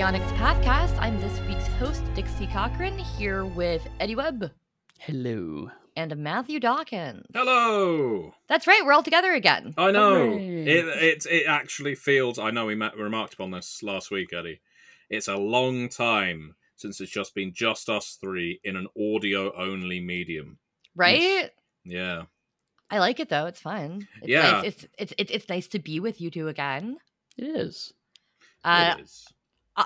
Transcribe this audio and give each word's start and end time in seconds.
the 0.00 0.06
Onyx 0.06 0.24
Pathcast. 0.32 0.98
I'm 0.98 1.20
this 1.20 1.38
week's 1.40 1.66
host, 1.66 2.02
Dixie 2.14 2.46
Cochran, 2.46 2.96
here 2.96 3.44
with 3.44 3.86
Eddie 4.00 4.14
Webb 4.14 4.50
Hello. 4.98 5.70
and 5.94 6.16
Matthew 6.16 6.58
Dawkins. 6.58 7.26
Hello. 7.34 8.32
That's 8.48 8.66
right, 8.66 8.80
we're 8.82 8.94
all 8.94 9.02
together 9.02 9.34
again. 9.34 9.74
I 9.76 9.90
know 9.90 10.30
Hooray. 10.30 10.62
it. 10.62 10.86
It 10.88 11.26
it 11.26 11.46
actually 11.46 11.94
feels. 11.96 12.38
I 12.38 12.50
know 12.50 12.64
we 12.64 12.74
met, 12.74 12.96
remarked 12.96 13.34
upon 13.34 13.50
this 13.50 13.82
last 13.82 14.10
week, 14.10 14.32
Eddie. 14.32 14.62
It's 15.10 15.28
a 15.28 15.36
long 15.36 15.90
time 15.90 16.54
since 16.76 16.98
it's 17.02 17.12
just 17.12 17.34
been 17.34 17.52
just 17.52 17.90
us 17.90 18.16
three 18.18 18.58
in 18.64 18.76
an 18.76 18.86
audio 18.98 19.52
only 19.54 20.00
medium. 20.00 20.56
Right? 20.96 21.50
Yeah. 21.84 22.22
I 22.90 23.00
like 23.00 23.20
it 23.20 23.28
though. 23.28 23.44
It's 23.44 23.60
fun. 23.60 24.08
It's 24.22 24.28
Yeah. 24.28 24.50
nice. 24.50 24.64
It's, 24.64 24.86
it's 24.96 25.12
it's 25.18 25.30
it's 25.30 25.48
nice 25.50 25.68
to 25.68 25.78
be 25.78 26.00
with 26.00 26.22
you 26.22 26.30
two 26.30 26.48
again. 26.48 26.96
It 27.36 27.44
is. 27.44 27.92
Uh, 28.64 28.94
it 28.98 29.02
is. 29.02 29.26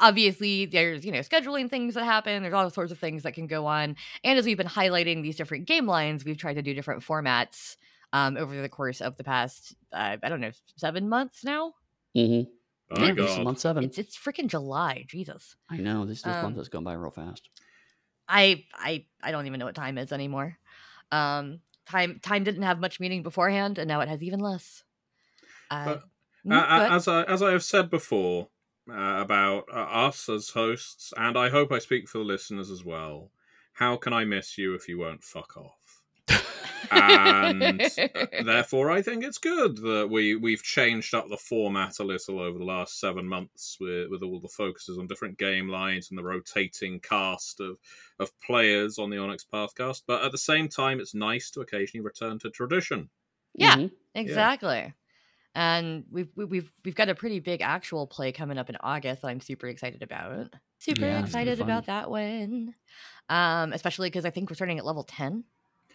Obviously 0.01 0.67
there's 0.67 1.05
you 1.05 1.13
know 1.13 1.21
scheduling 1.21 1.69
things 1.69 1.95
that 1.95 2.05
happen 2.05 2.43
there's 2.43 2.55
all 2.55 2.69
sorts 2.71 2.93
of 2.93 2.99
things 2.99 3.23
that 3.23 3.35
can 3.35 3.47
go 3.47 3.67
on 3.67 3.97
and 4.23 4.39
as 4.39 4.45
we've 4.45 4.57
been 4.57 4.67
highlighting 4.67 5.23
these 5.23 5.37
different 5.37 5.67
game 5.67 5.87
lines 5.87 6.25
we've 6.25 6.37
tried 6.39 6.55
to 6.55 6.63
do 6.63 6.75
different 6.75 7.03
formats 7.03 7.77
um, 8.13 8.37
over 8.37 8.61
the 8.63 8.69
course 8.69 9.01
of 9.01 9.17
the 9.17 9.25
past 9.25 9.75
uh, 9.93 10.17
i 10.23 10.29
don't 10.29 10.41
know 10.41 10.51
seven 10.77 11.09
months 11.09 11.45
now 11.45 11.73
Mm-hmm. 12.17 13.01
My 13.01 13.07
yeah, 13.09 13.13
God. 13.15 13.45
month 13.45 13.59
seven. 13.59 13.83
it's 13.85 13.99
it's 13.99 14.17
freaking 14.17 14.47
july 14.47 15.05
jesus 15.09 15.57
I 15.69 15.79
know 15.79 16.05
this 16.05 16.23
this 16.23 16.37
um, 16.37 16.43
month 16.43 16.57
has 16.59 16.69
gone 16.69 16.85
by 16.85 16.93
real 16.93 17.11
fast. 17.11 17.49
i 18.29 18.65
i 18.75 19.05
i 19.23 19.31
don't 19.33 19.47
even 19.47 19.59
know 19.59 19.67
what 19.67 19.75
time 19.75 19.99
is 19.99 20.13
anymore 20.13 20.57
um 21.11 21.61
time 21.87 22.21
time 22.23 22.45
didn't 22.45 22.63
have 22.63 22.79
much 22.79 23.01
meaning 23.01 23.23
beforehand 23.23 23.79
and 23.79 23.89
now 23.89 24.01
it 24.01 24.09
has 24.09 24.23
even 24.23 24.39
less 24.41 24.85
uh, 25.71 25.85
But, 25.85 26.05
uh, 26.51 26.89
as 26.91 27.09
I 27.09 27.23
as 27.25 27.43
I 27.43 27.51
have 27.53 27.65
said 27.65 27.91
before 27.91 28.49
uh, 28.91 29.21
about 29.23 29.65
uh, 29.73 29.77
us 29.77 30.29
as 30.29 30.51
hosts, 30.51 31.13
and 31.17 31.37
I 31.39 31.49
hope 31.49 31.73
I 31.73 31.79
speak 31.79 32.09
for 32.09 32.19
the 32.19 32.25
listeners 32.25 32.71
as 32.71 32.85
well. 32.85 33.31
How 33.73 33.97
can 33.97 34.13
I 34.13 34.25
miss 34.25 34.57
you 34.59 34.75
if 34.75 34.89
you 34.89 34.99
won't 34.99 35.25
fuck 35.25 35.57
off? 35.57 36.03
and 36.91 37.81
therefore 38.45 38.91
I 38.91 39.01
think 39.03 39.25
it's 39.25 39.39
good 39.39 39.79
that 39.79 40.09
we 40.11 40.37
we've 40.37 40.63
changed 40.63 41.15
up 41.15 41.29
the 41.29 41.37
format 41.37 41.99
a 41.99 42.05
little 42.05 42.39
over 42.41 42.59
the 42.59 42.65
last 42.65 43.01
seven 43.01 43.27
months 43.27 43.79
with, 43.81 44.11
with 44.11 44.23
all 44.23 44.39
the 44.41 44.49
focuses 44.49 44.99
on 44.99 45.07
different 45.07 45.39
game 45.39 45.69
lines 45.69 46.11
and 46.11 46.19
the 46.19 46.23
rotating 46.23 47.01
cast 47.01 47.61
of 47.61 47.79
of 48.19 48.39
players 48.41 48.99
on 48.99 49.11
the 49.11 49.19
Onyx 49.19 49.47
Pathcast. 49.53 50.03
But 50.07 50.25
at 50.25 50.33
the 50.33 50.39
same 50.39 50.69
time, 50.69 51.01
it's 51.01 51.15
nice 51.15 51.51
to 51.53 51.61
occasionally 51.61 52.05
return 52.05 52.39
to 52.41 52.51
tradition. 52.51 53.09
yeah 53.55 53.77
Mhm. 53.77 53.91
Exactly. 54.15 54.93
And 55.55 56.05
we've 56.11 56.29
we- 56.35 56.45
we've 56.47 56.73
we've 56.85 56.95
got 56.95 57.09
a 57.09 57.15
pretty 57.15 57.39
big 57.41 57.61
actual 57.63 58.07
play 58.07 58.33
coming 58.33 58.59
up 58.59 58.69
in 58.69 58.77
August 58.81 59.23
that 59.23 59.29
I'm 59.29 59.41
super 59.41 59.67
excited 59.69 60.03
about. 60.03 60.55
Super 60.79 61.03
Yeah, 61.03 61.21
it's 61.21 61.33
gonna 61.33 61.45
be 61.45 61.51
excited 61.53 61.61
about 61.61 61.87
that 61.87 62.11
one. 62.11 62.75
Um, 63.29 63.73
especially 63.73 64.11
because 64.11 64.25
I 64.25 64.31
think 64.31 64.51
we're 64.51 64.55
starting 64.57 64.79
at 64.79 64.85
level 64.85 65.05
ten 65.05 65.45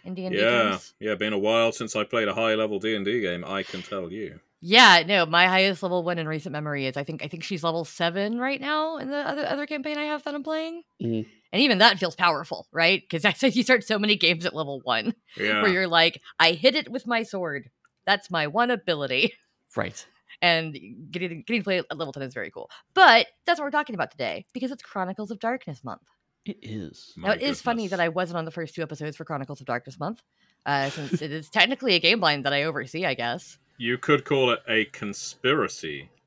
in 0.06 0.16
D 0.16 0.26
and 0.26 0.34
D 0.36 0.42
Yeah, 0.42 0.70
games. 0.72 0.94
yeah. 1.00 1.16
Been 1.16 1.34
a 1.34 1.38
while 1.38 1.72
since 1.72 1.96
I 1.96 2.04
played 2.06 2.28
a 2.28 2.34
high 2.34 2.56
level 2.56 2.80
D 2.80 2.96
and 2.96 3.04
D 3.06 3.20
game. 3.22 3.44
I 3.46 3.64
can 3.64 3.82
tell 3.82 4.12
you. 4.12 4.40
Yeah, 4.62 5.04
no, 5.08 5.26
my 5.26 5.48
highest 5.48 5.84
level 5.84 6.04
one 6.04 6.20
in 6.20 6.28
recent 6.28 6.52
memory 6.52 6.86
is 6.86 6.98
I 6.98 7.04
think 7.04 7.24
I 7.24 7.28
think 7.28 7.44
she's 7.44 7.64
level 7.64 7.86
seven 7.86 8.40
right 8.40 8.60
now 8.60 8.98
in 8.98 9.10
the 9.10 9.18
other 9.18 9.46
other 9.46 9.66
campaign 9.66 9.98
I 9.98 10.04
have 10.06 10.24
that 10.24 10.34
I'm 10.36 10.44
playing. 10.44 10.84
Mhm. 11.02 11.26
And 11.52 11.62
even 11.62 11.80
that 11.80 11.98
feels 12.00 12.16
powerful, 12.16 12.68
right? 12.72 13.02
Because 13.02 13.26
I 13.26 13.34
said 13.34 13.56
you 13.56 13.64
start 13.64 13.84
so 13.84 13.98
many 14.00 14.16
games 14.16 14.46
at 14.46 14.56
level 14.56 14.80
one 14.84 15.16
Yeah. 15.38 15.62
where 15.62 15.72
you're 15.72 15.88
like, 15.88 16.22
I 16.40 16.52
hit 16.54 16.76
it 16.76 16.90
with 16.90 17.06
my 17.08 17.24
sword. 17.24 17.70
That's 18.06 18.32
my 18.32 18.48
one 18.48 18.72
ability. 18.72 19.34
Right. 19.76 20.06
and 20.42 20.74
getting 21.12 21.44
getting 21.46 21.62
to 21.62 21.64
play 21.64 21.78
at 21.80 21.98
level 21.98 22.14
10 22.14 22.24
is 22.24 22.34
very 22.34 22.52
cool 22.52 22.70
but 22.94 23.28
that's 23.46 23.60
what 23.60 23.66
we're 23.66 23.72
talking 23.72 23.96
about 23.96 24.12
today 24.12 24.46
because 24.54 24.72
it's 24.72 24.82
chronicles 24.84 25.32
of 25.32 25.40
darkness 25.40 25.84
month 25.84 26.02
It 26.46 26.58
is. 26.62 27.14
now 27.18 27.32
it 27.32 27.42
is 27.42 27.62
funny 27.62 27.88
that 27.88 28.00
i 28.00 28.08
wasn't 28.10 28.38
on 28.38 28.46
the 28.46 28.52
first 28.52 28.76
two 28.76 28.82
episodes 28.82 29.18
for 29.18 29.26
chronicles 29.26 29.60
of 29.62 29.68
darkness 29.68 30.00
month 30.00 30.22
uh, 30.66 30.90
since 30.90 31.22
it 31.22 31.32
is 31.32 31.50
technically 31.50 31.96
a 31.96 32.00
game 32.00 32.20
line 32.20 32.44
that 32.44 32.54
i 32.54 32.64
oversee 32.64 33.06
i 33.06 33.14
guess 33.14 33.58
You 33.78 33.98
could 33.98 34.26
call 34.26 34.52
it 34.52 34.60
a 34.68 34.86
conspiracy. 34.86 36.10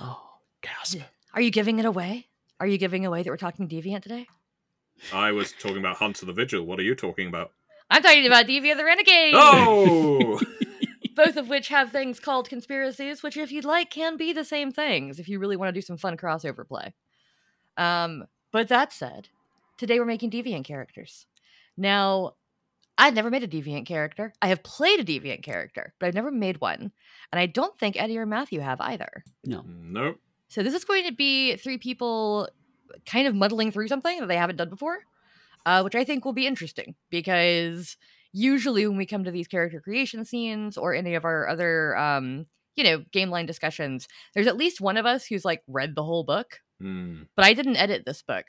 Oh, 0.00 0.20
gasp. 0.62 1.00
are 1.34 1.40
you 1.40 1.50
giving 1.50 1.78
it 1.78 1.84
away 1.84 2.28
are 2.60 2.66
you 2.66 2.78
giving 2.78 3.04
away 3.06 3.22
that 3.22 3.30
we're 3.30 3.36
talking 3.36 3.68
deviant 3.68 4.02
today 4.02 4.26
I 5.12 5.30
was 5.32 5.52
talking 5.52 5.78
about 5.78 5.96
Hunter 5.98 6.26
the 6.26 6.32
Vigil. 6.32 6.64
What 6.66 6.80
are 6.80 6.82
you 6.82 6.94
talking 6.96 7.28
about? 7.28 7.52
i'm 7.90 8.02
talking 8.02 8.26
about 8.26 8.46
deviant 8.46 8.76
the 8.76 8.84
renegade 8.84 9.34
Oh, 9.36 10.40
both 11.18 11.36
of 11.36 11.48
which 11.48 11.68
have 11.68 11.90
things 11.90 12.20
called 12.20 12.48
conspiracies, 12.48 13.22
which, 13.22 13.36
if 13.36 13.50
you'd 13.50 13.64
like, 13.64 13.90
can 13.90 14.16
be 14.16 14.32
the 14.32 14.44
same 14.44 14.70
things 14.70 15.18
if 15.18 15.28
you 15.28 15.40
really 15.40 15.56
want 15.56 15.68
to 15.68 15.72
do 15.72 15.84
some 15.84 15.96
fun 15.96 16.16
crossover 16.16 16.66
play. 16.66 16.94
Um, 17.76 18.24
but 18.52 18.68
that 18.68 18.92
said, 18.92 19.28
today 19.76 19.98
we're 19.98 20.06
making 20.06 20.30
deviant 20.30 20.64
characters. 20.64 21.26
Now, 21.76 22.34
I've 22.96 23.14
never 23.14 23.30
made 23.30 23.42
a 23.42 23.48
deviant 23.48 23.86
character. 23.86 24.32
I 24.40 24.48
have 24.48 24.62
played 24.62 25.00
a 25.00 25.04
deviant 25.04 25.42
character, 25.42 25.92
but 25.98 26.06
I've 26.06 26.14
never 26.14 26.30
made 26.30 26.60
one. 26.60 26.92
And 27.32 27.40
I 27.40 27.46
don't 27.46 27.76
think 27.78 28.00
Eddie 28.00 28.18
or 28.18 28.26
Matthew 28.26 28.60
have 28.60 28.80
either. 28.80 29.24
No. 29.44 29.64
nope. 29.66 30.20
So 30.48 30.62
this 30.62 30.74
is 30.74 30.84
going 30.84 31.04
to 31.04 31.12
be 31.12 31.56
three 31.56 31.78
people 31.78 32.48
kind 33.06 33.26
of 33.26 33.34
muddling 33.34 33.70
through 33.72 33.88
something 33.88 34.20
that 34.20 34.26
they 34.26 34.36
haven't 34.36 34.56
done 34.56 34.70
before, 34.70 35.00
uh, 35.66 35.82
which 35.82 35.94
I 35.94 36.04
think 36.04 36.24
will 36.24 36.32
be 36.32 36.46
interesting 36.46 36.94
because 37.10 37.96
usually 38.32 38.86
when 38.86 38.96
we 38.96 39.06
come 39.06 39.24
to 39.24 39.30
these 39.30 39.48
character 39.48 39.80
creation 39.80 40.24
scenes 40.24 40.76
or 40.76 40.94
any 40.94 41.14
of 41.14 41.24
our 41.24 41.48
other, 41.48 41.96
um, 41.96 42.46
you 42.76 42.84
know, 42.84 43.04
game 43.12 43.30
line 43.30 43.46
discussions, 43.46 44.06
there's 44.34 44.46
at 44.46 44.56
least 44.56 44.80
one 44.80 44.96
of 44.96 45.06
us 45.06 45.26
who's 45.26 45.44
like 45.44 45.62
read 45.66 45.94
the 45.94 46.04
whole 46.04 46.24
book, 46.24 46.60
Hmm. 46.80 47.22
but 47.36 47.44
I 47.44 47.52
didn't 47.54 47.76
edit 47.76 48.04
this 48.06 48.22
book, 48.22 48.46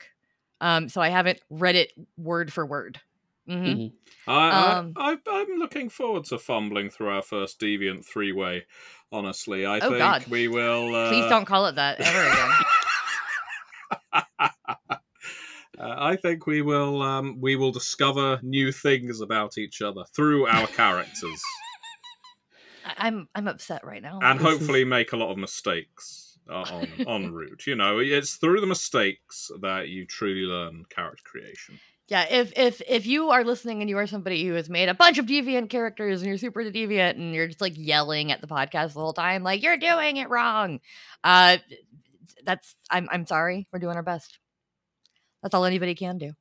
um, 0.60 0.88
so 0.88 1.00
I 1.00 1.08
haven't 1.08 1.40
read 1.50 1.74
it 1.76 1.92
word 2.16 2.52
for 2.52 2.64
word. 2.66 3.00
hmm 3.48 3.54
Mhm. 3.64 3.92
I, 4.28 4.76
Um, 4.76 4.92
I, 4.96 5.12
I, 5.12 5.18
I'm 5.26 5.58
looking 5.58 5.88
forward 5.88 6.24
to 6.26 6.38
fumbling 6.38 6.90
through 6.90 7.08
our 7.08 7.22
first 7.22 7.58
deviant 7.58 8.04
three 8.06 8.32
way. 8.32 8.66
Honestly, 9.10 9.66
I 9.66 9.78
Oh, 9.78 9.88
think 9.88 9.98
God. 9.98 10.26
we 10.28 10.46
will. 10.46 10.94
Uh, 10.94 11.08
Please 11.08 11.28
don't 11.28 11.46
call 11.46 11.66
it 11.66 11.74
that 11.76 12.00
ever 12.00 12.20
again. 12.20 12.50
uh, 15.80 15.94
I 15.98 16.16
think 16.16 16.46
we 16.46 16.62
will. 16.62 17.00
Um, 17.02 17.38
we 17.40 17.56
will 17.56 17.72
discover 17.72 18.38
new 18.42 18.70
things 18.72 19.20
about 19.20 19.56
each 19.58 19.80
other 19.82 20.02
through 20.14 20.46
our 20.46 20.66
characters, 20.80 21.42
I'm 22.96 23.28
I'm 23.34 23.48
upset 23.48 23.84
right 23.84 24.02
now. 24.02 24.18
and 24.22 24.38
This 24.40 24.46
is- 24.46 24.58
hopefully 24.58 24.84
make 24.84 25.12
a 25.12 25.16
lot 25.16 25.30
of 25.30 25.38
mistakes 25.38 26.38
uh, 26.50 26.64
on 26.72 26.88
en 27.08 27.32
route. 27.32 27.66
You 27.66 27.76
know, 27.76 27.98
it's 27.98 28.36
through 28.36 28.60
the 28.60 28.66
mistakes 28.66 29.50
that 29.62 29.88
you 29.88 30.06
truly 30.06 30.42
learn 30.42 30.84
character 30.90 31.22
creation. 31.24 31.78
Yeah, 32.08 32.26
if 32.28 32.52
if 32.56 32.82
if 32.88 33.06
you 33.06 33.30
are 33.30 33.44
listening 33.44 33.80
and 33.82 33.88
you 33.88 33.96
are 33.98 34.06
somebody 34.06 34.44
who 34.44 34.54
has 34.54 34.68
made 34.68 34.88
a 34.88 34.94
bunch 34.94 35.18
of 35.18 35.26
deviant 35.26 35.70
characters 35.70 36.20
and 36.20 36.28
you're 36.28 36.38
super 36.38 36.64
deviant 36.64 37.10
and 37.16 37.32
you're 37.34 37.46
just 37.46 37.60
like 37.60 37.74
yelling 37.76 38.32
at 38.32 38.40
the 38.40 38.48
podcast 38.48 38.94
the 38.94 39.00
whole 39.00 39.12
time, 39.12 39.44
like 39.44 39.62
you're 39.62 39.76
doing 39.76 40.16
it 40.16 40.28
wrong, 40.28 40.80
uh, 41.22 41.58
that's 42.44 42.74
I'm 42.90 43.08
I'm 43.12 43.26
sorry. 43.26 43.68
We're 43.72 43.78
doing 43.78 43.94
our 43.96 44.02
best. 44.02 44.38
That's 45.42 45.54
all 45.54 45.64
anybody 45.64 45.94
can 45.94 46.18
do. 46.18 46.32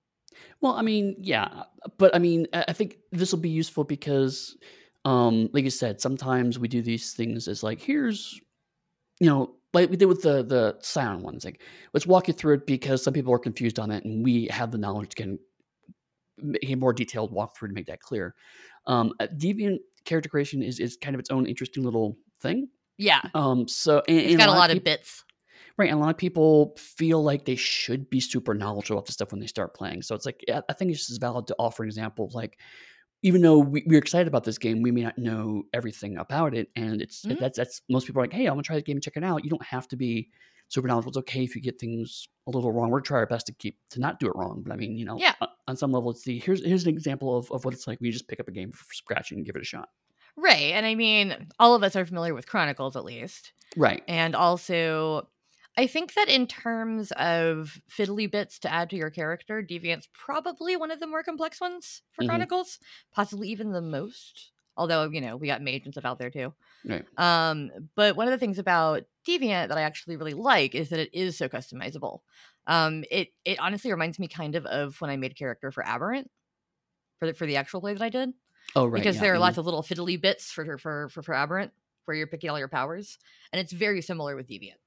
Well, 0.61 0.73
I 0.73 0.81
mean, 0.81 1.15
yeah, 1.19 1.63
but 1.97 2.15
I 2.15 2.19
mean, 2.19 2.47
I 2.53 2.73
think 2.73 2.97
this 3.11 3.31
will 3.31 3.39
be 3.39 3.49
useful 3.49 3.83
because, 3.83 4.57
um, 5.05 5.49
like 5.53 5.63
you 5.63 5.69
said, 5.69 5.99
sometimes 5.99 6.59
we 6.59 6.67
do 6.67 6.81
these 6.81 7.13
things 7.13 7.47
as 7.47 7.63
like, 7.63 7.81
here's, 7.81 8.39
you 9.19 9.27
know, 9.27 9.55
like 9.73 9.89
we 9.89 9.97
did 9.97 10.05
with 10.05 10.21
the 10.21 10.43
the 10.43 10.77
silent 10.81 11.23
ones. 11.23 11.45
Like, 11.45 11.61
let's 11.93 12.07
walk 12.07 12.27
you 12.27 12.33
through 12.33 12.55
it 12.55 12.67
because 12.67 13.03
some 13.03 13.13
people 13.13 13.33
are 13.33 13.39
confused 13.39 13.79
on 13.79 13.91
it, 13.91 14.03
and 14.05 14.23
we 14.23 14.47
have 14.51 14.71
the 14.71 14.77
knowledge 14.77 15.09
to 15.09 15.15
can 15.15 15.39
make 16.37 16.69
a 16.69 16.75
more 16.75 16.93
detailed 16.93 17.33
walkthrough 17.33 17.67
to 17.67 17.73
make 17.73 17.87
that 17.87 18.01
clear. 18.01 18.35
Um, 18.87 19.13
uh, 19.19 19.27
deviant 19.35 19.79
character 20.05 20.29
creation 20.29 20.63
is 20.63 20.79
is 20.79 20.97
kind 20.97 21.15
of 21.15 21.19
its 21.19 21.29
own 21.29 21.45
interesting 21.45 21.83
little 21.83 22.17
thing. 22.41 22.69
Yeah, 22.97 23.21
Um, 23.33 23.67
so 23.67 24.01
and, 24.07 24.17
it's 24.17 24.29
and 24.31 24.37
got 24.39 24.49
a 24.49 24.51
lot 24.51 24.71
of 24.71 24.75
peop- 24.75 24.83
bits. 24.83 25.23
Right, 25.79 25.89
and 25.89 25.97
a 25.97 26.01
lot 26.03 26.09
of 26.09 26.17
people 26.17 26.75
feel 26.77 27.23
like 27.23 27.45
they 27.45 27.55
should 27.55 28.09
be 28.09 28.19
super 28.19 28.53
knowledgeable 28.53 28.97
about 28.99 29.05
the 29.05 29.13
stuff 29.13 29.31
when 29.31 29.39
they 29.39 29.47
start 29.47 29.73
playing. 29.73 30.01
So 30.01 30.13
it's 30.13 30.25
like 30.25 30.43
I 30.49 30.61
I 30.69 30.73
think 30.73 30.91
it's 30.91 30.99
just 30.99 31.11
as 31.11 31.17
valid 31.17 31.47
to 31.47 31.55
offer 31.57 31.83
an 31.83 31.87
example 31.89 32.25
of 32.25 32.33
like, 32.35 32.59
even 33.23 33.41
though 33.41 33.59
we, 33.59 33.83
we're 33.87 33.97
excited 33.99 34.27
about 34.27 34.43
this 34.43 34.57
game, 34.57 34.81
we 34.81 34.91
may 34.91 35.03
not 35.03 35.17
know 35.17 35.63
everything 35.73 36.17
about 36.17 36.53
it, 36.53 36.69
and 36.75 37.01
it's 37.01 37.23
Mhm. 37.25 37.39
that's 37.39 37.57
that's 37.57 37.81
most 37.89 38.05
people 38.07 38.19
are 38.21 38.23
like, 38.25 38.33
hey, 38.33 38.45
I'm 38.45 38.53
gonna 38.53 38.63
try 38.63 38.75
this 38.75 38.83
game 38.83 38.97
and 38.97 39.03
check 39.03 39.15
it 39.17 39.23
out. 39.23 39.43
You 39.45 39.49
don't 39.49 39.63
have 39.63 39.87
to 39.87 39.95
be 39.95 40.29
super 40.67 40.87
knowledgeable. 40.87 41.11
It's 41.11 41.17
okay 41.19 41.43
if 41.45 41.55
you 41.55 41.61
get 41.61 41.79
things 41.79 42.27
a 42.45 42.51
little 42.51 42.71
wrong. 42.73 42.89
We're 42.89 42.99
gonna 42.99 43.05
try 43.05 43.17
our 43.19 43.25
best 43.25 43.47
to 43.47 43.53
keep 43.53 43.77
to 43.91 44.01
not 44.01 44.19
do 44.19 44.27
it 44.27 44.35
wrong. 44.35 44.61
But 44.63 44.73
I 44.73 44.75
mean, 44.75 44.97
you 44.97 45.05
know, 45.05 45.17
Yeah. 45.17 45.33
on, 45.67 45.77
some 45.77 45.91
level, 45.93 46.11
it's 46.11 46.23
the 46.23 46.37
here's 46.39 46.63
here's 46.63 46.83
an 46.83 46.89
example 46.89 47.37
of, 47.37 47.49
of 47.51 47.63
what 47.63 47.73
it's 47.73 47.87
like. 47.87 47.99
We 48.01 48.11
just 48.11 48.27
pick 48.27 48.41
up 48.41 48.47
a 48.49 48.51
game 48.51 48.71
from 48.73 48.85
scratch 48.91 49.31
and 49.31 49.45
give 49.45 49.55
it 49.55 49.61
a 49.61 49.65
shot. 49.65 49.89
Right, 50.35 50.71
and 50.73 50.85
I 50.85 50.95
mean, 50.95 51.47
all 51.59 51.73
of 51.73 51.83
us 51.83 51.95
are 51.95 52.05
familiar 52.05 52.33
with 52.33 52.47
Chronicles 52.47 52.95
at 52.97 53.05
least, 53.05 53.53
Right. 53.77 54.03
and 54.09 54.35
also. 54.35 55.29
I 55.79 55.87
think 55.87 56.13
that 56.15 56.27
in 56.27 56.45
terms 56.45 57.13
of 57.13 57.81
fiddly 57.89 58.29
bits 58.29 58.59
to 58.59 58.71
add 58.71 58.89
to 58.89 58.97
your 58.97 59.09
character, 59.09 59.63
Deviant's 59.63 60.09
probably 60.13 60.75
one 60.75 60.91
of 60.91 60.99
the 60.99 61.07
more 61.07 61.23
complex 61.23 61.61
ones 61.61 62.01
for 62.11 62.23
Mhm. 62.23 62.27
Chronicles, 62.27 62.79
possibly 63.13 63.47
even 63.49 63.71
the 63.71 63.81
most. 63.81 64.51
Although 64.75 65.09
you 65.09 65.21
know 65.21 65.37
we 65.37 65.47
got 65.47 65.61
mage 65.61 65.85
and 65.85 65.93
stuff 65.93 66.05
out 66.05 66.19
there 66.19 66.29
too. 66.29 66.53
Right. 66.85 67.05
Um, 67.17 67.71
but 67.95 68.15
one 68.17 68.27
of 68.27 68.31
the 68.31 68.37
things 68.37 68.59
about 68.59 69.03
Deviant 69.25 69.69
that 69.69 69.77
I 69.77 69.81
actually 69.83 70.17
really 70.17 70.33
like 70.33 70.75
is 70.75 70.89
that 70.89 70.99
it 70.99 71.13
is 71.13 71.37
so 71.37 71.47
customizable. 71.49 72.21
Um, 72.67 73.05
it 73.09 73.29
it 73.45 73.59
honestly 73.59 73.91
reminds 73.91 74.19
me 74.19 74.27
kind 74.27 74.55
of 74.55 74.65
of 74.65 74.99
when 75.01 75.09
I 75.09 75.17
made 75.17 75.31
a 75.31 75.35
character 75.35 75.71
for 75.71 75.83
Aberrant 75.85 76.29
for 77.19 77.27
the, 77.27 77.33
for 77.33 77.45
the 77.47 77.57
actual 77.57 77.81
play 77.81 77.93
that 77.93 78.03
I 78.03 78.09
did 78.09 78.33
Oh, 78.75 78.85
right. 78.87 79.03
because 79.03 79.15
yeah, 79.15 79.21
there 79.21 79.33
are 79.33 79.37
mhm. 79.37 79.41
lots 79.41 79.57
of 79.57 79.65
little 79.65 79.83
fiddly 79.83 80.21
bits 80.21 80.51
for 80.51 80.65
for 80.77 81.09
for 81.09 81.23
for 81.23 81.33
Aberrant 81.35 81.73
where 82.05 82.17
you're 82.17 82.27
picking 82.27 82.49
all 82.49 82.59
your 82.59 82.69
powers, 82.69 83.19
and 83.53 83.59
it's 83.61 83.73
very 83.73 84.01
similar 84.01 84.35
with 84.35 84.47
Deviant. 84.47 84.77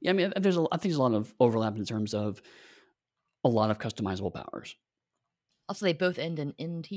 Yeah, 0.00 0.10
I 0.10 0.14
mean, 0.14 0.32
there's 0.36 0.56
a, 0.56 0.62
I 0.72 0.76
think 0.76 0.82
there's 0.92 0.96
a 0.96 1.02
lot 1.02 1.14
of 1.14 1.32
overlap 1.40 1.76
in 1.76 1.84
terms 1.84 2.14
of 2.14 2.40
a 3.44 3.48
lot 3.48 3.70
of 3.70 3.78
customizable 3.78 4.32
powers. 4.34 4.76
Also, 5.68 5.84
they 5.86 5.92
both 5.92 6.18
end 6.18 6.38
in 6.38 6.54
nt, 6.60 6.90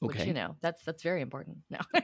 which 0.00 0.16
Okay. 0.16 0.26
you 0.26 0.32
know 0.34 0.56
that's 0.62 0.82
that's 0.84 1.02
very 1.02 1.20
important. 1.22 1.58
No. 1.70 1.78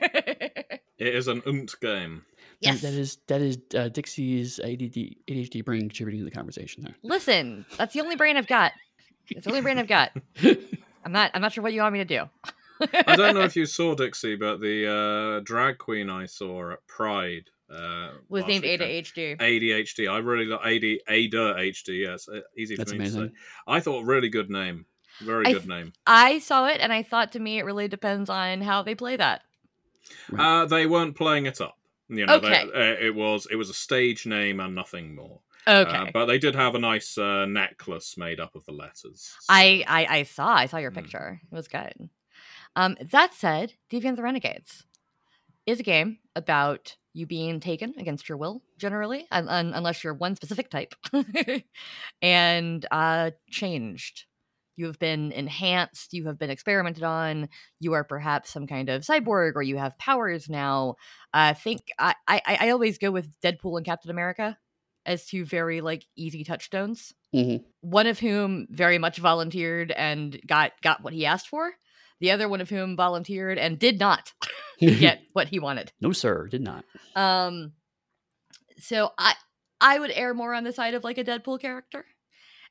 It 0.98 1.16
is 1.16 1.26
an 1.26 1.42
unt 1.46 1.74
game. 1.80 2.22
That- 2.60 2.74
yes. 2.74 2.80
that 2.82 2.92
is 2.92 3.18
that 3.26 3.40
is 3.40 3.58
uh, 3.74 3.88
Dixie's 3.88 4.60
ADD, 4.60 5.16
ADHD 5.28 5.64
brain 5.64 5.80
contributing 5.80 6.20
to 6.20 6.24
the 6.24 6.30
conversation 6.30 6.84
there. 6.84 6.94
Listen, 7.02 7.66
that's 7.76 7.92
the 7.92 8.02
only 8.02 8.14
brain 8.14 8.36
I've 8.36 8.46
got. 8.46 8.70
It's 9.28 9.44
the 9.44 9.50
only 9.50 9.62
brain 9.62 9.78
I've 9.78 9.88
got. 9.88 10.12
I'm 11.04 11.10
not. 11.10 11.32
I'm 11.34 11.42
not 11.42 11.52
sure 11.52 11.62
what 11.64 11.72
you 11.72 11.80
want 11.80 11.94
me 11.94 11.98
to 12.00 12.04
do. 12.04 12.28
I 13.06 13.16
don't 13.16 13.34
know 13.34 13.40
if 13.40 13.56
you 13.56 13.66
saw 13.66 13.96
Dixie, 13.96 14.36
but 14.36 14.60
the 14.60 15.38
uh, 15.40 15.40
drag 15.40 15.78
queen 15.78 16.08
I 16.08 16.26
saw 16.26 16.70
at 16.70 16.86
Pride 16.86 17.50
uh, 17.72 18.10
was 18.28 18.44
named 18.46 18.64
Ada 18.64 18.84
weekend- 18.84 19.06
HD. 19.06 19.36
ADHD. 19.38 20.08
I 20.10 20.18
really 20.18 20.44
like 20.46 20.60
AD, 20.64 21.00
Ada 21.08 21.54
HD. 21.58 22.00
Yes, 22.02 22.28
uh, 22.28 22.40
easy 22.56 22.74
for 22.76 22.80
That's 22.80 22.92
me 22.92 22.98
to 22.98 23.04
amazing. 23.04 23.28
say. 23.28 23.34
I 23.66 23.80
thought 23.80 24.04
really 24.04 24.28
good 24.28 24.50
name. 24.50 24.86
Very 25.20 25.46
I 25.46 25.52
good 25.52 25.62
th- 25.64 25.68
name. 25.68 25.92
I 26.06 26.38
saw 26.38 26.66
it 26.66 26.80
and 26.80 26.92
I 26.92 27.02
thought 27.02 27.32
to 27.32 27.38
me 27.40 27.58
it 27.58 27.64
really 27.64 27.88
depends 27.88 28.28
on 28.30 28.60
how 28.62 28.82
they 28.82 28.94
play 28.94 29.16
that. 29.16 29.42
Uh, 30.36 30.66
they 30.66 30.86
weren't 30.86 31.16
playing 31.16 31.46
it 31.46 31.60
up. 31.60 31.76
You 32.08 32.26
know, 32.26 32.38
they- 32.38 32.48
Okay. 32.48 32.62
uh, 32.74 33.04
it 33.06 33.14
was 33.14 33.46
it 33.50 33.56
was 33.56 33.70
a 33.70 33.74
stage 33.74 34.26
name 34.26 34.60
and 34.60 34.74
nothing 34.74 35.14
more. 35.14 35.40
Okay. 35.66 35.96
Uh, 35.96 36.06
but 36.12 36.26
they 36.26 36.38
did 36.38 36.54
have 36.56 36.74
a 36.74 36.78
nice 36.78 37.16
uh, 37.16 37.46
necklace 37.46 38.16
made 38.16 38.40
up 38.40 38.54
of 38.56 38.64
the 38.64 38.72
letters. 38.72 39.32
I, 39.48 39.84
I 39.86 40.06
I 40.18 40.22
saw 40.24 40.48
I 40.54 40.66
saw 40.66 40.78
your 40.78 40.90
Mm. 40.90 40.94
picture. 40.96 41.40
It 41.50 41.54
was 41.54 41.68
good. 41.68 42.10
Um, 42.74 42.96
that 43.00 43.32
said, 43.34 43.74
Deviant 43.90 44.16
the 44.16 44.22
Renegades 44.22 44.84
is 45.66 45.78
a 45.78 45.82
game 45.84 46.18
about 46.34 46.96
you 47.14 47.26
being 47.26 47.60
taken 47.60 47.94
against 47.98 48.28
your 48.28 48.38
will, 48.38 48.62
generally, 48.78 49.26
un- 49.30 49.48
un- 49.48 49.72
unless 49.74 50.02
you're 50.02 50.14
one 50.14 50.36
specific 50.36 50.70
type, 50.70 50.94
and 52.22 52.86
uh, 52.90 53.32
changed. 53.50 54.24
You 54.76 54.86
have 54.86 54.98
been 54.98 55.32
enhanced. 55.32 56.14
You 56.14 56.26
have 56.26 56.38
been 56.38 56.48
experimented 56.50 57.02
on. 57.02 57.48
You 57.78 57.92
are 57.92 58.04
perhaps 58.04 58.50
some 58.50 58.66
kind 58.66 58.88
of 58.88 59.02
cyborg, 59.02 59.52
or 59.54 59.62
you 59.62 59.76
have 59.76 59.98
powers 59.98 60.48
now. 60.48 60.96
I 61.34 61.52
think 61.52 61.82
I, 61.98 62.14
I 62.26 62.40
I 62.46 62.70
always 62.70 62.96
go 62.98 63.10
with 63.10 63.38
Deadpool 63.40 63.76
and 63.76 63.84
Captain 63.86 64.10
America 64.10 64.56
as 65.04 65.26
two 65.26 65.44
very 65.44 65.80
like 65.82 66.04
easy 66.16 66.44
touchstones 66.44 67.12
hmm 67.32 67.72
one 67.80 68.06
of 68.06 68.18
whom 68.18 68.66
very 68.70 68.98
much 68.98 69.18
volunteered 69.18 69.90
and 69.92 70.40
got 70.46 70.72
got 70.82 71.02
what 71.02 71.12
he 71.12 71.26
asked 71.26 71.48
for 71.48 71.72
the 72.22 72.30
other 72.30 72.48
one 72.48 72.60
of 72.62 72.70
whom 72.70 72.96
volunteered 72.96 73.58
and 73.58 73.78
did 73.78 73.98
not 73.98 74.32
get 74.80 75.20
what 75.34 75.48
he 75.48 75.58
wanted. 75.58 75.92
No, 76.00 76.12
sir, 76.12 76.46
did 76.48 76.62
not. 76.62 76.84
um 77.14 77.72
so 78.78 79.10
i 79.18 79.34
i 79.80 79.98
would 79.98 80.10
err 80.14 80.32
more 80.34 80.54
on 80.54 80.64
the 80.64 80.72
side 80.72 80.94
of 80.94 81.04
like 81.04 81.18
a 81.18 81.24
deadpool 81.24 81.60
character. 81.60 82.06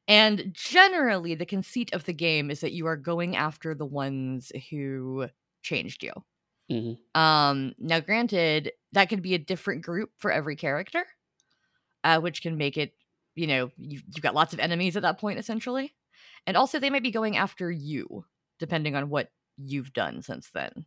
And 0.07 0.51
generally 0.53 1.35
the 1.35 1.45
conceit 1.45 1.93
of 1.93 2.05
the 2.05 2.13
game 2.13 2.49
is 2.49 2.61
that 2.61 2.71
you 2.73 2.87
are 2.87 2.97
going 2.97 3.35
after 3.35 3.75
the 3.75 3.85
ones 3.85 4.51
who 4.71 5.27
changed 5.61 6.01
you. 6.03 6.13
Hmm 6.69 6.93
um 7.19 7.73
now 7.77 7.99
granted 7.99 8.71
that 8.93 9.09
could 9.09 9.21
be 9.21 9.35
a 9.35 9.39
different 9.39 9.83
group 9.83 10.09
for 10.17 10.31
every 10.31 10.55
character 10.55 11.03
uh 12.05 12.19
which 12.19 12.41
can 12.41 12.57
make 12.57 12.77
it 12.77 12.93
you 13.35 13.47
know 13.47 13.69
you've, 13.77 14.03
you've 14.07 14.23
got 14.23 14.33
lots 14.33 14.53
of 14.53 14.59
enemies 14.59 14.95
at 14.95 15.01
that 15.03 15.19
point 15.19 15.39
essentially. 15.39 15.93
And 16.47 16.55
also 16.57 16.79
they 16.79 16.89
might 16.89 17.03
be 17.03 17.11
going 17.11 17.35
after 17.37 17.69
you 17.69 18.23
depending 18.59 18.95
on 18.95 19.09
what 19.09 19.29
you've 19.65 19.93
done 19.93 20.21
since 20.21 20.49
then 20.53 20.85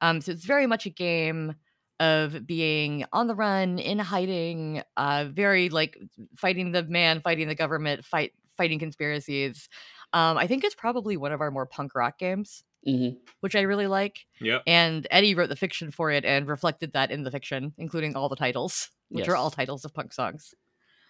um 0.00 0.20
so 0.20 0.32
it's 0.32 0.44
very 0.44 0.66
much 0.66 0.86
a 0.86 0.90
game 0.90 1.54
of 2.00 2.46
being 2.46 3.04
on 3.12 3.26
the 3.26 3.34
run 3.34 3.78
in 3.78 3.98
hiding 3.98 4.82
uh 4.96 5.26
very 5.30 5.68
like 5.68 5.96
fighting 6.36 6.72
the 6.72 6.82
man 6.84 7.20
fighting 7.20 7.48
the 7.48 7.54
government 7.54 8.04
fight 8.04 8.32
fighting 8.56 8.78
conspiracies 8.78 9.68
um 10.12 10.36
i 10.36 10.46
think 10.46 10.64
it's 10.64 10.74
probably 10.74 11.16
one 11.16 11.32
of 11.32 11.40
our 11.40 11.50
more 11.50 11.66
punk 11.66 11.94
rock 11.94 12.18
games 12.18 12.64
hmm 12.84 13.10
which 13.40 13.54
i 13.54 13.60
really 13.60 13.86
like 13.86 14.26
Yeah. 14.40 14.60
and 14.66 15.06
Eddie 15.10 15.34
wrote 15.34 15.50
the 15.50 15.56
fiction 15.56 15.90
for 15.90 16.10
it 16.10 16.24
and 16.24 16.48
reflected 16.48 16.92
that 16.92 17.10
in 17.10 17.24
the 17.24 17.30
fiction, 17.30 17.74
including 17.76 18.16
all 18.16 18.28
the 18.30 18.36
titles, 18.36 18.90
which 19.10 19.28
are 19.28 19.36
all 19.36 19.50
titles 19.50 19.84
of 19.84 19.92
punk 19.92 20.12
songs. 20.14 20.54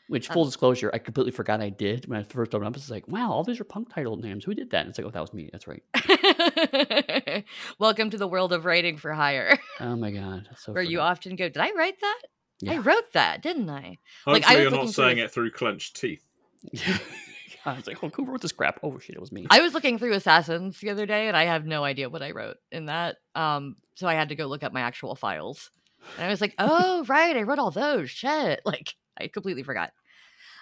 Which, 0.09 0.29
Um, 0.29 0.35
full 0.35 0.45
disclosure, 0.45 0.91
I 0.93 0.99
completely 0.99 1.33
forgot 1.33 1.61
I 1.63 1.71
did 1.71 2.07
when 2.07 2.19
I 2.19 2.23
first 2.25 2.55
opened 2.55 2.69
up. 2.69 2.77
It's 2.77 2.91
like, 2.91 3.09
wow, 3.09 3.33
all 3.33 3.43
these 3.43 3.59
are 3.61 3.65
punk 3.65 3.95
title 3.95 4.17
names. 4.17 4.45
Who 4.45 4.55
did 4.55 4.71
that? 4.71 4.81
And 4.81 4.91
it's 4.91 4.99
like, 4.99 5.07
oh, 5.07 5.11
that 5.11 5.21
was 5.21 5.33
me. 5.33 5.49
That's 5.51 5.67
right. 5.67 5.83
Welcome 7.79 8.11
to 8.11 8.19
the 8.19 8.29
world 8.29 8.53
of 8.53 8.65
writing 8.65 8.97
for 8.99 9.13
hire, 9.13 9.59
Oh 9.81 9.97
my 9.97 10.11
god, 10.11 10.49
so 10.59 10.73
where 10.73 10.83
you 10.83 11.01
often 11.01 11.37
go, 11.37 11.49
Did 11.49 11.59
I 11.59 11.73
write 11.73 12.01
that? 12.01 12.21
I 12.69 12.79
wrote 12.79 13.13
that, 13.13 13.43
didn't 13.43 13.69
I? 13.69 13.99
Hopefully 14.25 14.41
Like, 14.41 14.45
I 14.45 14.55
was 14.55 14.63
you're 14.63 14.71
not 14.71 14.77
looking 14.79 14.93
through 14.93 15.05
saying 15.05 15.19
it 15.19 15.31
through 15.31 15.51
clenched 15.51 15.97
teeth. 16.01 16.25
I 17.67 17.77
was 17.77 17.87
like, 17.87 18.03
oh, 18.03 18.11
who 18.15 18.25
wrote 18.25 18.43
this 18.43 18.53
crap? 18.53 18.81
Oh 18.83 18.99
shit, 18.99 19.17
it 19.17 19.21
was 19.21 19.33
me. 19.33 19.47
I 19.51 19.61
was 19.61 19.73
looking 19.75 19.99
through 19.99 20.13
Assassins 20.13 20.81
the 20.81 20.91
other 20.91 21.07
day 21.07 21.29
and 21.29 21.37
I 21.37 21.45
have 21.45 21.65
no 21.67 21.83
idea 21.85 22.09
what 22.11 22.23
I 22.23 22.31
wrote 22.33 22.57
in 22.71 22.87
that. 22.87 23.17
Um, 23.35 23.77
so 23.95 24.07
I 24.07 24.15
had 24.15 24.29
to 24.31 24.35
go 24.35 24.47
look 24.47 24.63
up 24.63 24.73
my 24.73 24.83
actual 24.83 25.15
files. 25.15 25.71
And 26.19 26.27
I 26.27 26.29
was 26.29 26.41
like, 26.43 26.55
oh, 26.59 27.05
right, 27.09 27.35
I 27.37 27.43
wrote 27.43 27.59
all 27.59 27.71
those. 27.71 28.11
Shit. 28.11 28.61
Like, 28.67 28.95
I 29.19 29.29
completely 29.29 29.63
forgot. 29.63 29.93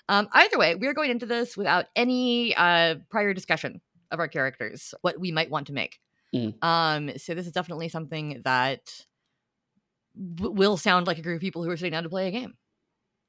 Um, 0.09 0.29
either 0.33 0.59
way, 0.59 0.75
we're 0.75 0.95
going 0.95 1.11
into 1.11 1.27
this 1.27 1.57
without 1.57 1.87
any 1.95 2.55
uh, 2.57 2.97
prior 3.11 3.33
discussion 3.35 3.81
of 4.11 4.19
our 4.19 4.29
characters, 4.29 4.95
what 5.03 5.19
we 5.19 5.33
might 5.33 5.51
want 5.51 5.69
to 5.69 5.73
make. 5.73 5.99
Mm. 6.35 6.63
Um, 6.63 7.19
so 7.19 7.35
this 7.35 7.47
is 7.47 7.53
definitely 7.53 7.89
something 7.89 8.43
that 8.45 9.05
w- 10.37 10.53
will 10.53 10.77
sound 10.77 11.07
like 11.07 11.19
a 11.19 11.23
group 11.23 11.37
of 11.37 11.41
people 11.41 11.63
who 11.63 11.71
are 11.71 11.77
sitting 11.77 11.93
down 11.93 12.03
to 12.03 12.09
play 12.09 12.29
a 12.29 12.31
game. 12.31 12.55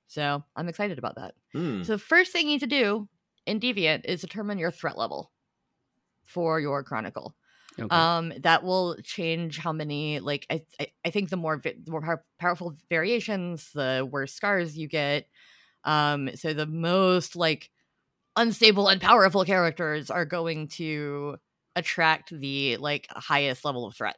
So 0.08 0.44
I'm 0.56 0.70
excited 0.70 0.98
about 0.98 1.16
that. 1.16 1.34
Hmm. 1.54 1.84
So 1.84 1.94
the 1.94 2.00
first 2.00 2.32
thing 2.32 2.48
you 2.48 2.54
need 2.54 2.60
to 2.60 2.68
do 2.68 3.08
in 3.46 3.60
Deviant 3.60 4.06
is 4.06 4.22
determine 4.22 4.58
your 4.58 4.72
threat 4.72 4.98
level 4.98 5.32
for 6.24 6.60
your 6.60 6.84
Chronicle. 6.84 7.36
Okay. 7.80 7.88
Um, 7.96 8.34
that 8.42 8.64
will 8.64 8.98
change 9.04 9.58
how 9.58 9.72
many. 9.74 10.20
Like 10.20 10.46
I, 10.50 10.62
I, 10.80 10.88
I 11.06 11.10
think 11.10 11.30
the 11.30 11.38
more 11.38 11.58
vi- 11.58 11.76
the 11.84 11.92
more 11.92 12.02
power- 12.02 12.26
powerful 12.40 12.76
variations, 12.90 13.72
the 13.74 14.08
worse 14.10 14.34
scars 14.34 14.78
you 14.78 14.88
get. 14.88 15.28
Um, 15.84 16.30
so 16.36 16.54
the 16.54 16.68
most 16.68 17.36
like 17.36 17.70
unstable 18.36 18.88
and 18.88 19.02
powerful 19.02 19.44
characters 19.46 20.10
are 20.10 20.26
going 20.26 20.68
to 20.68 21.38
attract 21.76 22.30
the 22.32 22.78
like 22.78 23.08
highest 23.12 23.66
level 23.66 23.86
of 23.86 23.96
threat 23.96 24.18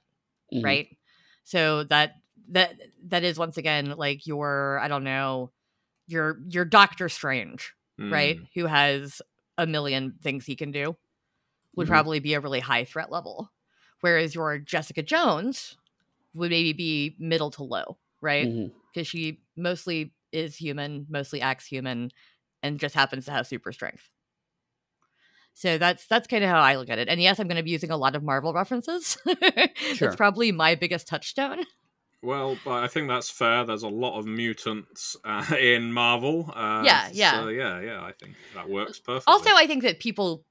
Mhm. 0.54 0.64
right 0.64 0.98
so 1.44 1.84
that 1.86 2.16
that 2.50 2.76
that 3.08 3.24
is 3.24 3.38
once 3.40 3.58
again 3.58 3.94
like 3.98 4.28
your 4.28 4.80
i 4.82 4.88
don't 4.90 5.04
know 5.06 5.52
your 6.08 6.40
your 6.50 6.66
doctor 6.66 7.08
strange 7.10 7.74
right 7.98 8.38
Hmm. 8.38 8.44
who 8.56 8.66
has 8.68 9.22
a 9.58 9.66
million 9.66 10.14
things 10.22 10.46
he 10.46 10.56
can 10.56 10.72
do 10.72 10.96
would 11.76 11.88
Mhm. 11.88 11.90
probably 11.90 12.20
be 12.20 12.34
a 12.34 12.40
really 12.42 12.60
high 12.60 12.86
threat 12.86 13.12
level 13.12 13.52
whereas 14.02 14.36
your 14.36 14.58
jessica 14.60 15.02
jones 15.04 15.78
would 16.34 16.52
maybe 16.52 16.74
be 16.74 17.16
middle 17.20 17.52
to 17.52 17.64
low 17.64 17.98
right 18.22 18.50
because 18.94 19.08
she 19.08 19.42
mostly 19.56 20.14
is 20.32 20.56
human 20.56 21.06
mostly 21.10 21.42
acts 21.42 21.66
human 21.66 22.12
and 22.64 22.80
just 22.80 22.96
happens 22.96 23.26
to 23.26 23.32
have 23.32 23.48
super 23.48 23.72
strength 23.72 24.10
so 25.54 25.78
that's 25.78 26.06
that's 26.08 26.28
kind 26.28 26.44
of 26.44 26.50
how 26.50 26.60
i 26.60 26.76
look 26.76 26.90
at 26.90 27.00
it 27.00 27.08
and 27.08 27.22
yes 27.22 27.40
i'm 27.40 27.48
going 27.48 27.58
to 27.58 27.64
be 27.64 27.72
using 27.72 27.92
a 27.92 27.98
lot 27.98 28.16
of 28.16 28.24
marvel 28.24 28.54
references 28.54 29.18
Sure. 29.26 29.96
that's 30.00 30.16
probably 30.16 30.52
my 30.52 30.76
biggest 30.76 31.08
touchstone 31.08 31.64
Well, 32.22 32.58
but 32.66 32.84
I 32.84 32.88
think 32.88 33.08
that's 33.08 33.30
fair. 33.30 33.66
There's 33.66 33.84
a 33.84 33.88
lot 33.88 34.18
of 34.18 34.26
mutants 34.26 35.16
uh, 35.24 35.46
in 35.60 35.92
Marvel. 35.92 36.50
Uh, 36.56 36.82
Yeah, 36.84 37.08
yeah. 37.14 37.44
So 37.44 37.50
yeah, 37.50 37.80
yeah. 37.82 38.02
I 38.02 38.14
think 38.14 38.36
that 38.56 38.68
works 38.68 39.00
perfectly. 39.00 39.32
Also, 39.32 39.50
I 39.54 39.68
think 39.68 39.84
that 39.84 40.00
people 40.00 40.44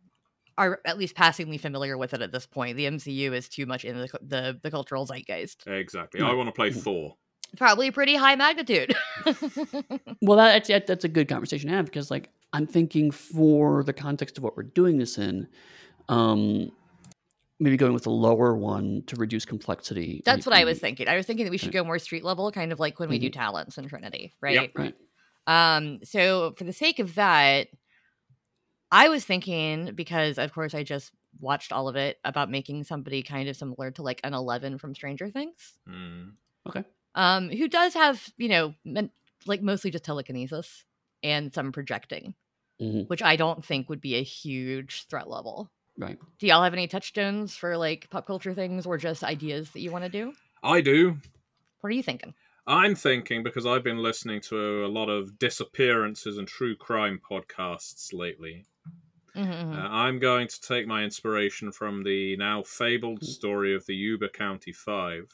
are 0.57 0.81
at 0.85 0.99
least 0.99 1.15
passingly 1.15 1.59
familiar 1.59 1.97
with 1.99 2.15
it 2.15 2.23
at 2.23 2.33
this 2.33 2.47
point. 2.47 2.77
The 2.77 2.85
MCU 2.87 3.33
is 3.33 3.49
too 3.49 3.67
much 3.67 3.85
in 3.85 3.97
the 3.97 4.09
the, 4.23 4.59
the 4.63 4.71
cultural 4.71 5.07
zeitgeist. 5.07 5.67
exactly. 5.67 6.21
I 6.23 6.33
want 6.33 6.49
to 6.49 6.53
play. 6.53 6.71
Thor. 6.71 7.17
Probably 7.57 7.91
pretty 7.93 8.17
high 8.17 8.35
magnitude. 8.37 8.95
Well, 10.23 10.39
that, 10.39 10.65
that's 10.67 10.87
that's 10.87 11.05
a 11.05 11.09
good 11.09 11.29
conversation 11.29 11.69
to 11.69 11.77
have 11.77 11.85
because, 11.87 12.11
like, 12.11 12.31
I'm 12.53 12.67
thinking 12.67 13.11
for 13.11 13.85
the 13.85 13.93
context 13.93 14.39
of 14.39 14.45
what 14.45 14.57
we're 14.57 14.63
doing 14.63 14.97
this 14.97 15.19
in, 15.19 15.49
um, 16.09 16.71
maybe 17.61 17.77
going 17.77 17.93
with 17.93 18.07
a 18.07 18.11
lower 18.11 18.57
one 18.57 19.03
to 19.07 19.17
reduce 19.17 19.45
complexity. 19.45 20.23
That's 20.25 20.47
might 20.47 20.53
what 20.53 20.61
I 20.61 20.65
was 20.65 20.79
thinking. 20.79 21.09
I 21.09 21.17
was 21.17 21.27
thinking 21.27 21.45
that 21.45 21.51
we 21.51 21.59
should 21.59 21.69
Right. 21.75 21.83
go 21.83 21.85
more 21.85 21.99
street 21.99 22.25
level, 22.25 22.51
kind 22.53 22.73
of 22.73 22.81
like 22.81 22.99
when 22.99 23.09
we 23.11 23.19
do 23.19 23.29
Mhm. 23.29 23.33
talents 23.35 23.77
in 23.77 23.87
Trinity, 23.89 24.33
right? 24.41 24.73
Right. 24.75 24.95
Um, 25.47 26.01
so 26.05 26.53
for 26.53 26.65
the 26.65 26.73
sake 26.73 26.99
of 26.99 27.15
that, 27.17 27.69
I 28.95 29.09
was 29.09 29.25
thinking 29.25 29.91
because 29.95 30.39
of 30.39 30.53
course 30.53 30.73
I 30.73 30.85
just 30.85 31.11
watched 31.41 31.73
all 31.73 31.89
of 31.89 31.97
it 31.97 32.19
about 32.25 32.49
making 32.49 32.85
somebody 32.85 33.23
kind 33.25 33.49
of 33.49 33.57
similar 33.57 33.91
to 33.91 34.03
like 34.03 34.21
an 34.23 34.35
Eleven 34.35 34.79
from 34.79 34.95
Stranger 34.95 35.29
Things, 35.31 35.73
Mm. 35.89 36.35
um, 37.17 37.51
who 37.51 37.67
does 37.69 37.95
have 37.95 38.33
you 38.37 38.49
know 38.49 38.75
men- 38.85 39.11
like 39.47 39.63
mostly 39.63 39.91
just 39.91 40.05
telekinesis 40.05 40.85
and 41.25 41.53
some 41.53 41.73
projecting, 41.73 42.35
Mhm. 42.81 43.09
which 43.09 43.21
I 43.23 43.35
don't 43.37 43.65
think 43.65 43.89
would 43.89 44.01
be 44.01 44.15
a 44.15 44.23
huge 44.23 45.07
threat 45.09 45.29
level. 45.29 45.73
Right. 45.99 46.19
Do 46.39 46.47
y'all 46.47 46.63
have 46.63 46.73
any 46.73 46.87
touchstones 46.87 47.57
for 47.57 47.77
like 47.77 48.09
pop 48.11 48.27
culture 48.27 48.55
things 48.55 48.87
or 48.87 48.97
just 48.99 49.25
ideas 49.25 49.71
that 49.73 49.81
you 49.81 49.91
want 49.91 50.05
to 50.05 50.11
do? 50.11 50.35
I 50.63 50.81
do. 50.81 51.19
What 51.81 51.89
are 51.89 51.97
you 51.97 52.03
thinking? 52.03 52.35
I'm 52.67 52.95
thinking 52.95 53.43
because 53.43 53.67
I've 53.67 53.85
been 53.85 53.99
listening 54.03 54.41
to 54.43 54.85
a 54.85 54.89
lot 54.89 55.09
of 55.09 55.39
disappearances 55.39 56.39
and 56.39 56.49
true 56.49 56.75
crime 56.77 57.21
podcasts 57.29 58.13
lately. 58.13 58.65
Mhm, 59.35 59.53
mhm. 59.71 59.75
Uh, 59.75 59.89
I'm 59.91 60.19
going 60.21 60.49
to 60.49 60.61
take 60.61 60.87
my 60.87 61.05
inspiration 61.05 61.73
from 61.73 62.05
the 62.05 62.37
now 62.37 62.63
fabled 62.63 63.23
Hmm. 63.23 63.35
story 63.35 63.75
of 63.75 63.87
the 63.87 63.97
Yuba 63.97 64.31
County 64.31 64.73
Five, 64.73 65.33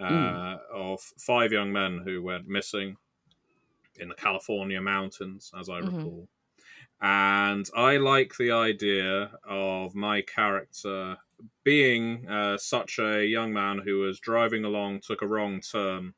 uh, 0.00 0.04
Mm. 0.08 0.48
of 0.72 1.00
five 1.18 1.52
young 1.52 1.72
men 1.72 1.98
who 1.98 2.22
went 2.22 2.48
missing 2.48 2.96
in 3.96 4.08
the 4.08 4.14
California 4.14 4.80
mountains, 4.80 5.52
as 5.58 5.68
I 5.68 5.78
Mhm. 5.80 6.18
recall. 6.18 6.28
And 7.00 7.68
I 7.76 7.98
like 7.98 8.36
the 8.36 8.52
idea 8.52 9.38
of 9.44 9.94
my 9.94 10.22
character 10.22 11.18
being 11.64 12.28
uh, 12.28 12.58
such 12.58 12.98
a 12.98 13.26
young 13.26 13.52
man 13.52 13.78
who 13.80 14.00
was 14.00 14.20
driving 14.20 14.64
along, 14.64 15.00
took 15.00 15.22
a 15.22 15.28
wrong 15.28 15.60
turn, 15.60 16.14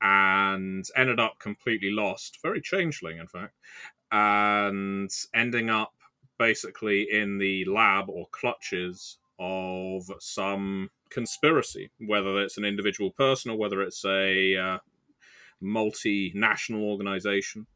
and 0.00 0.84
ended 0.96 1.20
up 1.20 1.38
completely 1.40 1.90
lost, 1.90 2.40
very 2.42 2.60
changeling, 2.60 3.18
in 3.18 3.28
fact, 3.28 3.54
and 4.12 5.10
ending 5.34 5.70
up 5.70 5.93
basically 6.38 7.10
in 7.10 7.38
the 7.38 7.64
lab 7.66 8.08
or 8.08 8.26
clutches 8.30 9.18
of 9.38 10.10
some 10.20 10.90
conspiracy, 11.10 11.90
whether 11.98 12.40
it's 12.42 12.58
an 12.58 12.64
individual 12.64 13.10
person 13.12 13.50
or 13.50 13.58
whether 13.58 13.82
it's 13.82 14.04
a 14.04 14.56
uh, 14.56 14.78
multinational 15.62 16.82
organization, 16.82 17.66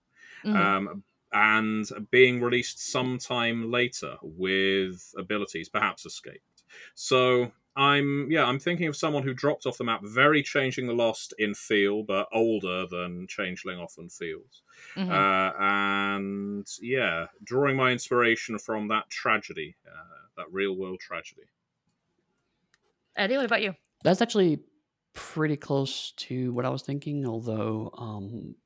Mhm. 0.45 0.69
um, 0.79 1.05
and 1.33 1.89
being 2.11 2.41
released 2.43 2.81
sometime 2.81 3.71
later 3.71 4.17
with 4.23 5.15
abilities, 5.19 5.69
perhaps 5.69 6.07
escaped. 6.07 6.65
So 6.95 7.53
I'm 7.79 8.29
yeah, 8.29 8.45
I'm 8.45 8.59
thinking 8.59 8.89
of 8.89 8.97
someone 8.97 9.23
who 9.23 9.33
dropped 9.33 9.65
off 9.65 9.79
the 9.79 9.85
map, 9.85 10.01
very 10.03 10.43
Changeling 10.43 10.89
the 10.89 10.95
Lost 10.95 11.33
in 11.39 11.55
feel, 11.55 12.03
but 12.03 12.27
older 12.33 12.87
than 12.87 13.29
Changeling 13.29 13.79
often 13.79 14.09
feels. 14.09 14.63
Mhm. 14.97 15.11
Uh, 15.11 15.53
and 15.61 16.67
yeah, 16.83 17.29
drawing 17.45 17.77
my 17.77 17.93
inspiration 17.93 18.59
from 18.59 18.89
that 18.89 19.09
tragedy, 19.11 19.77
uh, 19.87 20.27
that 20.37 20.47
real 20.51 20.77
world 20.77 20.99
tragedy. 20.99 21.45
Eddie, 23.17 23.37
what 23.37 23.47
about 23.47 23.63
you? 23.63 23.75
That's 24.03 24.21
actually 24.21 24.59
pretty 25.15 25.57
close 25.57 26.13
to 26.13 26.53
what 26.53 26.65
I 26.65 26.71
was 26.71 26.83
thinking, 26.83 27.27
although 27.27 27.93
um 27.97 28.57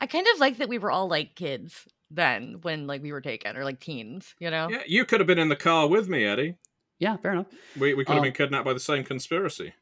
I 0.00 0.06
kind 0.06 0.26
of 0.32 0.38
like 0.38 0.58
that 0.58 0.68
we 0.68 0.78
were 0.78 0.92
all 0.92 1.08
like 1.08 1.34
kids 1.34 1.88
then 2.10 2.58
when 2.62 2.86
like 2.86 3.02
we 3.02 3.12
were 3.12 3.20
taken 3.20 3.56
or 3.56 3.64
like 3.64 3.80
teens, 3.80 4.34
you 4.38 4.50
know? 4.50 4.68
Yeah, 4.70 4.82
you 4.86 5.04
could 5.04 5.20
have 5.20 5.26
been 5.26 5.38
in 5.38 5.48
the 5.48 5.56
car 5.56 5.88
with 5.88 6.08
me, 6.08 6.24
Eddie. 6.24 6.56
Yeah, 7.00 7.16
fair 7.16 7.32
enough. 7.32 7.46
We, 7.78 7.94
we 7.94 8.04
could 8.04 8.12
have 8.12 8.18
Um, 8.18 8.24
been 8.24 8.32
kidnapped 8.32 8.64
by 8.64 8.72
the 8.72 8.80
same 8.80 9.02
conspiracy. 9.04 9.74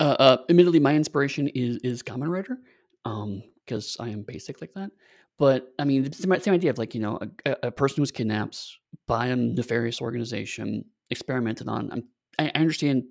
Uh, 0.00 0.16
uh 0.26 0.36
admittedly 0.48 0.78
my 0.78 0.94
inspiration 0.94 1.48
is 1.48 1.78
is 1.78 2.02
Kamen 2.04 2.28
Rider. 2.28 2.58
Um 3.04 3.42
because 3.64 3.96
I 4.00 4.08
am 4.10 4.22
basic 4.22 4.60
like 4.60 4.72
that. 4.74 4.90
But 5.38 5.72
I 5.78 5.84
mean, 5.84 6.04
the 6.04 6.14
same, 6.14 6.40
same 6.40 6.54
idea 6.54 6.70
of 6.70 6.78
like 6.78 6.94
you 6.94 7.00
know 7.00 7.18
a, 7.20 7.28
a- 7.50 7.66
a 7.68 7.70
person 7.70 7.96
who 7.96 8.02
was 8.02 8.12
kidnapped 8.12 8.58
by 9.06 9.26
a 9.26 9.36
nefarious 9.36 10.00
organization, 10.00 10.84
experimented 11.10 11.68
on. 11.68 11.90
I'm, 11.92 12.04
I 12.38 12.44
I 12.54 12.60
understand 12.60 13.04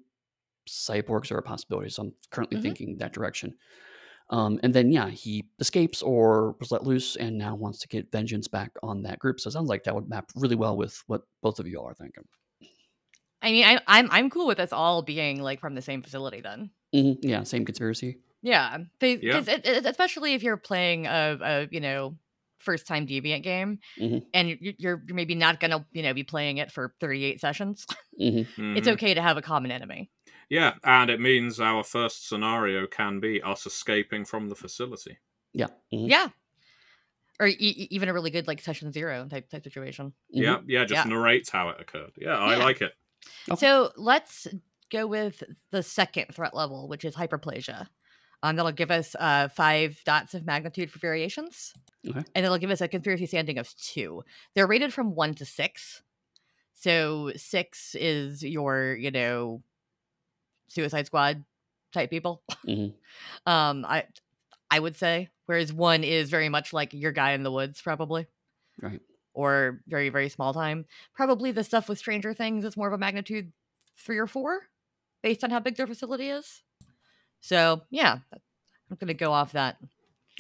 cyborgs 0.70 1.32
are 1.32 1.38
a 1.38 1.44
possibility, 1.44 1.90
so 1.90 2.04
I'm 2.04 2.14
currently 2.32 2.58
Mhm. 2.58 2.62
thinking 2.64 2.98
that 2.98 3.14
direction. 3.14 3.56
Um, 4.30 4.60
and 4.64 4.74
then 4.74 4.92
yeah, 4.92 5.10
he 5.10 5.46
escapes 5.60 6.02
or 6.02 6.56
was 6.60 6.72
let 6.72 6.84
loose, 6.84 7.16
and 7.16 7.38
now 7.38 7.56
wants 7.56 7.80
to 7.80 7.88
get 7.88 8.12
vengeance 8.12 8.48
back 8.48 8.72
on 8.84 9.04
that 9.04 9.20
group. 9.20 9.40
So 9.40 9.48
it 9.48 9.54
sounds 9.54 9.70
like 9.70 9.84
that 9.86 9.96
would 9.96 10.10
map 10.10 10.26
really 10.36 10.56
well 10.56 10.76
with 10.76 11.02
what 11.08 11.22
both 11.42 11.60
of 11.60 11.68
you 11.68 11.80
all 11.80 11.88
are 11.88 11.94
thinking. 11.94 12.26
I 13.42 13.52
mean, 13.52 13.66
I, 13.66 13.80
I'm 13.88 14.10
I'm 14.12 14.30
cool 14.30 14.48
with 14.48 14.60
us 14.60 14.74
all 14.74 15.02
being 15.02 15.42
like 15.42 15.60
from 15.60 15.76
the 15.76 15.82
same 15.82 16.02
facility 16.02 16.42
then. 16.42 16.72
Mhm, 16.94 17.20
Yeah, 17.22 17.44
same 17.44 17.66
conspiracy. 17.66 18.18
Yeah, 18.42 18.78
Yeah. 19.02 19.40
it, 19.40 19.66
it, 19.66 19.86
especially 19.86 20.34
if 20.34 20.44
you're 20.44 20.58
playing 20.58 21.06
a, 21.06 21.38
a 21.42 21.68
you 21.72 21.80
know 21.80 22.18
first 22.60 22.88
time 22.88 23.06
deviant 23.08 23.44
game 23.44 23.80
Mhm. 24.00 24.26
and 24.34 24.50
you're, 24.50 24.58
you're 24.62 25.04
you're 25.08 25.16
maybe 25.16 25.36
not 25.36 25.60
gonna 25.60 25.86
you 25.92 26.04
know 26.04 26.14
be 26.14 26.24
playing 26.24 26.58
it 26.58 26.72
for 26.72 26.96
38 27.00 27.42
sessions. 27.42 27.86
hmm 28.18 28.44
It's 28.76 28.88
Mhm. 28.88 28.94
okay 28.94 29.14
to 29.14 29.22
have 29.22 29.38
a 29.38 29.42
common 29.42 29.72
enemy. 29.72 30.12
Yeah, 30.50 30.76
and 30.84 31.10
it 31.10 31.20
means 31.20 31.60
our 31.60 31.84
first 31.84 32.28
scenario 32.28 32.88
can 32.88 33.20
be 33.20 33.42
us 33.42 33.66
escaping 33.66 34.26
from 34.26 34.50
the 34.50 34.56
facility. 34.56 35.20
Yeah. 35.54 35.68
mhm, 35.92 36.08
Yeah, 36.08 36.30
or 37.40 37.48
e- 37.48 37.88
even 37.92 38.10
a 38.10 38.14
really 38.14 38.32
good 38.32 38.48
like 38.48 38.62
session 38.62 38.92
zero 38.92 39.28
type 39.30 39.50
type 39.50 39.64
situation. 39.64 40.14
mhm. 40.36 40.42
Yeah, 40.44 40.62
yeah, 40.66 40.86
just 40.86 41.06
Yeah. 41.06 41.10
narrates 41.10 41.50
how 41.50 41.70
it 41.70 41.80
occurred. 41.80 42.12
Yeah, 42.18 42.38
I 42.38 42.56
Yeah. 42.56 42.64
like 42.64 42.82
it. 42.82 42.94
Okay. 43.50 43.60
So 43.60 43.92
let's 43.98 44.48
go 44.92 45.08
with 45.08 45.44
the 45.72 45.84
second 45.84 46.28
threat 46.34 46.54
level, 46.56 46.88
which 46.88 47.06
is 47.06 47.16
hyperplasia. 47.16 47.88
Um, 48.44 48.56
that'll 48.56 48.72
give 48.72 48.92
us 48.92 49.16
uh, 49.20 49.48
five 49.50 50.00
dots 50.06 50.34
of 50.36 50.46
magnitude 50.46 50.92
for 50.92 51.00
variations, 51.00 51.74
Okay. 52.08 52.24
and 52.36 52.46
it'll 52.46 52.60
give 52.60 52.70
us 52.70 52.82
a 52.82 52.88
conspiracy 52.88 53.26
standing 53.26 53.58
of 53.58 53.76
two. 53.78 54.24
They're 54.54 54.68
rated 54.68 54.94
from 54.94 55.16
one 55.16 55.34
to 55.36 55.46
six. 55.46 56.04
So 56.74 57.32
six 57.36 57.96
is 57.96 58.44
your, 58.44 58.96
you 58.96 59.10
know, 59.10 59.64
Suicide 60.68 61.08
Squad 61.08 61.44
type 61.94 62.10
people. 62.10 62.44
Mhm. 62.68 62.94
Um, 63.46 63.86
I, 63.86 64.06
I 64.70 64.80
would 64.80 64.96
say, 64.98 65.30
whereas 65.46 65.72
one 65.74 66.04
is 66.04 66.30
very 66.30 66.50
much 66.50 66.74
like 66.74 66.94
your 66.94 67.12
guy 67.14 67.32
in 67.32 67.44
the 67.44 67.52
woods, 67.52 67.82
probably 67.82 68.28
Right. 68.82 69.02
Or 69.38 69.82
very 69.88 70.10
very 70.10 70.30
small 70.30 70.52
time. 70.54 70.86
Probably 71.14 71.52
the 71.52 71.64
stuff 71.64 71.88
with 71.88 72.00
Stranger 72.00 72.34
Things 72.34 72.66
is 72.66 72.76
more 72.76 72.88
of 72.88 72.94
a 72.94 72.98
magnitude 72.98 73.54
three 73.96 74.18
or 74.18 74.26
four, 74.28 74.62
based 75.22 75.44
on 75.44 75.52
how 75.52 75.60
big 75.60 75.76
their 75.76 75.86
facility 75.88 76.30
is. 76.30 76.64
So 77.40 77.84
yeah, 77.92 78.18
I'm 78.34 78.98
gonna 79.00 79.14
go 79.14 79.32
off 79.32 79.52
that. 79.52 79.78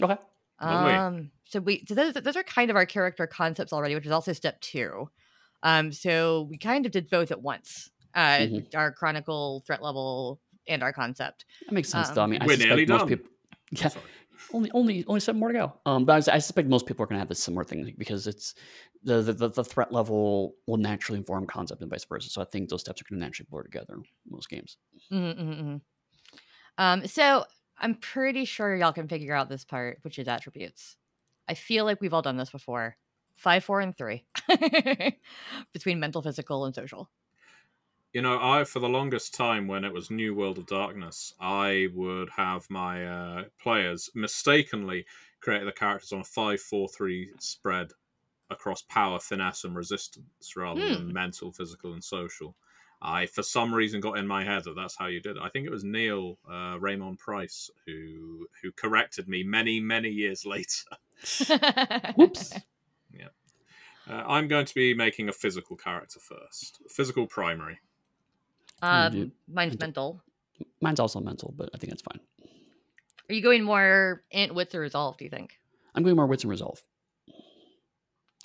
Okay. 0.01 0.17
Um, 0.59 1.29
so 1.45 1.59
we 1.59 1.85
so 1.87 1.93
those, 1.93 2.13
those 2.15 2.35
are 2.35 2.43
kind 2.43 2.71
of 2.71 2.75
our 2.75 2.87
character 2.87 3.27
concepts 3.27 3.71
already, 3.71 3.93
which 3.93 4.07
is 4.07 4.11
also 4.11 4.33
step 4.33 4.59
two. 4.61 5.09
Um, 5.61 5.91
so 5.91 6.47
we 6.49 6.57
kind 6.57 6.85
of 6.87 6.91
did 6.91 7.09
both 7.09 7.31
at 7.31 7.41
once. 7.41 7.91
Uh, 8.15 8.39
Mhm. 8.47 8.75
our 8.75 8.91
chronicle 8.91 9.63
threat 9.67 9.83
level 9.83 10.39
and 10.67 10.81
our 10.81 10.91
concept. 10.91 11.45
That 11.67 11.73
makes 11.73 11.89
sense, 11.89 12.09
though. 12.09 12.21
I 12.21 12.23
Um, 12.23 12.31
mean, 12.31 12.41
I 12.41 12.45
We're 12.47 12.53
suspect 12.55 12.69
nearly 12.69 12.85
most 12.87 12.99
done. 13.01 13.07
people. 13.09 13.29
Yeah, 13.71 13.87
Sorry. 13.89 14.05
Only 14.53 14.71
only 14.71 15.05
only 15.07 15.19
seven 15.19 15.39
more 15.39 15.49
to 15.51 15.53
go. 15.57 15.81
Um, 15.85 16.05
but 16.05 16.13
I, 16.13 16.17
s- 16.17 16.27
I 16.27 16.37
suspect 16.39 16.67
most 16.69 16.85
people 16.85 17.03
are 17.03 17.07
going 17.07 17.15
to 17.17 17.19
have 17.19 17.31
a 17.31 17.35
similar 17.35 17.63
thing 17.63 17.93
because 17.97 18.27
it's 18.27 18.55
the, 19.03 19.21
the 19.21 19.33
the 19.33 19.49
the 19.49 19.63
threat 19.63 19.91
level 19.91 20.55
will 20.67 20.77
naturally 20.77 21.19
inform 21.19 21.47
concept 21.47 21.81
and 21.81 21.89
vice 21.91 22.05
versa. 22.05 22.29
So 22.29 22.41
I 22.41 22.45
think 22.45 22.69
those 22.69 22.81
steps 22.81 23.01
are 23.01 23.05
going 23.09 23.19
to 23.19 23.25
naturally 23.25 23.47
blur 23.49 23.63
together 23.63 23.95
in 23.95 24.03
most 24.25 24.49
games. 24.49 24.77
Mhm, 25.11 25.37
mhm, 25.39 25.59
mhm. 25.61 25.81
Um, 26.77 27.07
so 27.07 27.45
I'm 27.77 27.95
pretty 27.95 28.45
sure 28.45 28.75
y'all 28.75 28.93
can 28.93 29.07
figure 29.07 29.33
out 29.33 29.49
this 29.49 29.65
part, 29.65 29.99
which 30.03 30.19
is 30.19 30.27
attributes. 30.27 30.97
I 31.47 31.53
feel 31.53 31.85
like 31.85 32.01
we've 32.01 32.13
all 32.13 32.21
done 32.21 32.37
this 32.37 32.51
before. 32.51 32.97
Five, 33.35 33.63
four, 33.63 33.81
and 33.81 33.95
three 33.97 34.27
between 35.73 35.99
mental, 35.99 36.21
physical, 36.23 36.65
and 36.65 36.73
social. 36.75 37.11
You 38.13 38.21
know, 38.21 38.39
I 38.41 38.63
for 38.63 38.79
the 38.79 38.89
longest 38.89 39.33
time 39.33 39.67
when 39.67 39.83
it 39.83 39.93
was 39.93 40.09
New 40.09 40.33
World 40.33 40.57
of 40.57 40.65
Darkness, 40.65 41.33
I 41.39 41.87
would 41.93 42.29
have 42.31 42.69
my 42.69 43.05
uh, 43.05 43.45
players 43.59 44.09
mistakenly 44.15 45.05
create 45.39 45.63
the 45.63 45.71
characters 45.71 46.11
on 46.11 46.21
a 46.21 46.23
five, 46.25 46.59
four, 46.61 46.89
three 46.89 47.31
spread 47.39 47.91
across 48.49 48.81
power, 48.83 49.19
finesse, 49.19 49.63
and 49.65 49.75
resistance 49.75 50.55
rather 50.55 50.81
Hmm. 50.81 50.93
than 50.93 51.13
mental, 51.13 51.51
physical, 51.51 51.93
and 51.93 52.03
social. 52.03 52.55
I, 53.01 53.27
for 53.27 53.43
some 53.43 53.73
reason, 53.73 54.01
got 54.01 54.17
in 54.17 54.27
my 54.27 54.43
head 54.43 54.63
that 54.65 54.75
that's 54.75 54.97
how 54.97 55.07
you 55.07 55.21
did 55.21 55.37
it. 55.37 55.43
I 55.43 55.49
think 55.49 55.67
it 55.67 55.71
was 55.71 55.83
Neall 55.83 56.37
uh, 56.47 56.77
Raemonn 56.79 57.17
Price 57.19 57.69
who 57.85 58.47
who 58.61 58.71
corrected 58.73 59.27
me 59.27 59.43
many, 59.43 59.79
many 59.79 60.09
years 60.09 60.45
later. 60.45 60.85
Whoops. 62.15 62.59
Uh, 64.09 64.23
I'm 64.25 64.47
going 64.47 64.65
to 64.65 64.73
be 64.75 64.93
making 64.93 65.27
a 65.29 65.33
physical 65.33 65.75
character 65.75 66.19
first, 66.19 66.81
physical 66.89 67.27
primary. 67.27 67.79
Um, 68.81 69.31
mine's 69.47 69.79
mental. 69.79 70.21
Mine's 70.81 70.99
also 70.99 71.19
mental, 71.19 71.53
but 71.57 71.69
I 71.73 71.77
think 71.77 71.91
that's 71.91 72.01
fine. 72.01 72.19
Are 73.29 73.33
you 73.33 73.41
going 73.41 73.63
more 73.63 74.23
int, 74.31 74.53
wits, 74.55 74.73
or 74.75 74.79
resolve? 74.79 75.17
Do 75.17 75.25
you 75.25 75.29
think? 75.29 75.59
I'm 75.95 76.03
going 76.03 76.15
more 76.15 76.27
wits 76.27 76.43
and 76.43 76.51
resolve. 76.51 76.81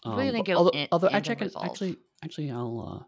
I'm 0.05 0.17
really 0.19 0.31
gonna 0.31 0.39
but 0.39 0.47
go 0.47 0.57
although, 0.57 0.71
int 0.71 0.89
although 0.91 1.07
and 1.09 1.17
actually, 1.17 1.37
I 1.37 1.45
resolve. 1.45 1.67
actually, 1.67 1.97
actually, 2.25 2.51
I'll. 2.51 3.03
Uh, 3.03 3.05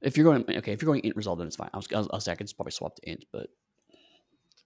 if 0.00 0.16
you're 0.16 0.24
going, 0.24 0.44
okay, 0.58 0.72
if 0.72 0.80
you're 0.82 0.86
going 0.88 1.04
int 1.04 1.16
resolve, 1.16 1.38
then 1.38 1.46
it's 1.46 1.56
fine. 1.56 1.70
I 1.72 1.76
was, 1.76 1.86
I 1.92 1.98
was, 1.98 2.08
I'll 2.12 2.20
say 2.20 2.32
I 2.32 2.34
could 2.34 2.50
probably 2.56 2.72
swap 2.72 2.96
to 2.96 3.10
int, 3.10 3.24
but 3.32 3.48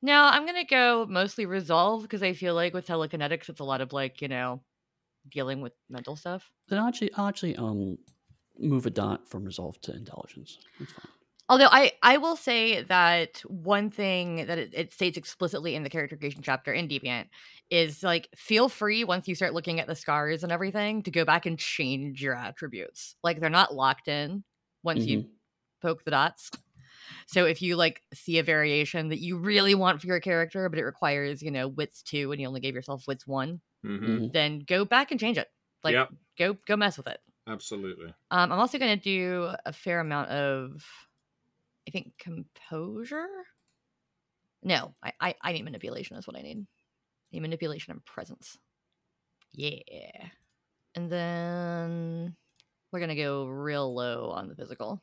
No, 0.01 0.15
I'm 0.25 0.47
gonna 0.47 0.65
go 0.65 1.07
mostly 1.09 1.47
resolve 1.47 2.03
because 2.03 2.23
I 2.23 2.33
feel 2.33 2.55
like 2.55 2.75
with 2.75 2.87
telekinetics, 2.87 3.49
it's 3.49 3.61
a 3.61 3.65
lot 3.65 3.81
of 3.81 3.93
like 3.93 4.23
you 4.23 4.29
know 4.29 4.63
dealing 5.29 5.61
with 5.61 5.73
mental 5.89 6.17
stuff. 6.17 6.51
then 6.69 6.79
I'll 6.79 6.89
actually, 6.89 7.13
I'll 7.15 7.29
actually, 7.29 7.57
um, 7.57 7.99
move 8.59 8.87
a 8.87 8.91
dot 8.91 9.29
from 9.29 9.45
resolve 9.45 9.81
to 9.83 9.95
intelligence. 9.95 10.59
That's 10.79 10.93
fine. 10.93 11.13
Although 11.53 11.69
I, 11.71 11.93
I 12.03 12.17
will 12.17 12.37
say 12.37 12.83
that 12.85 13.41
one 13.41 13.91
thing 13.91 14.47
that 14.47 14.59
it, 14.59 14.71
it 14.73 14.91
states 14.95 15.19
explicitly 15.19 15.75
in 15.75 15.83
the 15.83 15.91
character 15.91 16.17
creation 16.17 16.41
chapter 16.43 16.73
in 16.73 16.89
Deviant 16.89 17.27
is 17.69 18.03
like 18.03 18.31
feel 18.35 18.71
free 18.71 19.05
once 19.05 19.29
you 19.29 19.35
start 19.35 19.53
looking 19.53 19.79
at 19.79 19.87
the 19.87 19.95
scars 19.95 20.43
and 20.43 20.51
everything 20.51 21.03
to 21.03 21.11
go 21.11 21.27
back 21.27 21.45
and 21.45 21.59
change 21.59 22.23
your 22.23 22.35
attributes. 22.35 23.17
Like 23.23 23.39
they're 23.39 23.51
not 23.51 23.75
locked 23.75 24.09
in 24.09 24.45
once 24.83 25.07
you 25.07 25.21
Mhm. 25.21 25.33
poke 25.83 26.05
the 26.05 26.13
dots. 26.13 26.51
So 27.27 27.47
if 27.47 27.63
you 27.63 27.77
like 27.77 28.03
see 28.15 28.39
a 28.39 28.45
variation 28.45 29.09
that 29.11 29.21
you 29.21 29.39
really 29.39 29.75
want 29.75 30.01
for 30.01 30.07
your 30.09 30.21
character, 30.21 30.69
but 30.69 30.79
it 30.79 30.85
requires, 30.85 31.43
you 31.43 31.51
know, 31.51 31.69
wits 31.69 32.03
two 32.03 32.33
and 32.33 32.41
you 32.41 32.49
only 32.49 32.61
gave 32.61 32.75
yourself 32.75 33.07
wits 33.09 33.27
one, 33.27 33.61
hmm 33.99 34.19
Mhm. 34.19 34.33
then 34.33 34.61
go 34.61 34.85
back 34.85 35.11
and 35.11 35.21
change 35.21 35.39
it. 35.39 35.49
Like 35.85 35.99
Yep. 35.99 36.13
go 36.39 36.55
go 36.67 36.77
mess 36.77 36.97
with 36.99 37.09
it. 37.09 37.21
Absolutely. 37.47 38.15
Um, 38.31 38.51
I'm 38.53 38.59
also 38.59 38.79
going 38.79 38.99
to 38.99 39.03
do 39.03 39.55
a 39.67 39.73
fair 39.73 40.01
amount 40.01 40.31
of, 40.31 40.83
I 41.87 41.91
think, 41.91 42.17
composure. 42.19 43.29
No, 44.63 44.95
I, 45.03 45.13
I, 45.21 45.35
I 45.43 45.53
need 45.53 45.65
manipulation. 45.65 46.17
Is 46.17 46.27
what 46.27 46.37
I 46.37 46.43
need. 46.43 46.59
I 46.59 46.67
need 47.33 47.41
manipulation 47.41 47.93
and 47.93 48.05
presence. 48.05 48.59
Yeah, 49.53 50.29
and 50.95 51.11
then 51.11 52.37
we're 52.93 53.01
gonna 53.01 53.17
go 53.17 53.47
real 53.47 53.95
low 53.95 54.31
on 54.31 54.49
the 54.49 54.57
physical. 54.57 55.03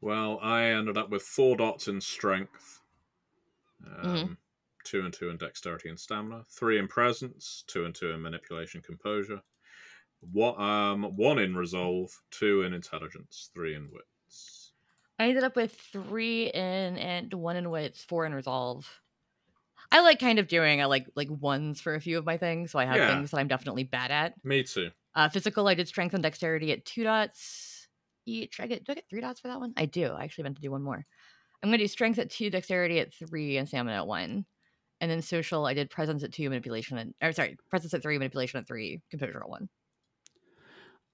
Well, 0.00 0.38
I 0.40 0.64
ended 0.64 0.96
up 0.98 1.10
with 1.10 1.22
four 1.22 1.56
dots 1.56 1.88
in 1.88 2.00
strength, 2.00 2.80
um, 3.86 4.36
Mhm. 4.36 4.36
two 4.84 5.04
and 5.04 5.12
two 5.12 5.28
in 5.30 5.36
dexterity 5.36 5.88
and 5.88 5.98
stamina, 5.98 6.44
three 6.48 6.78
in 6.78 6.88
presence, 6.88 7.64
two 7.66 7.84
and 7.84 7.94
two 7.94 8.10
in 8.12 8.22
manipulation, 8.22 8.80
composure, 8.82 9.42
what 10.20 10.58
um 10.60 11.16
one 11.16 11.38
in 11.38 11.56
resolve, 11.56 12.22
two 12.30 12.62
in 12.62 12.74
intelligence, 12.74 13.50
three 13.54 13.74
in 13.74 13.90
wits. 13.92 14.17
I 15.18 15.28
ended 15.28 15.44
up 15.44 15.56
with 15.56 15.74
three 15.74 16.46
in 16.48 16.96
and 16.98 17.32
one 17.34 17.56
in 17.56 17.70
wits, 17.70 18.04
four 18.04 18.24
in 18.26 18.34
resolve. 18.34 19.00
I 19.90 20.00
like 20.00 20.18
kind 20.20 20.38
of 20.38 20.48
doing 20.48 20.80
I 20.80 20.86
like 20.86 21.06
like 21.16 21.30
ones 21.30 21.80
for 21.80 21.94
a 21.94 22.00
few 22.00 22.18
of 22.18 22.26
my 22.26 22.36
things, 22.36 22.70
so 22.72 22.78
I 22.78 22.84
have 22.84 23.04
Yeah. 23.04 23.06
things 23.06 23.30
that 23.30 23.38
I'm 23.38 23.48
definitely 23.48 23.84
bad 23.84 24.10
at. 24.10 24.34
Me 24.42 24.62
too. 24.64 24.90
Uh, 25.14 25.28
physical, 25.28 25.68
I 25.68 25.74
did 25.74 25.88
strength 25.88 26.14
and 26.14 26.22
dexterity 26.22 26.72
at 26.72 26.84
two 26.86 27.04
dots 27.04 27.88
each. 28.26 28.60
I 28.60 28.66
get 28.66 28.84
do 28.84 28.92
I 28.92 28.96
get 28.96 29.08
three 29.10 29.20
dots 29.20 29.40
for 29.40 29.48
that 29.48 29.60
one? 29.60 29.74
I 29.76 29.86
do. 29.86 30.08
I 30.08 30.24
actually 30.24 30.44
meant 30.44 30.56
to 30.56 30.62
do 30.62 30.70
one 30.72 30.82
more. 30.82 31.06
I'm 31.62 31.68
gonna 31.70 31.78
do 31.78 31.88
strength 31.88 32.18
at 32.18 32.30
two, 32.30 32.50
dexterity 32.50 33.00
at 33.00 33.14
three, 33.14 33.58
and 33.58 33.68
stamina 33.68 33.98
at 33.98 34.06
one. 34.08 34.46
And 35.00 35.10
then 35.10 35.22
social, 35.22 35.66
I 35.66 35.74
did 35.74 35.90
presence 35.90 36.24
at 36.24 36.32
two, 36.32 36.48
manipulation 36.50 36.98
at 36.98 37.08
or 37.22 37.32
sorry, 37.32 37.58
presence 37.70 37.94
at 37.94 38.02
three, 38.02 38.18
manipulation 38.18 38.60
at 38.60 38.68
three, 38.68 39.02
composure 39.10 39.42
at 39.42 39.50
one. 39.50 39.70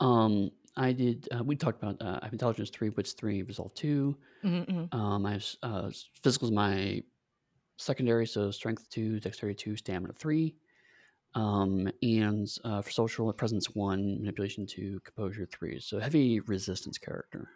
Um, 0.01 0.51
I 0.77 0.93
did. 0.93 1.29
Uh, 1.31 1.45
we 1.45 1.57
talked 1.57 1.83
about. 1.83 2.01
Uh, 2.03 2.19
I 2.21 2.25
have 2.27 2.33
intelligence 2.33 2.71
three, 2.71 2.89
wits 2.91 3.13
three, 3.13 3.43
resolve 3.43 3.75
2 3.75 4.17
Mm-hmm, 4.45 4.97
Um, 4.99 5.25
I 5.25 5.33
have 5.33 5.45
uh, 5.63 5.87
s- 5.87 6.09
physical 6.23 6.49
is 6.49 6.53
my 6.53 7.03
secondary, 7.77 8.27
so 8.27 8.51
strength 8.51 8.89
two, 8.91 9.21
dexterity 9.21 9.57
two, 9.57 9.77
stamina 9.77 10.13
three. 10.15 10.57
Um, 11.35 11.89
and 12.03 12.47
uh, 12.65 12.83
for 12.83 12.91
social, 12.91 13.33
presence 13.33 13.67
one, 13.75 14.19
manipulation 14.21 14.67
two, 14.67 15.01
composure 15.05 15.47
three. 15.47 15.81
So 15.81 15.99
heavy 15.99 16.41
resistance 16.41 16.99
character. 16.99 17.49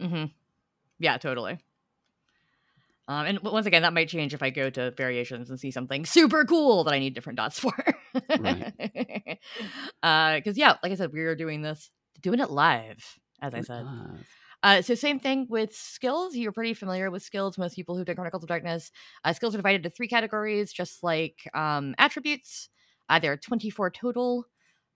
mm-hmm. 0.00 0.24
Yeah, 0.98 1.18
totally. 1.18 1.58
Um, 3.08 3.26
and 3.26 3.38
once 3.40 3.66
again, 3.66 3.82
that 3.82 3.92
might 3.92 4.08
change 4.08 4.34
if 4.34 4.42
I 4.42 4.50
go 4.50 4.68
to 4.70 4.90
variations 4.92 5.48
and 5.50 5.60
see 5.60 5.70
something 5.70 6.04
super 6.06 6.44
cool 6.44 6.84
that 6.84 6.92
I 6.94 6.98
need 6.98 7.14
different 7.14 7.36
dots 7.36 7.58
for. 7.58 7.72
Right. 8.38 8.72
Because 10.02 10.56
yeah, 10.56 10.76
like 10.82 10.92
I 10.92 10.94
said, 10.94 11.12
we 11.12 11.20
are 11.20 11.34
doing 11.36 11.62
this, 11.62 11.90
doing 12.26 12.40
it 12.40 12.50
live, 12.50 13.18
as 13.40 13.54
I 13.54 13.60
said. 13.60 13.86
Uh, 14.62 14.82
so 14.82 14.94
same 14.96 15.20
thing 15.20 15.46
with 15.48 15.72
skills. 15.72 16.34
You're 16.34 16.50
pretty 16.50 16.74
familiar 16.74 17.08
with 17.08 17.22
skills. 17.22 17.56
Most 17.56 17.76
people 17.76 17.96
who've 17.96 18.04
done 18.04 18.16
Chronicles 18.16 18.42
of 18.42 18.48
Darkness, 18.48 18.90
uh, 19.24 19.32
skills 19.32 19.54
are 19.54 19.58
divided 19.58 19.84
into 19.86 19.94
three 19.94 20.08
categories, 20.08 20.72
just 20.72 21.04
like 21.04 21.48
um, 21.54 21.94
attributes. 21.98 22.68
Uh, 23.08 23.20
there 23.20 23.30
are 23.30 23.36
24 23.36 23.90
total. 23.90 24.46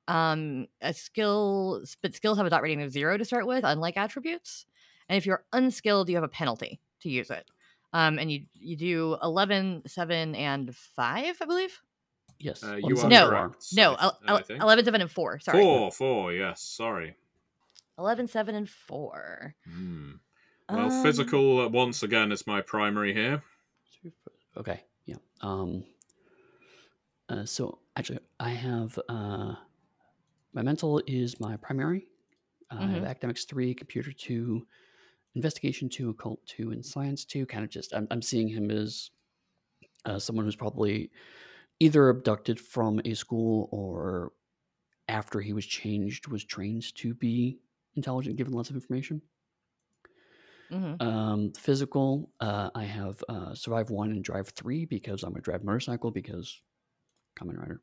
Um, 0.08 0.66
a 0.80 0.92
skill, 0.92 1.84
but 2.02 2.16
skills 2.16 2.36
have 2.38 2.46
a 2.46 2.50
dot 2.50 2.62
rating 2.62 2.82
of 2.82 2.90
zero 2.90 3.16
to 3.16 3.24
start 3.24 3.46
with, 3.46 3.62
unlike 3.62 3.96
attributes. 3.96 4.66
And 5.08 5.16
if 5.16 5.24
you're 5.24 5.44
unskilled, 5.52 6.08
you 6.08 6.16
have 6.16 6.24
a 6.24 6.28
penalty 6.28 6.80
to 7.02 7.08
use 7.08 7.30
it. 7.30 7.48
Um, 7.92 8.18
and 8.18 8.32
you 8.32 8.46
you 8.54 8.76
do 8.76 9.16
11, 9.22 9.82
7, 9.86 10.34
and 10.34 10.74
5, 10.74 11.36
I 11.40 11.44
believe. 11.44 11.80
yes. 12.40 12.64
Uh, 12.64 12.78
one 12.80 12.90
you 12.90 13.00
are 13.00 13.08
No, 13.08 13.28
correct. 13.28 13.66
No, 13.72 13.94
I, 13.94 14.10
el- 14.26 14.42
I 14.50 14.62
11, 14.62 14.84
7, 14.86 15.00
and 15.00 15.10
4. 15.10 15.38
Sorry. 15.40 15.62
Four, 15.62 15.92
four, 15.92 16.32
yes, 16.32 16.62
sorry. 16.62 17.14
11, 18.00 18.26
7, 18.26 18.54
and 18.54 18.68
4. 18.68 19.54
Hmm. 19.66 20.12
Well, 20.70 20.90
Um, 20.90 21.02
physical 21.02 21.60
uh, 21.60 21.68
once 21.68 22.02
again 22.02 22.32
is 22.32 22.46
my 22.46 22.62
primary 22.62 23.12
here. 23.12 23.42
Okay. 24.56 24.84
Yeah. 25.06 25.16
Um. 25.42 25.84
Uh, 27.28 27.44
so 27.44 27.78
actually, 27.96 28.18
I 28.40 28.50
have 28.50 28.98
uh, 29.08 29.54
my 30.52 30.62
mental 30.62 31.02
is 31.06 31.38
my 31.40 31.56
primary. 31.56 32.08
I 32.70 32.86
have 32.88 33.02
Mhm. 33.02 33.06
academics 33.06 33.44
three, 33.44 33.74
computer 33.74 34.12
two, 34.12 34.66
investigation 35.34 35.88
two, 35.88 36.10
occult 36.10 36.44
two, 36.46 36.72
and 36.72 36.84
science 36.84 37.24
two. 37.24 37.46
Kind 37.46 37.64
of 37.64 37.70
just 37.70 37.94
I'm, 37.94 38.08
I'm 38.10 38.22
seeing 38.22 38.48
him 38.48 38.70
as 38.70 39.10
uh, 40.06 40.18
someone 40.18 40.44
who's 40.44 40.56
probably 40.56 41.10
either 41.80 42.08
abducted 42.10 42.60
from 42.60 43.00
a 43.04 43.14
school 43.14 43.68
or 43.72 44.32
after 45.08 45.40
he 45.40 45.52
was 45.52 45.66
changed 45.66 46.28
was 46.28 46.44
trained 46.44 46.94
to 46.96 47.14
be 47.14 47.60
intelligent, 47.96 48.36
given 48.36 48.52
lots 48.52 48.70
of 48.70 48.76
information. 48.76 49.22
mhm. 50.70 51.00
Um, 51.00 51.52
physical, 51.52 52.30
uh, 52.40 52.70
I 52.74 52.84
have 52.84 53.22
uh, 53.28 53.54
survive 53.54 53.90
one 53.90 54.10
and 54.10 54.22
drive 54.24 54.48
three 54.50 54.84
because 54.84 55.22
I'm 55.22 55.30
gonna 55.32 55.42
drive 55.42 55.64
motorcycle 55.64 56.10
because 56.10 56.60
Kamen 57.36 57.58
Rider. 57.58 57.82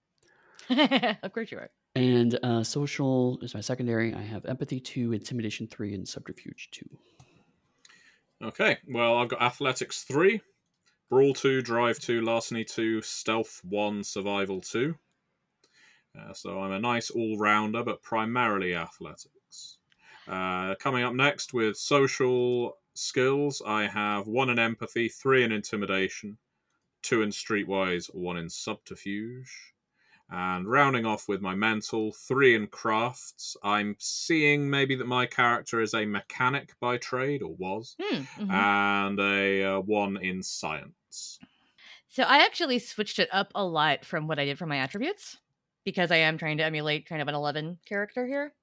of 1.23 1.33
course 1.33 1.51
you 1.51 1.57
are. 1.57 1.71
And 1.95 2.37
uh, 2.43 2.63
social 2.63 3.39
is 3.41 3.53
my 3.55 3.61
secondary. 3.61 4.13
I 4.13 4.21
have 4.21 4.45
empathy 4.45 4.79
two, 4.79 5.13
intimidation 5.13 5.67
three, 5.67 5.93
and 5.95 6.07
subterfuge 6.07 6.69
two. 6.71 6.87
Okay, 8.43 8.77
well, 8.87 9.17
I've 9.17 9.29
got 9.29 9.41
athletics 9.41 10.03
three, 10.03 10.41
brawl 11.09 11.33
two, 11.33 11.61
drive 11.61 11.99
two, 11.99 12.21
larceny 12.21 12.63
two, 12.63 13.01
stealth 13.01 13.61
one, 13.63 14.03
survival 14.03 14.61
two. 14.61 14.95
Uh, 16.17 16.33
so 16.33 16.59
I'm 16.61 16.71
a 16.71 16.79
nice 16.79 17.09
all 17.09 17.37
rounder, 17.37 17.83
but 17.83 18.01
primarily 18.01 18.75
athletics. 18.75 19.77
Uh, 20.27 20.75
coming 20.75 21.03
up 21.03 21.13
next 21.13 21.53
with 21.53 21.77
social 21.77 22.79
skills, 22.95 23.61
I 23.65 23.87
have 23.87 24.27
one 24.27 24.49
in 24.49 24.59
empathy, 24.59 25.09
three 25.09 25.43
in 25.43 25.51
intimidation, 25.51 26.37
two 27.03 27.21
in 27.23 27.29
streetwise, 27.29 28.13
one 28.15 28.37
in 28.37 28.49
subterfuge. 28.49 29.73
And 30.29 30.69
rounding 30.69 31.05
off 31.05 31.27
with 31.29 31.41
my 31.41 31.55
mental, 31.55 32.13
three 32.13 32.55
in 32.55 32.67
crafts. 32.67 33.57
I'm 33.63 33.95
seeing 33.99 34.69
maybe 34.69 34.95
that 34.95 35.07
my 35.07 35.25
character 35.27 35.81
is 35.81 35.93
a 35.93 36.05
mechanic 36.05 36.79
by 36.79 36.97
trade, 36.97 37.43
or 37.43 37.55
was 37.55 37.97
Hmm, 37.99 38.27
mhm. 38.37 38.49
and 38.49 39.19
a 39.19 39.63
uh, 39.63 39.81
one 39.81 40.17
in 40.17 40.43
science. 40.43 41.41
So 42.09 42.23
I 42.23 42.39
actually 42.43 42.79
switched 42.79 43.19
it 43.19 43.29
up 43.31 43.51
a 43.55 43.63
lot 43.65 44.05
from 44.05 44.27
what 44.27 44.39
I 44.39 44.45
did 44.45 44.57
for 44.57 44.65
my 44.65 44.77
attributes 44.77 45.37
because 45.83 46.11
I 46.11 46.17
am 46.17 46.37
trying 46.37 46.57
to 46.57 46.63
emulate 46.63 47.05
kind 47.05 47.21
of 47.21 47.27
an 47.27 47.35
11 47.35 47.79
character 47.85 48.25
here. 48.27 48.53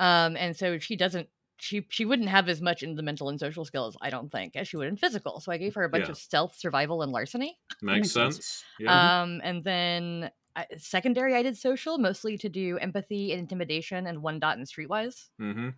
Um 0.00 0.36
and 0.38 0.56
so 0.56 0.80
she 0.80 0.96
doesn't 0.96 1.30
she 1.60 1.86
she 1.90 2.06
wouldn't 2.06 2.30
have 2.30 2.48
as 2.50 2.62
much 2.62 2.82
in 2.82 2.96
the 2.96 3.04
mental 3.04 3.30
and 3.30 3.40
social 3.40 3.66
skills 3.66 3.98
I 4.02 4.10
don't 4.10 4.30
think 4.32 4.56
as 4.56 4.68
she 4.68 4.78
would 4.78 4.88
in 4.88 4.96
physical. 4.98 5.40
So 5.40 5.52
I 5.52 5.58
gave 5.58 5.74
her 5.76 5.84
a 5.84 5.90
bunch 5.90 6.08
Yeah. 6.08 6.10
of 6.10 6.18
stealth, 6.18 6.56
survival 6.56 7.02
and 7.02 7.12
larceny. 7.12 7.60
Makes, 7.82 8.10
makes 8.10 8.14
sense. 8.14 8.40
sense. 8.40 8.66
Yeah. 8.78 9.00
Um 9.00 9.42
and 9.44 9.64
then 9.64 10.32
uh, 10.56 10.64
secondary 10.78 11.36
I 11.36 11.42
did 11.44 11.56
social 11.58 11.98
mostly 11.98 12.38
to 12.38 12.50
do 12.50 12.78
empathy 12.78 13.32
and 13.32 13.40
intimidation 13.40 14.06
and 14.08 14.22
one 14.22 14.40
dot 14.40 14.58
in 14.58 14.64
streetwise. 14.64 15.30
hmm 15.38 15.70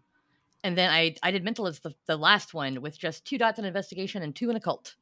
And 0.64 0.76
then 0.78 0.90
I 0.90 1.14
I 1.22 1.30
did 1.30 1.44
mental 1.44 1.66
as 1.66 1.80
the, 1.80 1.94
the 2.06 2.16
last 2.16 2.54
one 2.54 2.82
with 2.82 2.98
just 2.98 3.24
two 3.24 3.38
dots 3.38 3.58
in 3.58 3.64
investigation 3.64 4.22
and 4.22 4.35
two 4.35 4.50
in 4.50 4.56
occult. 4.56 4.96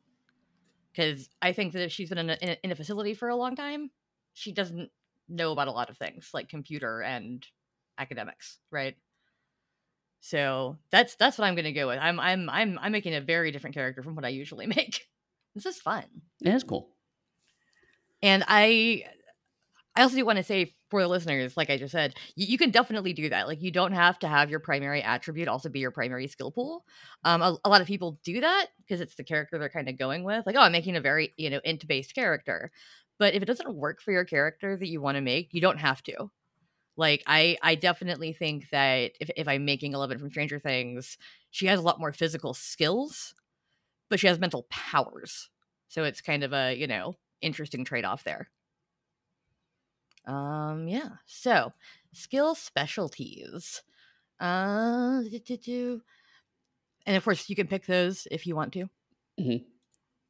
Because 0.92 1.30
I 1.40 1.52
think 1.52 1.72
that 1.72 1.84
if 1.84 1.92
she's 1.92 2.08
been 2.08 2.18
in 2.18 2.30
a, 2.30 2.38
in 2.42 2.48
a 2.50 2.56
in 2.64 2.72
a 2.72 2.76
facility 2.76 3.14
for 3.14 3.28
a 3.28 3.36
long 3.36 3.54
time, 3.54 3.90
she 4.32 4.52
doesn't 4.52 4.90
know 5.28 5.52
about 5.52 5.68
a 5.68 5.72
lot 5.72 5.90
of 5.90 5.96
things 5.98 6.30
like 6.34 6.48
computer 6.48 7.02
and 7.02 7.46
academics, 7.98 8.58
right? 8.70 8.96
So 10.20 10.76
that's 10.90 11.14
that's 11.16 11.38
what 11.38 11.46
I'm 11.46 11.54
gonna 11.54 11.72
go 11.72 11.88
with. 11.88 11.98
I'm 12.00 12.20
I'm 12.20 12.48
I'm 12.50 12.78
I'm 12.80 12.92
making 12.92 13.14
a 13.14 13.20
very 13.20 13.50
different 13.50 13.74
character 13.74 14.02
from 14.02 14.14
what 14.14 14.24
I 14.24 14.28
usually 14.28 14.66
make. 14.76 15.06
This 15.54 15.66
is 15.66 15.80
fun. 15.80 16.04
Yeah, 16.40 16.54
it's 16.54 16.64
cool. 16.64 16.90
And 18.22 18.44
I 18.46 19.04
I 19.96 20.02
also 20.02 20.16
do 20.16 20.24
want 20.24 20.36
to 20.38 20.44
say 20.44 20.72
for 20.88 21.02
the 21.02 21.08
listeners, 21.08 21.56
like 21.56 21.70
I 21.70 21.76
just 21.76 21.92
said, 21.92 22.14
you, 22.36 22.46
you 22.46 22.58
can 22.58 22.70
definitely 22.70 23.12
do 23.12 23.28
that. 23.30 23.48
Like 23.48 23.60
you 23.60 23.70
don't 23.70 23.92
have 23.92 24.18
to 24.20 24.28
have 24.28 24.50
your 24.50 24.60
primary 24.60 25.02
attribute 25.02 25.48
also 25.48 25.68
be 25.68 25.80
your 25.80 25.90
primary 25.90 26.28
skill 26.28 26.50
pool. 26.52 26.84
Um, 27.24 27.42
a, 27.42 27.56
a 27.64 27.68
lot 27.68 27.80
of 27.80 27.86
people 27.86 28.20
do 28.24 28.40
that 28.40 28.66
because 28.78 29.00
it's 29.00 29.16
the 29.16 29.24
character 29.24 29.58
they're 29.58 29.68
kind 29.68 29.88
of 29.88 29.98
going 29.98 30.22
with. 30.22 30.46
Like, 30.46 30.56
oh, 30.56 30.60
I'm 30.60 30.72
making 30.72 30.96
a 30.96 31.00
very 31.00 31.32
you 31.36 31.50
know 31.50 31.60
int 31.64 31.86
based 31.88 32.14
character. 32.14 32.70
But 33.18 33.34
if 33.34 33.42
it 33.42 33.46
doesn't 33.46 33.74
work 33.74 34.00
for 34.00 34.12
your 34.12 34.24
character 34.24 34.76
that 34.76 34.88
you 34.88 35.00
want 35.00 35.16
to 35.16 35.20
make, 35.20 35.52
you 35.52 35.60
don't 35.60 35.78
have 35.78 36.02
to. 36.04 36.30
Like 37.00 37.24
I 37.26 37.58
I 37.62 37.76
definitely 37.76 38.34
think 38.34 38.70
that 38.70 39.12
if 39.20 39.30
if 39.36 39.48
I'm 39.48 39.64
making 39.66 39.94
Eleven 39.94 40.18
from 40.20 40.30
Stranger 40.30 40.60
Things, 40.60 41.18
she 41.50 41.66
has 41.66 41.80
a 41.80 41.84
lot 41.84 42.00
more 42.00 42.12
physical 42.12 42.54
skills, 42.54 43.34
but 44.10 44.20
she 44.20 44.28
has 44.28 44.38
mental 44.40 44.66
powers. 44.70 45.50
So 45.88 46.04
it's 46.04 46.20
kind 46.22 46.44
of 46.44 46.52
a, 46.54 46.74
you 46.74 46.86
know, 46.88 47.16
interesting 47.42 47.84
trade-off 47.84 48.24
there. 48.24 48.50
Um 50.26 50.88
yeah. 50.88 51.16
So, 51.26 51.72
skill 52.12 52.54
specialties. 52.54 53.82
Uh 54.40 55.22
do-do-do. 55.22 56.02
and 57.06 57.16
of 57.16 57.24
course 57.24 57.48
you 57.48 57.56
can 57.56 57.66
pick 57.66 57.86
those 57.86 58.26
if 58.30 58.46
you 58.46 58.56
want 58.56 58.72
to. 58.74 58.88
Mhm. 59.38 59.64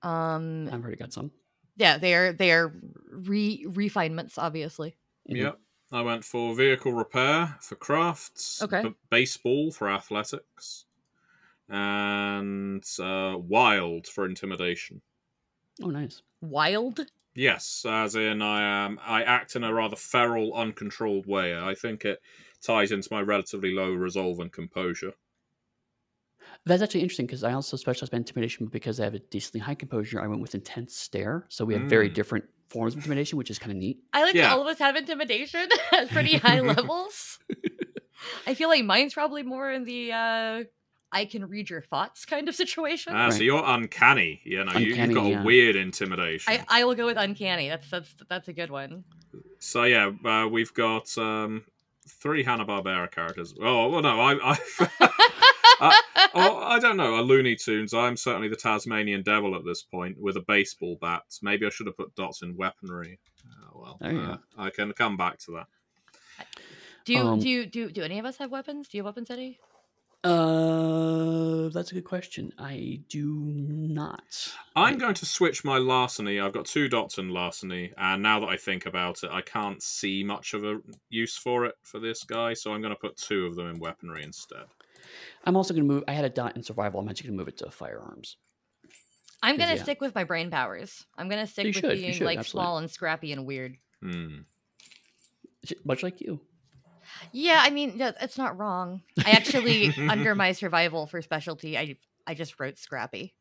Um 0.02 0.68
I've 0.72 0.82
already 0.82 0.96
got 0.96 1.12
some. 1.12 1.30
yeah, 1.76 1.98
they're 1.98 2.32
they're 2.32 2.74
re 3.10 3.64
refinements 3.68 4.38
obviously. 4.38 4.96
Yep. 5.26 5.60
I 5.92 6.02
went 6.02 6.24
for 6.24 6.52
vehicle 6.56 6.92
repair 6.92 7.56
for 7.60 7.76
crafts, 7.76 8.60
Okay. 8.60 8.82
b- 8.82 8.96
baseball 9.08 9.70
for 9.70 9.88
athletics, 9.88 10.86
and 11.68 12.84
uh, 13.00 13.38
wild 13.38 14.06
for 14.08 14.26
intimidation. 14.26 15.02
Oh, 15.82 15.90
nice. 15.90 16.22
Wild? 16.40 17.00
Yes, 17.34 17.84
as 17.84 18.14
in 18.14 18.40
I 18.40 18.62
am. 18.62 19.00
I 19.02 19.24
act 19.24 19.56
in 19.56 19.64
a 19.64 19.74
rather 19.74 19.96
feral, 19.96 20.54
uncontrolled 20.54 21.26
way. 21.26 21.58
I 21.58 21.74
think 21.74 22.04
it 22.04 22.22
ties 22.60 22.92
into 22.92 23.08
my 23.10 23.20
relatively 23.20 23.72
low 23.72 23.92
resolve 23.92 24.38
and 24.38 24.52
composure. 24.52 25.14
That's 26.66 26.82
actually 26.82 27.02
interesting 27.02 27.26
because 27.26 27.44
I 27.44 27.52
also 27.52 27.76
specialize 27.76 28.10
in 28.10 28.18
intimidation 28.18 28.66
but 28.66 28.72
because 28.72 29.00
I 29.00 29.04
have 29.04 29.14
a 29.14 29.18
decently 29.18 29.60
high 29.60 29.74
composure. 29.74 30.20
I 30.20 30.26
went 30.26 30.40
with 30.42 30.54
intense 30.54 30.94
stare, 30.96 31.46
so 31.48 31.64
we 31.64 31.74
have 31.74 31.88
very 31.88 32.08
Mm. 32.08 32.08
different 32.08 32.44
forms 32.70 32.94
of 32.94 32.98
intimidation, 32.98 33.36
which 33.36 33.50
is 33.50 33.58
kind 33.58 33.72
of 33.72 33.76
neat. 33.76 33.98
I 34.12 34.22
like 34.24 34.34
Yeah. 34.34 34.48
that 34.48 34.52
all 34.54 34.62
of 34.62 34.66
us 34.68 34.78
have 34.78 34.96
intimidation 34.96 35.68
at 35.92 36.08
pretty 36.08 36.36
high 36.38 36.60
levels. 36.74 37.38
I 38.46 38.54
feel 38.54 38.68
like 38.68 38.84
mine's 38.84 39.12
probably 39.14 39.42
more 39.42 39.70
in 39.70 39.84
the 39.84 40.12
uh 40.12 40.64
I 41.12 41.24
can 41.24 41.48
read 41.48 41.68
your 41.68 41.82
thoughts 41.82 42.24
kind 42.24 42.48
of 42.48 42.54
situation. 42.54 43.12
Ah, 43.16 43.30
so 43.30 43.42
you're 43.42 43.64
uncanny. 43.64 44.40
You 44.44 44.62
know, 44.64 44.72
you, 44.78 44.90
Uncanny, 44.94 45.12
you've 45.14 45.34
got 45.34 45.40
a 45.40 45.44
weird 45.44 45.74
intimidation. 45.74 46.52
I, 46.52 46.64
I 46.68 46.84
will 46.84 46.94
go 46.94 47.04
with 47.06 47.16
uncanny. 47.16 47.68
That's 47.68 47.90
that's 47.90 48.14
that's 48.28 48.46
a 48.48 48.52
good 48.52 48.70
one. 48.70 49.02
So 49.58 49.82
yeah, 49.84 50.12
uh, 50.24 50.46
we've 50.48 50.72
got 50.72 51.16
um, 51.18 51.64
three 52.08 52.44
Hanna 52.44 52.64
Barbera 52.64 53.10
characters. 53.10 53.54
Oh 53.60 53.88
well, 53.88 54.02
no, 54.02 54.20
I, 54.20 54.52
I, 54.52 54.56
oh, 55.80 56.58
I 56.62 56.78
don't 56.78 56.96
know. 56.96 57.18
A 57.18 57.22
Looney 57.22 57.56
Tunes. 57.56 57.94
I'm 57.94 58.16
certainly 58.16 58.48
the 58.48 58.56
Tasmanian 58.56 59.22
Devil 59.22 59.54
at 59.54 59.64
this 59.64 59.82
point 59.82 60.20
with 60.20 60.36
a 60.36 60.44
baseball 60.46 60.98
bat. 61.00 61.22
Maybe 61.42 61.66
I 61.66 61.70
should 61.70 61.86
have 61.86 61.96
put 61.96 62.14
dots 62.14 62.42
in 62.42 62.56
weaponry. 62.56 63.18
Oh, 63.62 63.80
well, 63.80 63.98
There 64.00 64.12
you 64.12 64.20
uh, 64.20 64.36
I 64.58 64.70
can 64.70 64.92
come 64.92 65.16
back 65.16 65.38
to 65.40 65.52
that. 65.52 66.46
do 67.04 67.12
you 67.12 67.20
Um, 67.20 67.40
do 67.40 67.48
you, 67.48 67.66
do 67.66 67.90
do 67.90 68.02
any 68.02 68.18
of 68.18 68.24
us 68.26 68.36
have 68.36 68.50
weapons? 68.50 68.88
Do 68.88 68.96
you 68.96 69.02
have 69.02 69.06
weapons, 69.06 69.30
Eddie? 69.30 69.58
Uh, 70.22 71.70
that's 71.70 71.92
a 71.92 71.94
good 71.94 72.04
question. 72.04 72.52
I 72.58 73.00
do 73.08 73.26
not. 73.26 74.52
I'm 74.76 74.98
going 74.98 75.14
to 75.14 75.24
switch 75.24 75.64
my 75.64 75.78
larceny. 75.78 76.38
I've 76.38 76.52
got 76.52 76.66
two 76.66 76.90
dots 76.90 77.16
in 77.16 77.30
larceny, 77.30 77.94
and 77.96 78.22
now 78.22 78.40
that 78.40 78.48
I 78.50 78.58
think 78.58 78.84
about 78.84 79.22
it, 79.24 79.30
I 79.32 79.40
can't 79.40 79.82
see 79.82 80.22
much 80.22 80.52
of 80.52 80.62
a 80.62 80.80
use 81.08 81.38
for 81.38 81.64
it 81.64 81.76
for 81.82 81.98
this 81.98 82.22
guy. 82.24 82.52
So 82.52 82.74
I'm 82.74 82.82
going 82.82 82.94
to 82.94 83.00
put 83.00 83.16
two 83.16 83.46
of 83.46 83.56
them 83.56 83.70
in 83.70 83.78
weaponry 83.78 84.22
instead. 84.22 84.66
I'm 85.44 85.56
also 85.56 85.74
going 85.74 85.86
to 85.86 85.92
move. 85.94 86.04
I 86.08 86.12
had 86.12 86.24
a 86.24 86.30
dot 86.30 86.56
in 86.56 86.62
survival. 86.62 87.00
I'm 87.00 87.08
actually 87.08 87.28
going 87.28 87.38
to 87.38 87.40
move 87.40 87.48
it 87.48 87.58
to 87.58 87.70
firearms. 87.70 88.36
I'm 89.42 89.56
gonna 89.56 89.76
yeah. 89.76 89.82
stick 89.82 90.00
with 90.00 90.14
my 90.14 90.24
brain 90.24 90.50
powers. 90.50 91.06
I'm 91.16 91.28
gonna 91.28 91.46
stick 91.46 91.64
You 91.64 91.68
with 91.68 91.76
should, 91.76 91.96
being 91.98 92.12
should, 92.12 92.26
like 92.26 92.38
absolutely. 92.38 92.64
small 92.66 92.78
and 92.78 92.90
scrappy 92.90 93.32
and 93.32 93.46
weird. 93.46 93.76
Hmm. 94.02 94.40
Much 95.84 96.02
like 96.02 96.20
you. 96.20 96.40
Yeah, 97.32 97.60
I 97.62 97.70
mean, 97.70 97.96
no, 97.96 98.12
it's 98.20 98.38
not 98.38 98.58
wrong. 98.58 99.02
I 99.24 99.30
actually, 99.30 99.94
under 100.10 100.34
my 100.34 100.52
survival 100.52 101.06
for 101.06 101.22
specialty, 101.22 101.76
I 101.78 101.96
I 102.26 102.34
just 102.34 102.58
wrote 102.60 102.78
scrappy 102.78 103.34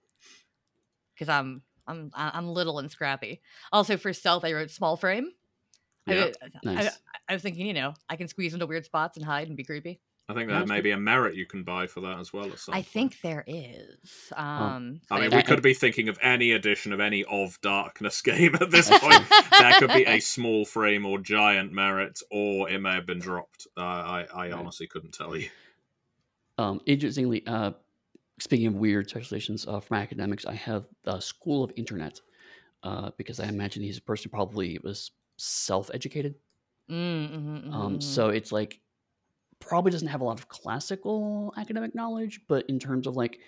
because 1.13 1.29
I'm 1.29 1.63
I'm 1.87 2.11
I- 2.13 2.31
I'm 2.33 2.47
little 2.47 2.79
and 2.79 2.89
scrappy. 2.89 3.41
Also 3.71 3.97
for 3.97 4.13
stealth, 4.13 4.45
I 4.45 4.53
wrote 4.53 4.71
small 4.71 4.95
frame. 4.95 5.31
Yeah. 6.07 6.31
I, 6.41 6.47
Nice. 6.63 6.99
I 7.27 7.33
was 7.33 7.43
thinking, 7.43 7.67
you 7.67 7.73
know, 7.73 7.93
I 8.09 8.15
can 8.15 8.27
squeeze 8.27 8.53
into 8.53 8.65
weird 8.65 8.85
spots 8.85 9.17
and 9.17 9.25
hide 9.25 9.47
and 9.47 9.55
be 9.57 9.63
creepy. 9.63 9.99
I 10.29 10.33
think 10.35 10.47
there 10.47 10.65
may 10.67 10.79
be 10.79 10.91
a 10.91 10.97
merit 10.97 11.33
you 11.35 11.47
can 11.47 11.63
buy 11.63 11.87
for 11.87 12.01
that 12.01 12.19
as 12.19 12.31
well. 12.31 12.45
At 12.51 12.59
some 12.59 12.75
I 12.75 12.77
point. 12.77 12.85
think 12.87 13.21
there 13.21 13.43
is. 13.47 14.31
Um, 14.35 15.01
I 15.09 15.21
mean, 15.21 15.35
we 15.35 15.41
could 15.41 15.63
be 15.63 15.73
thinking 15.73 16.07
of 16.07 16.19
any 16.21 16.51
edition 16.51 16.93
of 16.93 16.99
any 16.99 17.23
of 17.23 17.59
Darkness 17.61 18.21
game 18.23 18.53
at 18.61 18.69
this 18.69 18.89
point. 18.99 19.23
there 19.57 19.73
could 19.79 19.91
be 19.91 20.05
a 20.05 20.19
small 20.19 20.65
frame 20.65 21.03
or 21.07 21.17
giant 21.17 21.73
merit, 21.73 22.21
or 22.29 22.69
it 22.69 22.77
may 22.79 22.93
have 22.93 23.07
been 23.07 23.17
dropped. 23.17 23.65
Uh, 23.75 23.81
I, 23.81 24.27
I 24.31 24.49
Right. 24.49 24.53
honestly 24.53 24.85
couldn't 24.85 25.13
tell 25.15 25.35
you. 25.35 25.49
Um, 26.59 26.79
interestingly, 26.85 27.45
uh, 27.47 27.71
speaking 28.39 28.67
of 28.67 28.75
weird 28.75 29.09
specializations 29.09 29.65
uh, 29.67 29.79
from 29.79 29.97
academics, 29.97 30.45
I 30.45 30.53
have 30.53 30.85
the 31.03 31.19
School 31.19 31.63
of 31.63 31.71
Internet 31.75 32.21
uh, 32.83 33.09
because 33.17 33.39
I 33.39 33.45
imagine 33.45 33.81
he's 33.81 33.97
a 33.97 34.01
person 34.01 34.25
who 34.29 34.35
probably 34.35 34.77
was 34.83 35.09
self-educated. 35.37 36.35
Mm, 36.89 37.29
mhm, 37.31 37.63
mhm, 37.65 37.73
Um, 37.73 37.97
mhm. 37.97 38.03
so 38.03 38.29
it's 38.29 38.51
like 38.51 38.79
probably 39.59 39.91
doesn't 39.91 40.07
have 40.07 40.21
a 40.21 40.23
lot 40.23 40.39
of 40.39 40.47
classical 40.47 41.53
academic 41.57 41.93
knowledge, 41.93 42.41
but 42.47 42.65
in 42.69 42.79
terms 42.79 43.07
of 43.07 43.15
like 43.15 43.39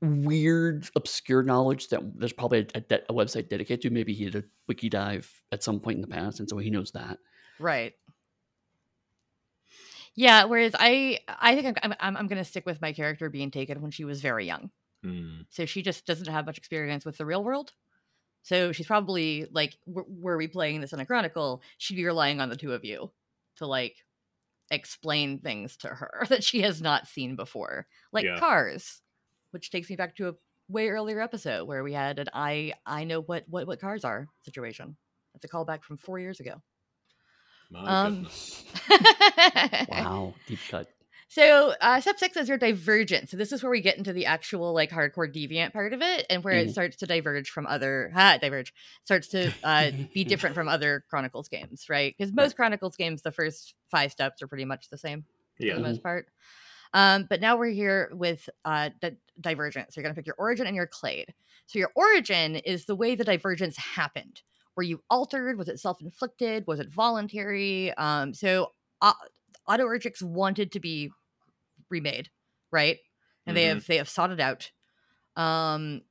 weird, 0.00 0.88
obscure 0.96 1.42
knowledge 1.42 1.88
that 1.88 2.00
there's 2.18 2.32
probably 2.32 2.66
a, 2.74 2.78
a, 2.78 2.98
a 3.08 3.14
website 3.14 3.48
dedicated 3.48 3.82
to. 3.82 3.90
Maybe 3.90 4.12
he 4.12 4.24
did 4.24 4.36
a 4.36 4.44
wiki 4.66 4.88
dive 4.88 5.30
at 5.52 5.62
some 5.62 5.80
point 5.80 5.96
in 5.96 6.02
the 6.02 6.08
past, 6.08 6.40
and 6.40 6.48
so 6.48 6.58
he 6.58 6.70
knows 6.70 6.90
that. 6.92 7.18
Right. 7.58 7.94
Yeah. 10.14 10.44
Whereas 10.44 10.74
I, 10.76 11.20
I 11.28 11.54
think 11.54 11.78
I'm, 11.82 11.94
I'm, 12.00 12.16
I'm 12.16 12.26
going 12.26 12.42
to 12.42 12.44
stick 12.44 12.66
with 12.66 12.82
my 12.82 12.92
character 12.92 13.30
being 13.30 13.52
taken 13.52 13.80
when 13.80 13.92
she 13.92 14.04
was 14.04 14.20
very 14.20 14.46
young. 14.46 14.70
Hmm. 15.04 15.42
So 15.50 15.64
she 15.64 15.80
just 15.82 16.06
doesn't 16.06 16.26
have 16.26 16.46
much 16.46 16.58
experience 16.58 17.04
with 17.04 17.18
the 17.18 17.26
real 17.26 17.44
world. 17.44 17.72
So 18.42 18.72
she's 18.72 18.86
probably 18.86 19.46
like, 19.52 19.76
w- 19.86 20.08
were 20.08 20.36
we 20.36 20.48
playing 20.48 20.80
this 20.80 20.92
in 20.92 20.98
a 20.98 21.06
chronicle? 21.06 21.62
She'd 21.76 21.94
be 21.94 22.04
relying 22.04 22.40
on 22.40 22.48
the 22.48 22.56
two 22.56 22.72
of 22.72 22.84
you 22.84 23.12
to 23.56 23.66
like 23.66 23.94
explain 24.70 25.38
things 25.40 25.76
to 25.78 25.88
her 25.88 26.26
that 26.28 26.44
she 26.44 26.62
has 26.62 26.80
not 26.82 27.06
seen 27.06 27.36
before, 27.36 27.86
like 28.12 28.24
Yeah. 28.26 28.38
cars, 28.38 29.00
which 29.52 29.70
takes 29.70 29.88
me 29.90 29.96
back 29.96 30.16
to 30.16 30.28
a 30.28 30.34
way 30.68 30.88
earlier 30.88 31.20
episode 31.20 31.66
where 31.66 31.82
we 31.82 31.92
had 31.92 32.18
an 32.18 32.28
I 32.32 32.74
I 32.86 33.04
know 33.04 33.20
what 33.22 33.44
what 33.48 33.66
what 33.66 33.80
cars 33.80 34.04
are 34.04 34.28
situation. 34.44 34.96
That's 35.34 35.44
a 35.44 35.48
callback 35.48 35.82
from 35.82 35.96
four 35.98 36.18
years 36.18 36.40
ago. 36.40 36.60
My 37.70 37.88
Um, 37.88 38.14
goodness. 38.14 38.64
Wow, 39.88 40.34
deep 40.46 40.60
cut. 40.68 40.88
So 41.28 41.74
uh, 41.80 42.00
step 42.00 42.18
six 42.18 42.36
is 42.36 42.48
your 42.48 42.56
divergence. 42.56 43.30
So 43.30 43.36
this 43.36 43.52
is 43.52 43.62
where 43.62 43.70
we 43.70 43.82
get 43.82 43.98
into 43.98 44.12
the 44.14 44.26
actual 44.26 44.72
like 44.72 44.90
hardcore 44.90 45.32
deviant 45.32 45.72
part 45.74 45.92
of 45.92 46.00
it, 46.00 46.24
and 46.30 46.42
where 46.42 46.54
it 46.54 46.68
Mhm. 46.68 46.72
starts 46.72 46.96
to 46.98 47.06
diverge 47.06 47.50
from 47.50 47.66
other 47.66 48.10
diverge 48.40 48.72
starts 49.04 49.28
to 49.28 49.52
uh, 49.62 49.90
be 50.14 50.24
different 50.24 50.54
from 50.54 50.68
other 50.68 51.04
Chronicles 51.10 51.48
games, 51.48 51.88
right? 51.90 52.14
Because 52.16 52.32
most 52.32 52.56
Chronicles 52.56 52.96
games, 52.96 53.22
the 53.22 53.32
first 53.32 53.74
five 53.90 54.10
steps 54.10 54.42
are 54.42 54.48
pretty 54.48 54.64
much 54.64 54.88
the 54.90 54.98
same 54.98 55.26
for 55.66 55.74
the 55.74 55.80
most 55.80 56.02
part. 56.02 56.28
Um, 56.94 57.26
but 57.28 57.40
now 57.40 57.56
we're 57.56 57.70
here 57.72 58.10
with 58.12 58.48
uh, 58.64 58.90
di- 59.00 59.16
divergence. 59.40 59.94
So 59.94 60.00
you're 60.00 60.04
gonna 60.04 60.14
pick 60.14 60.26
your 60.26 60.36
origin 60.38 60.66
and 60.66 60.76
your 60.76 60.86
clade. 60.86 61.34
So 61.66 61.78
your 61.78 61.92
origin 61.94 62.56
is 62.56 62.86
the 62.86 62.96
way 62.96 63.14
the 63.14 63.24
divergence 63.24 63.76
happened. 63.76 64.42
Were 64.76 64.82
you 64.82 65.02
altered? 65.10 65.58
Was 65.58 65.68
it 65.68 65.80
self-inflicted? 65.80 66.66
Was 66.66 66.80
it 66.80 66.90
voluntary? 66.90 67.92
Um, 67.94 68.32
so 68.34 68.72
uh, 69.02 69.12
Autoeretics 69.68 70.22
wanted 70.22 70.72
to 70.72 70.80
be 70.80 71.10
remade, 71.90 72.30
right? 72.70 72.98
And 73.46 73.56
they 73.56 73.64
Mhm. 73.64 73.66
have 73.66 73.86
they 73.86 73.96
have 73.98 74.08
sought 74.08 74.30
it 74.30 74.40
out. 74.40 74.70
Um, 75.36 76.02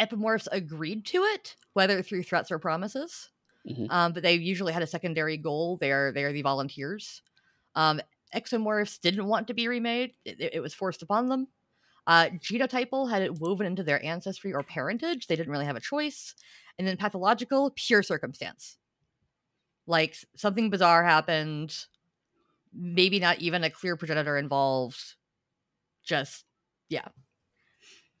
Epimorphs 0.00 0.48
agreed 0.52 1.06
to 1.06 1.22
it, 1.24 1.56
whether 1.74 2.02
through 2.02 2.24
threats 2.24 2.50
or 2.50 2.58
promises. 2.58 3.30
Mhm. 3.64 3.88
Um, 3.88 4.12
but 4.12 4.22
they 4.22 4.34
usually 4.34 4.72
had 4.72 4.82
a 4.82 4.86
secondary 4.86 5.36
goal. 5.36 5.76
They 5.78 5.92
are 5.92 6.12
they 6.12 6.24
are 6.24 6.32
the 6.32 6.42
volunteers. 6.42 7.22
Um, 7.74 8.00
Exomorphs 8.34 9.00
didn't 9.00 9.26
want 9.26 9.48
to 9.48 9.54
be 9.54 9.68
remade. 9.68 10.16
It, 10.24 10.40
it 10.54 10.60
was 10.60 10.74
forced 10.74 11.02
upon 11.02 11.28
them. 11.28 11.48
Uh, 12.06 12.30
genotypal 12.36 13.10
had 13.10 13.22
it 13.22 13.36
woven 13.40 13.66
into 13.66 13.82
their 13.84 14.04
ancestry 14.04 14.52
or 14.54 14.62
parentage. 14.64 15.26
They 15.28 15.36
didn't 15.36 15.52
really 15.52 15.66
have 15.66 15.76
a 15.76 15.80
choice. 15.80 16.34
And 16.78 16.86
then 16.88 16.96
pathological, 16.96 17.72
pure 17.76 18.02
circumstance. 18.02 18.78
Like 19.86 20.16
something 20.36 20.70
bizarre 20.70 21.04
happened, 21.04 21.86
maybe 22.74 23.18
not 23.20 23.38
even 23.40 23.64
a 23.64 23.70
clear 23.70 23.96
progenitor 23.96 24.36
involved. 24.36 25.14
Just 26.04 26.44
yeah. 26.88 27.08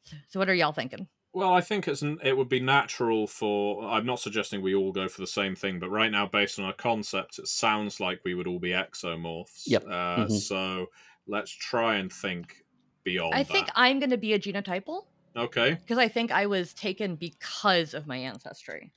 So, 0.04 0.16
so 0.28 0.38
what 0.38 0.48
are 0.48 0.54
y'all 0.54 0.72
thinking? 0.72 1.08
Well, 1.32 1.52
I 1.52 1.60
think 1.62 1.88
it's 1.88 2.02
n- 2.02 2.18
it 2.22 2.36
would 2.36 2.48
be 2.48 2.60
natural 2.60 3.26
for. 3.26 3.84
I'm 3.88 4.06
not 4.06 4.20
suggesting 4.20 4.62
we 4.62 4.74
all 4.74 4.92
go 4.92 5.08
for 5.08 5.20
the 5.20 5.26
same 5.26 5.56
thing, 5.56 5.78
but 5.80 5.90
right 5.90 6.10
now, 6.10 6.26
based 6.26 6.58
on 6.58 6.64
our 6.64 6.72
concept, 6.72 7.38
it 7.38 7.48
sounds 7.48 7.98
like 7.98 8.20
we 8.24 8.34
would 8.34 8.46
all 8.46 8.60
be 8.60 8.70
exomorphs. 8.70 9.62
Yep. 9.66 9.84
Uh, 9.84 10.26
Mhm. 10.26 10.40
So 10.40 10.86
let's 11.26 11.50
try 11.50 11.96
and 11.96 12.12
think 12.12 12.62
beyond. 13.02 13.34
I 13.34 13.42
think 13.42 13.66
that. 13.66 13.72
I'm 13.76 13.98
going 13.98 14.10
to 14.10 14.16
be 14.16 14.32
a 14.32 14.38
genotypal. 14.38 15.06
Okay. 15.36 15.72
because 15.74 15.98
I 15.98 16.06
think 16.06 16.30
I 16.30 16.46
was 16.46 16.72
taken 16.74 17.16
because 17.16 17.92
of 17.94 18.06
my 18.06 18.16
ancestry. 18.18 18.92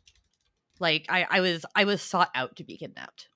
Like 0.80 1.08
I, 1.10 1.26
I 1.28 1.40
was 1.42 1.66
I 1.74 1.86
was 1.86 2.00
sought 2.04 2.30
out 2.36 2.58
to 2.58 2.64
be 2.64 2.78
kidnapped. 2.78 3.30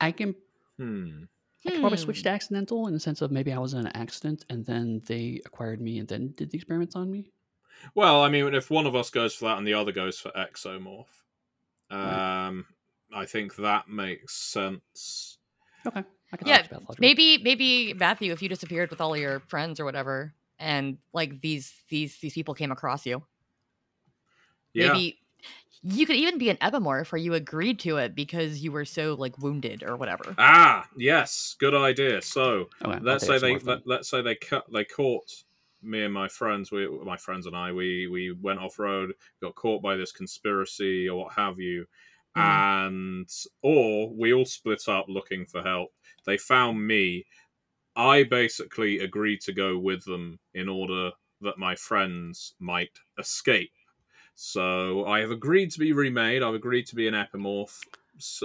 I 0.00 0.12
can 0.12 0.36
Hmm. 0.78 1.24
I 1.66 1.70
could 1.70 1.80
probably 1.80 1.98
switch 1.98 2.18
Hmm. 2.18 2.22
to 2.22 2.28
accidental 2.30 2.86
in 2.86 2.94
the 2.94 3.00
sense 3.00 3.22
of 3.22 3.30
maybe 3.30 3.52
I 3.52 3.58
was 3.58 3.74
in 3.74 3.80
an 3.80 3.92
accident 3.96 4.44
and 4.48 4.64
then 4.64 5.02
they 5.06 5.40
acquired 5.44 5.80
me 5.80 5.98
and 5.98 6.08
then 6.08 6.32
did 6.36 6.50
the 6.50 6.58
experiments 6.58 6.96
on 6.96 7.10
me. 7.10 7.32
Well, 7.94 8.22
I 8.22 8.28
mean, 8.28 8.54
if 8.54 8.70
one 8.70 8.86
of 8.86 8.94
us 8.94 9.10
goes 9.10 9.34
for 9.34 9.46
that 9.46 9.58
and 9.58 9.66
the 9.66 9.74
other 9.74 9.92
goes 9.92 10.18
for 10.18 10.30
exomorph, 10.30 11.06
Right. 11.90 12.46
um, 12.48 12.66
I 13.12 13.26
think 13.26 13.56
that 13.56 13.88
makes 13.88 14.34
sense. 14.34 15.38
Okay. 15.86 16.04
I 16.32 16.36
can 16.36 16.48
Yeah. 16.48 16.66
Maybe 16.98 17.38
maybe 17.38 17.94
Matthew, 17.94 18.32
if 18.32 18.42
you 18.42 18.48
disappeared 18.48 18.90
with 18.90 19.00
all 19.00 19.16
your 19.16 19.40
friends 19.40 19.78
or 19.78 19.84
whatever, 19.84 20.34
and 20.58 20.98
like 21.12 21.40
these 21.40 21.72
these 21.88 22.18
these 22.18 22.34
people 22.34 22.54
came 22.54 22.72
across 22.72 23.06
you, 23.06 23.22
Yeah, 24.74 24.92
maybe 24.92 25.18
you 25.82 26.06
could 26.06 26.16
even 26.16 26.38
be 26.38 26.50
an 26.50 26.56
epimorph 26.58 27.12
or 27.12 27.16
you 27.16 27.34
agreed 27.34 27.78
to 27.80 27.96
it 27.98 28.14
because 28.14 28.62
you 28.62 28.72
were 28.72 28.84
so 28.84 29.14
like 29.14 29.38
wounded 29.38 29.82
or 29.82 29.96
whatever. 29.96 30.38
Ah, 30.38 30.88
yes, 30.96 31.56
good 31.58 31.74
idea. 31.74 32.20
So 32.20 32.68
Okay, 32.84 32.98
let's 33.00 33.24
say 33.24 33.38
they 33.38 33.58
let, 33.60 33.86
let's 33.86 34.08
say 34.08 34.20
they 34.22 34.34
cut 34.34 34.66
they 34.70 34.84
caught 34.84 35.44
me 35.82 36.02
and 36.04 36.12
my 36.12 36.28
friends. 36.28 36.70
We 36.70 36.86
my 36.88 37.16
friends 37.16 37.46
and 37.46 37.56
I 37.56 37.72
we 37.72 38.06
we 38.06 38.32
went 38.32 38.60
off 38.60 38.78
road, 38.78 39.14
got 39.40 39.54
caught 39.54 39.82
by 39.82 39.96
this 39.96 40.12
conspiracy 40.12 41.08
or 41.08 41.24
what 41.24 41.32
have 41.34 41.58
you, 41.58 41.86
and 42.34 43.30
or 43.62 44.10
we 44.14 44.34
all 44.34 44.44
split 44.44 44.88
up 44.88 45.06
looking 45.08 45.46
for 45.46 45.62
help. 45.62 45.90
They 46.26 46.36
found 46.38 46.86
me. 46.86 47.24
I 47.96 48.24
basically 48.24 49.00
agreed 49.00 49.40
to 49.42 49.52
go 49.54 49.78
with 49.78 50.04
them 50.04 50.40
in 50.54 50.68
order 50.68 51.12
that 51.42 51.58
my 51.58 51.76
friends 51.76 52.54
might 52.60 52.98
escape. 53.18 53.72
So 54.36 55.04
I 55.06 55.20
have 55.20 55.30
agreed 55.30 55.70
to 55.72 55.78
be 55.78 55.92
remade. 55.92 56.42
I've 56.42 56.54
agreed 56.54 56.86
to 56.88 56.94
be 56.94 57.08
an 57.08 57.14
epimorph 57.14 57.78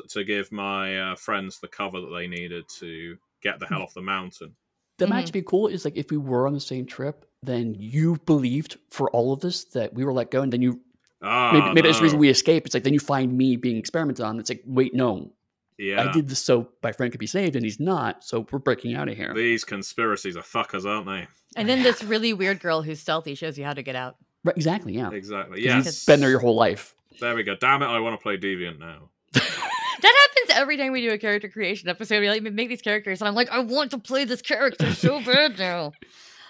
to 0.10 0.24
give 0.24 0.52
my 0.52 1.12
uh, 1.12 1.16
friends 1.16 1.60
the 1.60 1.68
cover 1.68 2.00
that 2.02 2.12
they 2.16 2.28
needed 2.28 2.68
to 2.80 3.18
get 3.44 3.60
the 3.60 3.68
hell 3.68 3.82
off 3.84 3.94
the 3.94 4.02
mountain. 4.02 4.56
That 4.98 5.10
might 5.10 5.16
Mhm. 5.16 5.20
actually 5.20 5.42
be 5.42 5.46
cool 5.48 5.68
is 5.68 5.84
like 5.86 5.98
if 5.98 6.10
we 6.12 6.18
were 6.18 6.48
on 6.48 6.54
the 6.54 6.60
same 6.60 6.86
trip, 6.86 7.26
then 7.44 7.76
you 7.78 8.18
believed 8.26 8.78
for 8.90 9.10
all 9.12 9.34
of 9.34 9.42
this 9.42 9.66
that 9.66 9.94
we 9.94 10.04
were 10.06 10.14
let 10.14 10.32
go, 10.32 10.42
and 10.42 10.52
then 10.54 10.62
you 10.62 10.80
Ah, 11.24 11.52
maybe, 11.54 11.66
maybe 11.76 11.88
that's 11.88 12.00
the 12.00 12.04
reason 12.04 12.18
we 12.20 12.30
escape. 12.30 12.66
It's 12.66 12.74
like 12.74 12.84
then 12.84 12.94
you 12.94 13.00
find 13.00 13.38
me 13.38 13.56
being 13.56 13.78
experimented 13.78 14.26
on. 14.26 14.40
It's 14.40 14.50
like, 14.50 14.64
wait, 14.66 14.94
no, 14.96 15.34
Yeah, 15.78 16.10
I 16.10 16.12
did 16.12 16.28
this 16.30 16.40
so 16.44 16.70
my 16.84 16.92
friend 16.92 17.12
could 17.12 17.20
be 17.20 17.28
saved, 17.28 17.56
and 17.56 17.64
he's 17.66 17.80
not. 17.80 18.24
So 18.24 18.46
we're 18.52 18.60
breaking 18.60 18.96
out 18.96 19.08
of 19.10 19.16
here. 19.18 19.34
these 19.34 19.64
conspiracies 19.64 20.36
are 20.38 20.42
fuckers, 20.44 20.86
aren't 20.86 21.06
they? 21.08 21.28
And 21.56 21.68
then 21.70 21.84
this 21.84 22.04
really 22.04 22.34
weird 22.34 22.60
girl 22.60 22.82
who's 22.82 23.00
stealthy 23.00 23.36
shows 23.36 23.58
you 23.58 23.66
how 23.66 23.74
to 23.74 23.84
get 23.84 23.96
out. 23.96 24.16
Right, 24.44 24.56
exactly, 24.56 24.94
yeah. 24.94 25.12
Exactly. 25.12 25.64
Yeah. 25.64 25.78
You've 25.78 26.04
been 26.08 26.20
there 26.20 26.30
your 26.30 26.40
whole 26.40 26.56
life. 26.56 26.96
There 27.20 27.36
we 27.36 27.44
go. 27.44 27.56
Damn 27.56 27.84
it! 27.84 27.86
I 27.86 28.00
want 28.00 28.20
to 28.20 28.22
play 28.24 28.38
Deviant 28.38 28.80
now. 28.80 29.10
That 30.02 30.16
happens 30.34 30.58
every 30.60 30.78
time 30.78 30.94
we 30.94 31.02
do 31.02 31.12
a 31.12 31.18
character 31.20 31.48
creation 31.48 31.88
episode. 31.88 32.22
We 32.22 32.30
like 32.30 32.42
make 32.42 32.70
these 32.70 32.82
characters, 32.82 33.22
and 33.22 33.28
I'm 33.28 33.36
like, 33.36 33.50
I 33.52 33.60
want 33.60 33.92
to 33.92 34.00
play 34.00 34.26
this 34.26 34.42
character 34.42 34.96
so 34.96 35.22
bad 35.26 35.60
now. 35.60 35.92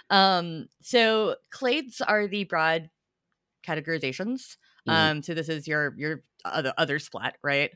Um, 0.10 0.68
so 0.82 1.36
clades 1.54 2.00
are 2.06 2.28
the 2.28 2.46
broad 2.46 2.90
categorizations. 3.68 4.56
Mhm. 4.88 4.94
Um, 4.94 5.24
so 5.24 5.34
this 5.34 5.50
is 5.50 5.68
your 5.68 5.94
your 5.98 6.24
other 6.46 6.74
other 6.78 6.98
splat, 7.00 7.36
right? 7.44 7.72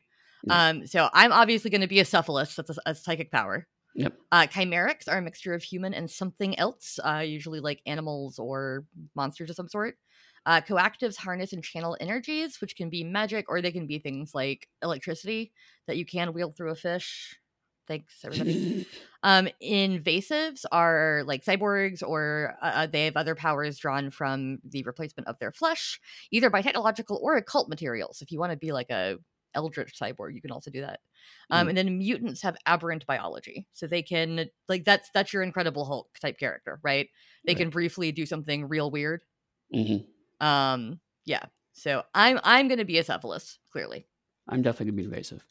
Yeah. 0.46 0.70
Um, 0.70 0.88
so 0.88 1.10
I'm 1.14 1.32
obviously 1.34 1.72
going 1.72 1.82
to 1.82 1.88
be 1.88 2.00
a 2.00 2.06
cephalus. 2.06 2.56
That's 2.56 2.70
a, 2.70 2.76
a 2.86 2.96
psychic 2.96 3.32
power. 3.32 3.68
Yep. 3.96 4.14
Uh, 4.32 4.48
chimerics 4.48 5.08
are 5.08 5.18
a 5.18 5.22
mixture 5.22 5.54
of 5.54 5.64
human 5.64 5.94
and 5.94 6.10
something 6.10 6.58
else, 6.60 7.00
uh, 7.06 7.20
usually 7.26 7.62
like 7.62 7.82
animals 7.86 8.40
or 8.40 8.86
monsters 9.16 9.50
of 9.50 9.56
some 9.56 9.70
sort. 9.70 9.98
Uh, 10.46 10.62
coactives 10.62 11.18
harness 11.18 11.54
and 11.54 11.64
channel 11.64 11.98
energies, 12.00 12.62
which 12.62 12.76
can 12.76 12.90
be 12.90 13.04
magic 13.04 13.46
or 13.50 13.62
they 13.62 13.72
can 13.72 13.88
be 13.88 14.00
things 14.00 14.36
like 14.36 14.70
electricity 14.84 15.52
that 15.88 15.98
you 15.98 16.06
can 16.06 16.34
wheel 16.34 16.52
through 16.52 16.72
a 16.72 16.76
fish. 16.76 17.40
Thanks, 17.88 18.24
everybody. 18.24 18.60
um, 19.24 19.48
invasives 19.64 20.66
are 20.72 21.24
like 21.26 21.44
cyborgs, 21.44 22.04
or 22.08 22.56
uh, 22.62 22.66
uh, 22.66 22.88
they 22.88 23.06
have 23.06 23.18
other 23.18 23.36
powers 23.36 23.78
drawn 23.78 24.10
from 24.12 24.60
the 24.64 24.84
replacement 24.84 25.28
of 25.28 25.38
their 25.40 25.52
flesh, 25.52 26.00
either 26.32 26.50
by 26.50 26.62
technological 26.62 27.20
or 27.24 27.36
occult 27.38 27.70
materials. 27.70 28.22
If 28.22 28.32
you 28.32 28.40
want 28.40 28.52
to 28.52 28.58
be 28.58 28.72
like 28.72 28.90
a 28.90 29.18
eldritch 29.56 29.98
cyborg, 30.00 30.36
you 30.36 30.42
can 30.42 30.52
also 30.52 30.70
do 30.72 30.82
that. 30.82 31.00
Um, 31.50 31.68
Mm. 31.68 31.70
and 31.70 31.78
then 31.78 31.98
mutants 31.98 32.42
have 32.42 32.58
aberrant 32.66 33.06
biology, 33.06 33.68
so 33.74 33.88
they 33.88 34.04
can 34.04 34.50
like 34.68 34.84
that's 34.84 35.10
that's 35.12 35.34
your 35.34 35.44
Incredible 35.44 35.86
Hulk 35.86 36.10
type 36.20 36.38
character, 36.38 36.80
right? 36.84 37.10
They 37.46 37.54
Right. 37.54 37.60
can 37.60 37.70
briefly 37.70 38.12
do 38.12 38.26
something 38.26 38.68
real 38.68 38.92
weird. 38.92 39.22
Mhm. 39.70 40.15
Um, 40.40 41.00
yeah. 41.26 41.44
So 41.74 42.04
I'm 42.14 42.40
I'm 42.44 42.68
gonna 42.68 42.86
be 42.86 42.98
a 43.00 43.04
cephalus, 43.04 43.60
clearly. 43.72 44.06
I'm 44.48 44.62
definitely 44.62 44.92
gonna 44.92 44.98
be 44.98 45.04
invasive. 45.16 45.46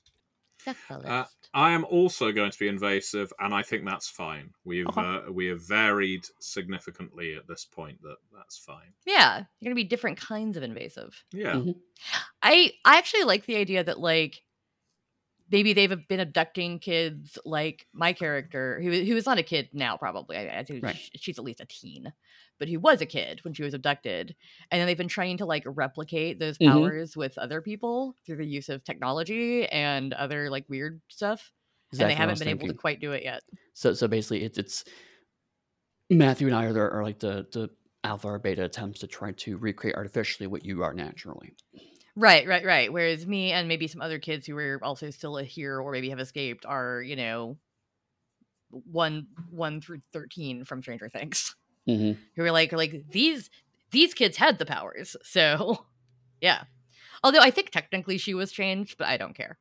Cephalus. 0.64 1.28
I 1.52 1.70
am 1.72 1.84
also 1.84 2.32
going 2.32 2.50
to 2.50 2.58
be 2.58 2.68
invasive, 2.68 3.32
and 3.38 3.52
I 3.54 3.62
think 3.62 3.84
that's 3.84 4.08
fine. 4.08 4.50
We've 4.64 4.86
Okay. 4.88 5.00
uh, 5.00 5.30
we 5.30 5.46
have 5.46 5.60
varied 5.62 6.26
significantly 6.40 7.34
at 7.36 7.46
this 7.46 7.64
point. 7.64 8.00
That 8.02 8.16
that's 8.34 8.56
fine. 8.56 8.92
yeah, 9.04 9.44
you're 9.60 9.70
gonna 9.70 9.74
be 9.74 9.84
different 9.84 10.18
kinds 10.18 10.56
of 10.56 10.62
invasive. 10.62 11.22
Yeah. 11.32 11.52
Mhm. 11.54 11.76
I 12.42 12.72
I 12.84 12.96
actually 12.98 13.24
like 13.24 13.44
the 13.46 13.56
idea 13.56 13.84
that 13.84 14.00
like 14.00 14.42
maybe 15.50 15.72
they've 15.72 16.06
been 16.08 16.20
abducting 16.20 16.78
kids 16.78 17.38
like 17.44 17.86
my 17.92 18.12
character 18.12 18.80
who 18.80 18.90
who 18.90 19.16
is 19.16 19.26
not 19.26 19.38
a 19.38 19.42
kid 19.42 19.68
now 19.72 19.96
probably 19.96 20.36
I, 20.36 20.60
I 20.60 20.64
think 20.64 20.86
Right. 20.86 20.98
sh- 20.98 21.10
she's 21.16 21.38
at 21.38 21.44
least 21.44 21.60
a 21.60 21.66
teen 21.66 22.12
but 22.58 22.68
he 22.68 22.76
was 22.76 23.00
a 23.00 23.06
kid 23.06 23.42
when 23.44 23.54
she 23.54 23.62
was 23.62 23.74
abducted 23.74 24.36
and 24.70 24.80
then 24.80 24.86
they've 24.86 24.96
been 24.96 25.08
trying 25.08 25.36
to 25.38 25.46
like 25.46 25.64
replicate 25.66 26.38
those 26.38 26.58
Mhm. 26.60 26.94
powers 26.98 27.16
with 27.16 27.36
other 27.38 27.60
people 27.60 28.16
through 28.24 28.36
the 28.36 28.46
use 28.46 28.68
of 28.68 28.84
technology 28.84 29.66
and 29.68 30.12
other 30.14 30.50
like 30.50 30.68
weird 30.68 31.00
stuff 31.08 31.52
Exactly 31.92 31.98
and 31.98 32.08
they 32.08 32.14
haven't 32.14 32.38
been 32.38 32.48
able 32.48 32.66
to 32.68 32.74
quite 32.74 33.00
do 33.00 33.12
it 33.12 33.22
yet 33.22 33.42
So 33.74 33.94
so 33.94 34.08
basically, 34.08 34.42
it's 34.44 34.58
it's 34.58 34.84
Matthew 36.10 36.46
and 36.46 36.56
I 36.56 36.66
are, 36.66 36.90
are 36.90 37.02
like 37.02 37.18
the 37.18 37.46
the 37.52 37.70
alpha 38.04 38.28
or 38.28 38.38
beta 38.38 38.64
attempts 38.64 39.00
to 39.00 39.06
try 39.06 39.32
to 39.32 39.56
recreate 39.56 39.96
artificially 39.96 40.46
what 40.46 40.64
you 40.64 40.82
are 40.82 40.94
naturally. 40.94 41.56
Right, 42.16 42.46
right, 42.46 42.64
right. 42.64 42.92
Whereas 42.92 43.26
me 43.26 43.52
and 43.52 43.66
maybe 43.66 43.88
some 43.88 44.00
other 44.00 44.18
kids 44.18 44.46
who 44.46 44.54
were 44.54 44.78
also 44.82 45.10
still 45.10 45.36
here 45.36 45.80
or 45.80 45.90
maybe 45.90 46.10
have 46.10 46.20
escaped 46.20 46.64
are, 46.64 47.02
you 47.02 47.16
know, 47.16 47.58
one 48.70 49.26
one 49.50 49.80
through 49.80 50.00
thirteen 50.12 50.64
from 50.64 50.82
Stranger 50.82 51.08
Things, 51.08 51.54
hmm 51.86 52.12
who 52.36 52.42
are 52.44 52.50
like 52.52 52.72
like 52.72 53.04
these 53.10 53.50
these 53.90 54.14
kids 54.14 54.36
had 54.36 54.58
the 54.58 54.66
powers, 54.66 55.16
so 55.22 55.86
yeah. 56.40 56.64
Although 57.22 57.40
I 57.40 57.50
think 57.50 57.70
technically 57.70 58.18
she 58.18 58.34
was 58.34 58.52
changed, 58.52 58.98
but 58.98 59.08
I 59.08 59.16
don't 59.16 59.34
care. 59.34 59.58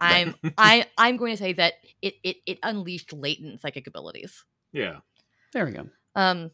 I'm 0.00 0.34
I 0.58 0.86
I'm 0.98 1.16
going 1.16 1.32
to 1.32 1.42
say 1.42 1.52
that 1.54 1.74
it 2.00 2.14
it 2.22 2.36
it 2.46 2.58
unleashed 2.62 3.12
latent 3.12 3.60
psychic 3.60 3.86
abilities. 3.86 4.44
Yeah. 4.72 4.98
There 5.52 5.66
we 5.66 5.72
go. 5.72 5.88
Um, 6.14 6.50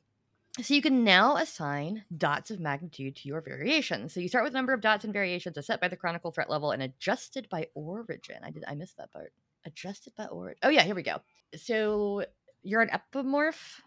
so 0.62 0.75
you 0.75 0.83
can 0.83 1.05
now 1.05 1.37
assign 1.37 2.05
dots 2.16 2.51
of 2.51 2.61
magnitude 2.61 3.16
to 3.16 3.29
your 3.29 3.40
variations. 3.40 4.12
So 4.12 4.21
you 4.21 4.29
start 4.29 4.44
with 4.44 4.53
a 4.53 4.57
number 4.57 4.73
of 4.73 4.81
dots 4.81 5.05
and 5.05 5.12
variations 5.12 5.57
as 5.57 5.66
set 5.66 5.81
by 5.81 5.88
the 5.88 5.97
chronicle 5.97 6.31
threat 6.31 6.51
level 6.51 6.71
and 6.71 6.83
adjusted 6.83 7.49
by 7.49 7.68
origin. 7.75 8.37
I 8.42 8.51
did 8.51 8.64
I 8.66 8.75
missed 8.75 8.97
that 8.97 9.12
part. 9.12 9.33
Adjusted 9.64 10.14
by 10.16 10.27
origin. 10.27 10.59
Oh 10.62 10.68
yeah, 10.68 10.83
here 10.83 10.94
we 10.94 11.03
go. 11.03 11.18
So 11.57 12.25
you're 12.62 12.83
an 12.83 12.90
epimorph, 12.90 13.81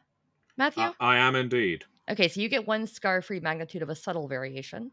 Matthew. 0.57 0.83
I, 0.83 0.93
I 0.99 1.17
am 1.17 1.35
indeed. 1.35 1.85
okay, 2.09 2.27
so 2.27 2.41
you 2.41 2.49
get 2.49 2.67
one 2.67 2.87
scar-free 2.87 3.39
magnitude 3.39 3.81
of 3.81 3.89
a 3.89 3.95
subtle 3.95 4.27
variation, 4.27 4.91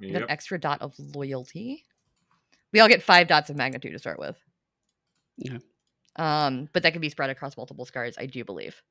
and 0.00 0.16
an 0.16 0.26
extra 0.28 0.58
dot 0.58 0.82
of 0.82 0.94
loyalty. 0.98 1.84
We 2.72 2.80
all 2.80 2.88
get 2.88 3.02
five 3.02 3.26
dots 3.28 3.50
of 3.50 3.56
magnitude 3.56 3.92
to 3.92 3.98
start 3.98 4.18
with. 4.18 4.36
Yeah. 5.36 5.58
Um, 6.16 6.68
but 6.72 6.82
that 6.82 6.92
can 6.92 7.00
be 7.00 7.08
spread 7.08 7.30
across 7.30 7.56
multiple 7.56 7.84
scars, 7.84 8.16
I 8.18 8.26
do 8.26 8.44
believe. 8.44 8.82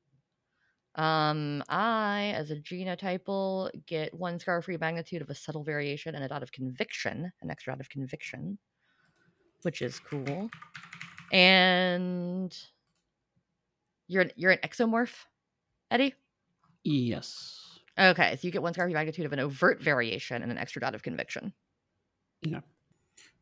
Um, 0.97 1.63
I, 1.69 2.33
as 2.36 2.49
a 2.49 2.55
genotypal, 2.55 3.69
get 3.86 4.13
one 4.15 4.39
scar 4.39 4.62
free 4.63 4.77
magnitude 4.77 5.21
of 5.21 5.29
a 5.29 5.36
subtle 5.36 5.63
variation 5.63 6.15
and 6.15 6.23
a 6.23 6.27
dot 6.27 6.41
of 6.41 6.51
conviction, 6.51 7.31
an 7.41 7.51
extra 7.51 7.71
dot 7.73 7.79
of 7.79 7.89
conviction, 7.89 8.57
which 9.62 9.83
is 9.83 9.99
cool. 9.99 10.49
And 11.31 12.57
you're 14.07 14.23
an, 14.23 14.31
you're 14.36 14.51
an 14.51 14.60
exomorph, 14.63 15.25
Eddie. 15.91 16.15
Yes. 16.83 17.79
Okay, 17.99 18.36
so 18.36 18.47
you 18.47 18.51
get 18.51 18.63
one 18.63 18.73
scar 18.73 18.86
free 18.88 18.93
magnitude 18.93 19.25
of 19.25 19.33
an 19.33 19.39
overt 19.39 19.81
variation 19.81 20.41
and 20.41 20.51
an 20.51 20.57
extra 20.57 20.79
dot 20.79 20.95
of 20.95 21.03
conviction. 21.03 21.53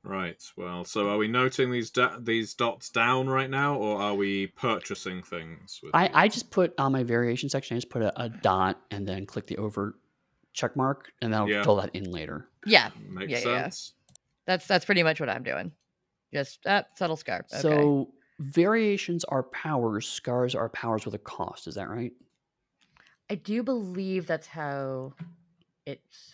Right. 0.06 0.41
Well, 0.56 0.86
so 0.86 1.10
are 1.10 1.18
we 1.18 1.28
noting 1.28 1.72
these 1.72 1.89
da- 1.89 2.18
these 2.20 2.54
dots 2.54 2.89
down 2.89 3.28
right 3.28 3.50
now, 3.50 3.76
or 3.76 4.00
are 4.00 4.13
we 4.13 4.48
purchasing 4.48 5.24
things? 5.24 5.80
With 5.82 5.96
I. 5.96 6.10
I 6.13 6.28
just 6.28 6.52
put 6.52 6.74
on 6.78 6.91
my 6.91 7.04
variation 7.04 7.50
section. 7.50 7.76
I 7.76 7.80
just 7.80 7.89
put 7.89 8.04
a, 8.04 8.22
a 8.22 8.30
dot 8.30 8.80
and 8.91 9.08
then 9.08 9.26
click 9.26 9.48
the 9.48 9.58
over 9.58 9.96
check 10.54 10.76
mark, 10.76 11.12
and 11.22 11.34
then 11.34 11.41
I'll 11.41 11.50
Yeah. 11.50 11.63
fill 11.63 11.78
that 11.78 11.96
in 11.96 12.12
later. 12.12 12.48
Yeah, 12.68 12.91
makes 13.10 13.32
yeah, 13.32 13.39
yeah, 13.39 13.48
yeah. 13.50 13.62
sense. 13.63 13.94
that's 14.46 14.68
that's 14.68 14.86
pretty 14.86 15.02
much 15.02 15.20
what 15.20 15.28
I'm 15.28 15.44
doing. 15.44 15.72
Just 16.32 16.65
uh, 16.68 16.84
subtle 16.96 17.18
scar. 17.18 17.46
Okay. 17.52 17.62
So 17.62 18.12
variations 18.39 19.24
are 19.26 19.41
powers. 19.44 20.08
Scars 20.08 20.54
are 20.54 20.70
powers 20.70 21.04
with 21.06 21.15
a 21.15 21.20
cost. 21.20 21.68
Is 21.68 21.76
that 21.76 21.89
right? 21.89 22.13
I 23.30 23.36
do 23.36 23.63
believe 23.63 24.28
that's 24.28 24.46
how 24.48 25.13
it's. 25.88 26.32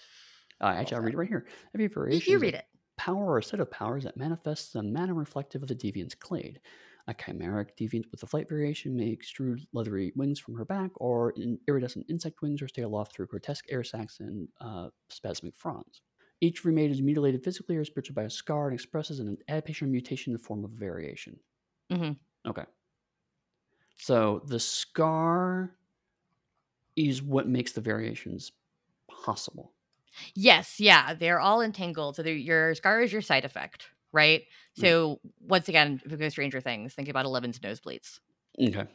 Uh, 0.59 0.65
actually, 0.77 0.97
I'll 0.97 1.03
read 1.03 1.13
it 1.13 1.17
right 1.17 1.27
here. 1.29 1.45
Every 1.73 1.85
You, 1.85 1.89
variation 1.89 2.31
you 2.31 2.35
is 2.35 2.41
a 2.41 2.45
read 2.45 2.53
it. 2.55 2.65
Power 3.01 3.25
or 3.25 3.37
a 3.37 3.43
set 3.43 3.59
of 3.59 3.71
powers 3.71 4.03
that 4.03 4.17
manifests 4.17 4.75
in 4.75 4.85
a 4.87 4.89
manner 4.91 5.13
reflective 5.13 5.61
of 5.63 5.67
the 5.69 5.75
deviant's 5.75 6.15
clade. 6.15 6.61
A 7.07 7.13
chimeric 7.13 7.71
deviant 7.75 8.09
with 8.11 8.21
a 8.23 8.27
flight 8.27 8.47
variation 8.47 8.95
may 8.95 9.15
extrude 9.15 9.65
leathery 9.73 10.13
wings 10.15 10.39
from 10.39 10.55
her 10.55 10.65
back, 10.65 10.91
or 10.95 11.31
in 11.31 11.59
iridescent 11.67 12.05
insect 12.09 12.41
wings, 12.41 12.61
or 12.61 12.67
stay 12.67 12.83
aloft 12.83 13.13
through 13.15 13.27
grotesque 13.27 13.65
air 13.69 13.83
sacs 13.83 14.19
and 14.19 14.49
uh, 14.61 14.89
spasmic 15.09 15.57
fronds. 15.57 16.01
Each 16.41 16.63
remade 16.65 16.91
is 16.91 17.01
mutilated 17.01 17.43
physically 17.43 17.75
or 17.77 17.85
spiritually 17.85 18.15
by 18.15 18.23
a 18.23 18.29
scar 18.29 18.67
and 18.67 18.73
expresses 18.75 19.19
an 19.19 19.37
adaptation 19.47 19.87
or 19.87 19.91
mutation 19.91 20.31
in 20.31 20.37
the 20.37 20.43
form 20.43 20.63
of 20.63 20.71
a 20.73 20.77
variation. 20.77 21.39
Mhm. 21.89 22.19
Okay. 22.45 22.65
So 23.95 24.39
the 24.45 24.59
scar 24.59 25.77
is 26.95 27.21
what 27.21 27.47
makes 27.47 27.71
the 27.71 27.81
variations 27.81 28.51
possible. 29.09 29.73
Yes, 30.35 30.79
yeah, 30.79 31.13
they're 31.13 31.39
all 31.39 31.61
entangled. 31.61 32.15
So 32.15 32.23
your 32.23 32.75
scar 32.75 33.01
is 33.01 33.11
your 33.13 33.21
side 33.21 33.45
effect, 33.45 33.87
right? 34.11 34.41
Mm. 34.77 34.81
So 34.81 35.19
once 35.41 35.69
again, 35.69 36.01
if 36.05 36.11
we 36.11 36.17
go 36.17 36.29
Stranger 36.29 36.61
Things, 36.61 36.93
think 36.93 37.09
about 37.09 37.25
Eleven's 37.25 37.59
nosebleeds. 37.59 38.19
Okay. 38.61 38.85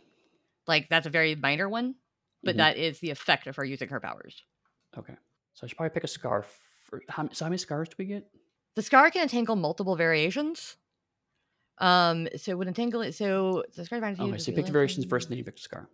Like 0.67 0.89
that's 0.89 1.07
a 1.07 1.11
very 1.11 1.35
minor 1.35 1.69
one, 1.69 1.95
but 2.43 2.55
Mhm. 2.55 2.59
that 2.59 2.77
is 2.77 3.01
the 3.01 3.11
effect 3.11 3.47
of 3.47 3.57
her 3.57 3.65
using 3.65 3.89
her 3.89 4.01
powers. 4.01 4.43
Okay. 4.97 5.15
So 5.55 5.65
I 5.65 5.69
should 5.69 5.77
probably 5.77 5.95
pick 5.95 6.05
a 6.05 6.09
scar. 6.09 6.45
For, 6.85 7.03
how, 7.09 7.29
so 7.33 7.45
how 7.45 7.49
many 7.49 7.59
scars 7.59 7.89
do 7.89 7.95
we 7.99 8.05
get? 8.07 8.29
The 8.75 8.83
scar 8.83 9.11
can 9.11 9.23
entangle 9.23 9.57
multiple 9.57 9.97
variations. 9.97 10.77
Um, 11.79 12.29
so 12.37 12.57
when 12.57 12.69
entangle 12.69 13.03
it, 13.03 13.13
so 13.13 13.65
the 13.75 13.85
scar. 13.85 13.99
Okay, 13.99 14.15
so 14.17 14.25
you 14.25 14.33
the 14.37 14.53
pick 14.53 14.67
the 14.67 14.73
variations 14.73 15.05
first, 15.07 15.27
and 15.27 15.33
then 15.33 15.39
you 15.39 15.45
pick 15.45 15.57
the 15.57 15.63
scar. 15.63 15.89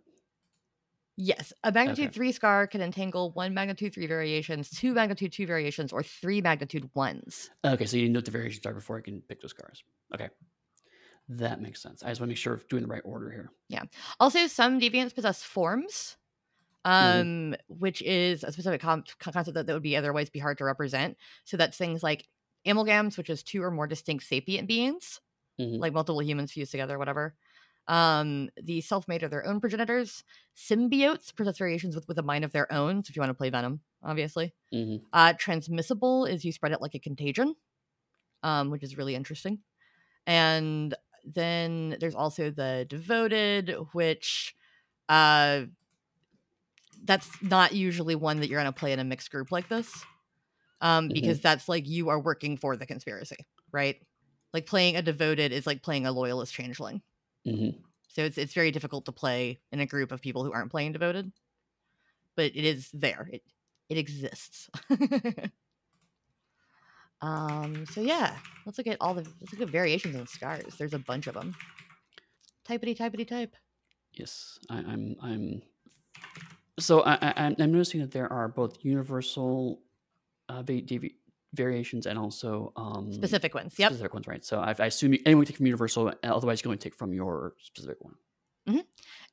Yes, 1.17 1.53
a 1.63 1.71
magnitude 1.71 2.11
Okay. 2.11 2.13
three 2.13 2.31
scar 2.31 2.65
can 2.67 2.81
entangle 2.81 3.31
one 3.31 3.53
magnitude 3.53 3.93
three 3.93 4.07
variations, 4.07 4.69
two 4.71 4.93
magnitude 4.93 5.31
two 5.31 5.45
variations, 5.45 5.93
or 5.93 6.01
three 6.01 6.41
magnitude 6.41 6.89
ones. 6.95 7.51
Okay, 7.65 7.85
so 7.85 7.97
you 7.97 8.09
know 8.09 8.17
what 8.17 8.25
the 8.25 8.31
variations 8.31 8.65
are 8.65 8.73
before 8.73 8.97
I 8.97 9.01
can 9.01 9.21
pick 9.21 9.41
those 9.41 9.51
scars. 9.51 9.83
Okay. 10.13 10.29
That 11.29 11.61
makes 11.61 11.81
sense. 11.81 12.03
I 12.03 12.09
just 12.09 12.21
want 12.21 12.29
to 12.29 12.33
make 12.33 12.37
sure 12.37 12.53
of 12.53 12.67
doing 12.67 12.83
the 12.83 12.89
right 12.89 13.01
order 13.05 13.31
here. 13.31 13.51
Yeah. 13.69 13.83
Also, 14.19 14.47
some 14.47 14.79
deviants 14.79 15.15
possess 15.15 15.43
forms, 15.43 16.17
Mhm. 16.99 17.23
um, 17.23 17.55
which 17.69 18.01
is 18.03 18.43
a 18.43 18.51
specific 18.51 18.81
com- 18.81 19.03
concept 19.19 19.53
that, 19.55 19.67
that 19.67 19.73
would 19.73 19.83
be 19.83 19.97
otherwise 19.97 20.29
be 20.29 20.39
hard 20.39 20.57
to 20.59 20.65
represent. 20.65 21.17
So 21.45 21.57
that's 21.57 21.77
things 21.77 22.03
like 22.03 22.27
amalgams, 22.67 23.17
which 23.17 23.29
is 23.29 23.43
two 23.43 23.63
or 23.63 23.71
more 23.71 23.87
distinct 23.87 24.25
sapient 24.25 24.67
beings, 24.67 25.21
Mhm. 25.59 25.79
like 25.79 25.93
multiple 25.93 26.23
humans 26.23 26.53
fused 26.53 26.71
together, 26.71 26.99
whatever. 26.99 27.35
Um, 27.87 28.49
the 28.61 28.81
self-made 28.81 29.23
are 29.23 29.29
their 29.29 29.45
own 29.45 29.59
progenitors. 29.59 30.23
Symbiotes 30.55 31.35
possess 31.35 31.57
variations 31.57 31.95
with, 31.95 32.07
with 32.07 32.17
a 32.17 32.23
mind 32.23 32.45
of 32.45 32.51
their 32.51 32.71
own. 32.71 33.03
So 33.03 33.11
if 33.11 33.15
you 33.15 33.21
want 33.21 33.31
to 33.31 33.35
play 33.35 33.49
Venom, 33.49 33.81
obviously. 34.03 34.53
hmm 34.71 35.13
Uh, 35.13 35.33
transmissible 35.37 36.25
is 36.25 36.45
you 36.45 36.51
spread 36.51 36.71
it 36.73 36.81
like 36.81 36.95
a 36.95 36.99
contagion, 36.99 37.55
um, 38.43 38.69
which 38.71 38.83
is 38.83 38.97
really 38.97 39.15
interesting. 39.15 39.59
And 40.27 40.95
then 41.25 41.97
there's 41.99 42.15
also 42.15 42.51
the 42.51 42.85
devoted, 42.89 43.75
which 43.93 44.55
uh, 45.09 45.65
that's 47.03 47.41
not 47.41 47.73
usually 47.73 48.15
one 48.15 48.39
that 48.39 48.47
you're 48.49 48.61
going 48.61 48.71
to 48.71 48.77
play 48.79 48.93
in 48.93 48.99
a 48.99 49.03
mixed 49.03 49.31
group 49.31 49.51
like 49.51 49.67
this, 49.67 50.03
um, 50.81 51.09
Mhm. 51.09 51.13
because 51.13 51.41
that's 51.41 51.69
like 51.69 51.87
you 51.87 52.09
are 52.09 52.19
working 52.19 52.57
for 52.57 52.77
the 52.77 52.85
conspiracy, 52.87 53.37
right? 53.71 54.01
Like 54.53 54.65
playing 54.67 54.97
a 54.97 55.01
devoted 55.03 55.51
is 55.51 55.67
like 55.67 55.83
playing 55.83 56.05
a 56.07 56.11
loyalist 56.11 56.53
changeling. 56.53 57.03
Hmm 57.45 57.69
So 58.09 58.23
it's 58.23 58.37
it's 58.37 58.53
very 58.53 58.71
difficult 58.71 59.05
to 59.05 59.11
play 59.11 59.59
in 59.71 59.79
a 59.79 59.85
group 59.85 60.11
of 60.11 60.21
people 60.21 60.43
who 60.43 60.51
aren't 60.53 60.71
playing 60.71 60.93
devoted. 60.93 61.31
But 62.35 62.55
it 62.55 62.65
is 62.65 62.89
there. 62.91 63.29
It 63.31 63.43
it 63.89 63.97
exists. 63.97 64.69
um 67.21 67.85
so 67.87 68.01
yeah, 68.01 68.35
let's 68.65 68.77
look 68.77 68.87
at 68.87 68.97
all 69.01 69.13
the 69.13 69.27
let's 69.41 69.53
look 69.53 69.61
at 69.61 69.69
variations 69.69 70.15
on 70.15 70.27
scars. 70.27 70.75
There's 70.77 70.93
a 70.93 70.99
bunch 70.99 71.27
of 71.27 71.35
them. 71.35 71.55
Typity 72.67 72.97
typity 72.97 73.27
type. 73.27 73.55
Yes, 74.13 74.59
I, 74.69 74.77
I'm. 74.77 75.15
I'm. 75.21 75.61
So 76.79 77.01
I, 77.01 77.15
I, 77.15 77.33
I'm 77.37 77.55
I'm 77.59 77.71
noticing 77.71 78.01
that 78.01 78.11
there 78.11 78.31
are 78.31 78.47
both 78.47 78.83
universal 78.83 79.81
uh, 80.49 80.63
variations 81.53 82.05
and 82.05 82.17
also 82.19 82.73
um, 82.75 83.11
Specific 83.13 83.53
ones. 83.53 83.77
Yep. 83.77 83.93
specific 83.93 84.13
ones, 84.13 84.27
right? 84.27 84.43
So 84.45 84.59
I, 84.59 84.75
I 84.79 84.85
assume 84.87 85.13
you, 85.13 85.19
anyone 85.25 85.45
take 85.45 85.57
from 85.57 85.65
universal, 85.67 86.11
otherwise 86.23 86.59
you 86.59 86.63
can 86.63 86.69
only 86.69 86.77
take 86.79 86.95
from 86.95 87.13
your 87.13 87.55
specific 87.59 87.97
one. 88.01 88.15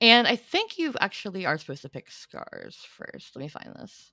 And 0.00 0.26
I 0.26 0.36
think 0.36 0.78
you 0.78 0.94
actually 1.00 1.46
are 1.46 1.58
supposed 1.58 1.82
to 1.82 1.88
pick 1.88 2.10
scars 2.10 2.76
first. 2.76 3.34
Let 3.36 3.42
me 3.42 3.48
find 3.48 3.74
this. 3.76 4.12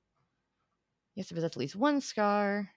You 1.16 1.22
have 1.22 1.28
to 1.30 1.34
possess 1.36 1.52
at 1.52 1.58
least 1.58 1.76
one 1.76 2.02
scar. 2.02 2.72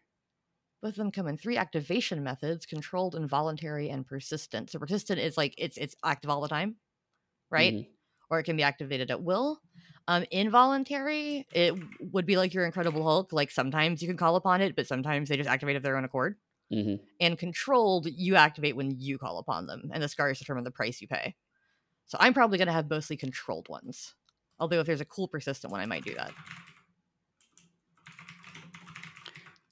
Both 0.83 0.91
of 0.91 0.97
them 0.97 1.13
come 1.13 1.29
in 1.29 1.37
three 1.37 1.57
activation 1.59 2.23
methods: 2.25 2.67
controlled, 2.67 3.15
involuntary, 3.17 3.91
and 3.91 4.07
persistent. 4.07 4.71
So 4.71 4.79
persistent 4.79 5.21
is 5.21 5.37
like 5.37 5.55
it's 5.59 5.79
it's 5.79 5.97
active 6.05 6.31
all 6.31 6.41
the 6.43 6.49
time, 6.49 6.79
right? 7.51 7.75
Mhm. 7.75 7.97
Or 8.31 8.41
it 8.41 8.45
can 8.45 8.57
be 8.57 8.63
activated 8.65 9.11
at 9.11 9.23
will. 9.23 9.61
Um, 10.11 10.25
involuntary, 10.33 11.47
it 11.53 11.73
would 12.01 12.27
be 12.27 12.37
like 12.37 12.53
your 12.53 12.65
Incredible 12.67 13.05
Hulk. 13.05 13.33
Like 13.33 13.53
sometimes 13.53 14.03
you 14.03 14.09
can 14.09 14.17
call 14.17 14.35
upon 14.35 14.61
it, 14.61 14.75
but 14.75 14.89
sometimes 14.89 15.29
they 15.29 15.37
just 15.37 15.49
activate 15.49 15.77
of 15.77 15.85
their 15.85 15.97
own 15.97 16.03
accord. 16.03 16.37
Mhm. 16.73 16.99
And 17.21 17.39
controlled, 17.39 18.09
you 18.11 18.35
activate 18.35 18.75
when 18.75 18.91
you 18.99 19.19
call 19.19 19.39
upon 19.39 19.67
them, 19.67 19.89
and 19.95 20.03
the 20.03 20.09
scars 20.09 20.41
determine 20.41 20.65
the 20.65 20.73
price 20.73 21.01
you 21.01 21.07
pay. 21.07 21.37
So 22.07 22.19
I'm 22.21 22.35
probably 22.35 22.59
going 22.59 22.67
to 22.67 22.73
have 22.73 22.91
mostly 22.91 23.17
controlled 23.17 23.69
ones. 23.69 24.17
Although 24.59 24.81
if 24.81 24.87
there's 24.89 25.01
a 25.01 25.05
cool 25.05 25.29
persistent 25.29 25.71
one, 25.71 25.81
I 25.81 25.87
might 25.87 26.05
do 26.05 26.15
that. 26.17 26.33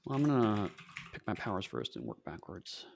Well, 0.04 0.18
I'm 0.18 0.24
gonna 0.24 0.70
pick 1.12 1.26
my 1.26 1.34
powers 1.34 1.66
first 1.66 1.96
and 1.96 2.04
work 2.06 2.22
backwards. 2.24 2.86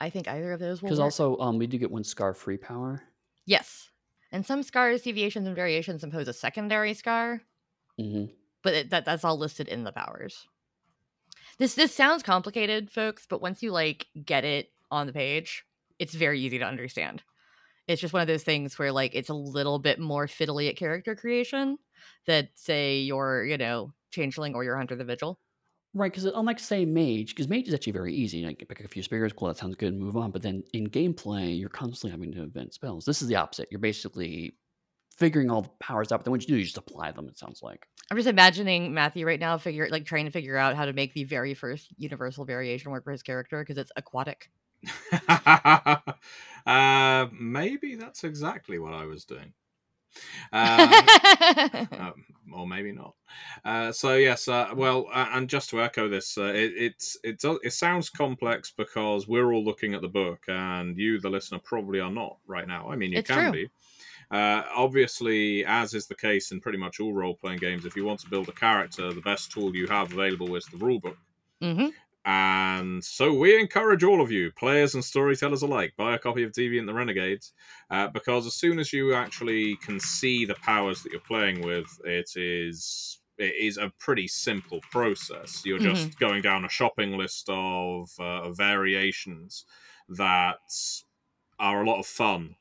I 0.00 0.10
think 0.10 0.26
either 0.26 0.52
of 0.52 0.58
those 0.58 0.82
will 0.82 0.88
Because 0.88 0.98
also, 0.98 1.38
um, 1.38 1.56
we 1.56 1.68
do 1.68 1.78
get 1.78 1.90
one 1.90 2.02
scar 2.04 2.34
free 2.34 2.58
power. 2.58 3.04
yes. 3.46 3.90
And 4.36 4.44
some 4.44 4.62
scars, 4.62 5.00
deviations, 5.00 5.46
and 5.46 5.56
variations 5.56 6.04
impose 6.04 6.28
a 6.28 6.32
secondary 6.34 6.92
scar, 6.92 7.40
hmm 7.98 8.26
but 8.62 8.74
it, 8.74 8.90
that 8.90 9.04
that's 9.06 9.24
all 9.24 9.38
listed 9.38 9.66
in 9.66 9.84
the 9.84 9.92
powers. 9.92 10.46
This 11.58 11.74
this 11.74 11.94
sounds 11.94 12.22
complicated, 12.22 12.90
folks, 12.90 13.26
but 13.28 13.40
once 13.40 13.62
you 13.62 13.72
like 13.72 14.06
get 14.24 14.44
it 14.44 14.72
on 14.90 15.06
the 15.06 15.12
page, 15.12 15.64
it's 15.98 16.14
very 16.14 16.40
easy 16.40 16.58
to 16.58 16.64
understand. 16.64 17.22
It's 17.88 18.00
just 18.00 18.14
one 18.14 18.22
of 18.22 18.28
those 18.28 18.44
things 18.44 18.78
where 18.78 18.92
like 18.92 19.14
it's 19.14 19.30
a 19.30 19.34
little 19.34 19.78
bit 19.78 20.00
more 20.00 20.26
fiddly 20.26 20.68
at 20.68 20.76
character 20.76 21.16
creation 21.16 21.78
that 22.26 22.50
say 22.56 23.00
your, 23.00 23.44
you 23.44 23.58
know, 23.58 23.92
changeling 24.10 24.54
or 24.54 24.64
your 24.64 24.76
hunter 24.76 24.96
the 24.96 25.04
vigil. 25.04 25.40
Right, 25.96 26.12
because 26.12 26.26
unlike 26.26 26.58
say 26.58 26.84
mage, 26.84 27.28
because 27.28 27.48
mage 27.48 27.68
is 27.68 27.74
actually 27.74 27.94
very 27.94 28.12
easy. 28.14 28.36
You 28.36 28.44
know, 28.44 28.50
you 28.50 28.56
can 28.56 28.66
pick 28.66 28.84
a 28.84 28.88
few 28.88 29.02
spheres, 29.02 29.32
cool, 29.32 29.48
that 29.48 29.56
sounds 29.56 29.76
good, 29.76 29.94
and 29.94 29.98
move 29.98 30.18
on. 30.18 30.30
But 30.30 30.42
then 30.42 30.62
in 30.74 30.88
gameplay, 30.88 31.58
you're 31.58 31.70
constantly 31.70 32.10
having 32.10 32.32
to 32.32 32.42
invent 32.42 32.74
spells. 32.74 33.06
This 33.06 33.22
is 33.22 33.28
the 33.28 33.36
opposite. 33.36 33.68
You're 33.70 33.80
basically 33.80 34.56
figuring 35.16 35.50
all 35.50 35.62
the 35.62 35.70
powers 35.80 36.12
out, 36.12 36.18
but 36.18 36.24
then 36.26 36.32
what 36.32 36.42
you 36.42 36.48
do, 36.48 36.56
you 36.56 36.64
just 36.64 36.76
apply 36.76 37.12
them. 37.12 37.28
It 37.28 37.38
sounds 37.38 37.62
like. 37.62 37.88
I'm 38.10 38.18
just 38.18 38.28
imagining 38.28 38.92
Matthew 38.92 39.24
right 39.24 39.40
now 39.40 39.56
figure 39.56 39.88
like 39.90 40.04
trying 40.04 40.26
to 40.26 40.30
figure 40.30 40.58
out 40.58 40.76
how 40.76 40.84
to 40.84 40.92
make 40.92 41.14
the 41.14 41.24
very 41.24 41.54
first 41.54 41.88
universal 41.96 42.44
variation 42.44 42.90
work 42.90 43.04
for 43.04 43.12
his 43.12 43.22
character 43.22 43.62
because 43.62 43.78
it's 43.78 43.92
aquatic. 43.96 44.50
uh, 46.66 47.26
maybe 47.32 47.94
that's 47.94 48.22
exactly 48.22 48.78
what 48.78 48.92
I 48.92 49.06
was 49.06 49.24
doing. 49.24 49.54
Um, 50.52 50.92
um, 52.00 52.24
or 52.54 52.66
maybe 52.66 52.92
not. 52.92 53.14
Uh, 53.64 53.92
so 53.92 54.14
yes, 54.14 54.48
uh, 54.48 54.68
well, 54.74 55.06
uh, 55.12 55.28
and 55.32 55.48
just 55.48 55.70
to 55.70 55.82
echo 55.82 56.08
this, 56.08 56.38
uh, 56.38 56.44
it, 56.44 56.72
it's 56.76 57.16
it's 57.24 57.44
it 57.44 57.72
sounds 57.72 58.08
complex 58.08 58.70
because 58.70 59.26
we're 59.28 59.52
all 59.52 59.64
looking 59.64 59.94
at 59.94 60.00
the 60.00 60.08
book, 60.08 60.44
and 60.48 60.96
you, 60.96 61.20
the 61.20 61.30
listener, 61.30 61.58
probably 61.58 62.00
are 62.00 62.10
not 62.10 62.38
right 62.46 62.66
now. 62.66 62.88
I 62.90 62.96
mean, 62.96 63.12
you 63.12 63.18
It's 63.18 63.30
can 63.30 63.50
true. 63.50 63.52
be. 63.52 63.70
Uh, 64.30 64.62
obviously, 64.74 65.64
as 65.66 65.94
is 65.94 66.06
the 66.06 66.14
case 66.14 66.50
in 66.50 66.60
pretty 66.60 66.78
much 66.78 66.98
all 66.98 67.12
role-playing 67.12 67.58
games, 67.58 67.86
if 67.86 67.94
you 67.94 68.04
want 68.04 68.18
to 68.20 68.28
build 68.28 68.48
a 68.48 68.52
character, 68.52 69.12
the 69.12 69.20
best 69.20 69.52
tool 69.52 69.74
you 69.74 69.86
have 69.86 70.12
available 70.12 70.56
is 70.56 70.66
the 70.66 70.78
rulebook. 70.78 71.16
hmm 71.60 71.88
And 72.26 73.04
so 73.04 73.32
we 73.32 73.58
encourage 73.58 74.02
all 74.02 74.20
of 74.20 74.32
you, 74.32 74.50
players 74.50 74.94
and 74.94 75.04
storytellers 75.04 75.62
alike, 75.62 75.94
buy 75.96 76.16
a 76.16 76.18
copy 76.18 76.42
of 76.42 76.50
Deviant 76.50 76.86
the 76.86 76.92
Renegades, 76.92 77.52
uh, 77.88 78.08
because 78.08 78.46
as 78.48 78.54
soon 78.54 78.80
as 78.80 78.92
you 78.92 79.14
actually 79.14 79.76
can 79.76 80.00
see 80.00 80.44
the 80.44 80.56
powers 80.56 81.02
that 81.02 81.12
you're 81.12 81.20
playing 81.20 81.62
with, 81.62 81.86
it 82.04 82.30
is 82.34 83.20
it 83.38 83.54
is 83.54 83.78
a 83.78 83.92
pretty 84.00 84.26
simple 84.26 84.80
process. 84.90 85.62
You're 85.64 85.78
just 85.78 86.18
going 86.18 86.42
down 86.42 86.64
a 86.64 86.68
shopping 86.68 87.16
list 87.16 87.48
of 87.48 88.10
uh, 88.18 88.50
variations 88.50 89.64
that 90.08 90.58
are 91.60 91.82
a 91.82 91.86
lot 91.86 92.00
of 92.00 92.06
fun. 92.06 92.56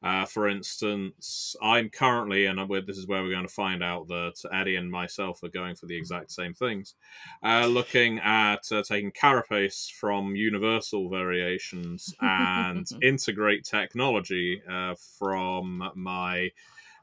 Uh, 0.00 0.24
for 0.24 0.46
instance, 0.48 1.56
I'm 1.60 1.88
currently, 1.90 2.46
and 2.46 2.60
I'm- 2.60 2.68
this 2.86 2.96
is 2.98 3.08
where 3.08 3.20
we're 3.22 3.32
going 3.32 3.46
to 3.48 3.52
find 3.52 3.82
out 3.82 4.06
that 4.08 4.34
Eddie 4.52 4.76
and 4.76 4.88
myself 4.90 5.42
are 5.42 5.48
going 5.48 5.74
for 5.74 5.86
the 5.86 5.96
exact 5.96 6.30
same 6.30 6.54
things 6.54 6.94
uh, 7.42 7.66
looking 7.66 8.20
at 8.20 8.70
uh, 8.70 8.82
taking 8.82 9.10
carapace 9.10 9.90
from 9.98 10.36
universal 10.36 11.08
variations 11.10 12.14
and 12.20 12.86
integrate 13.02 13.64
technology 13.64 14.62
uh, 14.70 14.94
from 15.18 15.90
my 15.96 16.50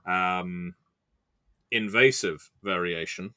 um, 0.06 0.74
invasive 1.72 2.50
variation. 2.64 3.34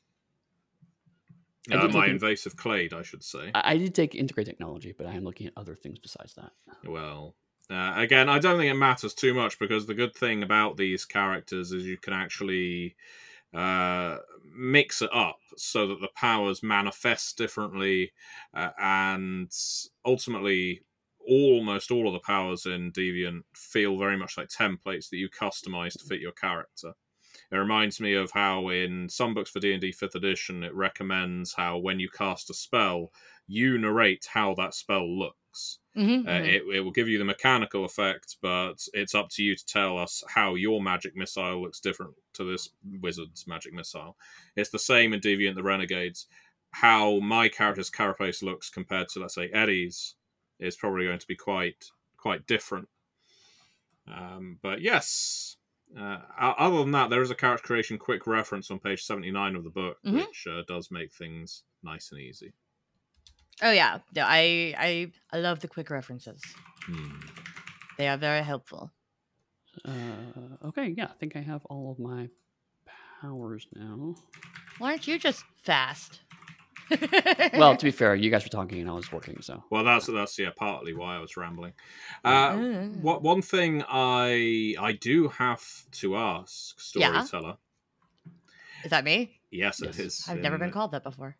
Uh, 1.70 1.88
my 1.88 2.06
an- 2.06 2.12
invasive 2.12 2.56
clade, 2.56 2.94
I 2.94 3.02
should 3.02 3.22
say. 3.22 3.50
I, 3.54 3.72
I 3.72 3.76
did 3.76 3.94
take 3.94 4.14
integrate 4.14 4.46
technology, 4.46 4.94
but 4.96 5.06
I 5.06 5.14
am 5.14 5.24
looking 5.24 5.48
at 5.48 5.52
other 5.56 5.74
things 5.74 5.98
besides 5.98 6.34
that. 6.34 6.52
Well, 6.86 7.34
uh, 7.70 7.92
again, 7.96 8.28
I 8.28 8.38
don't 8.38 8.58
think 8.58 8.70
it 8.70 8.74
matters 8.78 9.14
too 9.14 9.34
much 9.34 9.58
because 9.58 9.86
the 9.86 9.94
good 9.94 10.14
thing 10.14 10.42
about 10.42 10.76
these 10.76 11.04
characters 11.04 11.72
is 11.72 11.84
you 11.84 11.98
can 11.98 12.14
actually 12.14 12.96
uh, 13.54 14.18
mix 14.54 15.02
it 15.02 15.10
up 15.12 15.38
so 15.56 15.86
that 15.88 16.00
the 16.00 16.08
powers 16.14 16.62
manifest 16.62 17.36
differently, 17.36 18.12
uh, 18.54 18.70
and 18.78 19.50
ultimately, 20.04 20.82
almost 21.26 21.90
all 21.90 22.06
of 22.06 22.14
the 22.14 22.20
powers 22.20 22.64
in 22.66 22.90
Deviant 22.92 23.42
feel 23.54 23.98
very 23.98 24.16
much 24.16 24.38
like 24.38 24.48
templates 24.48 25.10
that 25.10 25.18
you 25.18 25.28
customize 25.28 25.92
to 25.98 26.04
fit 26.04 26.20
your 26.20 26.32
character. 26.32 26.94
It 27.50 27.56
reminds 27.56 28.00
me 28.00 28.14
of 28.14 28.30
how 28.32 28.68
in 28.68 29.08
some 29.08 29.34
books 29.34 29.50
for 29.50 29.60
D&D 29.60 29.92
5th 29.92 30.14
edition 30.14 30.62
it 30.62 30.74
recommends 30.74 31.54
how 31.54 31.78
when 31.78 32.00
you 32.00 32.08
cast 32.10 32.50
a 32.50 32.54
spell 32.54 33.10
you 33.46 33.78
narrate 33.78 34.26
how 34.32 34.54
that 34.54 34.74
spell 34.74 35.08
looks. 35.08 35.36
Mhm, 35.96 36.26
Uh, 36.26 36.30
mhm. 36.30 36.48
it, 36.48 36.62
it 36.76 36.80
will 36.80 36.90
give 36.92 37.08
you 37.08 37.18
the 37.18 37.24
mechanical 37.24 37.84
effect, 37.84 38.36
but 38.40 38.76
it's 38.94 39.14
up 39.14 39.28
to 39.30 39.42
you 39.42 39.56
to 39.56 39.66
tell 39.66 39.98
us 39.98 40.22
how 40.28 40.54
your 40.54 40.80
magic 40.82 41.16
missile 41.16 41.60
looks 41.62 41.80
different 41.80 42.14
to 42.34 42.44
this 42.44 42.70
wizard's 43.00 43.46
magic 43.46 43.72
missile. 43.72 44.16
It's 44.56 44.70
the 44.70 44.78
same 44.78 45.12
in 45.12 45.20
Deviant 45.20 45.54
the 45.56 45.62
Renegades. 45.62 46.26
How 46.72 47.18
my 47.20 47.48
character's 47.48 47.90
carapace 47.90 48.42
looks 48.42 48.70
compared 48.70 49.08
to, 49.10 49.20
let's 49.20 49.34
say, 49.34 49.48
Eddie's 49.50 50.16
is 50.58 50.76
probably 50.76 51.06
going 51.06 51.18
to 51.18 51.26
be 51.26 51.36
quite 51.36 51.90
quite 52.16 52.46
different. 52.46 52.88
Um, 54.06 54.58
but 54.62 54.80
yes, 54.80 55.56
uh, 55.96 56.18
other 56.38 56.78
than 56.78 56.92
that, 56.92 57.10
there 57.10 57.22
is 57.22 57.30
a 57.30 57.34
character 57.34 57.66
creation 57.66 57.98
quick 57.98 58.26
reference 58.26 58.70
on 58.70 58.80
page 58.80 59.02
79 59.04 59.54
of 59.56 59.64
the 59.64 59.70
book, 59.70 59.98
Mhm. 60.04 60.14
which 60.14 60.46
uh, 60.46 60.62
does 60.66 60.90
make 60.90 61.12
things 61.12 61.64
nice 61.82 62.10
and 62.10 62.20
easy. 62.20 62.52
Oh 63.62 63.70
yeah, 63.72 63.98
no, 64.14 64.22
I 64.26 64.74
I 64.78 65.12
I 65.32 65.38
love 65.40 65.60
the 65.60 65.68
quick 65.68 65.90
references. 65.90 66.40
Hmm. 66.86 67.20
They 67.96 68.08
are 68.08 68.16
very 68.16 68.42
helpful. 68.44 68.92
Uh, 69.84 70.66
okay, 70.68 70.94
yeah, 70.96 71.06
I 71.06 71.14
think 71.18 71.34
I 71.36 71.40
have 71.40 71.64
all 71.66 71.90
of 71.92 71.98
my 71.98 72.28
powers 73.20 73.66
now. 73.74 74.14
Why 74.78 74.90
aren't 74.92 75.06
you 75.08 75.18
just 75.18 75.44
fast? 75.62 76.20
Well, 77.54 77.76
to 77.76 77.84
be 77.84 77.90
fair, 78.00 78.14
you 78.14 78.30
guys 78.30 78.44
were 78.44 78.48
talking 78.50 78.80
and 78.80 78.88
I 78.88 78.92
was 78.94 79.12
working, 79.12 79.40
so 79.42 79.62
Well, 79.70 79.84
that's 79.84 80.06
that's 80.06 80.38
yeah, 80.38 80.50
partly 80.56 80.94
why 80.94 81.16
I 81.16 81.18
was 81.18 81.36
rambling. 81.36 81.72
Uh, 82.24 82.52
Mm. 82.52 83.00
what 83.02 83.22
one 83.22 83.42
thing 83.42 83.82
I 83.88 84.74
I 84.80 84.92
do 84.92 85.28
have 85.28 85.62
to 86.00 86.16
ask 86.16 86.76
Yeah? 86.94 87.22
storyteller. 87.24 87.56
is 88.84 88.90
that 88.90 89.04
me? 89.04 89.40
Yes, 89.50 89.80
Yes. 89.82 89.98
it 89.98 90.06
is. 90.06 90.24
I've 90.28 90.40
never 90.40 90.58
been 90.58 90.68
the- 90.68 90.72
called 90.74 90.92
that 90.92 91.02
before. 91.04 91.36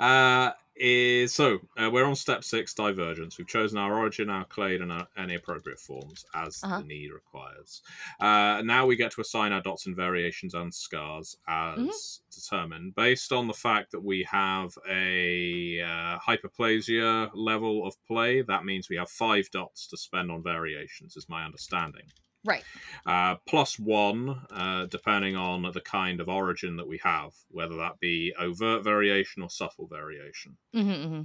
Uh, 0.00 0.52
is 0.82 1.34
so 1.34 1.58
uh, 1.76 1.90
we're 1.92 2.06
on 2.06 2.16
step 2.16 2.42
six, 2.42 2.72
divergence. 2.72 3.36
We've 3.36 3.46
chosen 3.46 3.76
our 3.76 3.98
origin, 3.98 4.30
our 4.30 4.46
clade, 4.46 4.80
and 4.80 4.90
our, 4.90 5.06
any 5.18 5.34
appropriate 5.34 5.78
forms 5.78 6.24
as 6.34 6.64
Uh-huh. 6.64 6.78
the 6.78 6.84
need 6.86 7.12
requires. 7.12 7.82
Uh, 8.18 8.62
now 8.64 8.86
we 8.86 8.96
get 8.96 9.12
to 9.12 9.20
assign 9.20 9.52
our 9.52 9.60
dots 9.60 9.86
and 9.86 9.94
variations 9.94 10.54
and 10.54 10.72
scars 10.74 11.36
as 11.46 11.76
Mhm. 11.78 12.20
determined 12.34 12.94
based 12.94 13.30
on 13.30 13.46
the 13.46 13.52
fact 13.52 13.90
that 13.92 14.00
we 14.00 14.22
have 14.24 14.72
a 14.88 15.82
uh, 15.82 16.18
hyperplasia 16.18 17.30
level 17.34 17.86
of 17.86 18.02
play. 18.06 18.40
That 18.40 18.64
means 18.64 18.88
we 18.88 18.96
have 18.96 19.10
five 19.10 19.50
dots 19.50 19.86
to 19.88 19.98
spend 19.98 20.30
on 20.30 20.42
variations, 20.42 21.14
is 21.16 21.28
my 21.28 21.44
understanding. 21.44 22.10
Right. 22.44 22.64
Uh, 23.04 23.36
plus 23.46 23.78
one, 23.78 24.46
uh, 24.50 24.86
depending 24.86 25.36
on 25.36 25.62
the 25.72 25.80
kind 25.80 26.20
of 26.20 26.28
origin 26.28 26.76
that 26.76 26.88
we 26.88 26.98
have, 27.04 27.34
whether 27.50 27.76
that 27.76 28.00
be 28.00 28.32
overt 28.38 28.82
variation 28.82 29.42
or 29.42 29.50
subtle 29.50 29.86
variation. 29.86 30.56
hmm 30.72 30.92
hmm 30.92 31.22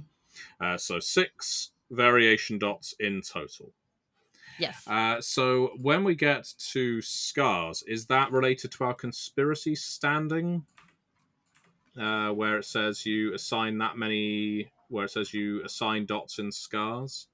Uh, 0.60 0.76
so 0.76 1.00
six 1.00 1.70
variation 1.90 2.58
dots 2.58 2.94
in 3.00 3.22
total. 3.22 3.72
Yes. 4.58 4.86
Uh, 4.86 5.20
so 5.20 5.72
when 5.80 6.04
we 6.04 6.14
get 6.14 6.52
to 6.72 7.00
scars, 7.02 7.82
is 7.86 8.06
that 8.06 8.32
related 8.32 8.72
to 8.72 8.84
our 8.84 8.94
conspiracy 8.94 9.74
standing? 9.74 10.66
Uh, 11.98 12.30
where 12.30 12.58
it 12.58 12.64
says 12.64 13.06
you 13.06 13.32
assign 13.32 13.78
that 13.78 13.96
many, 13.96 14.70
where 14.88 15.06
it 15.06 15.10
says 15.10 15.32
you 15.32 15.62
assign 15.64 16.04
dots 16.04 16.38
in 16.38 16.52
scars? 16.52 17.28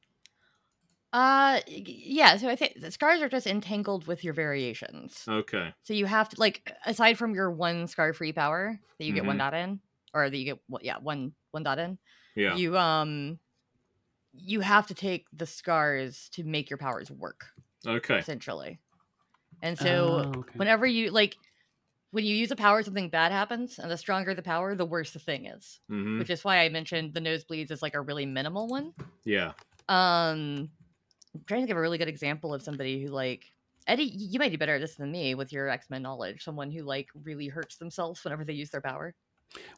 Uh, 1.12 1.60
y- 1.68 1.82
yeah. 1.86 2.36
So 2.38 2.48
I 2.48 2.56
think 2.56 2.80
the 2.80 2.90
scars 2.90 3.20
are 3.20 3.28
just 3.28 3.46
entangled 3.46 4.06
with 4.06 4.24
your 4.24 4.32
variations. 4.34 5.24
Okay. 5.28 5.74
So 5.82 5.92
you 5.94 6.06
have 6.06 6.28
to 6.30 6.40
like 6.40 6.72
aside 6.86 7.18
from 7.18 7.34
your 7.34 7.50
one 7.50 7.86
scar 7.86 8.12
free 8.12 8.32
power 8.32 8.78
that 8.98 9.04
you 9.04 9.12
get 9.12 9.24
one 9.26 9.36
Mhm. 9.36 9.40
dot 9.40 9.54
in, 9.54 9.80
or 10.14 10.30
that 10.30 10.36
you 10.36 10.44
get 10.44 10.58
one- 10.68 10.82
yeah 10.84 10.98
one 10.98 11.34
one 11.50 11.62
dot 11.64 11.78
in. 11.78 11.98
Yeah. 12.34 12.56
You 12.56 12.78
um, 12.78 13.38
you 14.32 14.60
have 14.60 14.86
to 14.86 14.94
take 14.94 15.26
the 15.32 15.44
scars 15.46 16.30
to 16.32 16.44
make 16.44 16.70
your 16.70 16.78
powers 16.78 17.10
work 17.10 17.50
Okay. 17.86 18.18
essentially. 18.18 18.80
And 19.60 19.78
so 19.78 20.30
Oh, 20.34 20.38
okay. 20.40 20.52
whenever 20.56 20.86
you 20.86 21.10
like 21.10 21.36
when 22.12 22.24
you 22.24 22.34
use 22.34 22.50
a 22.50 22.56
power 22.56 22.82
something 22.82 23.10
bad 23.10 23.32
happens 23.32 23.78
and 23.78 23.90
the 23.90 23.96
stronger 23.98 24.34
the 24.34 24.42
power 24.42 24.74
the 24.74 24.84
worse 24.86 25.12
the 25.12 25.18
thing 25.18 25.46
is 25.46 25.80
hmm 25.88 26.18
which 26.18 26.28
is 26.30 26.44
why 26.44 26.58
i 26.58 26.68
mentioned 26.68 27.14
the 27.14 27.20
nosebleeds 27.20 27.70
is 27.70 27.80
like 27.80 27.94
a 27.94 28.00
really 28.02 28.26
minimal 28.26 28.66
one 28.68 28.92
Yeah. 29.24 29.52
um 29.88 30.68
i'm 31.34 31.42
trying 31.46 31.60
to 31.60 31.66
give 31.66 31.76
a 31.76 31.80
really 31.80 31.98
good 31.98 32.08
example 32.08 32.52
of 32.54 32.62
somebody 32.62 33.02
who 33.02 33.08
like 33.08 33.44
eddie 33.86 34.04
you 34.04 34.38
might 34.38 34.50
be 34.50 34.56
better 34.56 34.76
at 34.76 34.80
this 34.80 34.94
than 34.94 35.10
me 35.10 35.34
with 35.34 35.52
your 35.52 35.68
x-men 35.68 36.02
knowledge 36.02 36.44
someone 36.44 36.70
who 36.70 36.82
like 36.82 37.08
really 37.24 37.48
hurts 37.48 37.76
themselves 37.76 38.22
whenever 38.24 38.44
they 38.44 38.52
use 38.52 38.70
their 38.70 38.80
power 38.80 39.14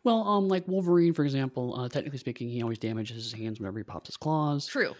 Well, 0.05 0.23
um, 0.29 0.47
like 0.47 0.69
Wolverine, 0.69 1.15
for 1.15 1.25
example, 1.25 1.75
uh, 1.75 1.89
technically 1.89 2.19
speaking, 2.19 2.49
he 2.49 2.63
always 2.63 2.79
damages 2.79 3.25
his 3.25 3.33
hands 3.33 3.59
whenever 3.59 3.79
he 3.79 3.83
pops 3.83 4.07
his 4.09 4.17
claws. 4.17 4.67
true 4.67 4.95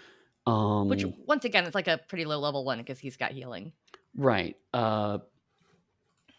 Um, 0.47 0.89
which 0.89 1.05
once 1.27 1.45
again 1.45 1.65
it's 1.65 1.77
like 1.77 1.87
a 1.87 1.99
pretty 2.09 2.25
low 2.25 2.41
level 2.41 2.65
one 2.65 2.79
because 2.79 2.99
he's 2.99 3.17
got 3.17 3.31
healing 3.31 3.73
right. 4.17 4.57
Uh, 4.73 5.19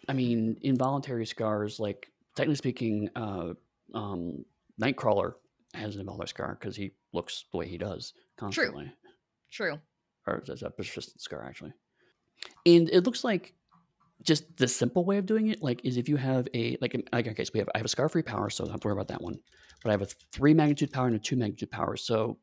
I 0.07 0.13
mean, 0.13 0.57
involuntary 0.61 1.25
scars, 1.25 1.79
like 1.79 2.11
technically 2.35 2.55
speaking, 2.55 3.09
uh, 3.15 3.53
um, 3.93 4.45
Nightcrawler 4.81 5.33
has 5.73 5.95
an 5.95 6.01
involuntary 6.01 6.27
scar 6.27 6.57
because 6.59 6.75
he 6.75 6.91
looks 7.13 7.45
the 7.51 7.57
way 7.57 7.67
he 7.67 7.77
does 7.77 8.13
constantly. 8.37 8.91
True. 9.51 9.71
True 9.71 9.79
or 10.27 10.43
it's 10.47 10.61
a 10.61 10.69
persistent 10.69 11.21
scar 11.21 11.43
actually. 11.43 11.73
And 12.65 12.89
it 12.89 13.05
looks 13.05 13.23
like 13.23 13.53
just 14.23 14.57
the 14.57 14.67
simple 14.67 15.05
way 15.05 15.17
of 15.17 15.25
doing 15.25 15.47
it, 15.47 15.61
like 15.61 15.81
is 15.83 15.97
if 15.97 16.09
you 16.09 16.17
have 16.17 16.47
a 16.53 16.77
like, 16.81 16.95
in- 16.95 17.03
like 17.11 17.27
okay, 17.27 17.43
so 17.43 17.51
we 17.53 17.59
have 17.59 17.69
I 17.75 17.79
have 17.79 17.85
a 17.85 17.89
scar 17.89 18.09
free 18.09 18.23
power, 18.23 18.49
so 18.49 18.63
I 18.63 18.67
don't 18.67 18.73
have 18.73 18.81
to 18.81 18.87
worry 18.87 18.93
about 18.93 19.09
that 19.09 19.21
one. 19.21 19.39
But 19.83 19.89
I 19.89 19.93
have 19.93 20.01
a 20.01 20.07
three 20.31 20.53
magnitude 20.53 20.91
power 20.91 21.07
and 21.07 21.15
a 21.15 21.19
two 21.19 21.35
magnitude 21.35 21.71
power, 21.71 21.95
so 21.95 22.37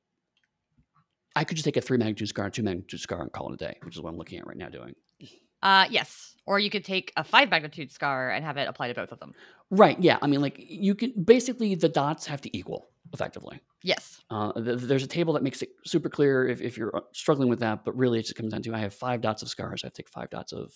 I 1.35 1.45
could 1.45 1.57
just 1.57 1.65
take 1.65 1.77
a 1.77 1.81
three 1.81 1.99
magnitude 1.99 2.29
scar 2.29 2.47
and 2.47 2.55
two 2.55 2.63
magnitude 2.63 3.01
scar 3.01 3.23
and 3.23 3.33
call 3.33 3.51
it 3.51 3.55
a 3.55 3.57
day, 3.57 3.79
which 3.83 3.97
is 3.97 4.03
what 4.03 4.11
I'm 4.11 4.19
looking 4.19 4.39
at 4.39 4.47
right 4.47 4.57
now 4.57 4.69
doing. 4.69 4.95
uh 5.63 5.87
yes 5.91 6.35
or 6.45 6.59
you 6.59 6.71
could 6.71 6.85
take 6.85 7.13
a 7.17 7.23
five 7.25 7.49
magnitude 7.51 7.91
scar 7.93 8.31
and 8.31 8.45
have 8.45 8.57
it 8.57 8.69
apply 8.69 8.89
to 8.89 8.95
both 8.95 9.13
of 9.13 9.21
them 9.21 9.33
Right? 9.71 9.99
Yeah. 10.03 10.19
I 10.21 10.27
mean, 10.27 10.43
like 10.43 10.57
you 10.59 10.95
can 10.95 11.13
basically 11.25 11.75
the 11.75 11.89
dots 11.89 12.27
have 12.27 12.43
to 12.43 12.55
equal 12.57 12.91
effectively. 13.13 13.61
yes 13.83 14.21
Uh, 14.31 14.53
th- 14.53 14.81
there's 14.81 15.03
a 15.05 15.09
table 15.09 15.33
that 15.35 15.43
makes 15.43 15.63
it 15.63 15.71
super 15.85 16.09
clear 16.09 16.47
if, 16.49 16.61
if 16.61 16.77
you're 16.79 16.97
uh, 16.97 17.01
struggling 17.13 17.49
with 17.49 17.61
that, 17.61 17.85
but 17.85 17.97
really 17.97 18.19
it 18.19 18.23
just 18.23 18.37
comes 18.37 18.53
down 18.53 18.63
to 18.63 18.75
I 18.75 18.79
have 18.79 18.95
five 18.95 19.21
dots 19.21 19.43
of 19.43 19.49
scars. 19.49 19.83
I 19.83 19.87
have 19.87 19.93
to 19.93 20.03
take 20.03 20.09
five 20.09 20.31
dots 20.31 20.53
of, 20.53 20.73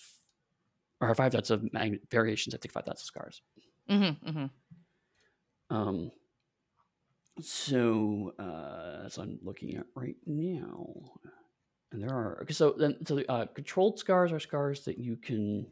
or 1.01 1.15
five 1.15 1.33
dots 1.33 1.51
of 1.51 1.73
mag- 1.73 2.01
variations. 2.11 2.53
I 2.53 2.57
have 2.57 2.61
to 2.61 2.69
take 2.69 2.73
five 2.73 2.85
dots 2.85 3.03
of 3.03 3.07
scars. 3.07 3.43
mm-hmm, 3.89 4.29
mm-hmm. 4.29 5.77
Um, 5.77 6.11
so 7.41 8.33
uh, 8.39 9.03
that's 9.03 9.19
what 9.19 9.25
I'm 9.29 9.39
looking 9.43 9.77
at 9.77 9.87
right 9.95 10.17
now. 10.27 10.87
And 11.93 12.03
there 12.03 12.11
are 12.11 12.45
so 12.51 12.75
then 12.77 12.97
so 13.07 13.17
the, 13.17 13.31
uh, 13.31 13.47
controlled 13.47 13.99
scars 13.99 14.33
are 14.33 14.41
scars 14.41 14.85
that 14.85 14.99
you 14.99 15.17
can 15.17 15.67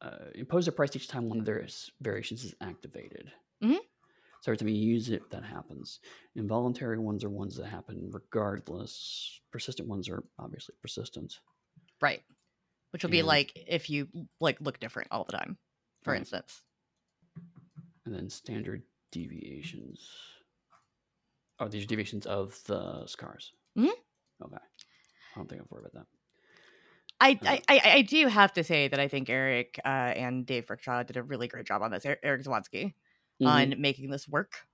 uh, 0.00 0.30
impose 0.34 0.66
a 0.68 0.72
price 0.72 0.94
each 0.96 1.08
time 1.08 1.28
one 1.28 1.38
of 1.38 1.44
their 1.44 1.66
variations 2.00 2.44
is 2.44 2.54
activated. 2.60 3.30
Mhm. 3.62 3.78
So 4.42 4.50
every 4.50 4.56
time 4.56 4.68
you 4.68 4.74
use 4.74 5.10
it, 5.10 5.28
that 5.30 5.44
happens. 5.44 6.00
Involuntary 6.34 6.98
ones 6.98 7.24
are 7.24 7.30
ones 7.30 7.56
that 7.56 7.66
happen 7.66 8.08
regardless. 8.10 9.40
Persistent 9.52 9.86
ones 9.88 10.08
are 10.08 10.24
obviously 10.38 10.74
persistent. 10.80 11.40
Right. 12.00 12.22
Which 12.92 13.02
will 13.02 13.10
be 13.10 13.18
And- 13.18 13.28
like 13.28 13.52
if 13.54 13.90
you 13.90 14.08
like 14.40 14.60
look 14.60 14.80
different 14.80 15.08
all 15.10 15.24
the 15.24 15.32
time, 15.36 15.58
for 16.02 16.12
Right. 16.12 16.20
instance. 16.20 16.62
and 18.06 18.14
then 18.14 18.30
standard 18.30 18.82
deviations. 19.12 20.08
Oh, 21.58 21.68
these 21.68 21.84
are 21.84 21.86
deviations 21.86 22.24
of 22.26 22.60
the 22.64 23.06
scars. 23.06 23.52
Mhm. 23.76 23.92
Okay. 24.42 24.56
I 24.56 25.36
don't 25.36 25.48
think 25.48 25.60
I've 25.60 25.70
worried 25.70 25.86
about 25.92 26.06
that. 26.10 26.18
I, 27.20 27.38
I, 27.42 27.62
I 27.68 27.90
I 27.98 28.02
do 28.02 28.26
have 28.28 28.54
to 28.54 28.64
say 28.64 28.88
that 28.88 28.98
I 28.98 29.06
think 29.06 29.28
Eric 29.28 29.78
uh, 29.84 29.88
and 29.88 30.46
Dave 30.46 30.66
Brookshaw 30.66 31.06
did 31.06 31.18
a 31.18 31.22
really 31.22 31.46
great 31.46 31.66
job 31.66 31.82
on 31.82 31.90
this. 31.90 32.06
Er- 32.06 32.18
Eric 32.22 32.42
Zawadzki 32.42 32.94
Mhm, 33.40 33.74
on 33.74 33.80
making 33.80 34.10
this 34.10 34.28
work, 34.28 34.66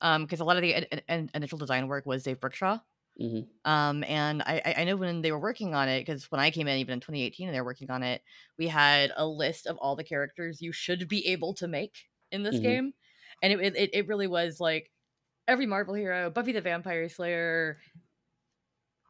um, 0.00 0.24
because 0.24 0.40
a 0.40 0.44
lot 0.44 0.56
of 0.56 0.62
the 0.62 0.74
in- 0.74 1.02
in- 1.08 1.30
initial 1.34 1.58
design 1.58 1.88
work 1.88 2.06
was 2.06 2.24
Dave 2.24 2.40
Brookshaw. 2.40 2.80
mhm. 3.16 3.52
Um, 3.64 4.02
and 4.04 4.42
I, 4.42 4.74
I- 4.78 4.84
know 4.84 4.96
when 4.96 5.22
they 5.22 5.30
were 5.30 5.38
working 5.38 5.74
on 5.74 5.88
it, 5.88 6.00
because 6.00 6.30
when 6.32 6.40
I 6.40 6.50
came 6.50 6.66
in, 6.68 6.78
even 6.78 6.94
in 6.94 7.00
2018, 7.00 7.48
and 7.48 7.54
they 7.54 7.60
were 7.60 7.66
working 7.66 7.90
on 7.90 8.02
it, 8.02 8.22
we 8.58 8.66
had 8.68 9.12
a 9.16 9.26
list 9.26 9.66
of 9.68 9.76
all 9.78 9.94
the 9.96 10.04
characters 10.04 10.60
you 10.60 10.72
should 10.72 11.08
be 11.08 11.26
able 11.28 11.54
to 11.54 11.68
make 11.68 12.10
in 12.32 12.42
this 12.42 12.58
Mhm. 12.58 12.60
game. 12.60 12.94
and 13.42 13.52
it 13.52 13.76
it, 13.76 13.90
it 13.94 14.08
really 14.08 14.26
was 14.28 14.60
like 14.60 14.92
every 15.48 15.66
Marvel 15.66 15.94
hero, 15.94 16.30
Buffy 16.30 16.52
the 16.52 16.60
Vampire 16.62 17.08
Slayer, 17.08 17.78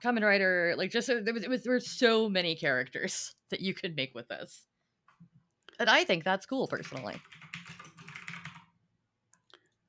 Kamen 0.02 0.22
Rider, 0.24 0.74
like 0.76 0.90
just 0.90 1.06
there 1.06 1.22
was, 1.32 1.44
it 1.44 1.50
was 1.50 1.62
there 1.62 1.72
were 1.72 1.80
so 1.80 2.28
many 2.28 2.56
characters 2.56 3.34
that 3.50 3.60
you 3.60 3.72
could 3.74 3.94
make 3.96 4.14
with 4.14 4.28
this, 4.28 4.66
and 5.78 5.88
I 5.90 6.04
think 6.04 6.24
that's 6.24 6.46
cool 6.46 6.66
personally. 6.68 7.20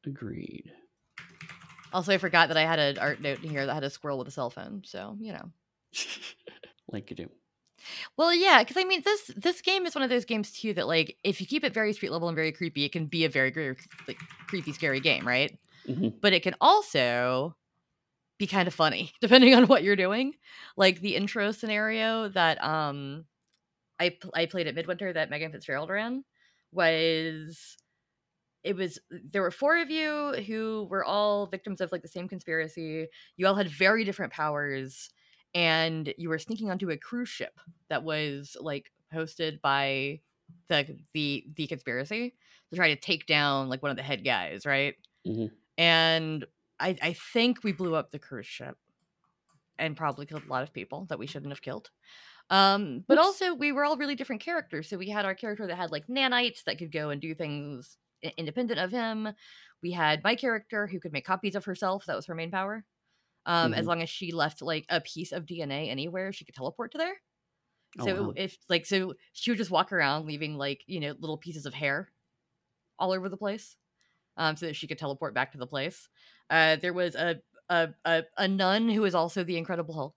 Agreed. 0.06 0.72
Also, 1.92 2.12
I 2.12 2.18
forgot 2.18 2.48
that 2.48 2.58
I 2.58 2.66
had 2.66 2.80
an 2.80 2.98
art 2.98 3.22
note 3.22 3.44
in 3.44 3.50
here 3.50 3.66
that 3.66 3.74
had 3.74 3.84
a 3.84 3.90
squirrel 3.90 4.18
with 4.18 4.28
a 4.28 4.32
cell 4.32 4.50
phone. 4.50 4.82
So 4.86 5.16
you 5.20 5.34
know. 5.34 5.50
like 6.92 7.10
you 7.10 7.16
do. 7.16 7.30
Well, 8.18 8.34
yeah, 8.34 8.64
because 8.64 8.78
I 8.78 8.86
mean, 8.86 9.02
this 9.04 9.32
this 9.36 9.62
game 9.62 9.86
is 9.86 9.96
one 9.96 10.04
of 10.04 10.10
those 10.10 10.26
games 10.26 10.52
too 10.52 10.74
that 10.74 10.88
like 10.88 11.18
if 11.24 11.42
you 11.42 11.48
keep 11.48 11.64
it 11.64 11.74
very 11.74 11.94
street 11.94 12.12
level 12.12 12.28
and 12.30 12.36
very 12.36 12.52
creepy, 12.52 12.86
it 12.86 12.92
can 12.92 13.06
be 13.06 13.26
a 13.26 13.30
very, 13.30 13.52
very 13.52 13.76
like 14.08 14.18
creepy, 14.48 14.74
scary 14.74 15.00
game, 15.00 15.28
right? 15.28 15.58
Mhm. 15.88 16.14
But 16.22 16.34
it 16.34 16.44
can 16.44 16.56
also 16.62 17.56
be 18.40 18.48
kind 18.48 18.68
of 18.68 18.74
funny 18.74 19.12
depending 19.22 19.54
on 19.54 19.68
what 19.68 19.84
you're 19.84 19.96
doing. 19.96 20.34
Like 20.78 21.02
the 21.02 21.16
intro 21.16 21.52
scenario 21.52 22.30
that 22.30 22.64
um 22.64 23.26
I 24.00 24.18
I 24.34 24.46
played 24.46 24.68
at 24.68 24.76
Midwinter 24.76 25.14
that 25.14 25.30
Megan 25.30 25.52
Fitzgerald 25.52 25.90
ran 25.90 26.24
was 26.72 27.78
it 28.64 28.76
was 28.76 29.00
there 29.10 29.42
were 29.42 29.52
four 29.52 29.78
of 29.78 29.90
you 29.90 30.34
who 30.48 30.88
were 30.90 31.04
all 31.04 31.48
victims 31.48 31.82
of 31.82 31.92
like 31.92 32.02
the 32.02 32.08
same 32.08 32.28
conspiracy. 32.28 33.08
You 33.38 33.48
all 33.48 33.56
had 33.56 33.70
very 33.70 34.04
different 34.04 34.34
powers 34.34 35.10
and 35.54 36.14
you 36.18 36.30
were 36.30 36.40
sneaking 36.40 36.72
onto 36.72 36.90
a 36.90 36.98
cruise 36.98 37.30
ship 37.30 37.60
that 37.90 38.04
was 38.04 38.56
like 38.60 38.92
hosted 39.14 39.62
by 39.62 40.22
the 40.68 40.98
the 41.14 41.46
the 41.56 41.68
conspiracy 41.68 42.36
to 42.70 42.76
try 42.76 42.94
to 42.94 43.00
take 43.00 43.26
down 43.26 43.70
like 43.70 43.82
one 43.82 43.92
of 43.92 43.98
the 43.98 44.04
head 44.04 44.24
guys, 44.24 44.66
right? 44.66 44.96
Mhm. 45.26 45.64
And 45.78 46.46
I 46.80 46.98
I 47.02 47.14
think 47.14 47.64
we 47.64 47.74
blew 47.74 47.96
up 47.96 48.12
the 48.12 48.20
cruise 48.20 48.48
ship 48.48 48.78
and 49.80 49.98
probably 49.98 50.26
killed 50.26 50.44
a 50.46 50.50
lot 50.50 50.64
of 50.64 50.74
people 50.74 51.06
that 51.06 51.20
we 51.20 51.28
shouldn't 51.28 51.52
have 51.52 51.62
killed. 51.62 51.90
Um, 52.50 53.06
but 53.08 53.18
Whoops. 53.18 53.20
also 53.20 53.54
we 53.56 53.72
were 53.72 53.86
all 53.86 53.98
really 53.98 54.16
different 54.16 54.42
characters. 54.42 54.90
So 54.90 54.98
we 54.98 55.10
had 55.10 55.26
our 55.26 55.36
character 55.36 55.68
that 55.68 55.76
had 55.78 55.92
like 55.92 56.08
nanites 56.08 56.64
that 56.66 56.78
could 56.80 56.92
go 56.92 57.10
and 57.12 57.22
do 57.22 57.36
things 57.36 57.98
independent 58.38 58.80
of 58.80 58.92
him. 58.92 59.30
We 59.82 59.92
had 59.92 60.24
my 60.24 60.36
character 60.36 60.88
who 60.88 61.00
could 61.00 61.14
make 61.14 61.26
copies 61.26 61.56
of 61.56 61.66
herself. 61.66 62.06
That 62.06 62.16
was 62.16 62.26
her 62.28 62.36
main 62.36 62.52
power. 62.52 62.86
Um, 63.46 63.74
as 63.74 63.86
Mhm. 63.86 63.88
long 63.88 64.02
as 64.04 64.10
she 64.10 64.32
left 64.34 64.62
like 64.62 64.86
a 64.90 65.02
piece 65.02 65.32
of 65.34 65.46
DNA 65.46 65.90
anywhere, 65.90 66.34
she 66.34 66.46
could 66.46 66.56
teleport 66.56 66.94
to 66.94 67.00
there. 67.00 67.22
Oh, 68.00 68.06
So 68.06 68.34
wow. 68.34 68.38
if 68.38 68.58
like 68.70 68.86
so 68.86 69.14
she 69.34 69.52
would 69.52 69.58
just 69.58 69.72
walk 69.72 69.92
around 69.94 70.26
leaving 70.26 70.58
like, 70.58 70.84
you 70.88 71.00
know, 71.00 71.16
little 71.20 71.38
pieces 71.38 71.66
of 71.66 71.74
hair 71.74 72.10
all 73.00 73.12
over 73.12 73.30
the 73.30 73.38
place. 73.38 73.76
Um, 74.38 74.56
so 74.58 74.68
that 74.68 74.76
she 74.76 74.88
could 74.88 75.00
teleport 75.00 75.34
back 75.36 75.52
to 75.54 75.60
the 75.60 75.68
place. 75.68 76.10
Uh 76.50 76.78
there 76.78 76.94
was 76.94 77.16
a 77.16 77.42
a 77.70 77.90
a, 78.06 78.24
a 78.38 78.48
nun 78.48 78.90
who 78.90 79.02
was 79.02 79.16
also 79.16 79.44
the 79.44 79.58
Incredible 79.58 79.96
Hulk. 79.96 80.16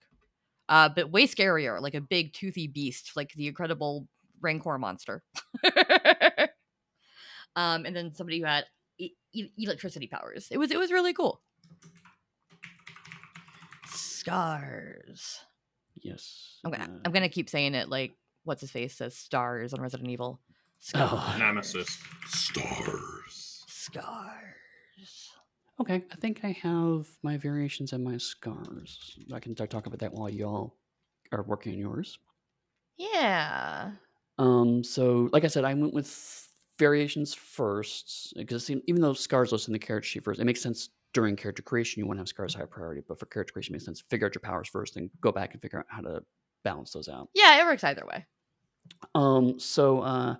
Uh, 0.69 0.89
but 0.89 1.11
way 1.11 1.27
scarier, 1.27 1.81
like 1.81 1.95
a 1.95 2.01
big 2.01 2.33
toothy 2.33 2.67
beast, 2.67 3.13
like 3.15 3.33
the 3.33 3.47
incredible 3.47 4.07
Rancor 4.41 4.77
monster. 4.79 5.23
um, 7.57 7.85
and 7.85 7.95
then 7.95 8.13
somebody 8.13 8.39
who 8.39 8.45
had 8.45 8.65
e- 8.99 9.15
e- 9.33 9.49
electricity 9.57 10.07
powers. 10.07 10.47
It 10.51 10.57
was 10.57 10.71
it 10.71 10.77
was 10.77 10.91
really 10.91 11.11
cool. 11.11 11.41
Scars. 13.87 15.39
yes. 16.01 16.59
I'm 16.63 16.71
gonna 16.71 16.83
uh, 16.83 16.99
I'm 17.03 17.11
gonna 17.11 17.29
keep 17.29 17.49
saying 17.49 17.73
it 17.73 17.89
like 17.89 18.13
what's 18.43 18.61
his 18.61 18.71
face 18.71 18.95
says 18.95 19.17
stars 19.17 19.73
on 19.73 19.81
Resident 19.81 20.09
Evil. 20.09 20.39
Scars. 20.79 21.09
Oh. 21.11 21.35
Nemesis. 21.39 21.97
Stars. 22.27 23.63
Scars. 23.67 25.31
Okay, 25.79 26.03
I 26.11 26.15
think 26.15 26.39
I 26.43 26.51
have 26.63 27.07
my 27.23 27.37
variations 27.37 27.93
and 27.93 28.03
my 28.03 28.17
scars. 28.17 29.17
I 29.33 29.39
can 29.39 29.53
talk 29.55 29.85
about 29.85 29.99
that 29.99 30.13
while 30.13 30.29
y'all 30.29 30.75
are 31.31 31.43
working 31.43 31.73
on 31.73 31.79
yours. 31.79 32.17
Yeah. 32.97 33.91
Um, 34.39 34.83
so 34.83 35.29
like 35.31 35.43
I 35.43 35.47
said, 35.47 35.65
I 35.65 35.73
went 35.73 35.93
with 35.93 36.46
variations 36.77 37.33
first 37.33 38.33
because 38.35 38.69
even 38.69 39.01
though 39.01 39.13
scars 39.13 39.51
listed 39.51 39.69
in 39.69 39.73
the 39.73 39.79
character 39.79 40.07
sheet 40.07 40.23
first, 40.23 40.39
it 40.39 40.45
makes 40.45 40.61
sense 40.61 40.89
during 41.13 41.35
character 41.35 41.63
creation. 41.63 41.99
You 41.99 42.07
want 42.07 42.17
to 42.17 42.21
have 42.21 42.27
scars 42.27 42.53
high 42.53 42.65
priority, 42.65 43.01
but 43.07 43.19
for 43.19 43.25
character 43.25 43.53
creation, 43.53 43.73
it 43.73 43.77
makes 43.77 43.85
sense. 43.85 44.03
Figure 44.09 44.27
out 44.27 44.35
your 44.35 44.41
powers 44.41 44.67
first, 44.67 44.95
then 44.95 45.09
go 45.21 45.31
back 45.31 45.53
and 45.53 45.61
figure 45.61 45.79
out 45.79 45.85
how 45.89 46.01
to 46.01 46.21
balance 46.63 46.91
those 46.91 47.09
out. 47.09 47.29
Yeah, 47.33 47.61
it 47.61 47.65
works 47.65 47.83
either 47.83 48.05
way. 48.05 48.25
Um, 49.15 49.59
so 49.59 50.01
uh, 50.01 50.35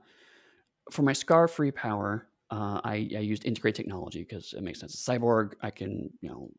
for 0.91 1.01
my 1.01 1.13
scar 1.13 1.47
free 1.47 1.71
power, 1.71 2.27
uh, 2.49 2.79
I, 2.83 2.93
I 2.93 3.19
used 3.19 3.45
integrate 3.45 3.75
technology 3.75 4.23
because 4.23 4.53
it 4.53 4.61
makes 4.61 4.79
sense. 4.79 4.95
Cyborg, 4.95 5.53
I 5.61 5.71
can 5.71 6.09
you 6.21 6.29
know 6.29 6.49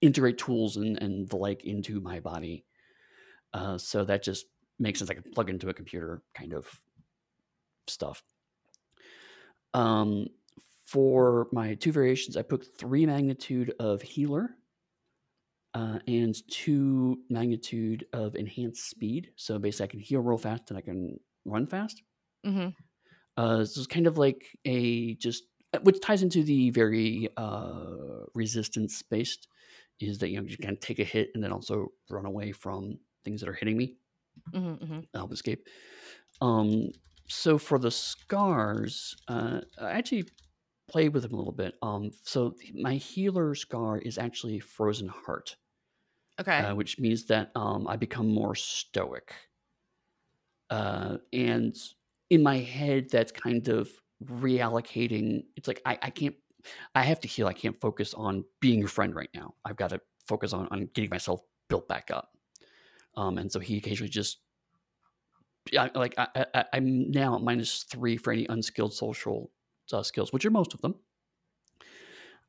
integrate 0.00 0.38
tools 0.38 0.76
and, 0.76 1.00
and 1.02 1.28
the 1.28 1.36
like 1.36 1.64
into 1.64 2.00
my 2.00 2.20
body. 2.20 2.64
Uh, 3.52 3.78
so 3.78 4.04
that 4.04 4.22
just 4.22 4.46
makes 4.78 4.98
sense. 4.98 5.10
I 5.10 5.14
can 5.14 5.24
plug 5.32 5.50
into 5.50 5.68
a 5.68 5.74
computer 5.74 6.22
kind 6.34 6.52
of 6.52 6.68
stuff. 7.86 8.22
Um, 9.76 10.28
for 10.86 11.48
my 11.52 11.74
two 11.74 11.92
variations, 11.92 12.36
I 12.36 12.42
put 12.42 12.78
three 12.78 13.06
magnitude 13.06 13.74
of 13.80 14.02
healer 14.02 14.56
uh, 15.74 15.98
and 16.06 16.34
two 16.50 17.22
magnitude 17.28 18.06
of 18.12 18.34
enhanced 18.34 18.88
speed. 18.88 19.32
So 19.36 19.58
basically, 19.58 19.84
I 19.84 19.88
can 19.88 20.00
heal 20.00 20.20
real 20.20 20.38
fast 20.38 20.70
and 20.70 20.78
I 20.78 20.80
can 20.80 21.18
run 21.44 21.66
fast. 21.66 22.02
hmm 22.44 22.68
Uh, 23.36 23.58
this 23.58 23.76
is 23.76 23.86
kind 23.86 24.06
of 24.06 24.18
like 24.18 24.56
a 24.64 25.14
just 25.16 25.44
uh, 25.74 25.78
which 25.82 26.00
ties 26.00 26.22
into 26.22 26.42
the 26.42 26.70
very 26.70 27.28
uh, 27.36 28.24
resistance 28.34 29.02
based 29.02 29.48
is 30.00 30.18
that 30.18 30.30
you 30.30 30.40
know 30.40 30.48
you 30.48 30.56
can 30.56 30.76
take 30.78 30.98
a 30.98 31.04
hit 31.04 31.30
and 31.34 31.42
then 31.42 31.52
also 31.52 31.88
run 32.10 32.26
away 32.26 32.52
from 32.52 32.98
things 33.24 33.40
that 33.40 33.48
are 33.48 33.54
hitting 33.54 33.76
me 33.76 33.96
hmm 34.52 34.76
hmm 34.80 35.00
help 35.14 35.32
escape. 35.32 35.66
Um, 36.40 36.90
so 37.28 37.58
for 37.58 37.78
the 37.78 37.90
scars, 37.90 39.16
uh, 39.28 39.60
I 39.80 39.90
actually 39.92 40.24
played 40.88 41.14
with 41.14 41.22
them 41.24 41.34
a 41.34 41.36
little 41.36 41.52
bit. 41.52 41.76
Um, 41.82 42.12
so 42.22 42.54
my 42.74 42.94
healer 42.94 43.54
scar 43.54 43.98
is 43.98 44.18
actually 44.18 44.60
frozen 44.60 45.08
heart, 45.08 45.56
Okay. 46.38 46.60
uh, 46.60 46.74
which 46.74 46.98
means 46.98 47.26
that 47.26 47.52
um, 47.56 47.88
I 47.88 47.96
become 47.96 48.28
more 48.28 48.54
stoic. 48.54 49.34
Uh, 50.70 51.18
and 51.32 51.76
in 52.30 52.42
my 52.42 52.58
head, 52.58 53.08
that's 53.10 53.32
kind 53.32 53.68
of 53.68 53.88
reallocating. 54.24 55.44
It's 55.56 55.68
like 55.68 55.80
I, 55.84 55.98
I 56.02 56.10
can't. 56.10 56.34
I 56.94 57.02
have 57.02 57.20
to 57.20 57.28
heal. 57.28 57.46
I 57.46 57.52
can't 57.52 57.80
focus 57.80 58.12
on 58.14 58.44
being 58.60 58.80
your 58.80 58.88
friend 58.88 59.14
right 59.14 59.30
now. 59.34 59.54
I've 59.64 59.76
got 59.76 59.90
to 59.90 60.00
focus 60.26 60.52
on 60.52 60.66
on 60.70 60.88
getting 60.94 61.10
myself 61.10 61.40
built 61.68 61.86
back 61.88 62.10
up. 62.10 62.30
Um, 63.16 63.38
and 63.38 63.50
so 63.52 63.60
he 63.60 63.78
occasionally 63.78 64.10
just 64.10 64.40
yeah, 65.72 65.88
like 65.94 66.14
I, 66.18 66.46
I, 66.54 66.64
I'm 66.72 67.10
now 67.10 67.36
at 67.36 67.42
minus 67.42 67.84
three 67.84 68.16
for 68.16 68.32
any 68.32 68.46
unskilled 68.48 68.94
social 68.94 69.52
uh, 69.92 70.02
skills, 70.02 70.32
which 70.32 70.44
are 70.44 70.50
most 70.50 70.74
of 70.74 70.80
them. 70.80 70.96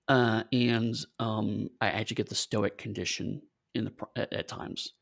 Uh, 0.08 0.44
and 0.54 0.96
um, 1.20 1.70
I 1.82 1.88
actually 1.90 2.16
get 2.16 2.30
the 2.30 2.36
stoic 2.36 2.78
condition 2.78 3.42
in 3.76 3.86
the 3.86 3.94
at, 4.16 4.32
at 4.34 4.48
times. 4.48 4.94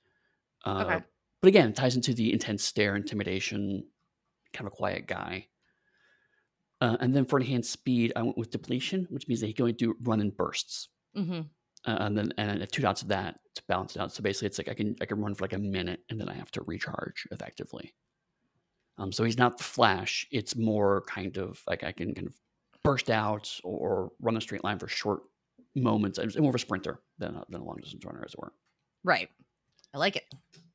Uh, 0.66 0.84
Okay. 0.84 1.06
But 1.42 1.50
again, 1.50 1.70
it 1.70 1.76
ties 1.76 1.96
into 1.96 2.14
the 2.14 2.34
intense 2.34 2.64
stare, 2.64 2.96
intimidation, 2.96 3.88
kind 4.54 4.68
of 4.68 4.74
a 4.74 4.76
quiet 4.76 5.06
guy. 5.08 5.48
Uh, 6.82 6.98
and 7.00 7.16
then 7.16 7.26
for 7.26 7.40
enhanced 7.40 7.72
speed, 7.72 8.12
I 8.16 8.24
went 8.24 8.38
with 8.38 8.50
depletion, 8.52 9.08
which 9.10 9.28
means 9.28 9.42
that 9.42 9.48
he 9.48 9.54
can 9.54 9.64
only 9.64 9.74
do 9.74 9.96
run 10.02 10.20
in 10.22 10.32
bursts 10.32 10.90
hmm 11.16 11.42
uh, 11.86 11.98
and 12.00 12.18
then 12.18 12.34
and 12.38 12.70
two 12.72 12.82
dots 12.82 13.02
of 13.02 13.10
that 13.10 13.40
to 13.56 13.64
balance 13.68 13.96
it 13.96 14.02
out. 14.02 14.12
So 14.12 14.24
basically, 14.24 14.48
it's 14.48 14.58
like 14.58 14.70
I 14.70 14.74
can 14.74 14.96
I 15.02 15.06
can 15.06 15.22
run 15.22 15.36
for 15.36 15.44
like 15.44 15.54
a 15.54 15.60
minute, 15.60 16.02
and 16.10 16.20
then 16.20 16.30
I 16.30 16.34
have 16.34 16.52
to 16.52 16.64
recharge 16.64 17.28
effectively. 17.32 17.94
Um, 18.98 19.12
so 19.12 19.24
he's 19.24 19.38
not 19.38 19.58
the 19.58 19.64
Flash; 19.64 20.28
it's 20.32 20.56
more 20.56 21.04
kind 21.08 21.38
of 21.38 21.62
like 21.68 21.84
I 21.84 21.92
can 21.92 22.14
kind 22.14 22.28
of 22.28 22.34
burst 22.84 23.10
out 23.10 23.60
or 23.64 24.12
run 24.22 24.38
a 24.38 24.42
straight 24.42 24.64
line 24.64 24.80
for 24.80 24.88
short 24.88 25.24
moments. 25.76 26.18
I'm 26.18 26.32
more 26.38 26.50
of 26.50 26.56
a 26.56 26.60
sprinter 26.60 27.00
than 27.18 27.36
a, 27.36 27.44
than 27.50 27.62
a 27.62 27.64
long 27.64 27.78
distance 27.82 28.06
runner, 28.06 28.24
as 28.26 28.34
it 28.34 28.40
were. 28.40 28.54
Right. 29.04 29.30
I 29.94 29.98
like 29.98 30.16
it. 30.16 30.24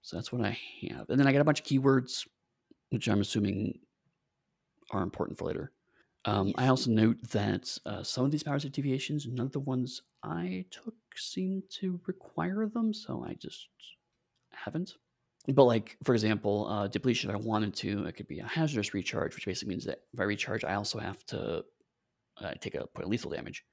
So 0.03 0.17
that's 0.17 0.33
what 0.33 0.45
I 0.45 0.59
have, 0.89 1.09
and 1.11 1.19
then 1.19 1.27
I 1.27 1.33
got 1.33 1.41
a 1.41 1.45
bunch 1.45 1.61
of 1.61 1.67
keywords, 1.67 2.27
which 2.91 3.09
I'm 3.09 3.21
assuming 3.21 3.79
are 4.91 5.03
important 5.03 5.39
for 5.39 5.47
later. 5.47 5.73
Um, 6.25 6.53
I 6.57 6.69
also 6.69 6.91
note 6.91 7.17
that 7.31 7.77
uh, 7.87 8.03
some 8.03 8.25
of 8.25 8.31
these 8.31 8.43
powers 8.43 8.63
have 8.65 8.73
deviations. 8.73 9.27
None 9.27 9.47
of 9.47 9.53
the 9.53 9.61
ones 9.61 10.03
I 10.23 10.67
took 10.71 10.95
seem 11.17 11.63
to 11.81 12.01
require 12.07 12.67
them, 12.67 12.93
so 12.93 13.25
I 13.27 13.35
just 13.35 13.69
haven't. 14.53 14.95
But 15.53 15.65
like, 15.65 15.97
for 16.05 16.15
example, 16.15 16.67
uh, 16.69 16.89
depletion, 16.89 17.31
if 17.31 17.37
I 17.37 17.39
wanted 17.39 17.75
to, 17.77 18.05
it 18.07 18.13
could 18.13 18.29
be 18.29 18.41
a 18.41 18.47
hazardous 18.47 18.95
recharge, 18.95 19.35
which 19.35 19.47
basically 19.47 19.71
means 19.71 19.85
that 19.85 20.01
if 20.13 20.21
I 20.21 20.25
recharge, 20.25 20.65
I 20.65 20.75
also 20.75 20.99
have 20.99 21.25
to 21.27 21.65
uh, 22.41 22.53
take 22.61 22.75
a 22.75 22.87
point 22.87 23.05
of 23.05 23.09
lethal 23.09 23.31
damage. 23.31 23.65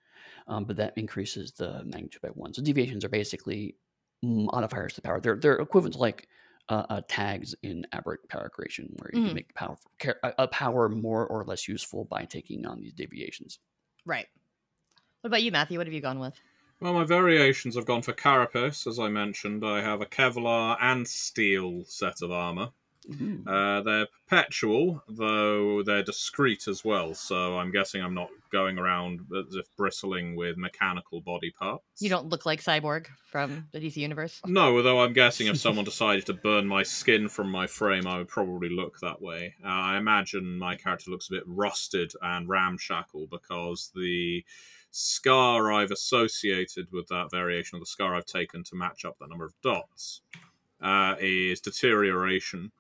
Um, 0.47 0.65
but 0.65 0.78
that 0.78 0.93
increases 0.97 1.51
the 1.51 1.84
magnitude 1.86 2.21
by 2.21 2.30
one. 2.30 2.53
So 2.53 2.61
deviations 2.61 3.05
are 3.05 3.09
basically 3.09 3.75
modifiers 4.23 4.93
to 4.93 5.01
power. 5.01 5.19
They're 5.19 5.36
they're 5.36 5.55
equivalent 5.59 5.93
to 5.93 5.99
like 5.99 6.28
uh, 6.69 6.86
uh, 6.89 7.01
tags 7.07 7.55
in 7.63 7.86
aberrant 7.93 8.28
power 8.30 8.49
creation, 8.49 8.93
where 8.97 9.11
you 9.13 9.21
Mhm. 9.21 9.25
can 9.25 9.36
make 9.36 9.53
power 9.53 9.78
a 10.23 10.47
power 10.47 10.89
more 10.89 11.25
or 11.28 11.45
less 11.45 11.67
useful 11.67 12.05
by 12.05 12.25
taking 12.25 12.65
on 12.65 12.82
these 12.82 12.93
deviations. 12.93 13.59
Right. 14.05 14.28
What 15.21 15.30
about 15.30 15.43
you, 15.43 15.51
Matthew? 15.51 15.78
What 15.78 15.88
have 15.88 15.93
you 15.93 16.01
gone 16.01 16.19
with? 16.19 16.39
Well, 16.80 16.93
my 16.93 17.05
variations 17.05 17.75
have 17.75 17.86
gone 17.86 18.03
for 18.03 18.13
Carapace, 18.13 18.86
as 18.86 18.99
I 18.99 19.09
mentioned. 19.09 19.65
I 19.65 19.82
have 19.82 20.01
a 20.01 20.05
Kevlar 20.05 20.78
and 20.80 21.07
steel 21.07 21.84
set 21.86 22.21
of 22.21 22.32
armor. 22.32 22.69
Ooh. 23.09 23.43
Uh, 23.47 23.82
they're 23.82 24.07
perpetual, 24.28 25.01
though 25.07 25.82
they're 25.82 26.03
discreet 26.03 26.67
as 26.67 26.84
well, 26.84 27.13
so 27.13 27.57
I'm 27.57 27.71
guessing 27.71 28.01
I'm 28.01 28.13
not 28.13 28.30
going 28.51 28.78
around 28.78 29.21
as 29.36 29.55
if 29.55 29.65
bristling 29.78 30.36
with 30.36 30.57
mechanical 30.57 31.21
body 31.21 31.51
parts. 31.51 31.84
You 31.99 32.09
don't 32.09 32.30
look 32.30 32.45
like 32.45 32.61
Cyborg 32.61 33.07
from 33.32 33.67
the 33.71 33.80
DC 33.80 33.97
universe. 33.97 34.41
No, 34.45 34.75
although 34.75 35.01
I'm 35.01 35.13
guessing 35.13 35.47
if 35.47 35.57
someone 35.57 35.86
decided 35.86 36.25
to 36.28 36.34
burn 36.34 36.67
my 36.67 36.84
skin 36.84 37.30
from 37.30 37.49
my 37.49 37.67
frame, 37.67 38.07
I 38.07 38.17
would 38.17 38.28
probably 38.28 38.69
look 38.69 38.99
that 38.99 39.21
way. 39.21 39.55
Uh, 39.63 39.69
I 39.69 39.97
imagine 39.97 40.57
my 40.57 40.75
character 40.75 41.09
looks 41.09 41.30
a 41.30 41.34
bit 41.34 41.43
rusted 41.45 42.11
and 42.21 42.47
ramshackle 42.49 43.28
because 43.28 43.91
the 43.95 44.43
scar 44.91 45.71
I've 45.71 45.91
associated 45.91 46.88
with 46.91 47.07
that 47.07 47.29
variation 47.31 47.75
of 47.75 47.81
the 47.81 47.85
scar 47.88 48.15
I've 48.15 48.25
taken 48.25 48.63
to 48.65 48.75
match 48.75 49.05
up 49.05 49.17
that 49.19 49.29
number 49.29 49.45
of 49.45 49.53
dots 49.61 50.21
uh, 50.81 51.15
is 51.19 51.59
deterioration. 51.61 52.71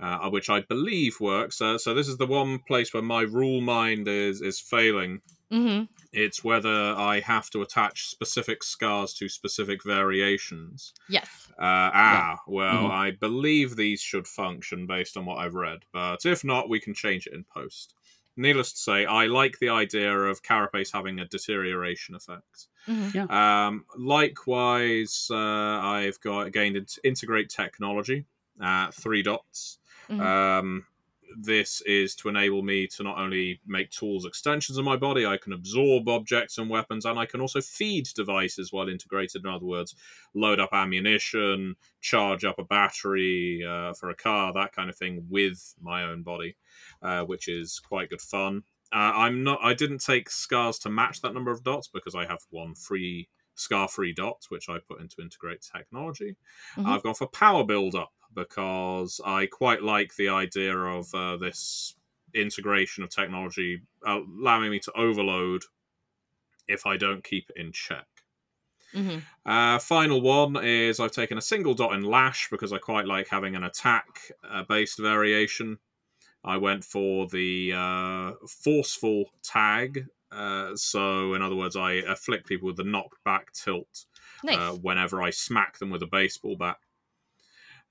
Uh, 0.00 0.28
which 0.30 0.50
I 0.50 0.62
believe 0.62 1.20
works. 1.20 1.60
Uh, 1.60 1.78
so 1.78 1.94
this 1.94 2.08
is 2.08 2.16
the 2.16 2.26
one 2.26 2.58
place 2.66 2.92
where 2.92 3.04
my 3.04 3.20
rule 3.20 3.60
mind 3.60 4.08
is 4.08 4.40
is 4.40 4.58
failing. 4.58 5.20
Mm-hmm. 5.52 5.84
It's 6.12 6.42
whether 6.42 6.68
I 6.68 7.20
have 7.20 7.50
to 7.50 7.62
attach 7.62 8.06
specific 8.08 8.64
scars 8.64 9.14
to 9.14 9.28
specific 9.28 9.84
variations. 9.84 10.92
Yes. 11.08 11.28
Uh, 11.52 11.90
ah, 11.94 12.40
well, 12.48 12.84
Mhm. 12.84 12.90
I 12.90 13.10
believe 13.12 13.76
these 13.76 14.00
should 14.00 14.26
function 14.26 14.88
based 14.88 15.16
on 15.16 15.24
what 15.24 15.36
I've 15.38 15.54
read, 15.54 15.84
but 15.92 16.26
if 16.26 16.42
not, 16.42 16.68
we 16.68 16.80
can 16.80 16.94
change 16.94 17.28
it 17.28 17.34
in 17.34 17.44
post. 17.44 17.94
Needless 18.36 18.72
to 18.72 18.78
say, 18.78 19.04
I 19.04 19.26
like 19.26 19.58
the 19.58 19.68
idea 19.68 20.16
of 20.16 20.42
Carapace 20.42 20.90
having 20.92 21.20
a 21.20 21.26
deterioration 21.26 22.14
effect. 22.14 22.68
Mm-hmm. 22.88 23.30
Um, 23.30 23.84
likewise, 23.96 25.28
uh, 25.30 25.36
I've 25.36 26.20
got 26.20 26.52
gained 26.52 26.98
integrate 27.04 27.50
technology, 27.50 28.24
uh, 28.60 28.90
three 28.90 29.22
dots. 29.22 29.78
Mhm. 30.08 30.20
Um, 30.20 30.86
this 31.38 31.80
is 31.82 32.14
to 32.16 32.28
enable 32.28 32.62
me 32.62 32.86
to 32.88 33.02
not 33.02 33.18
only 33.18 33.60
make 33.66 33.90
tools 33.90 34.24
extensions 34.24 34.78
of 34.78 34.84
my 34.84 34.96
body, 34.96 35.26
I 35.26 35.36
can 35.36 35.52
absorb 35.52 36.08
objects 36.08 36.58
and 36.58 36.68
weapons, 36.70 37.04
and 37.04 37.18
I 37.18 37.26
can 37.26 37.40
also 37.40 37.60
feed 37.60 38.06
devices 38.14 38.72
while 38.72 38.88
integrated. 38.88 39.44
In 39.44 39.50
other 39.50 39.66
words, 39.66 39.94
load 40.34 40.60
up 40.60 40.70
ammunition, 40.72 41.76
charge 42.00 42.44
up 42.44 42.58
a 42.58 42.64
battery 42.64 43.64
uh, 43.68 43.92
for 43.94 44.10
a 44.10 44.14
car, 44.14 44.52
that 44.52 44.72
kind 44.72 44.90
of 44.90 44.96
thing, 44.96 45.26
with 45.28 45.74
my 45.80 46.04
own 46.04 46.22
body, 46.22 46.56
uh, 47.02 47.22
which 47.24 47.48
is 47.48 47.78
quite 47.80 48.10
good 48.10 48.20
fun. 48.20 48.62
Uh, 48.92 49.12
I'm 49.14 49.42
not. 49.42 49.58
I 49.62 49.74
didn't 49.74 50.04
take 50.04 50.28
scars 50.28 50.78
to 50.80 50.90
match 50.90 51.22
that 51.22 51.32
number 51.32 51.50
of 51.50 51.64
dots 51.64 51.88
because 51.88 52.14
I 52.14 52.26
have 52.26 52.40
one 52.50 52.74
free 52.74 53.28
scar-free 53.54 54.14
dot, 54.14 54.46
which 54.48 54.68
I 54.68 54.78
put 54.78 55.00
into 55.00 55.20
integrate 55.20 55.60
technology. 55.60 56.36
Mhm. 56.76 56.86
I've 56.86 57.02
gone 57.02 57.14
for 57.14 57.26
power 57.26 57.64
build-up 57.64 58.12
because 58.34 59.20
I 59.24 59.46
quite 59.46 59.82
like 59.82 60.16
the 60.16 60.28
idea 60.28 60.76
of 60.76 61.14
uh, 61.14 61.36
this 61.36 61.94
integration 62.34 63.04
of 63.04 63.10
technology 63.10 63.82
allowing 64.06 64.70
me 64.70 64.78
to 64.80 64.92
overload 64.96 65.62
if 66.68 66.86
I 66.86 66.96
don't 66.96 67.22
keep 67.22 67.50
it 67.50 67.60
in 67.60 67.72
check. 67.72 68.06
Mm-hmm. 68.94 69.18
Uh, 69.50 69.78
final 69.78 70.20
one 70.20 70.56
is 70.62 71.00
I've 71.00 71.12
taken 71.12 71.38
a 71.38 71.42
single 71.42 71.74
dot 71.74 71.94
in 71.94 72.04
lash 72.04 72.48
because 72.50 72.72
I 72.72 72.78
quite 72.78 73.06
like 73.06 73.28
having 73.28 73.54
an 73.54 73.64
attack 73.64 74.20
uh, 74.48 74.64
based 74.64 74.98
variation. 74.98 75.78
I 76.44 76.56
went 76.56 76.84
for 76.84 77.26
the 77.28 77.72
uh, 77.74 78.32
forceful 78.46 79.26
tag. 79.42 80.06
Uh, 80.30 80.74
so, 80.74 81.34
in 81.34 81.42
other 81.42 81.54
words, 81.54 81.76
I 81.76 81.92
afflict 81.92 82.46
people 82.46 82.66
with 82.66 82.76
the 82.76 82.82
knockback 82.82 83.52
tilt 83.52 84.06
Nice. 84.42 84.56
uh, 84.56 84.72
whenever 84.72 85.22
I 85.22 85.30
smack 85.30 85.78
them 85.78 85.90
with 85.90 86.02
a 86.02 86.06
baseball 86.06 86.56
bat. 86.56 86.78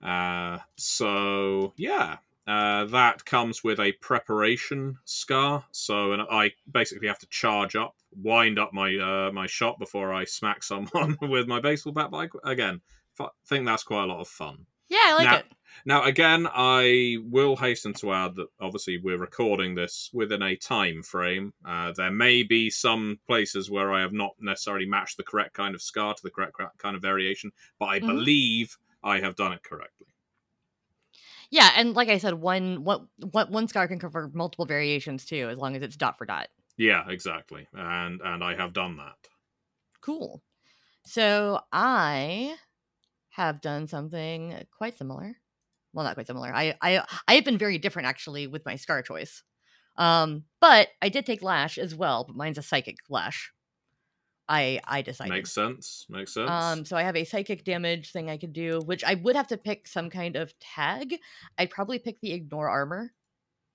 Uh, 0.04 0.58
so, 0.78 1.74
yeah, 1.78 2.18
uh, 2.47 2.86
that 2.86 3.24
comes 3.26 3.64
with 3.64 3.80
a 3.80 3.91
preparation 3.93 4.97
scar. 5.06 5.64
So, 5.72 6.14
and 6.14 6.22
I 6.30 6.52
basically 6.72 7.08
have 7.08 7.20
to 7.20 7.28
charge 7.28 7.76
up, 7.76 7.95
wind 8.16 8.60
up 8.60 8.74
my 8.74 8.95
uh, 8.97 9.32
my 9.32 9.47
shot 9.47 9.80
before 9.80 10.14
I 10.14 10.26
smack 10.26 10.64
someone 10.72 11.18
with 11.22 11.47
my 11.47 11.60
baseball 11.60 11.93
bat. 11.93 12.10
But 12.12 12.30
I, 12.45 12.52
again, 12.52 12.82
I 13.20 13.28
think 13.47 13.66
that's 13.66 13.84
quite 13.84 14.04
a 14.04 14.08
lot 14.08 14.20
of 14.22 14.28
fun. 14.28 14.66
yeah, 14.89 14.97
I 15.06 15.14
like 15.16 15.26
now- 15.30 15.38
it. 15.38 15.45
Now, 15.86 16.04
again, 16.04 16.47
I 16.54 17.16
will 17.30 17.56
hasten 17.56 17.93
to 17.93 18.12
add 18.12 18.36
that 18.36 18.47
obviously 18.60 18.97
we're 18.97 19.18
recording 19.18 19.74
this 19.74 20.10
within 20.14 20.41
a 20.43 20.56
time 20.58 21.02
frame. 21.02 21.54
Uh, 21.66 21.93
there 21.95 22.12
may 22.12 22.43
be 22.43 22.70
some 22.70 23.20
places 23.26 23.72
where 23.72 23.93
I 23.93 24.02
have 24.02 24.12
not 24.12 24.32
necessarily 24.39 24.86
matched 24.86 25.16
the 25.16 25.24
correct 25.24 25.54
kind 25.54 25.74
of 25.74 25.82
scar 25.82 26.14
to 26.14 26.22
the 26.22 26.30
correct 26.30 26.54
cra- 26.54 26.74
kind 26.78 26.95
of 26.97 27.02
variation, 27.02 27.54
but 27.80 27.86
I 27.86 27.99
Mhm. 28.02 28.08
believe 28.08 28.78
I 29.04 29.20
have 29.20 29.36
done 29.36 29.54
it 29.54 29.64
correctly. 29.64 30.08
Yeah, 31.49 31.70
and 31.76 31.93
like 31.95 32.08
I 32.10 32.18
said, 32.18 32.36
one 32.36 32.84
what 32.84 33.02
what 33.18 33.52
one 33.52 33.68
scar 33.68 33.88
can 33.88 33.99
cover 33.99 34.32
multiple 34.34 34.66
variations 34.66 35.26
too, 35.26 35.49
as 35.49 35.58
long 35.58 35.76
as 35.76 35.82
it's 35.82 35.97
dot 35.97 36.18
for 36.18 36.26
dot. 36.26 36.47
Yeah, 36.78 37.04
exactly, 37.10 37.68
and 37.74 38.22
and 38.22 38.43
I 38.43 38.56
have 38.56 38.74
done 38.74 38.97
that. 38.97 39.18
Cool. 40.02 40.41
So 41.06 41.62
I 41.72 42.56
have 43.32 43.62
done 43.62 43.88
something 43.88 44.56
quite 44.78 44.97
similar. 44.97 45.38
Well, 45.93 46.06
not 46.06 46.16
quite 46.16 46.28
similar. 46.28 46.54
I 46.54 46.76
I 46.82 47.06
I 47.28 47.36
have 47.36 47.45
been 47.45 47.58
very 47.58 47.78
different 47.78 48.08
actually 48.08 48.47
with 48.47 48.66
my 48.66 48.76
scar 48.76 49.02
choice. 49.02 49.43
Um, 49.97 50.45
but 50.62 50.89
I 51.02 51.10
did 51.10 51.26
take 51.26 51.43
lash 51.43 51.78
as 51.78 51.95
well, 51.95 52.24
but 52.26 52.36
mine's 52.36 52.58
a 52.58 52.64
psychic 52.64 52.97
lash. 53.10 53.52
I 54.52 54.82
I 54.86 55.02
decided. 55.02 55.32
Makes 55.32 55.52
sense. 55.54 56.06
Makes 56.10 56.34
sense. 56.34 56.52
Um, 56.54 56.86
so 56.86 56.97
I 56.97 57.04
have 57.04 57.16
a 57.16 57.24
psychic 57.24 57.64
damage 57.64 58.12
thing 58.12 58.30
I 58.30 58.38
could 58.38 58.54
do, 58.54 58.82
which 58.82 59.04
I 59.04 59.16
would 59.16 59.36
have 59.36 59.47
to 59.47 59.58
pick 59.58 59.88
some 59.88 60.10
kind 60.10 60.36
of 60.36 60.58
tag. 60.60 61.20
I'd 61.58 61.70
probably 61.70 61.99
pick 61.99 62.20
the 62.22 62.32
ignore 62.34 62.70
armor 62.70 63.14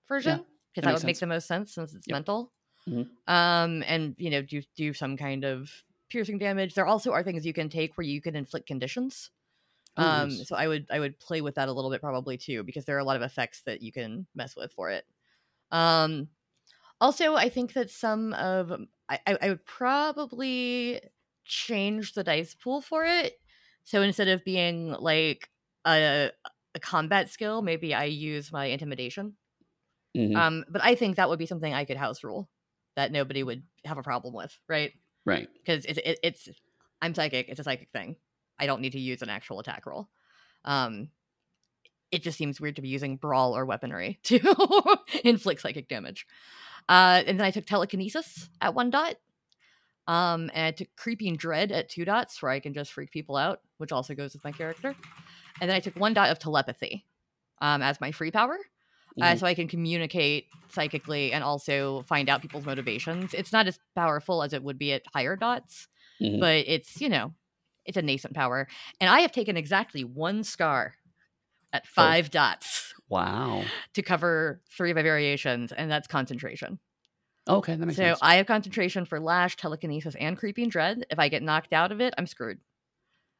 version 0.08 0.46
because 0.72 0.84
that, 0.84 0.92
makes 0.92 0.94
would 0.94 1.04
make 1.04 1.20
the 1.20 1.26
most 1.26 1.48
sense 1.48 1.74
since 1.74 1.94
it's 1.94 2.08
Yep. 2.08 2.18
mental. 2.18 2.52
Mhm. 2.88 3.16
Um, 3.26 3.82
and 3.86 4.14
you 4.18 4.30
know, 4.30 4.42
do 4.42 4.62
do 4.76 4.94
some 4.94 5.16
kind 5.16 5.44
of 5.44 5.84
piercing 6.10 6.38
damage. 6.38 6.74
There 6.74 6.86
also 6.86 7.12
are 7.12 7.22
things 7.24 7.46
you 7.46 7.54
can 7.54 7.68
take 7.70 7.98
where 7.98 8.06
you 8.06 8.20
can 8.22 8.36
inflict 8.36 8.66
conditions. 8.68 9.30
Oh, 9.96 10.08
um, 10.08 10.10
nice. 10.10 10.44
so 10.44 10.56
I 10.56 10.68
would 10.68 10.86
I 10.90 11.00
would 11.00 11.18
play 11.20 11.40
with 11.42 11.56
that 11.56 11.68
a 11.68 11.72
little 11.72 11.90
bit 11.90 12.02
probably 12.02 12.38
too 12.38 12.64
because 12.64 12.84
there 12.86 12.96
are 12.96 13.00
a 13.00 13.04
lot 13.04 13.16
of 13.16 13.22
effects 13.22 13.62
that 13.62 13.82
you 13.82 13.92
can 13.92 14.26
mess 14.34 14.56
with 14.56 14.72
for 14.72 14.90
it. 14.90 15.06
Um, 15.72 16.30
also, 17.00 17.34
I 17.34 17.48
think 17.48 17.74
that 17.74 17.90
some 17.90 18.32
of 18.34 18.72
I, 19.08 19.38
I 19.40 19.48
would 19.50 19.64
probably 19.64 21.00
change 21.44 22.14
the 22.14 22.24
dice 22.24 22.54
pool 22.54 22.80
for 22.80 23.04
it. 23.04 23.34
So 23.84 24.02
instead 24.02 24.28
of 24.28 24.44
being 24.44 24.90
like 24.92 25.50
a 25.86 26.30
a 26.74 26.80
combat 26.80 27.30
skill, 27.30 27.62
maybe 27.62 27.94
I 27.94 28.04
use 28.04 28.52
my 28.52 28.66
intimidation. 28.66 29.36
Mhm. 30.14 30.36
Um, 30.36 30.64
but 30.68 30.82
I 30.82 30.94
think 30.94 31.16
that 31.16 31.28
would 31.28 31.38
be 31.38 31.46
something 31.46 31.72
I 31.72 31.84
could 31.84 31.96
house 31.96 32.22
rule 32.24 32.48
that 32.96 33.12
nobody 33.12 33.42
would 33.42 33.62
have 33.84 33.98
a 33.98 34.02
problem 34.02 34.34
with, 34.34 34.58
right? 34.68 34.92
right. 35.24 35.48
Because 35.64 35.84
it's 35.84 35.98
it, 35.98 36.18
it's 36.22 36.48
I'm 37.02 37.14
psychic. 37.14 37.48
It's 37.48 37.60
a 37.60 37.64
psychic 37.64 37.90
thing. 37.92 38.16
I 38.58 38.66
don't 38.66 38.80
need 38.80 38.92
to 38.92 39.00
use 39.00 39.22
an 39.22 39.28
actual 39.28 39.60
attack 39.60 39.86
roll. 39.86 40.08
Um, 40.64 41.10
it 42.10 42.22
just 42.22 42.38
seems 42.38 42.60
weird 42.60 42.76
to 42.76 42.82
be 42.82 42.88
using 42.88 43.16
brawl 43.16 43.56
or 43.56 43.64
weaponry 43.64 44.20
to 44.24 44.38
inflict 45.24 45.60
psychic 45.60 45.88
damage. 45.88 46.26
Uh, 46.88 47.22
and 47.26 47.38
then 47.38 47.44
I 47.46 47.50
took 47.50 47.66
telekinesis 47.66 48.48
at 48.60 48.74
one 48.74 48.90
dot. 48.90 49.16
Um, 50.08 50.50
and 50.54 50.66
I 50.66 50.70
took 50.70 50.88
creeping 50.96 51.36
dread 51.36 51.72
at 51.72 51.88
two 51.88 52.04
dots, 52.04 52.40
where 52.40 52.52
I 52.52 52.60
can 52.60 52.72
just 52.74 52.92
freak 52.92 53.10
people 53.10 53.36
out, 53.36 53.60
which 53.78 53.90
also 53.90 54.14
goes 54.14 54.34
with 54.34 54.44
my 54.44 54.52
character. 54.52 54.94
And 55.60 55.68
then 55.68 55.76
I 55.76 55.80
took 55.80 55.96
one 55.96 56.14
dot 56.14 56.30
of 56.30 56.38
telepathy, 56.38 57.04
um, 57.60 57.82
as 57.82 58.00
my 58.00 58.12
free 58.12 58.30
power 58.30 58.58
uh, 59.20 59.32
Mhm. 59.32 59.38
so 59.40 59.46
I 59.46 59.54
can 59.54 59.66
communicate 59.66 60.46
psychically 60.68 61.32
and 61.32 61.42
also 61.42 62.02
find 62.02 62.28
out 62.28 62.42
people's 62.42 62.66
motivations. 62.66 63.32
It's 63.32 63.50
not 63.52 63.66
as 63.66 63.78
powerful 63.94 64.42
as 64.42 64.52
it 64.52 64.62
would 64.62 64.78
be 64.78 64.92
at 64.92 65.02
higher 65.12 65.36
dots, 65.36 65.88
Mhm. 66.20 66.38
but 66.38 66.64
it's 66.68 67.00
you 67.00 67.08
know, 67.08 67.34
it's 67.86 67.96
a 67.96 68.02
nascent 68.02 68.34
power. 68.34 68.68
And 69.00 69.08
I 69.08 69.20
have 69.20 69.32
taken 69.32 69.56
exactly 69.56 70.04
one 70.04 70.44
scar 70.44 70.96
at 71.72 71.86
five 71.86 72.30
dots 72.30 72.92
Wow. 73.08 73.62
to 73.94 74.02
cover 74.02 74.60
three 74.76 74.90
of 74.90 74.96
my 74.96 75.02
variations, 75.02 75.72
and 75.72 75.90
that's 75.90 76.06
concentration. 76.08 76.78
Okay, 77.48 77.76
that 77.76 77.86
makes 77.86 77.96
So 77.96 78.02
sense. 78.02 78.18
I 78.22 78.36
have 78.36 78.46
concentration 78.46 79.04
for 79.04 79.20
lash, 79.20 79.56
telekinesis, 79.56 80.16
and 80.18 80.36
creeping 80.36 80.68
dread. 80.68 81.06
If 81.10 81.18
I 81.18 81.28
get 81.28 81.42
knocked 81.44 81.72
out 81.72 81.92
of 81.92 82.00
it, 82.00 82.12
I'm 82.18 82.26
screwed. 82.26 82.58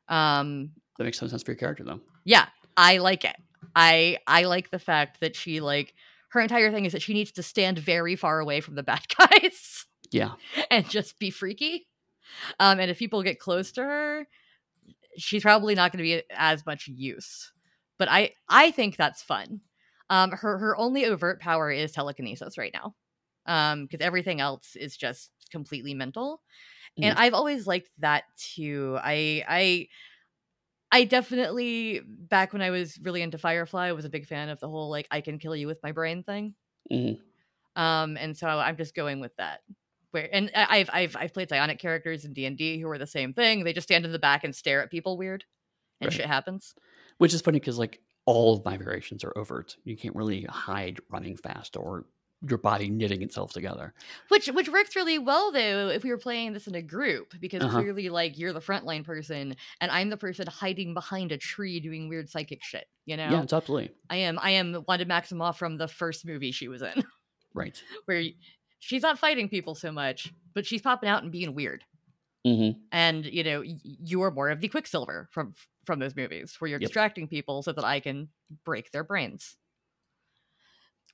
Um, 0.09 0.71
that 0.99 1.05
makes 1.05 1.19
some 1.19 1.29
sense 1.29 1.43
for 1.43 1.51
your 1.51 1.59
character, 1.59 1.85
though. 1.85 2.01
yeah 2.25 2.47
i 2.77 2.99
like 2.99 3.25
it 3.25 3.37
i 3.75 4.19
i 4.27 4.45
like 4.45 4.71
the 4.71 4.79
fact 4.79 5.19
that 5.21 5.35
she 5.35 5.61
like 5.61 5.95
her 6.29 6.41
entire 6.41 6.71
thing 6.71 6.85
is 6.85 6.93
that 6.93 7.01
she 7.03 7.15
needs 7.15 7.33
to 7.33 7.43
stand 7.43 7.79
very 7.79 8.15
far 8.17 8.39
away 8.39 8.61
from 8.61 8.75
the 8.77 8.83
bad 8.83 9.01
guys 9.19 9.87
Yeah. 10.11 10.33
and 10.71 10.89
just 10.89 11.19
be 11.19 11.31
freaky 11.31 11.87
um 12.61 12.79
and 12.79 12.91
if 12.91 12.99
people 12.99 13.23
get 13.23 13.41
close 13.41 13.73
to 13.73 13.83
her 13.83 14.27
she's 15.17 15.43
probably 15.43 15.75
not 15.75 15.91
going 15.91 15.99
to 15.99 16.03
be 16.05 16.23
as 16.31 16.65
much 16.67 16.87
use 16.87 17.51
but 17.99 18.09
i 18.11 18.31
i 18.49 18.71
think 18.71 18.97
that's 18.97 19.23
fun 19.23 19.61
um 20.11 20.31
her 20.33 20.59
her 20.59 20.77
only 20.77 21.05
overt 21.05 21.41
power 21.41 21.71
is 21.71 21.93
telekinesis 21.93 22.57
right 22.59 22.75
now 22.75 22.95
um 23.47 23.85
because 23.87 24.01
everything 24.05 24.41
else 24.41 24.77
is 24.77 24.97
just 24.97 25.33
completely 25.51 25.95
mental 25.95 26.43
Mm. 26.99 27.05
and 27.11 27.19
i've 27.19 27.35
always 27.35 27.67
liked 27.67 27.91
that 27.99 28.25
too 28.39 28.99
i 29.03 29.45
i 29.49 29.89
i 30.93 31.05
definitely 31.05 32.01
back 32.07 32.53
when 32.53 32.63
i 32.63 32.71
was 32.71 32.99
really 33.03 33.23
into 33.23 33.39
firefly 33.39 33.89
I 33.89 33.93
was 33.93 34.05
a 34.05 34.11
big 34.11 34.27
fan 34.27 34.49
of 34.49 34.61
the 34.61 34.69
whole 34.69 34.89
like 34.91 35.07
i 35.11 35.21
can 35.21 35.39
kill 35.39 35.55
you 35.57 35.67
with 35.67 35.81
my 35.83 35.93
brain 35.93 36.23
thing 36.23 36.55
Mhm. 36.91 37.19
um 37.75 38.17
and 38.17 38.37
so 38.37 38.47
i'm 38.49 38.77
just 38.77 38.95
going 38.95 39.21
with 39.21 39.35
that 39.37 39.61
where 40.13 40.29
and 40.33 40.51
I- 40.55 40.79
i've 40.79 40.91
i've 40.93 41.17
i've 41.17 41.35
played 41.35 41.49
psionic 41.49 41.79
characters 41.79 42.25
in 42.25 42.33
d&d 42.33 42.81
who 42.81 42.89
are 42.89 42.99
the 42.99 43.07
same 43.07 43.35
thing 43.35 43.65
they 43.65 43.73
just 43.73 43.89
stand 43.89 44.05
in 44.05 44.13
the 44.13 44.19
back 44.19 44.45
and 44.45 44.55
stare 44.55 44.83
at 44.83 44.91
people 44.91 45.17
weird 45.19 45.45
and 46.01 46.09
Right. 46.09 46.17
shit 46.17 46.27
happens 46.27 46.75
Which 47.19 47.35
is 47.35 47.41
funny 47.41 47.59
because 47.61 47.79
like 47.79 48.01
all 48.27 48.57
of 48.57 48.65
my 48.65 48.77
variations 48.77 49.25
are 49.25 49.33
overt. 49.39 49.77
You 49.85 49.97
can't 49.97 50.15
really 50.17 50.43
hide 50.49 50.99
running 51.11 51.37
fast 51.37 51.77
or 51.77 52.05
your 52.47 52.59
body 52.59 52.91
knitting 52.91 53.23
itself 53.23 53.53
together. 53.53 53.95
Which 54.29 54.47
which 54.49 54.69
works 54.69 54.95
really 54.95 55.19
well 55.19 55.51
though 55.53 55.89
if 55.89 56.05
we 56.05 56.11
were 56.11 56.19
playing 56.19 56.53
this 56.53 56.67
in 56.67 56.75
a 56.75 56.83
group 56.83 57.33
because 57.41 57.63
Uh-huh. 57.63 57.79
clearly 57.81 58.11
like 58.11 58.39
you're 58.39 58.53
the 58.53 58.61
frontline 58.61 59.05
person 59.05 59.57
and 59.81 59.91
I'm 59.91 60.11
the 60.11 60.19
person 60.19 60.47
hiding 60.47 60.93
behind 60.93 61.33
a 61.33 61.39
tree 61.39 61.81
doing 61.81 62.09
weird 62.11 62.29
psychic 62.29 62.63
shit. 62.63 62.87
You 63.07 63.17
know, 63.17 63.31
Yeah, 63.31 63.43
it's 63.43 63.55
absolutely 63.55 63.93
I 64.11 64.17
am 64.17 64.39
I 64.43 64.51
am 64.51 64.85
Wanda 64.87 65.07
Maximoff 65.07 65.57
from 65.57 65.79
the 65.79 65.89
first 65.89 66.27
movie 66.27 66.53
she 66.53 66.69
was 66.69 66.83
in, 66.83 67.05
right. 67.55 67.83
where 68.05 68.23
she's 68.81 69.03
not 69.03 69.19
fighting 69.19 69.49
people 69.49 69.75
so 69.75 69.91
much, 69.91 70.31
but 70.55 70.67
she's 70.67 70.83
popping 70.83 71.09
out 71.09 71.23
and 71.23 71.33
being 71.33 71.55
weird. 71.55 71.85
Hmm 72.47 72.87
And 72.93 73.27
you 73.27 73.45
know 73.45 73.63
you 73.65 74.23
are 74.23 74.31
more 74.31 74.51
of 74.51 74.61
the 74.61 74.69
Quicksilver 74.69 75.29
from 75.33 75.55
from 75.85 76.01
those 76.01 76.17
movies 76.17 76.57
where 76.59 76.69
you're 76.71 76.79
Yep. 76.79 76.93
distracting 76.93 77.29
people 77.29 77.63
so 77.63 77.73
that 77.73 77.85
I 77.85 78.01
can 78.01 78.31
break 78.65 78.93
their 78.93 79.05
brains. 79.05 79.57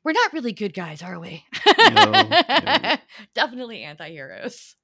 We're 0.04 0.12
not 0.12 0.32
really 0.34 0.52
good 0.52 0.74
guys, 0.74 1.02
are 1.02 1.20
we? 1.20 1.44
no. 1.78 2.36
Definitely 3.34 3.82
anti-heroes. 3.84 4.76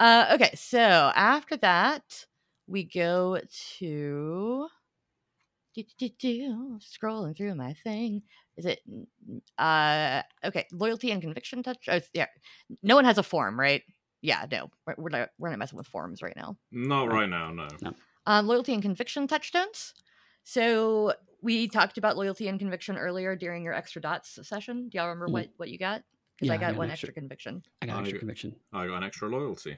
Uh, 0.00 0.26
okay, 0.34 0.52
so 0.56 0.78
after 1.14 1.56
that, 1.58 2.26
we 2.66 2.84
go 2.84 3.40
to 3.78 4.68
do, 5.74 5.82
do, 5.84 6.08
do, 6.08 6.10
do, 6.18 6.78
scrolling 6.80 7.36
through 7.36 7.54
my 7.54 7.74
thing. 7.84 8.22
Is 8.56 8.66
it 8.66 8.80
uh 9.58 10.22
okay? 10.44 10.66
Loyalty 10.72 11.10
and 11.10 11.22
conviction 11.22 11.62
touch. 11.62 11.88
Oh, 11.88 12.00
yeah, 12.14 12.26
no 12.82 12.96
one 12.96 13.04
has 13.04 13.18
a 13.18 13.22
form, 13.24 13.58
right? 13.58 13.82
Yeah, 14.24 14.46
no, 14.50 14.70
we're, 14.86 14.94
we're 14.96 15.10
not 15.10 15.28
we're 15.38 15.50
not 15.50 15.58
messing 15.58 15.76
with 15.76 15.86
forms 15.86 16.22
right 16.22 16.34
now. 16.34 16.56
Not 16.72 17.08
Right. 17.08 17.20
right 17.20 17.28
now, 17.28 17.50
no. 17.52 17.68
Um, 18.26 18.46
loyalty 18.46 18.72
and 18.72 18.80
conviction 18.80 19.26
touchstones. 19.26 19.92
So 20.44 21.12
we 21.42 21.68
talked 21.68 21.98
about 21.98 22.16
loyalty 22.16 22.48
and 22.48 22.58
conviction 22.58 22.96
earlier 22.96 23.36
during 23.36 23.62
your 23.62 23.74
extra 23.74 24.00
dots 24.00 24.38
session. 24.48 24.88
Do 24.88 24.96
y'all 24.96 25.08
remember 25.08 25.28
Mhm. 25.28 25.32
what 25.32 25.48
what 25.58 25.68
you 25.68 25.76
got? 25.78 26.02
Because 26.36 26.46
Yeah, 26.46 26.52
I 26.52 26.56
I 26.56 26.58
got 26.58 26.70
got 26.72 26.78
one 26.78 26.90
extra- 26.90 27.08
extra 27.10 27.20
conviction. 27.20 27.62
I 27.82 27.86
got 27.86 27.96
I 27.96 28.00
extra 28.00 28.12
g- 28.14 28.18
conviction. 28.20 28.56
I 28.72 28.86
got 28.86 28.96
an 28.96 29.04
extra 29.04 29.28
loyalty. 29.28 29.76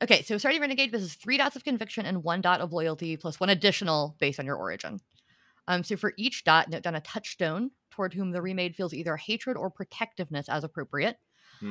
Okay, 0.00 0.22
so 0.22 0.38
starting 0.38 0.60
renegade, 0.60 0.92
this 0.92 1.02
is 1.02 1.14
three 1.14 1.36
dots 1.36 1.56
of 1.56 1.64
conviction 1.64 2.06
and 2.06 2.22
one 2.22 2.40
dot 2.40 2.60
of 2.60 2.72
loyalty, 2.72 3.16
plus 3.16 3.40
one 3.40 3.50
additional 3.50 4.14
based 4.20 4.38
on 4.38 4.46
your 4.46 4.54
origin. 4.56 5.00
Um, 5.66 5.82
so 5.82 5.96
for 5.96 6.14
each 6.16 6.44
dot, 6.44 6.70
note 6.70 6.82
down 6.84 6.94
a 6.94 7.00
touchstone 7.00 7.72
toward 7.90 8.14
whom 8.14 8.30
the 8.30 8.40
remade 8.40 8.76
feels 8.76 8.94
either 8.94 9.16
hatred 9.16 9.56
or 9.56 9.70
protectiveness 9.70 10.48
as 10.48 10.62
appropriate. 10.62 11.18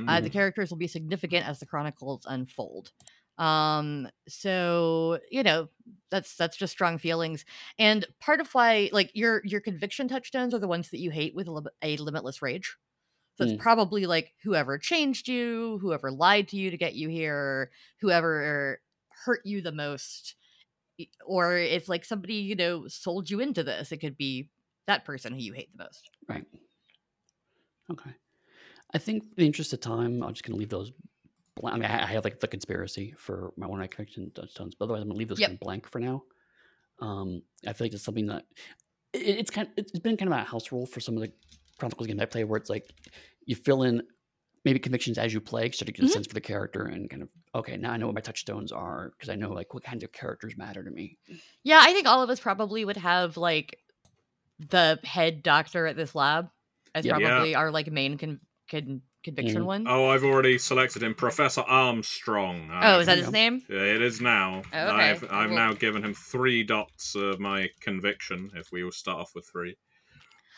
Uh, 0.08 0.22
the 0.22 0.30
Mm. 0.30 0.32
characters 0.32 0.70
will 0.70 0.78
be 0.78 0.88
significant 0.88 1.48
as 1.48 1.60
the 1.60 1.66
chronicles 1.66 2.26
unfold. 2.28 2.92
Um, 3.38 4.10
so 4.28 5.20
you 5.32 5.44
know 5.44 5.70
that's 6.10 6.36
that's 6.36 6.58
just 6.58 6.72
strong 6.74 6.98
feelings, 6.98 7.46
and 7.78 8.06
part 8.20 8.42
of 8.42 8.54
why 8.54 8.90
like 8.94 9.12
your 9.14 9.42
your 9.46 9.62
conviction 9.62 10.08
touchstones 10.08 10.54
are 10.54 10.60
the 10.60 10.68
ones 10.68 10.90
that 10.90 11.00
you 11.00 11.12
hate 11.12 11.36
with 11.36 11.48
a, 11.48 11.64
a 11.84 11.98
limitless 11.98 12.42
rage. 12.42 12.76
So 13.36 13.44
it's 13.44 13.54
Mm. 13.54 13.60
probably 13.60 14.06
like 14.08 14.34
whoever 14.44 14.78
changed 14.80 15.28
you, 15.28 15.78
whoever 15.82 16.12
lied 16.12 16.48
to 16.50 16.58
you 16.58 16.72
to 16.72 16.78
get 16.78 16.96
you 16.96 17.10
here, 17.10 17.72
whoever 18.02 18.82
hurt 19.26 19.42
you 19.46 19.62
the 19.62 19.72
most, 19.72 20.36
or 21.26 21.54
if 21.56 21.90
like 21.90 22.06
somebody 22.06 22.36
you 22.36 22.56
know 22.56 22.88
sold 22.88 23.30
you 23.30 23.40
into 23.40 23.64
this, 23.64 23.92
it 23.92 23.98
could 23.98 24.18
be 24.18 24.50
that 24.88 25.06
person 25.06 25.34
who 25.34 25.40
you 25.40 25.54
hate 25.54 25.72
the 25.76 25.84
most. 25.84 26.12
Right. 26.28 26.46
Okay. 27.90 28.16
I 28.94 28.98
think 28.98 29.24
in 29.24 29.30
the 29.38 29.46
interest 29.46 29.74
of 29.74 29.82
time, 29.82 30.24
I'm 30.24 30.34
just 30.34 30.44
going 30.44 30.54
to 30.54 30.60
leave 30.60 30.70
those 30.70 30.92
blank. 31.56 31.76
I 31.76 31.80
mean, 31.80 31.90
I 31.92 32.04
I 32.04 32.08
have 32.08 32.24
like 32.24 32.40
the 32.40 32.48
conspiracy 32.48 33.14
for 33.18 33.54
my 33.58 33.68
one 33.68 33.80
night 33.80 33.92
conviction 33.92 34.32
touchstones, 34.34 34.76
but 34.76 34.86
otherwise, 34.86 35.02
I'm 35.02 35.08
going 35.10 35.16
to 35.16 35.20
leave 35.20 35.28
those 35.30 35.40
Yep. 35.40 35.50
kind 35.50 35.56
of 35.58 35.60
blank 35.62 35.90
for 35.90 36.00
now. 36.00 36.24
Um, 37.00 37.42
I 37.68 37.74
feel 37.74 37.86
like 37.86 37.94
it's 37.94 38.04
something 38.04 38.28
that 38.28 38.46
it, 39.14 39.20
it's 39.40 39.52
kind. 39.52 39.70
It's 39.78 40.00
been 40.00 40.18
kind 40.18 40.32
of 40.32 40.38
a 40.40 40.44
house 40.44 40.72
rule 40.72 40.86
for 40.86 41.00
some 41.00 41.16
of 41.16 41.22
the 41.22 41.32
Chronicles 41.80 42.08
games 42.08 42.22
I 42.22 42.26
play, 42.26 42.44
where 42.44 42.58
it's 42.58 42.70
like 42.70 42.86
you 43.46 43.56
fill 43.56 43.84
in 43.84 44.02
maybe 44.66 44.80
convictions 44.80 45.18
as 45.18 45.34
you 45.34 45.40
play, 45.40 45.70
so 45.72 45.86
to 45.86 45.92
get 45.92 46.04
a 46.04 46.08
Mhm. 46.08 46.12
sense 46.12 46.28
for 46.28 46.34
the 46.34 46.42
character 46.42 46.86
and 46.86 47.10
kind 47.10 47.22
of 47.24 47.30
okay, 47.56 47.78
now 47.78 47.92
I 47.92 47.98
know 47.98 48.08
what 48.08 48.16
my 48.16 48.22
touchstones 48.22 48.72
are 48.72 49.12
because 49.12 49.30
I 49.30 49.36
know 49.36 49.52
like 49.52 49.74
what 49.74 49.84
kinds 49.84 50.04
of 50.04 50.12
characters 50.12 50.58
matter 50.58 50.84
to 50.84 50.90
me. 50.92 51.18
Yeah, 51.64 51.80
I 51.82 51.94
think 51.94 52.08
all 52.08 52.24
of 52.24 52.30
us 52.30 52.40
probably 52.40 52.84
would 52.84 52.98
have 52.98 53.38
like 53.38 53.78
the 54.60 55.00
head 55.04 55.44
doctor 55.44 55.86
at 55.88 55.96
this 55.96 56.16
lab 56.16 56.50
as 56.96 57.06
Yeah. 57.06 57.18
Yeah. 57.20 57.30
probably 57.30 57.56
our 57.56 57.72
like 57.72 57.92
main 57.92 58.18
con- 58.18 58.40
con- 58.70 59.02
conviction 59.24 59.62
Mhm. 59.64 59.66
one. 59.66 59.86
Oh, 59.88 60.08
I've 60.10 60.24
already 60.24 60.58
selected 60.58 61.04
him, 61.04 61.14
Professor 61.14 61.62
Armstrong. 61.62 62.70
Oh, 62.72 63.00
is 63.00 63.08
that 63.08 63.18
his 63.18 63.32
name? 63.32 63.62
It 63.70 64.02
is 64.02 64.22
now. 64.22 64.60
Okay, 64.68 64.78
I've 64.80 65.24
I've 65.26 65.48
cool. 65.48 65.56
now 65.56 65.74
given 65.74 66.04
him 66.04 66.14
three 66.14 66.64
dots 66.64 67.16
of 67.16 67.40
my 67.40 67.70
conviction. 67.82 68.52
If 68.56 68.72
we 68.72 68.84
will 68.84 68.92
start 68.92 69.20
off 69.20 69.36
with 69.36 69.48
three. 69.48 69.76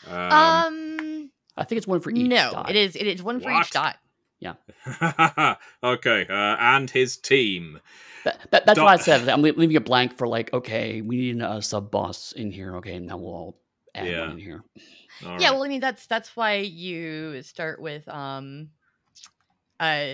Um, 0.06 0.32
Um, 0.32 1.30
I 1.56 1.64
think 1.64 1.78
it's 1.78 1.86
one 1.86 2.00
for 2.00 2.10
each. 2.10 2.28
no, 2.28 2.50
dot. 2.52 2.70
it 2.70 2.76
is 2.76 2.96
it 2.96 3.06
is 3.06 3.22
one 3.22 3.40
for 3.40 3.50
What? 3.52 3.66
each 3.66 3.72
dot. 3.72 3.96
Yeah. 4.38 4.54
Okay, 5.82 6.26
uh, 6.28 6.56
and 6.58 6.88
his 6.90 7.16
team. 7.16 7.80
That, 8.24 8.38
that, 8.50 8.66
that's 8.66 8.78
why 8.78 8.92
I 8.92 8.96
Dot- 8.96 9.04
said 9.04 9.28
I'm 9.28 9.42
lea- 9.42 9.52
leaving 9.52 9.76
it 9.76 9.84
blank 9.84 10.16
for 10.16 10.26
like, 10.28 10.52
okay, 10.52 11.00
we 11.02 11.16
need 11.16 11.42
a 11.42 11.60
sub 11.62 11.90
boss 11.90 12.32
in 12.32 12.50
here. 12.50 12.76
Okay, 12.76 12.94
and 12.94 13.08
then 13.08 13.20
we'll 13.20 13.32
all 13.32 13.60
add 13.94 14.06
Yeah. 14.06 14.20
one 14.20 14.32
in 14.32 14.38
here. 14.38 14.62
All 15.24 15.38
Yeah, 15.38 15.50
right. 15.50 15.52
well, 15.52 15.64
I 15.64 15.68
mean 15.68 15.80
that's 15.80 16.06
that's 16.06 16.36
why 16.36 16.56
you 16.56 17.42
start 17.42 17.80
with 17.80 18.08
um, 18.08 18.70
uh, 19.78 20.04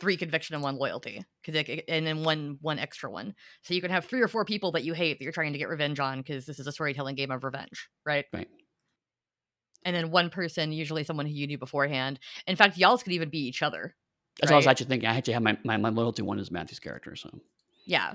three 0.00 0.16
conviction 0.16 0.54
and 0.54 0.62
one 0.62 0.76
loyalty, 0.76 1.24
because 1.44 1.80
and 1.88 2.06
then 2.06 2.22
one 2.24 2.58
one 2.60 2.78
extra 2.78 3.10
one, 3.10 3.34
so 3.62 3.74
you 3.74 3.80
can 3.80 3.90
have 3.90 4.04
three 4.04 4.22
or 4.22 4.28
four 4.28 4.44
people 4.44 4.72
that 4.72 4.84
you 4.84 4.92
hate 4.92 5.18
that 5.18 5.24
you're 5.24 5.32
trying 5.32 5.52
to 5.52 5.58
get 5.58 5.68
revenge 5.68 6.00
on, 6.00 6.18
because 6.18 6.46
this 6.46 6.58
is 6.58 6.66
a 6.66 6.72
storytelling 6.72 7.14
game 7.14 7.30
of 7.30 7.44
revenge, 7.44 7.88
right? 8.04 8.24
Right. 8.32 8.48
And 9.84 9.94
then 9.94 10.10
one 10.10 10.30
person, 10.30 10.72
usually 10.72 11.04
someone 11.04 11.26
who 11.26 11.32
you 11.32 11.46
knew 11.46 11.58
beforehand. 11.58 12.18
In 12.48 12.56
fact, 12.56 12.76
y'all's 12.76 13.04
could 13.04 13.12
even 13.12 13.28
be 13.30 13.46
each 13.46 13.62
other. 13.62 13.94
That's 14.40 14.50
what 14.50 14.56
I 14.56 14.58
was 14.58 14.66
actually 14.66 14.86
thinking. 14.86 15.08
I 15.08 15.16
actually 15.16 15.34
have 15.34 15.42
my, 15.44 15.56
my, 15.64 15.76
my 15.76 15.90
loyalty 15.90 16.22
one 16.22 16.40
is 16.40 16.50
Matthew's 16.50 16.80
character. 16.80 17.14
So 17.14 17.30
Yeah, 17.86 18.14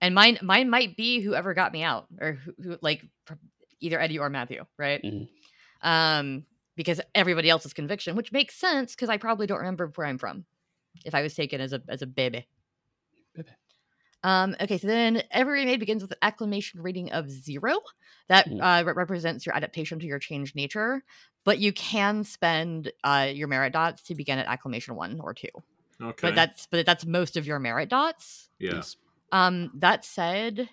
and 0.00 0.14
mine 0.14 0.38
mine 0.42 0.68
might 0.68 0.96
be 0.96 1.20
whoever 1.20 1.54
got 1.54 1.72
me 1.72 1.84
out, 1.84 2.06
or 2.20 2.32
who, 2.32 2.54
who 2.62 2.78
like 2.82 3.04
either 3.82 4.00
Eddie 4.00 4.18
or 4.18 4.30
Matthew, 4.30 4.64
right? 4.78 5.02
Mhm. 5.02 5.28
Um, 5.82 6.44
because 6.76 7.00
everybody 7.14 7.50
else's 7.50 7.72
conviction, 7.74 8.16
which 8.16 8.32
makes 8.32 8.54
sense 8.54 8.94
because 8.94 9.08
I 9.10 9.18
probably 9.18 9.46
don't 9.46 9.58
remember 9.58 9.90
where 9.94 10.06
I'm 10.06 10.18
from 10.18 10.46
if 11.04 11.14
I 11.14 11.22
was 11.22 11.34
taken 11.34 11.60
as 11.60 11.72
a 11.72 11.82
as 11.88 12.00
a 12.02 12.06
baby. 12.06 12.46
Baby. 13.34 13.48
Um, 14.24 14.54
okay, 14.60 14.78
so 14.78 14.86
then 14.86 15.22
every 15.32 15.60
remade 15.60 15.80
begins 15.80 16.00
with 16.02 16.12
an 16.12 16.18
acclimation 16.22 16.80
rating 16.80 17.10
of 17.10 17.28
zero. 17.28 17.78
That 18.28 18.48
Mm. 18.48 18.60
uh, 18.62 18.84
re- 18.84 18.92
represents 18.94 19.44
your 19.44 19.54
adaptation 19.56 19.98
to 19.98 20.06
your 20.06 20.20
changed 20.20 20.54
nature, 20.54 21.02
but 21.44 21.58
you 21.58 21.72
can 21.72 22.22
spend 22.22 22.92
uh, 23.02 23.28
your 23.34 23.48
merit 23.48 23.72
dots 23.72 24.02
to 24.04 24.14
begin 24.14 24.38
at 24.38 24.46
acclimation 24.46 24.94
one 24.94 25.18
or 25.20 25.34
two. 25.34 25.48
okay. 26.00 26.28
But 26.28 26.34
that's 26.36 26.66
but 26.68 26.86
that's 26.86 27.04
most 27.04 27.36
of 27.36 27.46
your 27.46 27.58
merit 27.58 27.88
dots. 27.88 28.48
yeah. 28.60 28.76
yes. 28.76 28.96
Um, 29.32 29.70
that 29.74 30.04
said, 30.04 30.68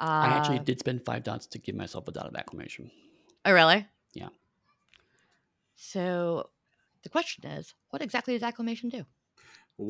uh, 0.00 0.04
I 0.20 0.28
actually 0.30 0.60
did 0.60 0.78
spend 0.78 1.04
five 1.04 1.24
dots 1.24 1.46
to 1.48 1.58
give 1.58 1.74
myself 1.74 2.06
a 2.08 2.12
dot 2.12 2.26
of 2.26 2.36
acclimation. 2.36 2.90
Oh, 3.44 3.52
really? 3.52 3.88
Yeah. 4.14 4.28
So 5.76 6.50
the 7.02 7.08
question 7.08 7.46
is, 7.46 7.74
what 7.88 8.02
exactly 8.02 8.34
does 8.34 8.42
acclimation 8.42 8.90
do? 8.90 9.06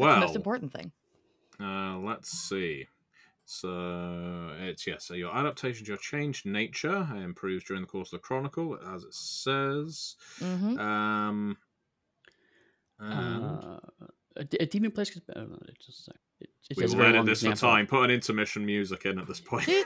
That's 0.01 0.15
the 0.15 0.21
Well, 0.21 0.21
most 0.21 0.37
important 0.37 0.73
thing. 0.73 0.93
Uh, 1.61 1.99
let's 1.99 2.31
see. 2.31 2.87
So 3.45 4.57
it's 4.59 4.87
yes. 4.87 5.07
So 5.07 5.15
your 5.15 5.35
adaptation 5.35 5.85
to 5.87 5.91
your 5.93 5.99
changed 5.99 6.47
nature 6.47 7.09
improves 7.17 7.65
during 7.65 7.83
the 7.83 7.89
course 7.89 8.13
of 8.13 8.21
the 8.21 8.25
chronicle, 8.27 8.79
as 8.81 9.05
it 9.05 9.15
says. 9.15 10.17
hmm 10.41 10.77
Um, 10.77 11.59
and 12.99 13.61
Uh, 13.61 13.81
a, 14.37 14.47
a 14.61 14.67
demon 14.67 14.91
place. 14.93 15.17
I 15.17 15.33
don't 15.35 15.51
know. 15.51 15.59
It's 15.69 15.87
just 15.87 16.09
like, 16.09 16.21
it, 16.41 16.51
it 16.70 16.76
we 16.76 16.82
says 16.82 16.95
a 16.95 16.97
will 16.97 17.12
very 17.12 17.24
this 17.24 17.43
for 17.43 17.55
time. 17.55 17.86
Put 17.86 18.05
an 18.05 18.11
intermission 18.11 18.64
music 18.64 19.05
in 19.07 19.18
at 19.18 19.26
this 19.26 19.41
point. 19.41 19.68
Oh, 19.68 19.84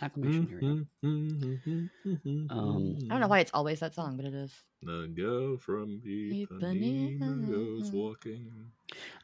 acclimation. 0.00 0.46
Here 0.48 0.58
we 0.60 0.66
go. 0.66 0.84
Mm-hmm. 1.04 2.50
Um, 2.50 2.96
I 3.04 3.08
don't 3.08 3.20
know 3.20 3.28
why 3.28 3.40
it's 3.40 3.50
always 3.52 3.80
that 3.80 3.94
song, 3.94 4.16
but 4.16 4.26
it 4.26 4.34
is. 4.34 4.52
The 4.82 5.10
girl 5.14 5.56
from 5.56 6.00
Ipanema 6.06 7.50
goes 7.50 7.90
walking. 7.90 8.52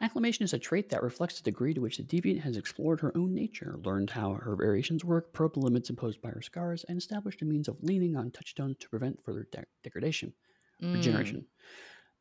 Acclimation 0.01 0.45
is 0.45 0.53
a 0.53 0.59
trait 0.59 0.91
that 0.91 1.03
reflects 1.03 1.39
the 1.39 1.51
degree 1.51 1.75
to 1.75 1.81
which 1.81 1.99
the 1.99 2.03
deviant 2.03 2.41
has 2.41 2.57
explored 2.57 3.01
her 3.01 3.17
own 3.17 3.35
nature, 3.35 3.79
learned 3.85 4.11
how 4.11 4.35
her 4.35 4.57
variations 4.57 5.05
work, 5.05 5.33
probed 5.33 5.57
the 5.57 5.61
limits 5.61 5.91
imposed 5.91 6.21
by 6.21 6.31
her 6.31 6.43
scars, 6.43 6.85
and 6.89 6.99
established 6.99 7.43
a 7.43 7.45
means 7.45 7.69
of 7.69 7.77
leaning 7.83 8.17
on 8.17 8.31
touchstones 8.31 8.77
to 8.79 8.89
prevent 8.89 9.23
further 9.25 9.47
de- 9.53 9.65
degradation. 9.83 10.33
Mm. 10.83 10.95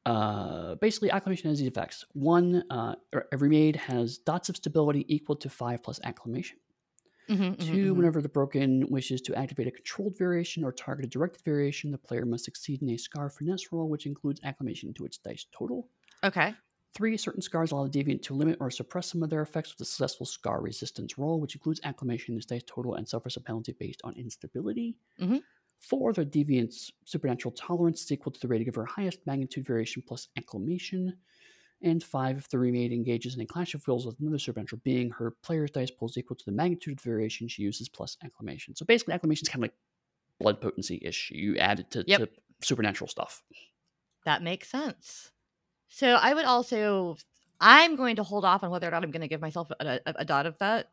Uh, 0.06 0.76
basically, 0.76 1.12
acclimation 1.12 1.50
has 1.50 1.60
these 1.60 1.68
effects. 1.68 2.06
One, 2.14 2.64
uh, 2.72 2.96
er- 3.14 3.28
every 3.32 3.50
maid 3.50 3.76
has 3.76 4.18
dots 4.18 4.50
of 4.50 4.56
stability 4.58 5.06
equal 5.14 5.36
to 5.38 5.50
five 5.50 5.84
plus 5.84 6.00
acclimation. 6.04 6.58
Mhm, 7.28 7.56
mhm, 7.58 7.78
2 7.80 7.94
mhm. 7.94 8.08
whenever 8.08 8.22
the 8.22 8.30
broken 8.30 8.88
wishes 8.90 9.22
to 9.22 9.36
activate 9.36 9.68
a 9.68 9.72
controlled 9.72 10.18
variation 10.18 10.64
or 10.64 10.72
target 10.72 11.06
a 11.06 11.10
directed 11.10 11.44
variation, 11.44 11.92
the 11.92 11.98
player 11.98 12.26
must 12.26 12.46
succeed 12.46 12.82
in 12.82 12.90
a 12.90 12.98
scar 12.98 13.30
finesse 13.30 13.72
roll, 13.72 13.90
which 13.90 14.08
includes 14.08 14.42
acclimation 14.44 14.94
to 14.96 15.06
its 15.06 15.18
dice 15.20 15.46
total. 15.52 15.90
Okay. 16.24 16.56
Three, 16.94 17.16
certain 17.18 17.42
scars 17.42 17.72
allow 17.72 17.88
the 17.88 17.90
deviant 18.04 18.22
to 18.24 18.34
limit 18.34 18.58
or 18.62 18.70
suppress 18.72 19.08
some 19.08 19.24
of 19.24 19.30
their 19.30 19.42
effects 19.42 19.74
with 19.74 19.82
a 19.82 19.86
successful 19.86 20.26
scar 20.26 20.62
resistance 20.62 21.18
roll, 21.18 21.40
which 21.40 21.56
includes 21.56 21.80
acclimation 21.84 22.34
in 22.34 22.38
its 22.38 22.46
dice 22.46 22.64
total 22.66 22.96
and 22.96 23.08
suffers 23.08 23.36
a 23.38 23.42
penalty 23.42 23.72
based 23.74 24.02
on 24.04 24.16
instability. 24.16 24.98
Mhm. 25.18 25.42
Four, 25.82 26.14
the 26.14 26.24
deviant's 26.24 26.92
supernatural 27.06 27.52
tolerance 27.52 28.04
is 28.04 28.12
equal 28.12 28.32
to 28.32 28.40
the 28.40 28.48
rating 28.48 28.70
of 28.70 28.76
her 28.76 28.86
highest 28.86 29.20
magnitude 29.26 29.66
variation 29.66 30.04
plus 30.08 30.28
acclimation. 30.38 31.18
And 31.82 32.04
five, 32.04 32.38
if 32.38 32.48
the 32.50 32.60
remade 32.60 32.94
engages 32.94 33.34
in 33.34 33.42
a 33.42 33.46
clash 33.48 33.74
of 33.74 33.86
wills 33.88 34.06
with 34.06 34.20
another 34.20 34.38
supernatural 34.38 34.80
being, 34.84 35.10
her 35.10 35.32
player's 35.42 35.72
dice 35.72 35.90
pool 35.90 36.08
is 36.08 36.18
equal 36.18 36.36
to 36.36 36.46
the 36.46 36.52
magnitude 36.52 36.94
of 37.00 37.04
the 37.04 37.10
variation 37.10 37.48
she 37.48 37.64
uses 37.64 37.90
plus 37.90 38.16
acclimation. 38.24 38.76
So 38.76 38.86
basically, 38.86 39.16
acclimation 39.16 39.46
is 39.46 39.50
kind 39.50 39.64
of 39.64 39.70
like 39.70 39.74
blood 40.40 40.62
potency 40.62 41.00
ish. 41.02 41.32
You 41.34 41.58
add 41.58 41.80
it 41.80 41.90
to, 41.92 42.04
Yep. 42.06 42.20
to 42.20 42.30
supernatural 42.62 43.08
stuff. 43.08 43.42
That 44.26 44.44
makes 44.44 44.70
sense. 44.70 45.32
So 45.88 46.10
I 46.14 46.36
would 46.36 46.46
also, 46.46 47.18
I'm 47.60 47.96
going 47.96 48.18
to 48.18 48.24
hold 48.24 48.46
off 48.46 48.64
on 48.64 48.70
whether 48.70 48.88
or 48.88 48.92
not 48.92 49.04
I'm 49.04 49.10
going 49.10 49.22
to 49.22 49.28
give 49.28 49.42
myself 49.42 49.72
a, 49.80 50.00
a, 50.06 50.14
a 50.18 50.26
dot 50.26 50.46
of 50.46 50.60
that 50.60 50.92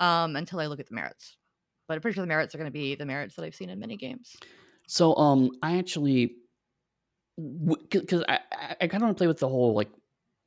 um, 0.00 0.36
until 0.36 0.60
I 0.60 0.66
look 0.66 0.80
at 0.80 0.86
the 0.88 0.94
merits. 0.94 1.37
But 1.88 1.94
I'm 1.94 2.00
pretty 2.02 2.14
sure 2.14 2.22
the 2.22 2.28
merits 2.28 2.54
are 2.54 2.58
going 2.58 2.70
to 2.70 2.72
be 2.72 2.94
the 2.94 3.06
merits 3.06 3.34
that 3.36 3.44
I've 3.44 3.54
seen 3.54 3.70
in 3.70 3.78
many 3.78 3.96
games. 3.96 4.36
So 4.86 5.14
um, 5.16 5.50
I 5.62 5.78
actually 5.78 6.36
because 7.90 8.24
I 8.28 8.40
I, 8.52 8.76
I 8.82 8.86
kind 8.88 9.02
of 9.02 9.06
want 9.06 9.16
to 9.16 9.20
play 9.20 9.26
with 9.26 9.38
the 9.38 9.48
whole 9.48 9.74
like 9.74 9.88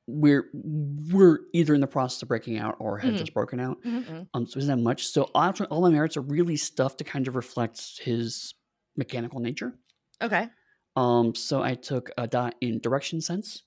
we're 0.08 0.50
we're 0.54 1.40
either 1.54 1.74
in 1.74 1.82
the 1.82 1.88
process 1.88 2.22
of 2.22 2.28
breaking 2.28 2.58
out 2.58 2.76
or 2.80 2.98
have 2.98 3.14
Mhm. 3.14 3.18
just 3.18 3.34
broken 3.34 3.60
out. 3.60 3.82
Mhm. 3.84 4.28
Um, 4.34 4.46
so 4.46 4.56
doesn't 4.56 4.70
have 4.70 4.80
much. 4.80 5.08
So 5.08 5.30
all, 5.36 5.54
all 5.70 5.82
my 5.82 5.90
merits 5.90 6.18
are 6.18 6.22
really 6.22 6.58
stuff 6.58 6.98
to 6.98 7.04
kind 7.04 7.28
of 7.28 7.36
reflect 7.36 8.00
his 8.00 8.54
mechanical 8.98 9.40
nature. 9.40 9.78
Okay. 10.22 10.50
Um, 10.96 11.34
so 11.36 11.62
I 11.64 11.76
took 11.76 12.10
a 12.18 12.28
dot 12.28 12.56
in 12.62 12.80
direction 12.80 13.22
sense, 13.22 13.64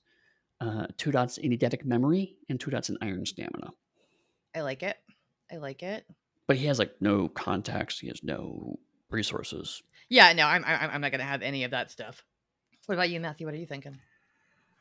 uh, 0.61 0.87
two 0.97 1.11
dots 1.11 1.37
in 1.39 1.51
eidetic 1.51 1.85
memory, 1.85 2.37
and 2.49 2.59
two 2.59 2.69
dots 2.71 2.89
in 2.89 2.97
iron 3.01 3.25
stamina. 3.25 3.71
I 4.53 4.61
like 4.61 4.83
it. 4.83 4.97
I 5.51 5.57
like 5.57 5.83
it. 5.83 6.05
But 6.47 6.57
he 6.57 6.65
has 6.67 6.79
like 6.79 6.95
no 6.99 7.27
contacts. 7.27 7.99
He 7.99 8.07
has 8.07 8.23
no 8.23 8.79
resources. 9.09 9.81
Yeah, 10.09 10.33
no, 10.33 10.45
I'm 10.45 10.63
I'm, 10.65 10.89
I'm 10.91 11.01
not 11.01 11.11
going 11.11 11.19
to 11.19 11.25
have 11.25 11.41
any 11.41 11.63
of 11.63 11.71
that 11.71 11.91
stuff. 11.91 12.23
What 12.85 12.95
about 12.95 13.09
you, 13.09 13.19
Matthew? 13.19 13.47
What 13.47 13.55
are 13.55 13.57
you 13.59 13.65
thinking? 13.65 13.97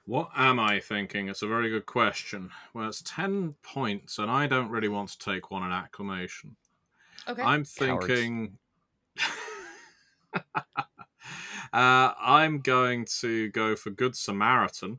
What 0.07 0.31
am 0.37 0.61
I 0.61 0.81
thinking? 0.81 1.29
It's 1.29 1.41
a 1.41 1.47
very 1.47 1.71
good 1.71 1.87
question. 1.87 2.51
Well, 2.75 2.89
it's 2.89 3.03
10 3.07 3.55
points, 3.63 4.19
and 4.19 4.31
I 4.31 4.47
don't 4.47 4.69
really 4.69 4.89
want 4.89 5.09
to 5.11 5.19
take 5.19 5.51
one 5.51 5.63
in 5.63 5.73
acclimation. 5.73 6.57
Okay. 7.27 7.43
I'm 7.43 7.65
thinking. 7.65 8.59
uh, 10.35 10.43
I'm 11.73 12.61
going 12.61 13.07
to 13.21 13.49
go 13.51 13.77
for 13.77 13.89
Good 13.91 14.15
Samaritan. 14.15 14.99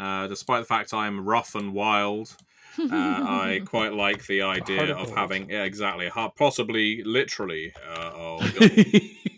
Uh, 0.00 0.26
despite 0.26 0.62
the 0.62 0.66
fact 0.66 0.92
I 0.92 1.06
am 1.06 1.24
rough 1.24 1.54
and 1.54 1.72
wild, 1.72 2.36
uh, 2.78 2.86
I 2.90 3.62
quite 3.66 3.92
like 3.92 4.26
the 4.26 4.42
idea 4.42 4.94
of 4.94 5.14
having 5.14 5.50
yeah, 5.50 5.64
exactly, 5.64 6.10
possibly 6.36 7.02
literally. 7.04 7.72
Uh, 7.88 8.10
oh, 8.14 8.52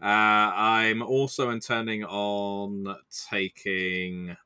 Uh, 0.00 0.06
I'm 0.54 1.02
also 1.02 1.50
intending 1.50 2.04
on 2.04 2.96
taking 3.30 4.36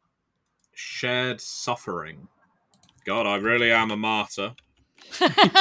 shared 0.74 1.42
suffering. 1.42 2.26
God, 3.04 3.26
I 3.26 3.36
really 3.36 3.70
am 3.70 3.90
a 3.90 3.96
martyr, 3.96 4.54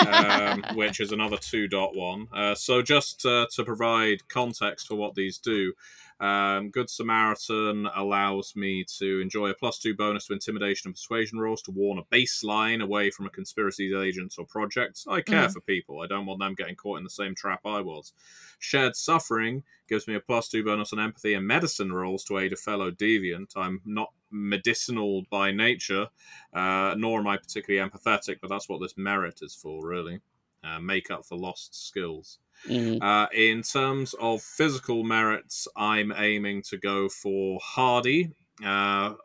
um, 0.08 0.64
which 0.76 1.02
is 1.02 1.12
another 1.12 1.36
two 1.36 1.68
2.1. 1.68 2.28
Uh, 2.34 2.56
so, 2.56 2.82
just 2.82 3.26
uh, 3.26 3.48
to 3.54 3.66
provide 3.66 4.26
context 4.30 4.88
for 4.88 4.96
what 4.96 5.14
these 5.14 5.40
do, 5.40 5.74
um, 6.22 6.70
Good 6.70 6.90
Samaritan 6.90 7.88
allows 7.96 8.56
me 8.56 8.86
to 9.00 9.20
enjoy 9.20 9.50
a 9.50 9.54
plus 9.56 9.80
two 9.80 9.96
bonus 9.96 10.28
to 10.28 10.34
intimidation 10.34 10.88
and 10.90 10.96
persuasion 10.96 11.40
rolls 11.40 11.62
to 11.64 11.72
warn 11.72 11.98
a 11.98 12.04
baseline 12.16 12.84
away 12.84 13.10
from 13.10 13.26
a 13.26 13.30
conspiracy's 13.30 13.94
agents 13.94 14.38
or 14.38 14.46
projects. 14.46 15.06
I 15.10 15.22
care 15.22 15.48
Mhm. 15.48 15.54
for 15.54 15.62
people. 15.62 16.00
I 16.02 16.08
don't 16.08 16.28
want 16.28 16.40
them 16.40 16.54
getting 16.54 16.76
caught 16.76 17.00
in 17.00 17.04
the 17.04 17.10
same 17.10 17.34
trap 17.36 17.66
I 17.66 17.82
was. 17.82 18.14
Shared 18.60 18.96
suffering 18.96 19.64
gives 19.90 20.08
me 20.08 20.14
a 20.14 20.20
plus 20.20 20.48
two 20.48 20.64
bonus 20.64 20.94
on 20.94 21.00
empathy 21.00 21.34
and 21.34 21.46
medicine 21.48 21.92
rolls 21.92 22.24
to 22.26 22.38
aid 22.38 22.54
a 22.54 22.56
fellow 22.56 22.92
deviant. 22.92 23.58
I'm 23.58 23.82
not 23.84 24.14
medicinal 24.30 25.24
by 25.32 25.52
nature, 25.52 26.08
uh, 26.54 26.94
nor 26.98 27.20
am 27.20 27.28
I 27.28 27.38
particularly 27.38 27.90
empathetic, 27.90 28.38
but 28.42 28.50
that's 28.50 28.70
what 28.70 28.80
this 28.80 28.96
merit 28.96 29.40
is 29.42 29.56
for, 29.56 29.86
really. 29.86 30.22
Uh, 30.64 30.80
make 30.80 31.10
up 31.10 31.26
for 31.26 31.36
lost 31.36 31.74
skills. 31.88 32.38
Mhm. 32.68 33.02
Uh, 33.02 33.28
in 33.34 33.62
terms 33.64 34.14
of 34.20 34.42
physical 34.42 35.04
merits, 35.04 35.68
I'm 35.76 36.12
aiming 36.16 36.62
to 36.64 36.78
go 36.78 37.10
for 37.10 37.60
hardy. 37.64 38.32
Uh, 38.64 39.16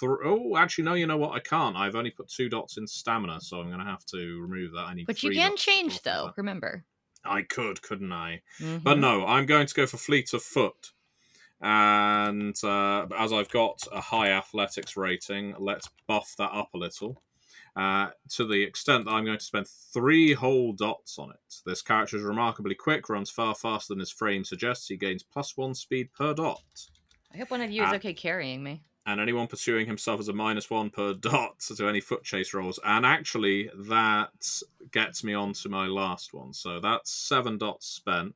th- 0.00 0.10
oh, 0.24 0.56
actually, 0.56 0.84
no. 0.84 0.94
You 0.94 1.06
know 1.06 1.16
what? 1.16 1.32
I 1.32 1.38
can't. 1.40 1.76
I've 1.76 1.94
only 1.94 2.10
put 2.10 2.28
two 2.28 2.48
dots 2.48 2.76
in 2.76 2.86
stamina, 2.86 3.40
so 3.40 3.60
I'm 3.60 3.68
going 3.68 3.78
to 3.78 3.84
have 3.84 4.04
to 4.06 4.40
remove 4.40 4.72
that. 4.72 4.86
I 4.88 4.94
need. 4.94 5.06
but 5.06 5.22
you 5.22 5.30
can 5.30 5.56
change 5.56 6.02
though. 6.02 6.26
that. 6.26 6.34
Remember. 6.36 6.84
I 7.24 7.42
could, 7.42 7.80
couldn't 7.82 8.12
I? 8.12 8.42
Mhm. 8.58 8.82
But 8.82 8.98
no, 8.98 9.24
I'm 9.26 9.46
going 9.46 9.66
to 9.68 9.74
go 9.74 9.86
for 9.86 9.96
fleet 9.96 10.32
of 10.34 10.42
foot. 10.42 10.90
And 11.60 12.56
uh, 12.64 13.06
as 13.16 13.32
I've 13.32 13.50
got 13.50 13.86
a 13.92 14.00
high 14.00 14.30
athletics 14.32 14.96
rating, 14.96 15.54
let's 15.58 15.88
buff 16.08 16.34
that 16.38 16.50
up 16.52 16.70
a 16.74 16.78
little. 16.78 17.22
Uh, 17.74 18.10
to 18.28 18.44
the 18.46 18.62
extent 18.62 19.06
that 19.06 19.12
I'm 19.12 19.24
going 19.24 19.38
to 19.38 19.44
spend 19.44 19.66
three 19.66 20.34
whole 20.34 20.74
dots 20.74 21.18
on 21.18 21.30
it. 21.30 21.54
This 21.64 21.80
character 21.80 22.18
is 22.18 22.22
remarkably 22.22 22.74
quick, 22.74 23.08
runs 23.08 23.30
far 23.30 23.54
faster 23.54 23.94
than 23.94 24.00
his 24.00 24.10
frame 24.10 24.44
suggests. 24.44 24.88
He 24.88 24.96
gains 24.98 25.22
plus 25.22 25.56
one 25.56 25.74
speed 25.74 26.12
per 26.12 26.34
dot. 26.34 26.62
I 27.32 27.38
hope 27.38 27.50
one 27.50 27.62
of 27.62 27.70
you 27.70 27.82
is 27.82 27.88
Ah. 27.90 27.94
okay 27.96 28.12
carrying 28.12 28.62
me. 28.62 28.82
And 29.06 29.20
anyone 29.20 29.46
pursuing 29.48 29.86
himself 29.86 30.20
as 30.20 30.28
a 30.28 30.32
minus 30.34 30.68
one 30.70 30.90
per 30.90 31.14
dot 31.30 31.60
to 31.60 31.88
any 31.88 32.00
foot 32.00 32.22
chase 32.24 32.52
rolls. 32.52 32.78
And 32.84 33.06
actually, 33.06 33.70
that 33.74 34.30
gets 34.92 35.24
me 35.24 35.32
on 35.32 35.54
to 35.54 35.68
my 35.70 35.86
last 35.86 36.34
one. 36.34 36.52
So 36.52 36.78
that's 36.78 37.10
seven 37.10 37.56
dots 37.56 37.86
spent. 37.86 38.34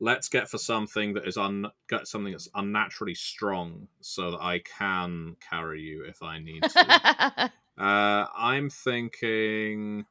Let's 0.00 0.28
get 0.30 0.48
for 0.48 0.58
something 0.58 1.12
that 1.12 1.28
is 1.28 1.36
un 1.36 1.66
get 1.88 2.08
something 2.08 2.32
that's 2.32 2.48
unnaturally 2.54 3.14
strong, 3.14 3.86
so 4.00 4.30
that 4.32 4.40
I 4.40 4.60
can 4.60 5.36
carry 5.46 5.82
you 5.82 6.04
if 6.04 6.22
I 6.22 6.38
need 6.38 6.62
to. 6.64 7.52
uh, 7.78 8.26
I'm 8.36 8.70
thinking. 8.70 10.06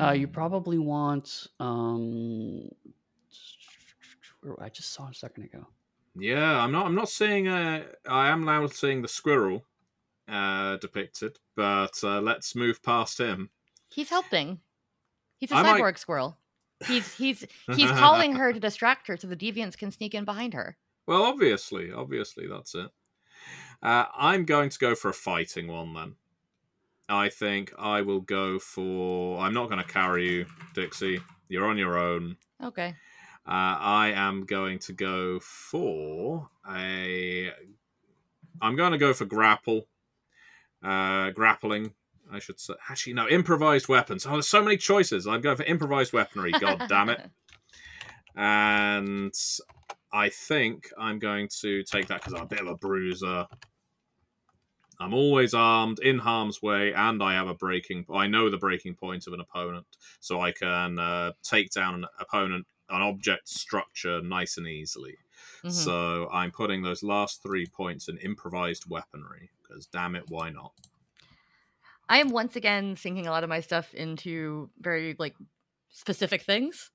Uh, 0.00 0.12
you 0.12 0.26
hmm. 0.26 0.32
probably 0.32 0.78
want. 0.78 1.46
Um, 1.60 2.68
I 4.60 4.68
just 4.68 4.92
saw 4.92 5.08
a 5.08 5.14
second 5.14 5.44
ago. 5.44 5.66
Yeah, 6.14 6.60
I'm 6.60 6.72
not. 6.72 6.86
I'm 6.86 6.94
not 6.94 7.08
seeing. 7.08 7.48
Uh, 7.48 7.84
I 8.08 8.28
am 8.28 8.44
now 8.44 8.66
seeing 8.66 9.02
the 9.02 9.08
squirrel 9.08 9.64
uh, 10.28 10.76
depicted, 10.76 11.38
but 11.56 11.98
uh, 12.02 12.20
let's 12.20 12.54
move 12.54 12.82
past 12.82 13.18
him. 13.18 13.50
He's 13.90 14.10
helping. 14.10 14.60
He's 15.38 15.52
a 15.52 15.56
I 15.56 15.62
might- 15.62 15.80
cyborg 15.80 15.98
squirrel. 15.98 16.38
He's 16.86 17.12
he's 17.14 17.44
he's 17.74 17.90
calling 17.90 18.34
her 18.34 18.52
to 18.52 18.60
distract 18.60 19.08
her 19.08 19.16
so 19.16 19.26
the 19.26 19.36
deviants 19.36 19.76
can 19.76 19.90
sneak 19.90 20.14
in 20.14 20.24
behind 20.24 20.54
her. 20.54 20.76
Well, 21.06 21.22
obviously, 21.22 21.90
obviously, 21.90 22.46
that's 22.46 22.74
it. 22.74 22.90
Uh, 23.82 24.04
I'm 24.16 24.44
going 24.44 24.70
to 24.70 24.78
go 24.78 24.94
for 24.94 25.10
a 25.10 25.14
fighting 25.14 25.68
one 25.68 25.94
then. 25.94 26.14
I 27.08 27.28
think 27.30 27.72
I 27.78 28.02
will 28.02 28.20
go 28.20 28.58
for. 28.58 29.38
I'm 29.38 29.54
not 29.54 29.70
going 29.70 29.82
to 29.82 29.90
carry 29.90 30.30
you, 30.30 30.46
Dixie. 30.74 31.20
You're 31.48 31.66
on 31.66 31.78
your 31.78 31.96
own. 31.96 32.36
Okay. 32.62 32.94
Uh, 33.46 33.80
I 33.80 34.12
am 34.14 34.44
going 34.44 34.78
to 34.80 34.92
go 34.92 35.40
for 35.40 36.50
a. 36.70 37.50
I'm 38.60 38.76
going 38.76 38.92
to 38.92 38.98
go 38.98 39.14
for 39.14 39.24
grapple. 39.24 39.86
Uh, 40.82 41.30
grappling, 41.30 41.94
I 42.30 42.40
should 42.40 42.60
say. 42.60 42.74
Actually, 42.90 43.14
no, 43.14 43.26
improvised 43.28 43.88
weapons. 43.88 44.26
Oh, 44.26 44.32
there's 44.32 44.46
so 44.46 44.62
many 44.62 44.76
choices. 44.76 45.26
I'm 45.26 45.40
going 45.40 45.56
for 45.56 45.64
improvised 45.64 46.12
weaponry. 46.12 46.52
God 46.60 46.82
damn 46.88 47.08
it. 47.08 47.20
And 48.36 49.34
I 50.12 50.28
think 50.30 50.90
I'm 50.98 51.18
going 51.18 51.48
to 51.60 51.82
take 51.84 52.08
that 52.08 52.20
because 52.20 52.34
I'm 52.34 52.42
a 52.42 52.46
bit 52.46 52.60
of 52.60 52.68
a 52.68 52.76
bruiser. 52.76 53.46
I'm 55.00 55.14
always 55.14 55.54
armed, 55.54 56.00
in 56.00 56.18
harm's 56.18 56.60
way, 56.60 56.92
and 56.92 57.22
I 57.22 57.34
have 57.34 57.46
a 57.46 57.54
breaking. 57.54 58.06
I 58.12 58.26
know 58.26 58.50
the 58.50 58.58
breaking 58.58 58.96
point 58.96 59.26
of 59.26 59.32
an 59.32 59.40
opponent, 59.40 59.86
so 60.18 60.40
I 60.40 60.50
can 60.52 60.98
uh, 60.98 61.32
take 61.42 61.70
down 61.70 61.94
an 61.94 62.06
opponent, 62.18 62.66
an 62.88 63.02
object 63.02 63.48
structure, 63.48 64.20
nice 64.20 64.56
and 64.56 64.66
easily. 64.66 65.18
Mhm. 65.62 65.72
So 65.72 66.28
I'm 66.30 66.50
putting 66.50 66.82
those 66.82 67.02
last 67.04 67.42
three 67.42 67.66
points 67.66 68.08
in 68.08 68.18
improvised 68.18 68.90
weaponry 68.90 69.50
because, 69.62 69.86
damn 69.86 70.16
it, 70.16 70.28
why 70.28 70.50
not? 70.50 70.72
I 72.08 72.18
am 72.18 72.30
once 72.30 72.56
again 72.56 72.96
sinking 72.96 73.26
a 73.26 73.30
lot 73.30 73.44
of 73.44 73.50
my 73.50 73.60
stuff 73.60 73.94
into 73.94 74.70
very 74.80 75.14
like 75.18 75.36
specific 75.90 76.42
things. 76.42 76.90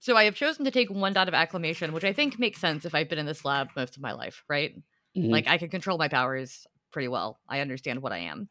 So 0.00 0.16
I 0.16 0.24
have 0.24 0.34
chosen 0.34 0.64
to 0.64 0.70
take 0.70 0.90
one 0.90 1.12
dot 1.12 1.28
of 1.28 1.34
acclimation, 1.34 1.92
which 1.92 2.04
I 2.04 2.12
think 2.12 2.38
makes 2.38 2.58
sense 2.60 2.84
if 2.84 2.94
I've 2.94 3.08
been 3.08 3.18
in 3.18 3.26
this 3.26 3.44
lab 3.44 3.68
most 3.76 3.96
of 3.96 4.02
my 4.02 4.12
life, 4.12 4.42
right? 4.48 4.74
Mhm. 5.16 5.30
Like 5.30 5.46
I 5.46 5.58
can 5.58 5.68
control 5.68 5.98
my 5.98 6.08
powers 6.08 6.66
pretty 6.90 7.08
well. 7.08 7.38
I 7.48 7.60
understand 7.60 8.00
what 8.02 8.12
I 8.12 8.18
am. 8.18 8.48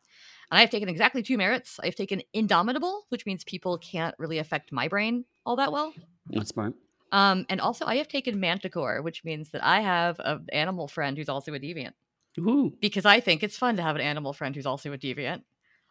And 0.51 0.57
I 0.57 0.61
have 0.61 0.69
taken 0.69 0.89
exactly 0.89 1.23
two 1.23 1.37
merits. 1.37 1.79
I've 1.83 1.95
taken 1.95 2.21
indomitable, 2.33 3.05
which 3.09 3.25
means 3.25 3.43
people 3.43 3.77
can't 3.79 4.15
really 4.17 4.37
affect 4.37 4.71
my 4.71 4.87
brain 4.87 5.25
all 5.45 5.55
that 5.57 5.71
well. 5.71 5.93
That's 6.29 6.49
smart. 6.49 6.75
Um, 7.11 7.45
and 7.49 7.59
also 7.59 7.85
I 7.85 7.95
have 7.97 8.07
taken 8.07 8.39
manticore, 8.39 9.01
which 9.01 9.23
means 9.23 9.49
that 9.51 9.63
I 9.63 9.81
have 9.81 10.19
an 10.19 10.45
animal 10.53 10.87
friend 10.87 11.17
who's 11.17 11.29
also 11.29 11.53
a 11.55 11.59
deviant 11.59 11.93
Ooh. 12.39 12.71
because 12.79 13.05
I 13.05 13.19
think 13.19 13.41
it's 13.41 13.57
fun 13.57 13.75
to 13.77 13.81
have 13.81 13.95
an 13.95 14.01
animal 14.03 14.33
friend 14.33 14.55
who's 14.55 14.67
also 14.67 14.93
a 14.93 14.97
deviant. 14.97 15.41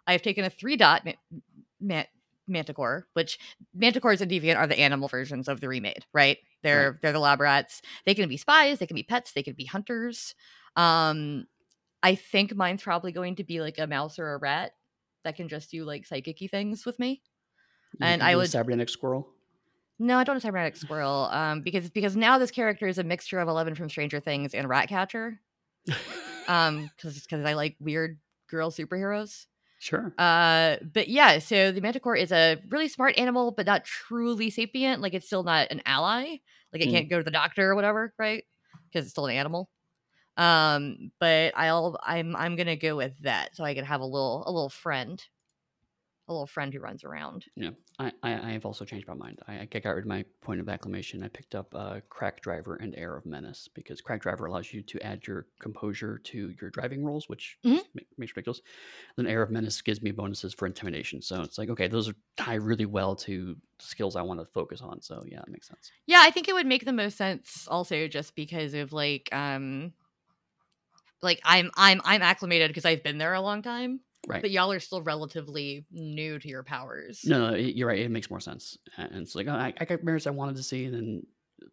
I 0.07 0.13
have 0.13 0.23
taken 0.23 0.45
a 0.45 0.51
three 0.51 0.77
dot 0.77 1.05
ma- 1.05 1.13
ma- 1.81 2.05
manticore, 2.49 3.07
which 3.13 3.39
manticores 3.77 4.21
and 4.21 4.31
deviant 4.31 4.57
are 4.57 4.67
the 4.67 4.79
animal 4.79 5.09
versions 5.09 5.49
of 5.49 5.61
the 5.61 5.69
remade, 5.69 6.05
right? 6.13 6.39
They're 6.63 6.99
they're 7.03 7.13
the 7.13 7.19
lab 7.21 7.41
rats. 7.41 7.83
They 8.07 8.15
can 8.15 8.29
be 8.29 8.37
spies, 8.37 8.79
they 8.79 8.87
can 8.87 8.95
be 8.97 9.03
pets, 9.03 9.33
they 9.33 9.43
can 9.43 9.55
be 9.55 9.65
hunters. 9.65 10.35
Um, 10.77 11.47
I 12.03 12.15
think 12.15 12.55
mine's 12.55 12.83
probably 12.83 13.13
going 13.13 13.37
to 13.37 13.45
be 13.45 13.61
like 13.61 13.79
a 13.79 13.87
mouse 13.87 14.19
or 14.19 14.33
a 14.33 14.39
rat 14.39 14.73
that 15.25 15.37
can 15.37 15.49
just 15.49 15.71
do 15.71 15.85
like 15.85 16.07
psychic 16.07 16.39
things 16.51 16.87
with 16.87 16.99
me. 16.99 17.23
You 17.95 18.07
And 18.07 18.23
I 18.23 18.33
a 18.33 18.37
would- 18.37 18.51
cybernetic 18.51 18.89
squirrel. 18.89 19.29
No, 20.01 20.17
I 20.17 20.23
don't 20.23 20.37
have 20.37 20.43
cybernetic 20.43 20.77
squirrel. 20.77 21.29
Um, 21.33 21.63
because 21.63 21.91
because 21.91 22.15
now 22.15 22.39
this 22.39 22.53
character 22.53 22.87
is 22.87 22.99
a 22.99 23.05
mixture 23.05 23.41
of 23.41 23.49
Eleven 23.49 23.75
from 23.75 23.89
Stranger 23.91 24.21
Things 24.21 24.55
and 24.55 24.69
Ratcatcher. 24.69 25.41
Um, 26.49 26.91
because 26.97 27.21
because 27.21 27.45
I 27.45 27.53
like 27.53 27.77
weird 27.79 28.19
girl 28.49 28.71
superheroes. 28.71 29.45
Sure. 29.79 30.17
Uh, 30.19 30.77
but 30.93 31.09
yeah, 31.09 31.39
so 31.39 31.71
the 31.71 31.81
Manticore 31.81 32.17
is 32.17 32.33
a 32.33 32.61
really 32.71 32.89
smart 32.89 33.17
animal, 33.19 33.53
but 33.53 33.67
not 33.67 33.85
truly 33.85 34.51
sapient. 34.51 35.01
Like 35.01 35.15
it's 35.15 35.27
still 35.27 35.45
not 35.45 35.69
an 35.71 35.81
ally. 35.87 36.39
Like 36.73 36.83
it 36.83 36.89
Mm. 36.89 36.91
can't 36.91 37.09
go 37.09 37.19
to 37.19 37.25
the 37.25 37.31
doctor 37.31 37.71
or 37.71 37.75
whatever, 37.77 38.13
right? 38.19 38.45
Because 38.91 39.05
it's 39.07 39.13
still 39.13 39.27
an 39.27 39.37
animal. 39.37 39.71
Um, 40.37 41.13
but 41.21 41.55
I'll 41.57 41.99
I'm 42.03 42.37
I'm 42.37 42.57
gonna 42.57 42.77
go 42.77 42.97
with 42.97 43.19
that 43.23 43.57
so 43.57 43.65
I 43.65 43.75
can 43.75 43.85
have 43.85 44.01
a 44.03 44.07
little 44.07 44.45
a 44.47 44.53
little 44.53 44.71
friend, 44.71 45.25
a 46.29 46.33
little 46.33 46.47
friend 46.47 46.73
who 46.73 46.81
runs 46.81 47.05
around. 47.05 47.47
I, 47.99 48.13
I, 48.23 48.33
I 48.49 48.51
have 48.53 48.65
also 48.67 48.85
changed 48.85 49.09
my 49.09 49.15
mind. 49.15 49.41
I, 49.49 49.61
I 49.73 49.79
got 49.79 49.91
rid 49.97 50.05
of 50.05 50.09
my 50.09 50.25
point 50.41 50.61
of 50.61 50.69
acclimation. 50.69 51.23
I 51.25 51.29
picked 51.29 51.55
up 51.55 51.75
uh, 51.75 52.01
Crack 52.09 52.43
Driver 52.43 52.77
and 52.77 52.95
Air 52.97 53.17
of 53.17 53.27
Menace 53.27 53.69
because 53.75 54.01
Crack 54.01 54.23
Driver 54.23 54.47
allows 54.47 54.73
you 54.73 54.83
to 54.83 55.01
add 55.05 55.27
your 55.27 55.47
composure 55.59 56.19
to 56.19 56.55
your 56.61 56.71
driving 56.71 57.05
rolls, 57.05 57.29
which 57.29 57.59
Mhm. 57.65 57.83
ma- 57.95 58.03
makes 58.17 58.37
ridiculous. 58.37 58.61
Then 59.17 59.27
Air 59.27 59.43
of 59.43 59.51
Menace 59.51 59.81
gives 59.83 60.01
me 60.03 60.13
bonuses 60.13 60.55
for 60.55 60.67
intimidation. 60.67 61.23
So 61.23 61.43
it's 61.43 61.59
like, 61.59 61.71
okay, 61.71 61.89
those 61.89 62.09
are 62.09 62.15
tie 62.37 62.55
really 62.55 62.87
well 62.87 63.17
to 63.17 63.57
skills 63.81 64.15
I 64.15 64.23
want 64.23 64.39
to 64.41 64.47
focus 64.47 64.81
on. 64.81 65.03
So 65.03 65.25
yeah, 65.27 65.41
it 65.41 65.49
makes 65.49 65.67
sense. 65.69 65.91
Yeah, 66.07 66.21
I 66.23 66.31
think 66.31 66.49
it 66.49 66.53
would 66.55 66.67
make 66.67 66.85
the 66.85 66.93
most 66.93 67.17
sense 67.17 67.67
also 67.69 68.07
just 68.07 68.37
because 68.37 68.75
of 68.75 68.93
like 68.93 69.29
um 69.33 69.93
like 71.23 71.41
I'm 71.45 71.71
I'm 71.77 72.01
I'm 72.05 72.23
acclimated 72.23 72.69
because 72.71 72.85
I've 72.85 73.03
been 73.03 73.19
there 73.19 73.35
a 73.35 73.41
long 73.41 73.63
time. 73.63 74.01
Right. 74.27 74.43
But 74.43 74.51
y'all 74.51 74.73
are 74.73 74.81
still 74.81 75.01
relatively 75.03 75.87
new 75.91 76.39
to 76.39 76.49
your 76.49 76.63
powers. 76.63 77.23
No, 77.25 77.51
no, 77.51 77.57
you're 77.57 77.89
right. 77.89 78.01
It 78.01 78.11
makes 78.11 78.31
more 78.31 78.41
sense. 78.41 78.77
And 78.97 79.23
it's 79.23 79.35
like, 79.35 79.47
oh, 79.47 79.53
I, 79.53 79.73
I 79.79 79.85
got 79.85 80.03
mirrors 80.03 80.27
I 80.27 80.31
wanted 80.31 80.57
to 80.57 80.63
see, 80.63 80.85
and 80.85 80.95
then 80.95 81.27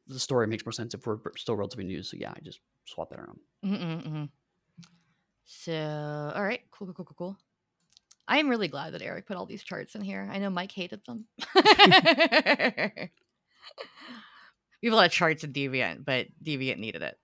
the 0.07 0.19
story 0.19 0.47
makes 0.47 0.65
more 0.65 0.71
sense 0.71 0.93
if 0.93 1.05
we're 1.05 1.17
still 1.37 1.55
relatively 1.55 1.85
new. 1.85 2.03
So 2.03 2.17
yeah, 2.19 2.31
I 2.31 2.39
just 2.43 2.59
swap 2.85 3.09
that 3.09 3.19
around. 3.19 3.39
Mm-mm, 3.65 4.07
mhm. 4.07 4.29
So, 5.45 6.31
all 6.35 6.43
right, 6.43 6.61
cool, 6.71 6.87
cool, 6.87 6.93
cool, 6.93 7.05
cool, 7.05 7.15
cool. 7.17 7.37
I 8.27 8.39
am 8.39 8.49
really 8.49 8.67
glad 8.67 8.93
that 8.93 9.03
Eric 9.03 9.27
put 9.27 9.37
all 9.37 9.45
these 9.45 9.63
charts 9.63 9.93
in 9.93 10.01
here. 10.01 10.27
I 10.31 10.39
know 10.39 10.49
Mike 10.49 10.71
hated 10.71 11.01
them. 11.05 11.25
we 11.55 11.61
have 14.83 14.93
a 14.93 14.95
lot 14.95 15.05
of 15.05 15.11
charts 15.11 15.43
in 15.43 15.53
Deviant, 15.53 16.03
but 16.05 16.27
Deviant 16.43 16.79
needed 16.79 17.03
it. 17.03 17.19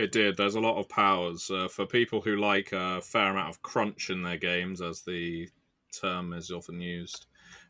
It 0.00 0.12
did. 0.12 0.38
There's 0.38 0.54
a 0.54 0.60
lot 0.60 0.78
of 0.78 0.88
powers 0.88 1.50
uh, 1.50 1.68
for 1.68 1.84
people 1.84 2.22
who 2.22 2.36
like 2.36 2.72
a 2.72 3.02
fair 3.02 3.32
amount 3.32 3.50
of 3.50 3.60
crunch 3.60 4.08
in 4.08 4.22
their 4.22 4.38
games, 4.38 4.80
as 4.80 5.02
the 5.02 5.50
term 5.92 6.32
is 6.32 6.50
often 6.50 6.80
used. 6.80 7.26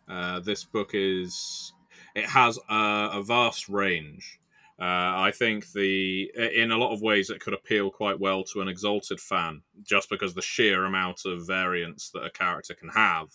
Uh, 0.07 0.39
this 0.39 0.63
book 0.63 0.91
is 0.95 1.73
it 2.15 2.27
has 2.27 2.57
a, 2.69 3.11
a 3.15 3.23
vast 3.25 3.69
range. 3.69 4.39
Uh, 4.79 5.27
I 5.27 5.33
think 5.35 5.73
the 5.73 6.31
in 6.37 6.71
a 6.71 6.79
lot 6.79 6.93
of 6.93 7.03
ways 7.03 7.31
it 7.31 7.41
could 7.41 7.53
appeal 7.53 7.91
quite 7.91 8.21
well 8.21 8.45
to 8.45 8.61
an 8.61 8.69
exalted 8.69 9.19
fan, 9.19 9.63
just 9.83 10.09
because 10.09 10.33
the 10.33 10.41
sheer 10.41 10.85
amount 10.85 11.23
of 11.27 11.45
variance 11.45 12.11
that 12.11 12.25
a 12.25 12.31
character 12.31 12.75
can 12.75 12.91
have 12.91 13.27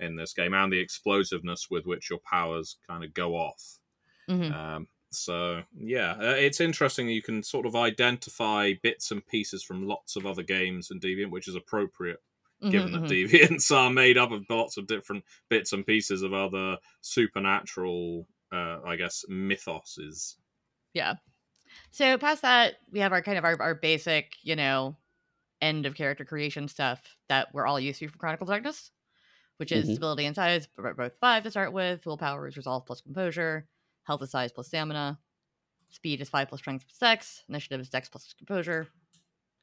in 0.00 0.16
this 0.16 0.32
game 0.32 0.54
and 0.54 0.72
the 0.72 0.80
explosiveness 0.80 1.68
with 1.70 1.86
which 1.86 2.10
your 2.10 2.18
powers 2.18 2.78
kind 2.84 3.04
of 3.04 3.14
go 3.14 3.36
off. 3.36 3.78
Mhm. 4.28 4.52
Um, 4.52 4.88
so 5.12 5.62
yeah, 5.76 6.12
uh, 6.12 6.34
it's 6.36 6.60
interesting. 6.60 7.06
that 7.06 7.12
You 7.12 7.22
can 7.22 7.42
sort 7.42 7.66
of 7.66 7.74
identify 7.76 8.74
bits 8.82 9.10
and 9.10 9.26
pieces 9.26 9.62
from 9.62 9.86
lots 9.86 10.16
of 10.16 10.26
other 10.26 10.42
games 10.42 10.90
in 10.90 11.00
Deviant, 11.00 11.30
which 11.30 11.48
is 11.48 11.54
appropriate 11.56 12.20
Mhm, 12.60 12.70
given 12.70 12.92
that 12.92 13.06
mhm. 13.06 13.20
Deviants 13.24 13.70
are 13.76 13.90
made 13.90 14.16
up 14.18 14.30
of 14.30 14.46
lots 14.48 14.76
of 14.76 14.86
different 14.86 15.24
bits 15.48 15.72
and 15.72 15.86
pieces 15.86 16.22
of 16.22 16.32
other 16.32 16.78
supernatural, 17.00 18.28
uh, 18.52 18.80
I 18.84 18.96
guess, 18.96 19.24
mythoses. 19.28 20.36
Yeah. 20.94 21.14
So 21.92 22.18
past 22.18 22.42
that, 22.42 22.76
we 22.90 23.00
have 23.00 23.12
our 23.12 23.22
kind 23.22 23.38
of 23.38 23.44
our, 23.44 23.60
our 23.60 23.76
basic, 23.76 24.36
you 24.42 24.56
know, 24.56 24.96
end 25.62 25.86
of 25.86 25.96
character 25.96 26.24
creation 26.24 26.68
stuff 26.68 27.16
that 27.28 27.54
we're 27.54 27.66
all 27.66 27.80
used 27.80 28.00
to 28.00 28.08
from 28.08 28.18
Chronicle 28.18 28.44
of 28.46 28.50
Darkness, 28.50 28.92
which 29.58 29.72
is 29.72 29.88
Mhm. 29.88 29.96
stability 29.96 30.26
and 30.26 30.36
size, 30.36 30.68
both 30.76 31.18
five 31.20 31.44
to 31.44 31.50
start 31.52 31.72
with. 31.74 32.06
Willpower 32.06 32.48
is 32.48 32.56
resolve 32.58 32.86
plus 32.86 33.00
composure. 33.02 33.68
Health 34.04 34.22
is 34.22 34.30
size 34.30 34.52
plus 34.52 34.66
stamina. 34.68 35.18
Speed 35.90 36.20
is 36.20 36.28
five 36.28 36.48
plus 36.48 36.60
strength 36.60 36.86
plus 36.88 36.98
dex. 36.98 37.42
Initiative 37.48 37.80
is 37.80 37.88
dex 37.90 38.08
plus 38.08 38.32
composure. 38.38 38.88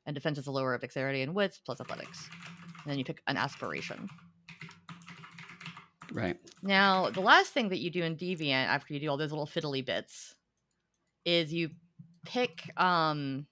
And 0.06 0.14
defense 0.14 0.38
is 0.38 0.46
the 0.46 0.52
lower 0.52 0.74
of 0.74 0.82
dexterity 0.82 1.22
and 1.22 1.34
wits 1.36 1.60
plus 1.60 1.82
athletics. 1.82 2.30
And 2.84 2.92
then 2.92 2.98
you 2.98 3.04
pick 3.06 3.22
an 3.28 3.38
aspiration. 3.38 4.08
Right. 6.14 6.38
Now, 6.64 7.10
the 7.10 7.20
last 7.20 7.52
thing 7.52 7.70
that 7.70 7.80
you 7.80 7.90
do 7.90 8.04
in 8.04 8.16
Deviant 8.16 8.68
after 8.68 8.94
you 8.94 9.00
do 9.00 9.10
all 9.10 9.18
those 9.18 9.32
little 9.32 9.46
fiddly 9.48 9.86
bits 9.86 10.36
is 11.26 11.54
you 11.54 11.70
pick 12.26 12.70
um 12.78 13.46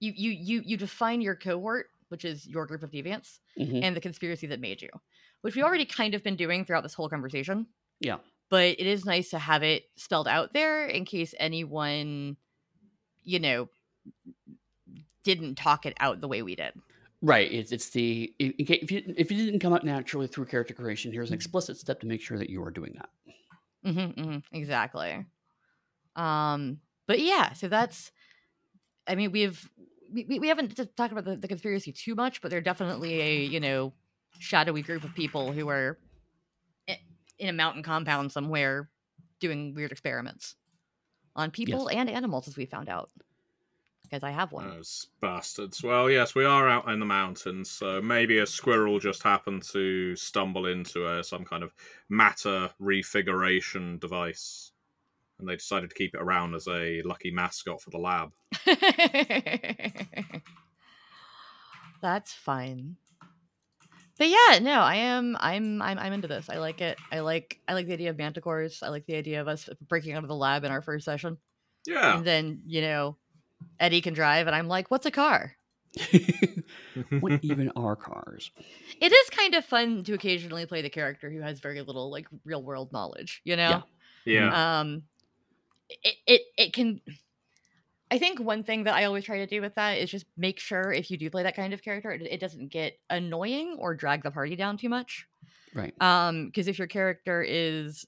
you 0.00 0.12
you 0.14 0.30
you 0.30 0.62
you 0.64 0.76
define 0.76 1.20
your 1.20 1.34
cohort, 1.34 1.86
which 2.08 2.24
is 2.24 2.46
your 2.46 2.66
group 2.66 2.82
of 2.84 2.90
deviants, 2.92 3.40
Mhm. 3.58 3.82
and 3.82 3.96
the 3.96 4.00
conspiracy 4.00 4.46
that 4.46 4.60
made 4.60 4.80
you. 4.80 4.88
Which 5.40 5.56
we've 5.56 5.64
already 5.64 5.84
kind 5.84 6.14
of 6.14 6.22
been 6.22 6.36
doing 6.36 6.64
throughout 6.64 6.82
this 6.84 6.94
whole 6.94 7.08
conversation. 7.08 7.66
Yeah. 8.00 8.18
But 8.50 8.64
it 8.78 8.86
is 8.86 9.04
nice 9.04 9.30
to 9.30 9.38
have 9.38 9.62
it 9.62 9.84
spelled 9.96 10.28
out 10.28 10.52
there 10.54 10.86
in 10.86 11.04
case 11.04 11.34
anyone, 11.38 12.36
you 13.24 13.38
know, 13.40 13.68
didn't 15.22 15.56
talk 15.56 15.84
it 15.84 15.94
out 16.00 16.20
the 16.20 16.28
way 16.28 16.42
we 16.42 16.54
did. 16.56 16.72
Right. 17.20 17.50
It's 17.52 17.72
it's 17.72 17.90
the 17.90 18.32
if 18.38 18.90
you 18.92 19.02
if 19.16 19.30
you 19.32 19.44
didn't 19.44 19.60
come 19.60 19.72
out 19.72 19.84
naturally 19.84 20.28
through 20.28 20.46
character 20.46 20.72
creation, 20.72 21.12
here's 21.12 21.30
an 21.30 21.34
explicit 21.34 21.76
step 21.76 22.00
to 22.00 22.06
make 22.06 22.20
sure 22.20 22.38
that 22.38 22.48
you 22.48 22.62
are 22.62 22.70
doing 22.70 22.94
that. 22.94 23.08
mm-hmm, 23.84 24.20
mm-hmm, 24.20 24.56
exactly. 24.56 25.26
Um, 26.16 26.80
but 27.06 27.20
yeah, 27.20 27.52
so 27.54 27.68
that's. 27.68 28.12
I 29.06 29.14
mean, 29.14 29.32
we've 29.32 29.68
we, 30.12 30.38
we- 30.38 30.48
haven't 30.48 30.76
talked 30.96 31.12
about 31.12 31.24
the, 31.24 31.36
the 31.36 31.48
conspiracy 31.48 31.92
too 31.92 32.14
much, 32.14 32.40
but 32.40 32.50
they're 32.50 32.60
definitely 32.60 33.20
a 33.20 33.40
you 33.44 33.60
know 33.60 33.92
shadowy 34.38 34.82
group 34.82 35.02
of 35.02 35.14
people 35.14 35.52
who 35.52 35.68
are 35.68 35.98
in 37.38 37.48
a 37.48 37.52
mountain 37.52 37.82
compound 37.82 38.32
somewhere 38.32 38.88
doing 39.40 39.74
weird 39.74 39.92
experiments 39.92 40.56
on 41.36 41.50
people 41.50 41.88
and 41.88 42.10
animals, 42.10 42.48
as 42.48 42.56
we 42.56 42.66
found 42.66 42.88
out. 42.88 43.10
Because 44.02 44.22
I 44.22 44.30
have 44.30 44.52
one. 44.52 44.68
Those 44.70 45.08
bastards. 45.20 45.82
Well, 45.82 46.10
yes, 46.10 46.34
we 46.34 46.44
are 46.46 46.66
out 46.68 46.88
in 46.90 46.98
the 46.98 47.04
mountains, 47.04 47.70
so 47.70 48.00
maybe 48.00 48.38
a 48.38 48.46
squirrel 48.46 48.98
just 48.98 49.22
happened 49.22 49.62
to 49.72 50.16
stumble 50.16 50.66
into 50.66 51.06
a, 51.06 51.22
some 51.22 51.44
kind 51.44 51.62
of 51.62 51.74
matter 52.08 52.70
refiguration 52.78 53.98
device. 53.98 54.72
And 55.38 55.46
they 55.48 55.56
decided 55.56 55.90
to 55.90 55.94
keep 55.94 56.14
it 56.14 56.20
around 56.20 56.54
as 56.54 56.66
a 56.68 57.02
lucky 57.02 57.30
mascot 57.30 57.82
for 57.82 57.90
the 57.90 57.98
lab. 57.98 58.32
That's 62.00 62.32
fine. 62.32 62.96
But 64.18 64.28
yeah, 64.28 64.58
no, 64.60 64.80
I 64.80 64.96
am 64.96 65.36
I'm 65.38 65.80
I'm 65.80 65.98
I'm 65.98 66.12
into 66.12 66.28
this. 66.28 66.50
I 66.50 66.58
like 66.58 66.80
it. 66.80 66.98
I 67.12 67.20
like 67.20 67.60
I 67.68 67.74
like 67.74 67.86
the 67.86 67.92
idea 67.92 68.10
of 68.10 68.16
manticores. 68.16 68.82
I 68.82 68.88
like 68.88 69.06
the 69.06 69.14
idea 69.14 69.40
of 69.40 69.48
us 69.48 69.68
breaking 69.88 70.14
out 70.14 70.24
of 70.24 70.28
the 70.28 70.34
lab 70.34 70.64
in 70.64 70.72
our 70.72 70.82
first 70.82 71.04
session. 71.04 71.38
Yeah. 71.86 72.16
And 72.16 72.26
then, 72.26 72.62
you 72.66 72.80
know, 72.80 73.16
Eddie 73.78 74.00
can 74.00 74.14
drive 74.14 74.46
and 74.48 74.56
I'm 74.56 74.66
like, 74.66 74.90
"What's 74.90 75.06
a 75.06 75.10
car?" 75.12 75.54
what 77.20 77.38
even 77.42 77.70
are 77.76 77.96
cars? 77.96 78.50
It 79.00 79.12
is 79.12 79.30
kind 79.30 79.54
of 79.54 79.64
fun 79.64 80.02
to 80.04 80.14
occasionally 80.14 80.66
play 80.66 80.82
the 80.82 80.90
character 80.90 81.30
who 81.30 81.40
has 81.40 81.60
very 81.60 81.80
little 81.80 82.10
like 82.10 82.26
real 82.44 82.62
world 82.62 82.92
knowledge, 82.92 83.40
you 83.44 83.56
know? 83.56 83.84
yeah. 84.24 84.80
um 84.80 85.02
it, 85.88 86.16
it 86.26 86.42
it 86.56 86.72
can 86.72 87.00
i 88.10 88.18
think 88.18 88.40
one 88.40 88.62
thing 88.62 88.84
that 88.84 88.94
i 88.94 89.04
always 89.04 89.24
try 89.24 89.38
to 89.38 89.46
do 89.46 89.60
with 89.60 89.74
that 89.74 89.98
is 89.98 90.10
just 90.10 90.26
make 90.36 90.58
sure 90.58 90.92
if 90.92 91.10
you 91.10 91.16
do 91.16 91.30
play 91.30 91.42
that 91.42 91.56
kind 91.56 91.72
of 91.72 91.82
character 91.82 92.10
it, 92.10 92.22
it 92.22 92.40
doesn't 92.40 92.68
get 92.68 92.98
annoying 93.10 93.76
or 93.78 93.94
drag 93.94 94.22
the 94.22 94.30
party 94.30 94.56
down 94.56 94.76
too 94.76 94.88
much 94.88 95.26
Right. 95.74 95.94
um 96.00 96.46
because 96.46 96.68
if 96.68 96.78
your 96.78 96.88
character 96.88 97.44
is 97.46 98.06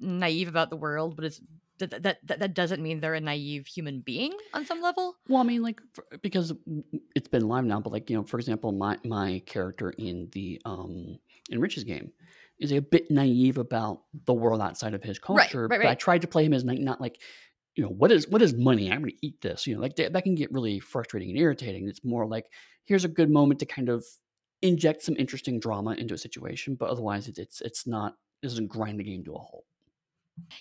naive 0.00 0.48
about 0.48 0.70
the 0.70 0.76
world, 0.76 1.16
but 1.16 1.24
it's 1.26 1.40
that 1.78 1.90
that 2.02 2.18
that, 2.24 2.38
that 2.40 2.54
doesn't 2.54 2.82
mean 2.82 3.00
they're 3.00 3.14
a 3.14 3.20
naive 3.20 3.66
human 3.66 4.00
being 4.00 4.32
on 4.54 4.66
some 4.66 4.80
level. 4.80 5.16
Well, 5.28 5.40
I 5.40 5.44
mean, 5.44 5.62
like 5.62 5.80
for, 5.94 6.04
because 6.22 6.52
it's 7.14 7.28
been 7.28 7.48
live 7.48 7.64
now, 7.64 7.80
but 7.80 7.92
like 7.92 8.10
you 8.10 8.16
know, 8.16 8.22
for 8.22 8.38
example, 8.38 8.72
my 8.72 8.98
my 9.04 9.42
character 9.46 9.90
in 9.90 10.28
the 10.32 10.60
um 10.64 11.18
in 11.50 11.60
Rich's 11.60 11.84
game 11.84 12.12
is 12.58 12.72
a 12.72 12.80
bit 12.80 13.10
naive 13.10 13.56
about 13.56 14.02
the 14.26 14.34
world 14.34 14.60
outside 14.60 14.92
of 14.92 15.02
his 15.02 15.18
culture. 15.18 15.62
right, 15.68 15.70
Right. 15.70 15.80
But 15.80 15.88
I 15.88 15.94
tried 15.94 16.22
to 16.22 16.28
play 16.28 16.44
him 16.44 16.52
as 16.52 16.64
like 16.64 16.78
not 16.78 17.00
like 17.00 17.20
you 17.74 17.84
know 17.84 17.90
what 17.90 18.12
is 18.12 18.28
what 18.28 18.42
is 18.42 18.54
money? 18.54 18.90
I'm 18.90 19.00
going 19.00 19.10
to 19.10 19.26
eat 19.26 19.40
this. 19.40 19.66
You 19.66 19.76
know, 19.76 19.80
like 19.80 19.96
that, 19.96 20.12
that 20.12 20.24
can 20.24 20.34
get 20.34 20.52
really 20.52 20.80
frustrating 20.80 21.30
and 21.30 21.38
irritating. 21.38 21.88
It's 21.88 22.04
more 22.04 22.26
like 22.26 22.46
here's 22.84 23.04
a 23.04 23.08
good 23.08 23.30
moment 23.30 23.60
to 23.60 23.66
kind 23.66 23.88
of 23.88 24.04
inject 24.62 25.02
some 25.02 25.16
interesting 25.16 25.60
drama 25.60 25.92
into 25.92 26.14
a 26.14 26.18
situation, 26.18 26.74
but 26.74 26.90
otherwise 26.90 27.28
it's 27.28 27.38
it's, 27.38 27.60
it's 27.60 27.86
not 27.86 28.16
it 28.42 28.46
doesn't 28.46 28.68
grind 28.68 28.98
the 28.98 29.04
game 29.04 29.24
to 29.24 29.34
a 29.34 29.38
halt. 29.38 29.64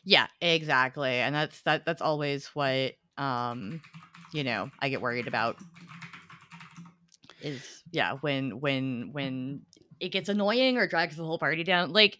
Yeah, 0.03 0.27
exactly. 0.41 1.11
And 1.11 1.33
that's 1.33 1.61
that 1.63 1.85
that's 1.85 2.01
always 2.01 2.47
what 2.47 2.93
um 3.17 3.81
you 4.33 4.43
know, 4.43 4.69
I 4.79 4.89
get 4.89 5.01
worried 5.01 5.27
about 5.27 5.57
is 7.41 7.83
yeah, 7.91 8.13
when 8.21 8.59
when 8.59 9.09
when 9.11 9.61
it 9.99 10.09
gets 10.09 10.29
annoying 10.29 10.77
or 10.77 10.87
drags 10.87 11.15
the 11.15 11.25
whole 11.25 11.39
party 11.39 11.63
down. 11.63 11.91
Like 11.91 12.19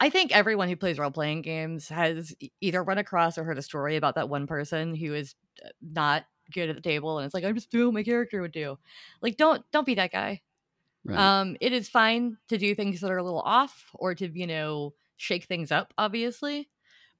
I 0.00 0.10
think 0.10 0.32
everyone 0.32 0.68
who 0.68 0.76
plays 0.76 0.98
role 0.98 1.10
playing 1.10 1.42
games 1.42 1.88
has 1.88 2.34
either 2.60 2.82
run 2.82 2.98
across 2.98 3.38
or 3.38 3.44
heard 3.44 3.58
a 3.58 3.62
story 3.62 3.96
about 3.96 4.16
that 4.16 4.28
one 4.28 4.46
person 4.46 4.94
who 4.94 5.14
is 5.14 5.34
uh, 5.64 5.68
not 5.80 6.24
good 6.52 6.68
at 6.68 6.76
the 6.76 6.82
table 6.82 7.18
and 7.18 7.24
it's 7.24 7.34
like 7.34 7.44
I'm 7.44 7.54
just 7.54 7.70
doing 7.70 7.86
what 7.86 7.94
my 7.94 8.02
character 8.02 8.42
would 8.42 8.52
do. 8.52 8.78
Like 9.22 9.36
don't 9.36 9.64
don't 9.72 9.86
be 9.86 9.94
that 9.94 10.12
guy. 10.12 10.42
Right. 11.04 11.18
Um, 11.18 11.56
it 11.60 11.72
is 11.72 11.88
fine 11.88 12.38
to 12.48 12.58
do 12.58 12.74
things 12.74 13.00
that 13.00 13.10
are 13.10 13.18
a 13.18 13.22
little 13.22 13.40
off 13.40 13.90
or 13.94 14.14
to, 14.14 14.28
you 14.38 14.46
know, 14.46 14.94
shake 15.16 15.44
things 15.44 15.70
up, 15.70 15.92
obviously. 15.98 16.68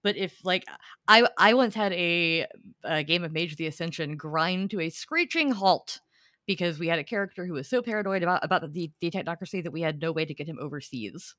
But 0.02 0.16
if 0.16 0.44
like 0.44 0.64
I 1.08 1.26
I 1.38 1.54
once 1.54 1.74
had 1.74 1.92
a, 1.92 2.46
a 2.82 3.02
game 3.04 3.24
of 3.24 3.32
Mage 3.32 3.56
the 3.56 3.66
Ascension 3.66 4.16
grind 4.16 4.70
to 4.70 4.80
a 4.80 4.90
screeching 4.90 5.52
halt 5.52 6.00
because 6.46 6.78
we 6.78 6.88
had 6.88 6.98
a 6.98 7.04
character 7.04 7.46
who 7.46 7.54
was 7.54 7.68
so 7.68 7.82
paranoid 7.82 8.22
about 8.22 8.44
about 8.44 8.72
the, 8.72 8.90
the 9.00 9.10
technocracy 9.10 9.62
that 9.62 9.72
we 9.72 9.80
had 9.80 10.00
no 10.00 10.12
way 10.12 10.24
to 10.24 10.34
get 10.34 10.46
him 10.46 10.58
overseas. 10.60 11.34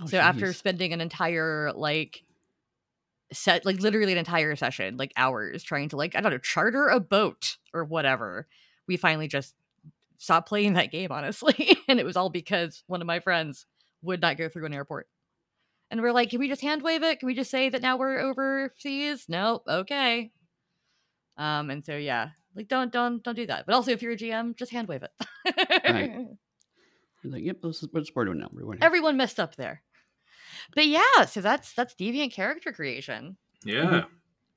Oh, 0.00 0.06
so 0.06 0.18
after 0.18 0.52
spending 0.52 0.92
an 0.92 1.00
entire 1.00 1.72
like 1.74 2.22
set 3.32 3.64
like 3.64 3.80
literally 3.80 4.12
an 4.12 4.18
entire 4.18 4.56
session, 4.56 4.96
like 4.96 5.12
hours 5.16 5.62
trying 5.62 5.88
to 5.90 5.96
like 5.96 6.14
I 6.14 6.20
don't 6.20 6.32
know, 6.32 6.38
charter 6.38 6.88
a 6.88 7.00
boat 7.00 7.56
or 7.72 7.84
whatever, 7.84 8.46
we 8.86 8.96
finally 8.96 9.28
just 9.28 9.54
stopped 10.18 10.48
playing 10.48 10.74
that 10.74 10.90
game 10.92 11.12
honestly. 11.12 11.76
and 11.88 11.98
it 11.98 12.06
was 12.06 12.16
all 12.16 12.30
because 12.30 12.82
one 12.86 13.00
of 13.00 13.06
my 13.06 13.20
friends 13.20 13.66
would 14.02 14.20
not 14.20 14.36
go 14.36 14.48
through 14.48 14.66
an 14.66 14.74
airport. 14.74 15.08
And 15.90 16.02
we're 16.02 16.12
like, 16.12 16.30
can 16.30 16.40
we 16.40 16.48
just 16.48 16.62
hand 16.62 16.82
wave 16.82 17.02
it? 17.04 17.20
Can 17.20 17.26
we 17.26 17.34
just 17.34 17.50
say 17.50 17.68
that 17.68 17.82
now 17.82 17.96
we're 17.96 18.18
overseas? 18.18 19.26
No, 19.28 19.62
okay. 19.68 20.32
Um, 21.36 21.70
and 21.70 21.84
so 21.84 21.96
yeah, 21.96 22.30
like 22.54 22.68
don't 22.68 22.92
don't 22.92 23.22
don't 23.22 23.36
do 23.36 23.46
that. 23.46 23.66
But 23.66 23.74
also 23.74 23.92
if 23.92 24.02
you're 24.02 24.12
a 24.12 24.16
GM, 24.16 24.56
just 24.56 24.72
hand 24.72 24.88
wave 24.88 25.02
it. 25.04 25.12
Right. 25.84 26.26
You're 27.22 27.32
like, 27.32 27.42
yep, 27.42 27.62
this 27.62 27.82
is 27.82 27.88
what 27.92 28.04
we're 28.14 28.24
doing 28.24 28.38
now. 28.38 28.48
We're 28.52 28.62
doing 28.62 28.78
Everyone 28.82 29.16
messed 29.16 29.40
up 29.40 29.56
there. 29.56 29.82
But 30.74 30.86
yeah, 30.86 31.24
so 31.26 31.40
that's 31.40 31.72
that's 31.72 31.94
deviant 31.94 32.32
character 32.32 32.72
creation. 32.72 33.36
Yeah. 33.64 34.04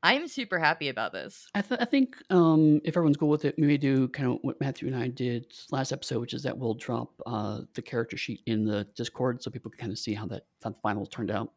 I'm 0.02 0.30
super 0.30 0.60
happy 0.60 0.88
about 0.88 1.12
this. 1.12 1.48
I, 1.54 1.62
th- 1.62 1.82
I 1.82 1.84
think 1.84 2.16
um, 2.30 2.80
if 2.86 2.96
everyone's 2.96 3.18
cool 3.18 3.28
with 3.28 3.44
it, 3.44 3.60
maybe 3.60 3.78
do 3.78 4.08
kind 4.08 4.32
of 4.32 4.38
what 4.44 4.60
Matthew 4.62 4.88
and 4.88 4.96
I 4.96 5.10
did 5.10 5.52
last 5.72 5.92
episode, 5.92 6.22
which 6.22 6.34
is 6.34 6.44
that 6.44 6.58
we'll 6.58 6.76
drop 6.76 7.12
uh, 7.26 7.62
the 7.74 7.82
character 7.82 8.16
sheet 8.16 8.40
in 8.46 8.64
the 8.64 8.88
Discord 8.96 9.44
so 9.44 9.52
people 9.52 9.70
can 9.72 9.80
kind 9.80 9.92
of 9.92 10.00
see 10.00 10.14
how 10.14 10.26
that, 10.28 10.44
how 10.64 10.72
final 10.82 11.06
turned 11.06 11.32
out. 11.32 11.52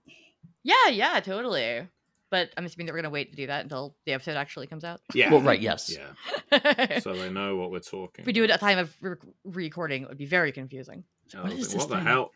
Yeah, 0.65 0.89
yeah, 0.91 1.21
totally. 1.21 1.87
But 2.33 2.49
I'm 2.57 2.64
assuming 2.64 2.87
that 2.87 2.95
we're 2.95 3.03
gonna 3.03 3.11
wait 3.11 3.30
to 3.30 3.37
do 3.37 3.47
that 3.49 3.62
until 3.62 3.95
the 4.07 4.14
episode 4.14 4.37
actually 4.37 4.66
comes 4.66 4.85
out. 4.85 5.01
Yeah. 5.14 5.30
Well, 5.30 5.43
right, 5.43 5.61
yes. 5.61 5.95
Yeah. 5.95 6.99
So 7.01 7.12
they 7.14 7.30
know 7.30 7.57
what 7.57 7.70
we're 7.70 7.80
talking. 7.80 8.22
If 8.22 8.26
we 8.26 8.33
do 8.33 8.43
it 8.43 8.51
at 8.51 8.57
a 8.57 8.59
time 8.59 8.78
of 8.78 8.97
re- 9.01 9.16
recording, 9.45 10.03
it 10.05 10.09
would 10.09 10.16
be 10.18 10.26
very 10.26 10.51
confusing. 10.51 11.05
I 11.35 11.41
What 11.41 11.51
like, 11.51 11.59
this 11.59 11.74
what 11.74 11.89
the 11.91 11.97
thing? 11.97 12.05
hell? 12.07 12.33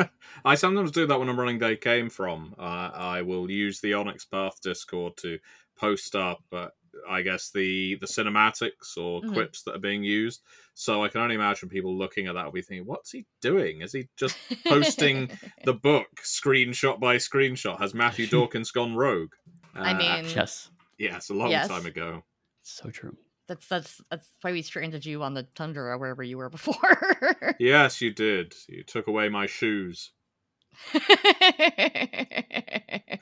I 0.44 0.54
sometimes 0.54 0.90
do 0.92 1.06
that 1.06 1.18
when 1.18 1.28
I'm 1.28 1.38
running 1.38 1.58
They 1.58 1.76
Came 1.76 2.08
From. 2.10 2.54
Uh, 2.58 2.62
I 2.94 3.22
will 3.22 3.50
use 3.50 3.80
the 3.80 3.94
Onyx 3.94 4.24
Path 4.24 4.60
Discord 4.62 5.16
to 5.18 5.38
post 5.78 6.16
up, 6.16 6.40
uh, 6.52 6.68
I 7.08 7.22
guess, 7.22 7.50
the, 7.50 7.96
the 8.00 8.06
cinematics 8.06 8.96
or 8.96 9.20
Mhm. 9.22 9.32
quips 9.32 9.62
that 9.64 9.74
are 9.76 9.80
being 9.80 10.02
used. 10.04 10.42
So 10.74 11.04
I 11.04 11.08
can 11.08 11.20
only 11.20 11.34
imagine 11.34 11.68
people 11.68 11.96
looking 11.96 12.26
at 12.26 12.34
that 12.34 12.44
will 12.44 12.52
be 12.52 12.62
thinking, 12.62 12.86
what's 12.86 13.10
he 13.10 13.26
doing? 13.40 13.82
Is 13.82 13.92
he 13.92 14.08
just 14.16 14.36
Posting 14.64 15.30
the 15.64 15.74
book 15.74 16.08
screenshot 16.22 17.00
by 17.00 17.16
screenshot? 17.16 17.78
Has 17.80 17.94
Matthew 17.94 18.26
Dawkins 18.30 18.70
gone 18.70 18.94
rogue? 18.94 19.32
I 19.74 19.92
Uh, 19.92 19.98
mean, 19.98 20.24
Yes, 20.34 20.70
yes, 20.98 21.30
a 21.30 21.34
long 21.34 21.50
yes. 21.50 21.68
time 21.68 21.86
ago. 21.86 22.24
so 22.62 22.90
true. 22.90 23.16
that's 23.46 23.66
that's 23.66 24.00
that's 24.10 24.28
why 24.42 24.52
we 24.52 24.60
stranded 24.62 25.06
you 25.06 25.22
on 25.22 25.32
the 25.34 25.42
tundra 25.54 25.96
wherever 25.98 26.22
you 26.22 26.36
were 26.38 26.50
before. 26.50 26.76
Yes, 27.58 28.00
you 28.00 28.12
did. 28.12 28.54
You 28.68 28.84
took 28.84 29.06
away 29.08 29.28
my 29.28 29.46
shoes. 29.46 30.12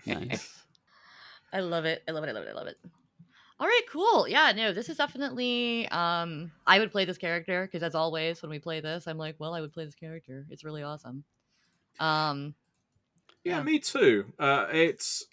Nice. 0.06 0.62
I 1.52 1.60
love 1.60 1.84
it. 1.84 2.02
I 2.08 2.12
love 2.12 2.24
it. 2.24 2.28
I 2.28 2.32
love 2.32 2.42
it. 2.44 2.48
I 2.50 2.52
love 2.52 2.66
it. 2.66 2.76
All 3.58 3.66
right, 3.66 3.82
cool. 3.90 4.28
Yeah, 4.28 4.52
no, 4.52 4.72
this 4.72 4.88
is 4.90 4.98
definitely 4.98 5.88
um 5.88 6.52
I 6.66 6.78
would 6.78 6.92
play 6.92 7.04
this 7.06 7.16
character 7.18 7.66
because 7.66 7.82
as 7.82 7.94
always 7.94 8.42
when 8.42 8.50
we 8.50 8.58
play 8.58 8.80
this, 8.80 9.06
I'm 9.06 9.16
like, 9.18 9.36
well, 9.38 9.54
I 9.54 9.60
would 9.62 9.72
play 9.72 9.84
this 9.86 9.94
character. 9.94 10.46
It's 10.50 10.64
really 10.64 10.82
awesome. 10.82 11.24
Um 12.00 12.56
Yeah, 13.44 13.60
Yeah. 13.60 13.62
me 13.62 13.78
too. 13.78 14.32
Uh, 14.38 14.66
it's 14.72 15.24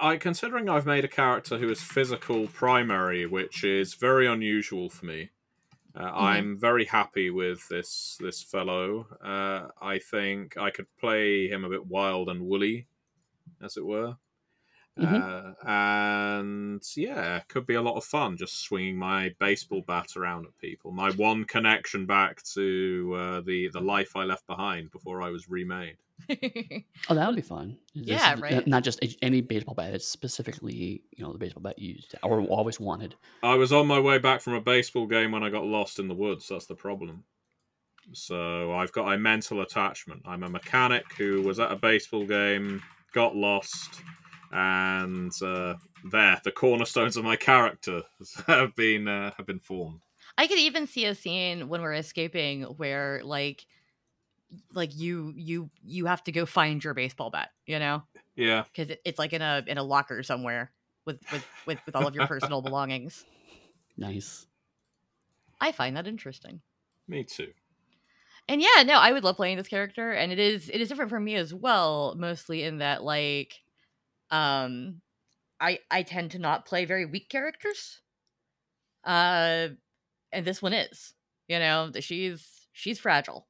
I 0.00 0.16
considering 0.18 0.68
I've 0.68 0.86
made 0.86 1.04
a 1.04 1.08
character 1.08 1.58
who 1.58 1.68
is 1.68 1.82
physical 1.82 2.46
primary, 2.46 3.26
which 3.26 3.64
is 3.64 3.94
very 3.94 4.26
unusual 4.26 4.88
for 4.88 5.06
me. 5.06 5.30
Uh, 5.96 6.12
I'm 6.12 6.58
very 6.58 6.86
happy 6.86 7.30
with 7.30 7.68
this 7.68 8.18
this 8.20 8.42
fellow. 8.42 9.08
Uh, 9.22 9.68
I 9.82 9.98
think 10.00 10.56
I 10.58 10.70
could 10.70 10.88
play 10.98 11.48
him 11.48 11.64
a 11.64 11.70
bit 11.70 11.86
wild 11.86 12.28
and 12.30 12.42
woolly, 12.42 12.88
as 13.62 13.76
it 13.76 13.86
were. 13.86 14.16
Uh, 14.96 15.54
and 15.66 16.82
yeah, 16.96 17.40
could 17.48 17.66
be 17.66 17.74
a 17.74 17.82
lot 17.82 17.96
of 17.96 18.04
fun 18.04 18.36
just 18.36 18.62
swinging 18.62 18.96
my 18.96 19.34
baseball 19.40 19.82
bat 19.86 20.16
around 20.16 20.46
at 20.46 20.56
people. 20.58 20.92
My 20.92 21.10
one 21.12 21.44
connection 21.44 22.06
back 22.06 22.42
to 22.54 23.14
uh, 23.18 23.40
the 23.40 23.68
the 23.72 23.80
life 23.80 24.14
I 24.14 24.24
left 24.24 24.46
behind 24.46 24.92
before 24.92 25.20
I 25.20 25.30
was 25.30 25.48
remade. 25.48 25.96
Oh, 27.10 27.14
that 27.14 27.26
would 27.26 27.36
be 27.36 27.42
fun. 27.42 27.76
This 27.94 28.06
Yeah, 28.06 28.36
right. 28.38 28.66
Not 28.66 28.82
just 28.82 29.04
any 29.20 29.42
baseball 29.42 29.74
bat. 29.74 29.92
It's 29.92 30.08
specifically, 30.08 31.02
you 31.10 31.22
know, 31.22 31.32
the 31.32 31.38
baseball 31.38 31.62
bat 31.62 31.78
you 31.78 31.94
used 31.94 32.14
or 32.22 32.40
always 32.40 32.80
wanted. 32.80 33.14
I 33.42 33.56
was 33.56 33.72
on 33.72 33.86
my 33.86 34.00
way 34.00 34.16
back 34.18 34.40
from 34.40 34.54
a 34.54 34.60
baseball 34.60 35.06
game 35.06 35.32
when 35.32 35.42
I 35.42 35.50
got 35.50 35.66
lost 35.66 35.98
in 35.98 36.08
the 36.08 36.14
woods. 36.14 36.48
That's 36.48 36.64
the 36.64 36.74
problem. 36.74 37.24
So 38.12 38.72
I've 38.72 38.92
got 38.92 39.12
a 39.12 39.18
mental 39.18 39.60
attachment. 39.60 40.22
I'm 40.24 40.44
a 40.44 40.48
mechanic 40.48 41.04
who 41.18 41.42
was 41.42 41.60
at 41.60 41.72
a 41.72 41.76
baseball 41.76 42.24
game, 42.24 42.82
got 43.12 43.36
lost, 43.36 44.00
and 44.54 45.32
uh, 45.42 45.74
there, 46.10 46.40
the 46.44 46.52
cornerstones 46.52 47.16
of 47.16 47.24
my 47.24 47.36
character 47.36 48.02
have 48.46 48.74
been 48.76 49.08
uh, 49.08 49.32
have 49.36 49.46
been 49.46 49.58
formed. 49.58 50.00
I 50.38 50.46
could 50.46 50.58
even 50.58 50.86
see 50.86 51.04
a 51.04 51.14
scene 51.14 51.68
when 51.68 51.82
we're 51.82 51.94
escaping 51.94 52.62
where 52.62 53.20
like 53.24 53.66
like 54.72 54.94
you 54.94 55.32
you 55.36 55.70
you 55.82 56.06
have 56.06 56.22
to 56.24 56.32
go 56.32 56.46
find 56.46 56.82
your 56.82 56.94
baseball 56.94 57.30
bat, 57.30 57.50
you 57.66 57.78
know? 57.78 58.04
Yeah, 58.36 58.64
Cuz 58.74 58.90
it, 58.90 59.00
it's 59.04 59.18
like 59.18 59.32
in 59.32 59.42
a 59.42 59.64
in 59.66 59.76
a 59.76 59.82
locker 59.82 60.22
somewhere 60.22 60.72
with 61.04 61.20
with 61.32 61.44
with, 61.66 61.78
with 61.84 61.96
all 61.96 62.06
of 62.06 62.14
your 62.14 62.26
personal 62.28 62.62
belongings. 62.68 63.24
Nice. 63.96 64.46
I 65.60 65.72
find 65.72 65.96
that 65.96 66.06
interesting. 66.06 66.60
me 67.08 67.24
too. 67.24 67.52
And 68.48 68.60
yeah, 68.60 68.82
no, 68.84 68.94
I 68.98 69.12
would 69.12 69.24
love 69.24 69.36
playing 69.36 69.56
this 69.56 69.68
character, 69.68 70.12
and 70.12 70.30
it 70.30 70.38
is 70.38 70.68
it 70.68 70.80
is 70.80 70.88
different 70.88 71.10
for 71.10 71.20
me 71.20 71.34
as 71.34 71.54
well, 71.54 72.14
mostly 72.16 72.62
in 72.62 72.78
that 72.78 73.02
like, 73.02 73.63
um, 74.30 75.00
I 75.60 75.80
I 75.90 76.02
tend 76.02 76.32
to 76.32 76.38
not 76.38 76.66
play 76.66 76.84
very 76.84 77.06
weak 77.06 77.28
characters, 77.28 78.00
uh, 79.04 79.68
and 80.32 80.44
this 80.44 80.62
one 80.62 80.72
is, 80.72 81.14
you 81.48 81.58
know, 81.58 81.90
she's 82.00 82.66
she's 82.72 82.98
fragile. 82.98 83.46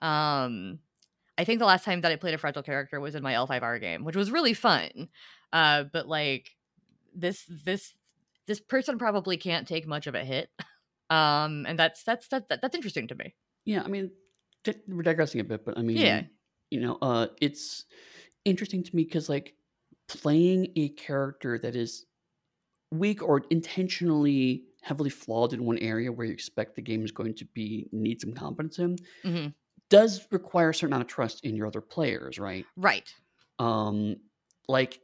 Um, 0.00 0.80
I 1.38 1.44
think 1.44 1.58
the 1.58 1.66
last 1.66 1.84
time 1.84 2.02
that 2.02 2.12
I 2.12 2.16
played 2.16 2.34
a 2.34 2.38
fragile 2.38 2.62
character 2.62 3.00
was 3.00 3.14
in 3.14 3.22
my 3.22 3.34
L5R 3.34 3.80
game, 3.80 4.04
which 4.04 4.16
was 4.16 4.30
really 4.30 4.54
fun. 4.54 5.08
Uh, 5.52 5.84
but 5.92 6.08
like 6.08 6.50
this 7.14 7.44
this 7.64 7.92
this 8.46 8.60
person 8.60 8.98
probably 8.98 9.36
can't 9.36 9.66
take 9.66 9.86
much 9.86 10.06
of 10.06 10.14
a 10.14 10.24
hit. 10.24 10.50
Um, 11.08 11.66
and 11.68 11.78
that's 11.78 12.02
that's 12.02 12.26
that, 12.30 12.48
that 12.48 12.60
that's 12.60 12.74
interesting 12.74 13.06
to 13.06 13.14
me. 13.14 13.36
Yeah, 13.64 13.84
I 13.84 13.86
mean, 13.86 14.10
we're 14.88 15.02
digressing 15.02 15.40
a 15.40 15.44
bit, 15.44 15.64
but 15.64 15.78
I 15.78 15.82
mean, 15.82 15.98
Yeah. 15.98 16.22
you 16.68 16.80
know, 16.80 16.98
uh, 17.00 17.28
it's 17.40 17.84
interesting 18.44 18.82
to 18.82 18.96
me 18.96 19.04
because 19.04 19.28
like 19.28 19.54
playing 20.08 20.72
a 20.76 20.90
character 20.90 21.58
that 21.58 21.76
is 21.76 22.06
weak 22.92 23.22
or 23.22 23.42
intentionally 23.50 24.64
heavily 24.82 25.10
flawed 25.10 25.52
in 25.52 25.64
one 25.64 25.78
area 25.78 26.12
where 26.12 26.26
you 26.26 26.32
expect 26.32 26.76
the 26.76 26.82
game 26.82 27.04
is 27.04 27.12
going 27.12 27.34
to 27.34 27.44
be 27.46 27.88
need 27.92 28.20
some 28.20 28.32
competence 28.32 28.78
in 28.78 28.96
Mhm. 29.24 29.54
does 29.90 30.26
require 30.32 30.70
a 30.70 30.74
certain 30.74 30.92
amount 30.92 31.02
of 31.02 31.08
trust 31.08 31.44
in 31.44 31.56
your 31.56 31.66
other 31.66 31.80
players, 31.80 32.38
right? 32.38 32.66
Right. 32.76 33.12
Um, 33.58 34.16
like 34.68 35.00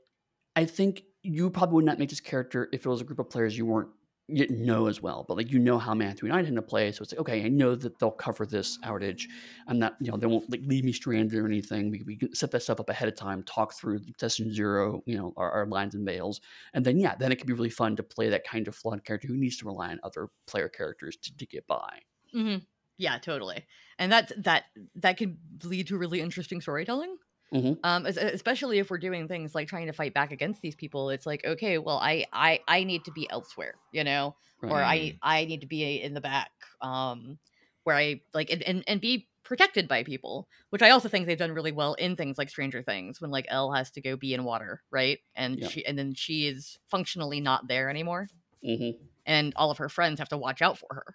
I 0.57 0.65
think 0.67 1.05
you 1.23 1.51
probably 1.51 1.77
would 1.77 1.85
not 1.85 1.99
make 1.99 2.11
this 2.11 2.21
character 2.21 2.69
if 2.73 2.85
it 2.87 2.89
was 2.89 3.01
a 3.01 3.05
group 3.05 3.19
of 3.19 3.31
players 3.31 3.57
you 3.57 3.67
weren't 3.67 3.91
you 4.33 4.49
know 4.51 4.87
as 4.87 5.03
well, 5.03 5.25
but 5.27 5.37
like 5.37 5.51
you 5.51 5.59
know 5.59 5.79
how 5.79 5.95
Mantua 5.95 6.29
United 6.29 6.47
tend 6.47 6.57
to 6.57 6.63
play, 6.63 6.91
so 6.93 7.03
it's 7.03 7.13
like 7.13 7.21
okay, 7.21 7.45
I 7.45 7.49
know 7.49 7.75
that 7.75 7.99
they'll 7.99 8.11
cover 8.11 8.47
this 8.47 8.79
outage. 8.85 9.25
I'm 9.67 9.79
not, 9.79 9.97
you 10.01 10.11
know, 10.11 10.17
they 10.17 10.27
won't 10.27 10.51
like 10.51 10.63
leave 10.65 10.85
me 10.85 10.93
stranded 10.93 11.39
or 11.39 11.47
anything. 11.47 11.91
We, 11.91 12.03
we 12.07 12.17
can 12.17 12.35
set 12.35 12.51
that 12.53 12.63
stuff 12.63 12.81
up 12.81 12.89
ahead 12.89 13.09
of 13.09 13.17
time, 13.17 13.43
talk 13.43 13.75
through 13.75 14.01
session 14.19 14.53
zero, 14.53 15.03
you 15.07 15.17
know, 15.17 15.33
our, 15.37 15.51
our 15.51 15.67
lines 15.67 15.95
and 15.95 16.07
veils, 16.07 16.41
and 16.75 16.85
then 16.85 16.99
yeah, 16.99 17.15
then 17.15 17.33
it 17.33 17.37
can 17.37 17.47
be 17.47 17.53
really 17.53 17.71
fun 17.71 17.97
to 17.97 18.03
play 18.03 18.29
that 18.31 18.45
kind 18.45 18.69
of 18.69 18.75
flawed 18.75 19.05
character 19.05 19.29
who 19.29 19.37
needs 19.37 19.57
to 19.59 19.67
rely 19.67 19.91
on 19.91 20.01
other 20.03 20.29
player 20.47 20.69
characters 20.69 21.17
to, 21.17 21.37
to 21.37 21.47
get 21.47 21.67
by. 21.67 22.01
Mm-hmm. 22.35 22.59
Yeah, 22.99 23.19
totally. 23.19 23.65
And 23.99 24.13
that 24.13 24.33
that 24.45 24.65
that 24.97 25.17
can 25.17 25.39
lead 25.65 25.89
to 25.89 25.99
really 25.99 26.21
interesting 26.21 26.61
storytelling. 26.61 27.17
Mhm. 27.53 27.83
Um, 27.85 28.07
especially 28.07 28.79
if 28.79 28.91
we're 28.91 28.99
doing 28.99 29.27
things 29.27 29.55
like 29.55 29.67
trying 29.69 29.87
to 29.89 29.93
fight 29.93 30.15
back 30.15 30.31
against 30.31 30.63
these 30.63 30.77
people. 30.77 31.11
It's 31.11 31.27
like, 31.27 31.45
okay, 31.45 31.79
well, 31.79 31.99
I 31.99 32.27
I 32.33 32.61
I 32.69 32.85
need 32.85 33.05
to 33.07 33.11
be 33.13 33.29
elsewhere, 33.31 33.81
you 33.91 34.05
know, 34.05 34.37
or 34.69 34.85
I 34.85 35.15
I 35.23 35.45
need 35.47 35.63
to 35.63 35.67
be 35.67 36.01
in 36.01 36.15
the 36.15 36.21
back, 36.21 36.53
um, 36.81 37.39
where 37.85 37.97
I 37.97 38.23
like 38.35 38.51
and, 38.51 38.63
and 38.63 38.85
and 38.87 39.01
be 39.01 39.29
protected 39.45 39.89
by 39.89 40.05
people, 40.05 40.49
which 40.71 40.83
I 40.83 40.91
also 40.91 41.09
think 41.09 41.27
they've 41.27 41.37
done 41.39 41.53
really 41.53 41.73
well 41.73 41.95
in 41.95 42.15
things 42.15 42.39
like 42.39 42.51
Stranger 42.51 42.83
Things, 42.83 43.21
when 43.21 43.33
like 43.33 43.47
El 43.49 43.73
has 43.73 43.91
to 43.93 44.01
go 44.01 44.17
be 44.17 44.33
in 44.35 44.45
water, 44.45 44.83
right, 44.93 45.19
and 45.35 45.63
Yeah. 45.63 45.65
she 45.65 45.85
and 45.85 45.99
then 45.99 46.15
she 46.15 46.47
is 46.47 46.79
functionally 46.89 47.41
not 47.41 47.67
there 47.69 47.91
anymore 47.91 48.31
hmm 48.63 49.13
and 49.27 49.53
all 49.57 49.71
of 49.71 49.79
her 49.79 49.89
friends 49.89 50.19
have 50.19 50.29
to 50.31 50.37
watch 50.39 50.63
out 50.63 50.79
for 50.79 50.89
her. 50.91 51.15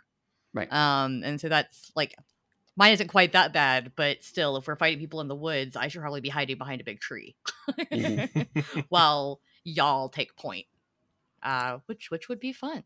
Right. 0.54 0.72
Um, 0.76 1.24
and 1.24 1.40
so 1.42 1.50
that's 1.50 1.92
like 1.96 2.16
mine 2.78 2.94
isn't 2.94 3.10
quite 3.10 3.34
that 3.34 3.52
bad, 3.52 3.92
but 3.96 4.24
still, 4.24 4.56
if 4.56 4.68
we're 4.68 4.78
fighting 4.78 5.00
people 5.00 5.20
in 5.20 5.28
the 5.28 5.36
woods, 5.36 5.76
I 5.76 5.90
should 5.90 6.02
probably 6.02 6.22
be 6.22 6.30
hiding 6.30 6.58
behind 6.58 6.80
a 6.80 6.86
big 6.86 7.02
tree 7.02 7.36
while 8.90 9.42
y'all 9.66 10.08
take 10.08 10.38
point. 10.38 10.68
Uh, 11.44 11.80
which 11.86 12.10
which 12.10 12.30
would 12.30 12.40
be 12.40 12.52
fun. 12.52 12.84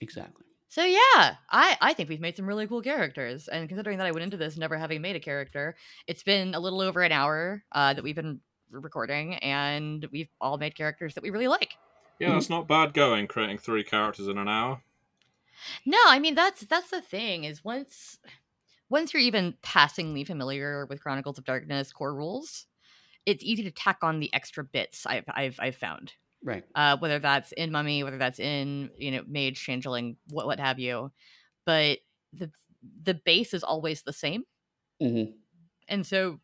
Exactly. 0.00 0.44
So 0.68 0.84
yeah, 0.84 1.36
I 1.50 1.76
I 1.80 1.92
think 1.92 2.08
we've 2.08 2.20
made 2.20 2.36
some 2.36 2.46
really 2.46 2.66
cool 2.66 2.82
characters, 2.82 3.48
and 3.48 3.68
considering 3.68 3.98
that 3.98 4.06
I 4.06 4.10
went 4.10 4.24
into 4.24 4.36
this 4.36 4.56
never 4.56 4.78
having 4.78 5.02
made 5.02 5.16
a 5.16 5.20
character, 5.20 5.76
it's 6.06 6.22
been 6.22 6.54
a 6.54 6.60
little 6.60 6.80
over 6.80 7.02
an 7.02 7.12
hour 7.12 7.64
uh, 7.72 7.94
that 7.94 8.02
we've 8.02 8.16
been 8.16 8.40
recording, 8.70 9.34
and 9.34 10.06
we've 10.12 10.30
all 10.40 10.56
made 10.56 10.74
characters 10.74 11.14
that 11.14 11.22
we 11.22 11.30
really 11.30 11.48
like. 11.48 11.74
Yeah, 12.18 12.32
that's 12.32 12.48
not 12.48 12.68
bad 12.68 12.94
going, 12.94 13.26
creating 13.26 13.58
three 13.58 13.84
characters 13.84 14.28
in 14.28 14.38
an 14.38 14.48
hour. 14.48 14.80
No, 15.84 15.98
I 16.06 16.18
mean 16.18 16.34
that's 16.34 16.62
that's 16.62 16.90
the 16.90 17.02
thing 17.02 17.44
is 17.44 17.64
once 17.64 18.18
once 18.92 19.14
you're 19.14 19.22
even 19.22 19.56
passingly 19.62 20.24
familiar 20.24 20.86
with 20.86 21.02
Chronicles 21.02 21.38
of 21.38 21.44
Darkness 21.44 21.92
core 21.92 22.14
rules, 22.14 22.66
it's 23.26 23.44
easy 23.44 23.64
to 23.64 23.72
tack 23.72 23.98
on 24.02 24.20
the 24.20 24.32
extra 24.34 24.64
bits 24.64 25.06
I've 25.06 25.24
I've, 25.28 25.58
I've 25.60 25.76
found. 25.76 26.14
Right. 26.44 26.64
Uh, 26.74 26.96
whether 26.98 27.18
that's 27.20 27.52
in 27.52 27.72
Mummy, 27.72 28.04
whether 28.04 28.18
that's 28.18 28.40
in 28.40 28.90
you 28.98 29.12
know 29.12 29.24
Mage, 29.26 29.60
Changeling, 29.62 30.18
what 30.30 30.46
what 30.46 30.60
have 30.60 30.78
you, 30.78 31.12
but 31.66 32.00
the 32.32 32.52
the 33.04 33.14
base 33.14 33.54
is 33.54 33.64
always 33.64 34.02
the 34.02 34.12
same, 34.14 34.44
hmm 35.00 35.42
and 35.88 36.06
so 36.06 36.40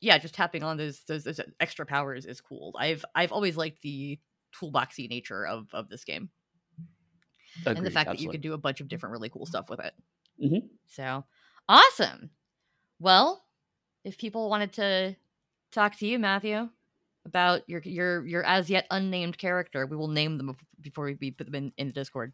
yeah, 0.00 0.18
just 0.18 0.34
tapping 0.34 0.62
on 0.64 0.78
those 0.78 1.04
those, 1.04 1.24
those 1.24 1.40
extra 1.60 1.86
powers 1.86 2.26
is 2.26 2.40
cool. 2.40 2.74
I've 2.78 3.04
I've 3.14 3.32
always 3.32 3.56
liked 3.56 3.82
the 3.82 4.20
toolboxy 4.54 5.08
nature 5.10 5.46
of 5.46 5.68
of 5.74 5.88
this 5.90 6.04
game 6.04 6.30
and 7.74 7.86
the 7.86 7.90
fact 7.90 8.10
that 8.10 8.18
you 8.18 8.28
can 8.28 8.40
do 8.40 8.52
a 8.52 8.58
bunch 8.58 8.80
of 8.80 8.88
different 8.88 9.12
really 9.12 9.28
cool 9.28 9.46
stuff 9.46 9.68
with 9.70 9.80
it. 9.80 9.94
Mhm. 10.38 10.70
So 10.86 11.24
awesome. 11.68 12.30
Well, 12.98 13.42
if 14.04 14.18
people 14.18 14.48
wanted 14.48 14.72
to 14.74 15.16
talk 15.72 15.96
to 15.98 16.06
you, 16.06 16.18
Matthew, 16.18 16.68
about 17.24 17.68
your 17.68 17.80
your 17.82 18.26
your 18.26 18.44
as 18.44 18.70
yet 18.70 18.86
unnamed 18.90 19.38
character, 19.38 19.86
we 19.86 19.96
will 19.96 20.08
name 20.08 20.38
them 20.38 20.56
before 20.80 21.12
we 21.20 21.30
put 21.30 21.46
them 21.46 21.54
in, 21.54 21.72
in 21.76 21.86
the 21.88 21.92
Discord. 21.92 22.32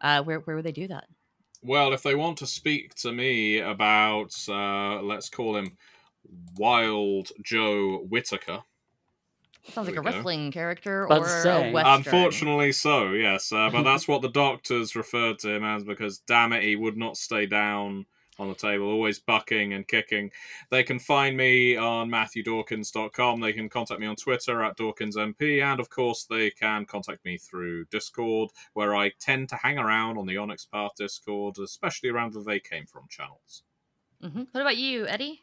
Uh, 0.00 0.22
where 0.22 0.40
where 0.40 0.56
would 0.56 0.64
they 0.64 0.72
do 0.72 0.88
that? 0.88 1.04
Well, 1.62 1.92
if 1.94 2.02
they 2.02 2.14
want 2.14 2.38
to 2.38 2.46
speak 2.46 2.94
to 2.96 3.12
me 3.12 3.58
about, 3.60 4.34
uh, 4.48 5.00
let's 5.00 5.30
call 5.30 5.56
him 5.56 5.78
Wild 6.56 7.30
Joe 7.42 7.98
Whitaker. 8.08 8.62
Sounds 9.70 9.88
like 9.88 9.96
a 9.96 10.02
go. 10.02 10.10
wrestling 10.10 10.52
character 10.52 11.04
About 11.04 11.22
or 11.22 11.24
to 11.24 11.30
say. 11.42 11.70
a 11.70 11.72
western. 11.72 11.94
Unfortunately, 11.94 12.72
so 12.72 13.12
yes, 13.12 13.50
uh, 13.50 13.70
but 13.70 13.82
that's 13.82 14.06
what 14.06 14.20
the 14.20 14.28
doctors 14.44 14.94
referred 14.94 15.38
to 15.38 15.54
him 15.54 15.64
as 15.64 15.84
because 15.84 16.18
damn 16.18 16.52
it, 16.52 16.62
he 16.62 16.76
would 16.76 16.98
not 16.98 17.16
stay 17.16 17.46
down 17.46 18.04
on 18.38 18.48
the 18.48 18.54
table, 18.54 18.86
always 18.86 19.18
bucking 19.18 19.72
and 19.72 19.86
kicking. 19.86 20.30
They 20.70 20.82
can 20.82 20.98
find 20.98 21.36
me 21.36 21.76
on 21.76 22.08
MatthewDawkins.com. 22.10 23.40
They 23.40 23.52
can 23.52 23.68
contact 23.68 24.00
me 24.00 24.06
on 24.06 24.16
Twitter 24.16 24.62
at 24.62 24.76
DawkinsMP, 24.76 25.62
and 25.62 25.80
of 25.80 25.90
course, 25.90 26.24
they 26.24 26.50
can 26.50 26.84
contact 26.84 27.24
me 27.24 27.38
through 27.38 27.86
Discord, 27.86 28.50
where 28.72 28.94
I 28.94 29.10
tend 29.20 29.48
to 29.50 29.56
hang 29.56 29.78
around 29.78 30.18
on 30.18 30.26
the 30.26 30.36
Onyx 30.36 30.66
Path 30.66 30.92
Discord, 30.96 31.58
especially 31.58 32.10
around 32.10 32.32
the 32.32 32.42
They 32.42 32.60
Came 32.60 32.86
From 32.86 33.06
channels. 33.08 33.62
Mhm. 34.22 34.48
What 34.52 34.60
about 34.60 34.76
you, 34.76 35.06
Eddie? 35.06 35.42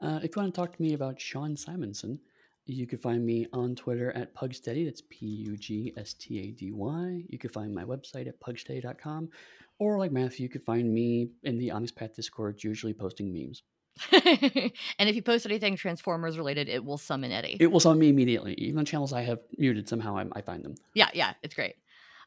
Uh, 0.00 0.20
if 0.22 0.36
you 0.36 0.42
want 0.42 0.54
to 0.54 0.60
talk 0.60 0.76
to 0.76 0.82
me 0.82 0.94
about 0.94 1.20
Sean 1.20 1.56
Simonson, 1.56 2.20
you 2.66 2.86
can 2.86 2.98
find 2.98 3.24
me 3.24 3.46
on 3.52 3.74
Twitter 3.74 4.10
at 4.12 4.34
Pugsteady. 4.34 4.84
That's 4.84 5.02
P 5.08 5.26
U 5.26 5.56
G 5.56 5.92
S 5.96 6.14
T 6.14 6.40
A 6.40 6.50
D 6.50 6.72
Y. 6.72 7.24
You 7.28 7.38
can 7.38 7.50
find 7.50 7.74
my 7.74 7.84
website 7.84 8.26
at 8.26 8.40
pugsteady.com. 8.40 9.30
Or 9.78 9.98
like 9.98 10.12
Matthew, 10.12 10.44
you 10.44 10.48
could 10.48 10.64
find 10.64 10.92
me 10.92 11.30
in 11.42 11.58
the 11.58 11.70
Onyx 11.70 11.92
Path 11.92 12.16
Discord, 12.16 12.62
usually 12.64 12.94
posting 12.94 13.32
memes. 13.32 13.62
and 14.12 15.08
if 15.08 15.16
you 15.16 15.22
post 15.22 15.46
anything 15.46 15.76
Transformers 15.76 16.36
related, 16.36 16.68
it 16.68 16.84
will 16.84 16.98
summon 16.98 17.32
Eddie. 17.32 17.56
It 17.60 17.70
will 17.70 17.80
summon 17.80 17.98
me 17.98 18.08
immediately. 18.08 18.54
Even 18.54 18.78
on 18.78 18.84
channels 18.84 19.12
I 19.12 19.22
have 19.22 19.40
muted, 19.56 19.88
somehow 19.88 20.16
I, 20.16 20.26
I 20.32 20.40
find 20.42 20.64
them. 20.64 20.74
Yeah, 20.94 21.08
yeah, 21.14 21.34
it's 21.42 21.54
great. 21.54 21.76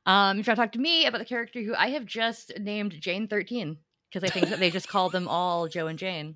Um, 0.06 0.40
if 0.40 0.48
you 0.48 0.52
want 0.52 0.58
to 0.58 0.64
talk 0.64 0.72
to 0.74 0.80
me 0.80 1.06
about 1.06 1.20
the 1.20 1.26
character 1.26 1.62
who 1.62 1.76
I 1.76 1.90
have 1.90 2.06
just 2.06 2.58
named 2.60 3.00
Jane 3.00 3.28
Thirteen 3.28 3.78
because 4.10 4.28
I 4.28 4.32
think 4.32 4.50
that 4.50 4.60
they 4.60 4.72
just 4.72 4.88
called 4.88 5.12
them 5.12 5.28
all 5.28 5.68
Joe 5.68 5.88
and 5.88 6.00
Jane. 6.00 6.36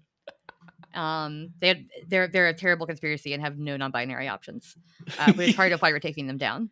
Um, 0.94 1.54
they 1.60 1.70
had, 1.70 1.86
they're 2.08 2.28
they're 2.28 2.50
a 2.50 2.54
terrible 2.54 2.86
conspiracy 2.86 3.34
and 3.34 3.42
have 3.42 3.58
no 3.58 3.78
non-binary 3.78 4.28
options, 4.28 4.76
uh, 5.18 5.34
which 5.34 5.50
is 5.50 5.56
part 5.56 5.72
of 5.72 5.82
why 5.82 5.92
we're 5.92 6.00
taking 6.00 6.28
them 6.28 6.38
down. 6.38 6.70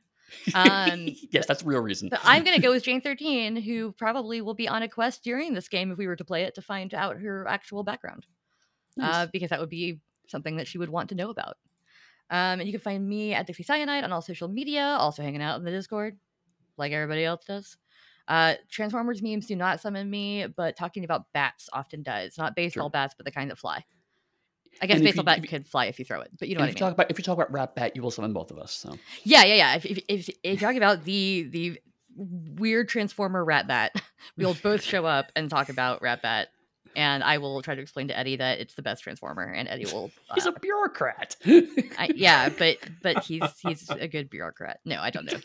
Um, 0.53 1.08
yes, 1.32 1.45
that's 1.48 1.62
the 1.64 1.68
real 1.70 1.82
reason. 1.82 2.10
But 2.10 2.22
I'm 2.24 2.44
gonna 2.44 2.60
go 2.62 2.72
with 2.72 2.84
Jane 2.84 3.02
Thirteen, 3.02 3.56
who 3.56 3.91
probably 3.94 4.41
will 4.41 4.53
be 4.53 4.68
on 4.68 4.84
a 4.84 4.88
quest 4.90 5.24
during 5.24 5.53
this 5.53 5.68
game 5.68 5.91
if 5.91 5.98
we 5.98 6.08
were 6.08 6.16
to 6.16 6.26
play 6.26 6.44
it 6.44 6.56
to 6.56 6.62
find 6.62 6.94
out 6.94 7.18
her 7.18 7.48
actual 7.48 7.84
background 7.84 8.26
uh, 9.02 9.28
because 9.32 9.49
that 9.49 9.60
would 9.60 9.70
be 9.70 9.99
something 10.28 10.58
that 10.58 10.68
she 10.68 10.78
would 10.78 10.90
want 10.90 11.10
to 11.10 11.16
know 11.16 11.30
about. 11.30 11.58
Um, 12.30 12.60
and 12.60 12.64
you 12.64 12.72
can 12.72 12.80
find 12.82 13.08
me 13.08 13.34
at 13.34 13.45
Dixie 13.45 13.64
Cyanide 13.64 14.03
on 14.06 14.12
all 14.14 14.22
social 14.22 14.48
media, 14.48 14.84
also 14.84 15.22
hanging 15.22 15.41
out 15.41 15.60
in 15.60 15.66
the 15.66 15.72
Discord, 15.72 16.18
like 16.78 16.94
everybody 16.94 17.26
else 17.26 17.44
does. 17.45 17.78
Uh, 18.28 18.53
Transformers 18.70 19.22
memes 19.22 19.48
do 19.48 19.56
not 19.58 19.82
summon 19.82 20.10
me, 20.10 20.48
but 20.48 20.78
talking 20.78 21.03
about 21.03 21.26
bats 21.34 21.68
often 21.74 22.03
does. 22.03 22.38
Not 22.38 22.56
baseball 22.56 22.86
Sure. 22.86 22.90
bats, 22.91 23.14
but 23.18 23.26
the 23.26 23.32
kind 23.32 23.52
that 23.52 23.58
fly. 23.58 23.84
I 24.81 24.85
guess 24.88 24.98
And 24.98 25.03
baseball 25.06 25.23
you- 25.23 25.26
bat 25.26 25.38
if 25.39 25.43
you- 25.43 25.49
could 25.49 25.68
fly 25.68 25.85
if 25.85 25.99
you 25.99 26.06
throw 26.06 26.22
it, 26.22 26.31
but 26.39 26.48
you 26.48 26.56
know 26.56 26.61
And 26.61 26.69
what 26.69 26.76
if 26.76 26.76
I 26.77 26.80
you 26.80 26.85
mean. 26.85 26.89
talk 26.91 26.93
about 26.93 27.11
if 27.11 27.18
you 27.19 27.23
talk 27.23 27.38
about 27.38 27.52
Rat 27.52 27.76
Bat, 27.76 27.95
you 27.95 28.02
will 28.02 28.11
summon 28.11 28.34
both 28.34 28.52
of 28.52 28.57
us. 28.60 28.72
So 28.73 28.98
Yeah, 29.23 29.43
yeah, 29.43 29.56
yeah. 29.56 29.76
If, 29.76 29.85
if, 29.85 29.98
if, 30.07 30.30
if 30.30 30.61
you're 30.61 30.69
talking 30.69 30.77
about 30.77 31.03
the 31.06 31.43
the 31.49 31.80
weird 32.15 32.89
Transformer 32.89 33.43
Rat 33.43 33.68
Bat, 33.68 34.02
we'll 34.38 34.53
both 34.56 34.84
show 34.84 35.06
up 35.06 35.31
and 35.35 35.49
talk 35.49 35.69
about 35.69 36.02
Rat 36.02 36.22
Bat, 36.22 36.49
and 36.95 37.23
I 37.23 37.38
will 37.38 37.61
try 37.61 37.76
to 37.76 37.81
explain 37.81 38.07
to 38.10 38.18
Eddie 38.18 38.35
that 38.38 38.60
it's 38.60 38.73
the 38.73 38.81
best 38.81 39.03
Transformer, 39.03 39.43
and 39.43 39.68
Eddie 39.69 39.85
will. 39.85 40.11
he's 40.35 40.45
uh, 40.48 40.52
a 40.52 40.60
bureaucrat. 40.60 41.35
I, 41.45 42.11
yeah, 42.15 42.49
but 42.49 42.77
but 43.02 43.23
he's 43.23 43.43
he's 43.61 43.89
a 43.89 44.07
good 44.07 44.30
bureaucrat. 44.30 44.80
No, 44.85 44.99
I 44.99 45.10
don't 45.10 45.26
know. 45.26 45.39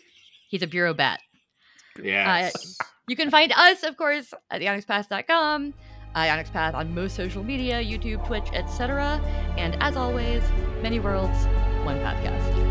He's 0.48 0.62
a 0.62 0.66
bureau 0.66 0.94
bat. 0.94 1.20
Yes. 2.02 2.78
You 3.08 3.16
can 3.16 3.30
find 3.30 3.52
us, 3.52 3.82
of 3.84 3.96
course, 3.96 4.32
at 4.50 4.60
theonyxpath.com, 4.60 5.74
Onyx 6.16 6.50
Path 6.50 6.74
on 6.74 6.94
most 6.94 7.14
social 7.14 7.44
media, 7.44 7.82
YouTube, 7.82 8.26
Twitch, 8.26 8.48
etc. 8.52 9.20
And 9.58 9.76
as 9.82 9.96
always, 9.96 10.42
many 10.82 10.98
worlds, 10.98 11.46
one 11.84 11.98
Pathcast. 11.98 12.65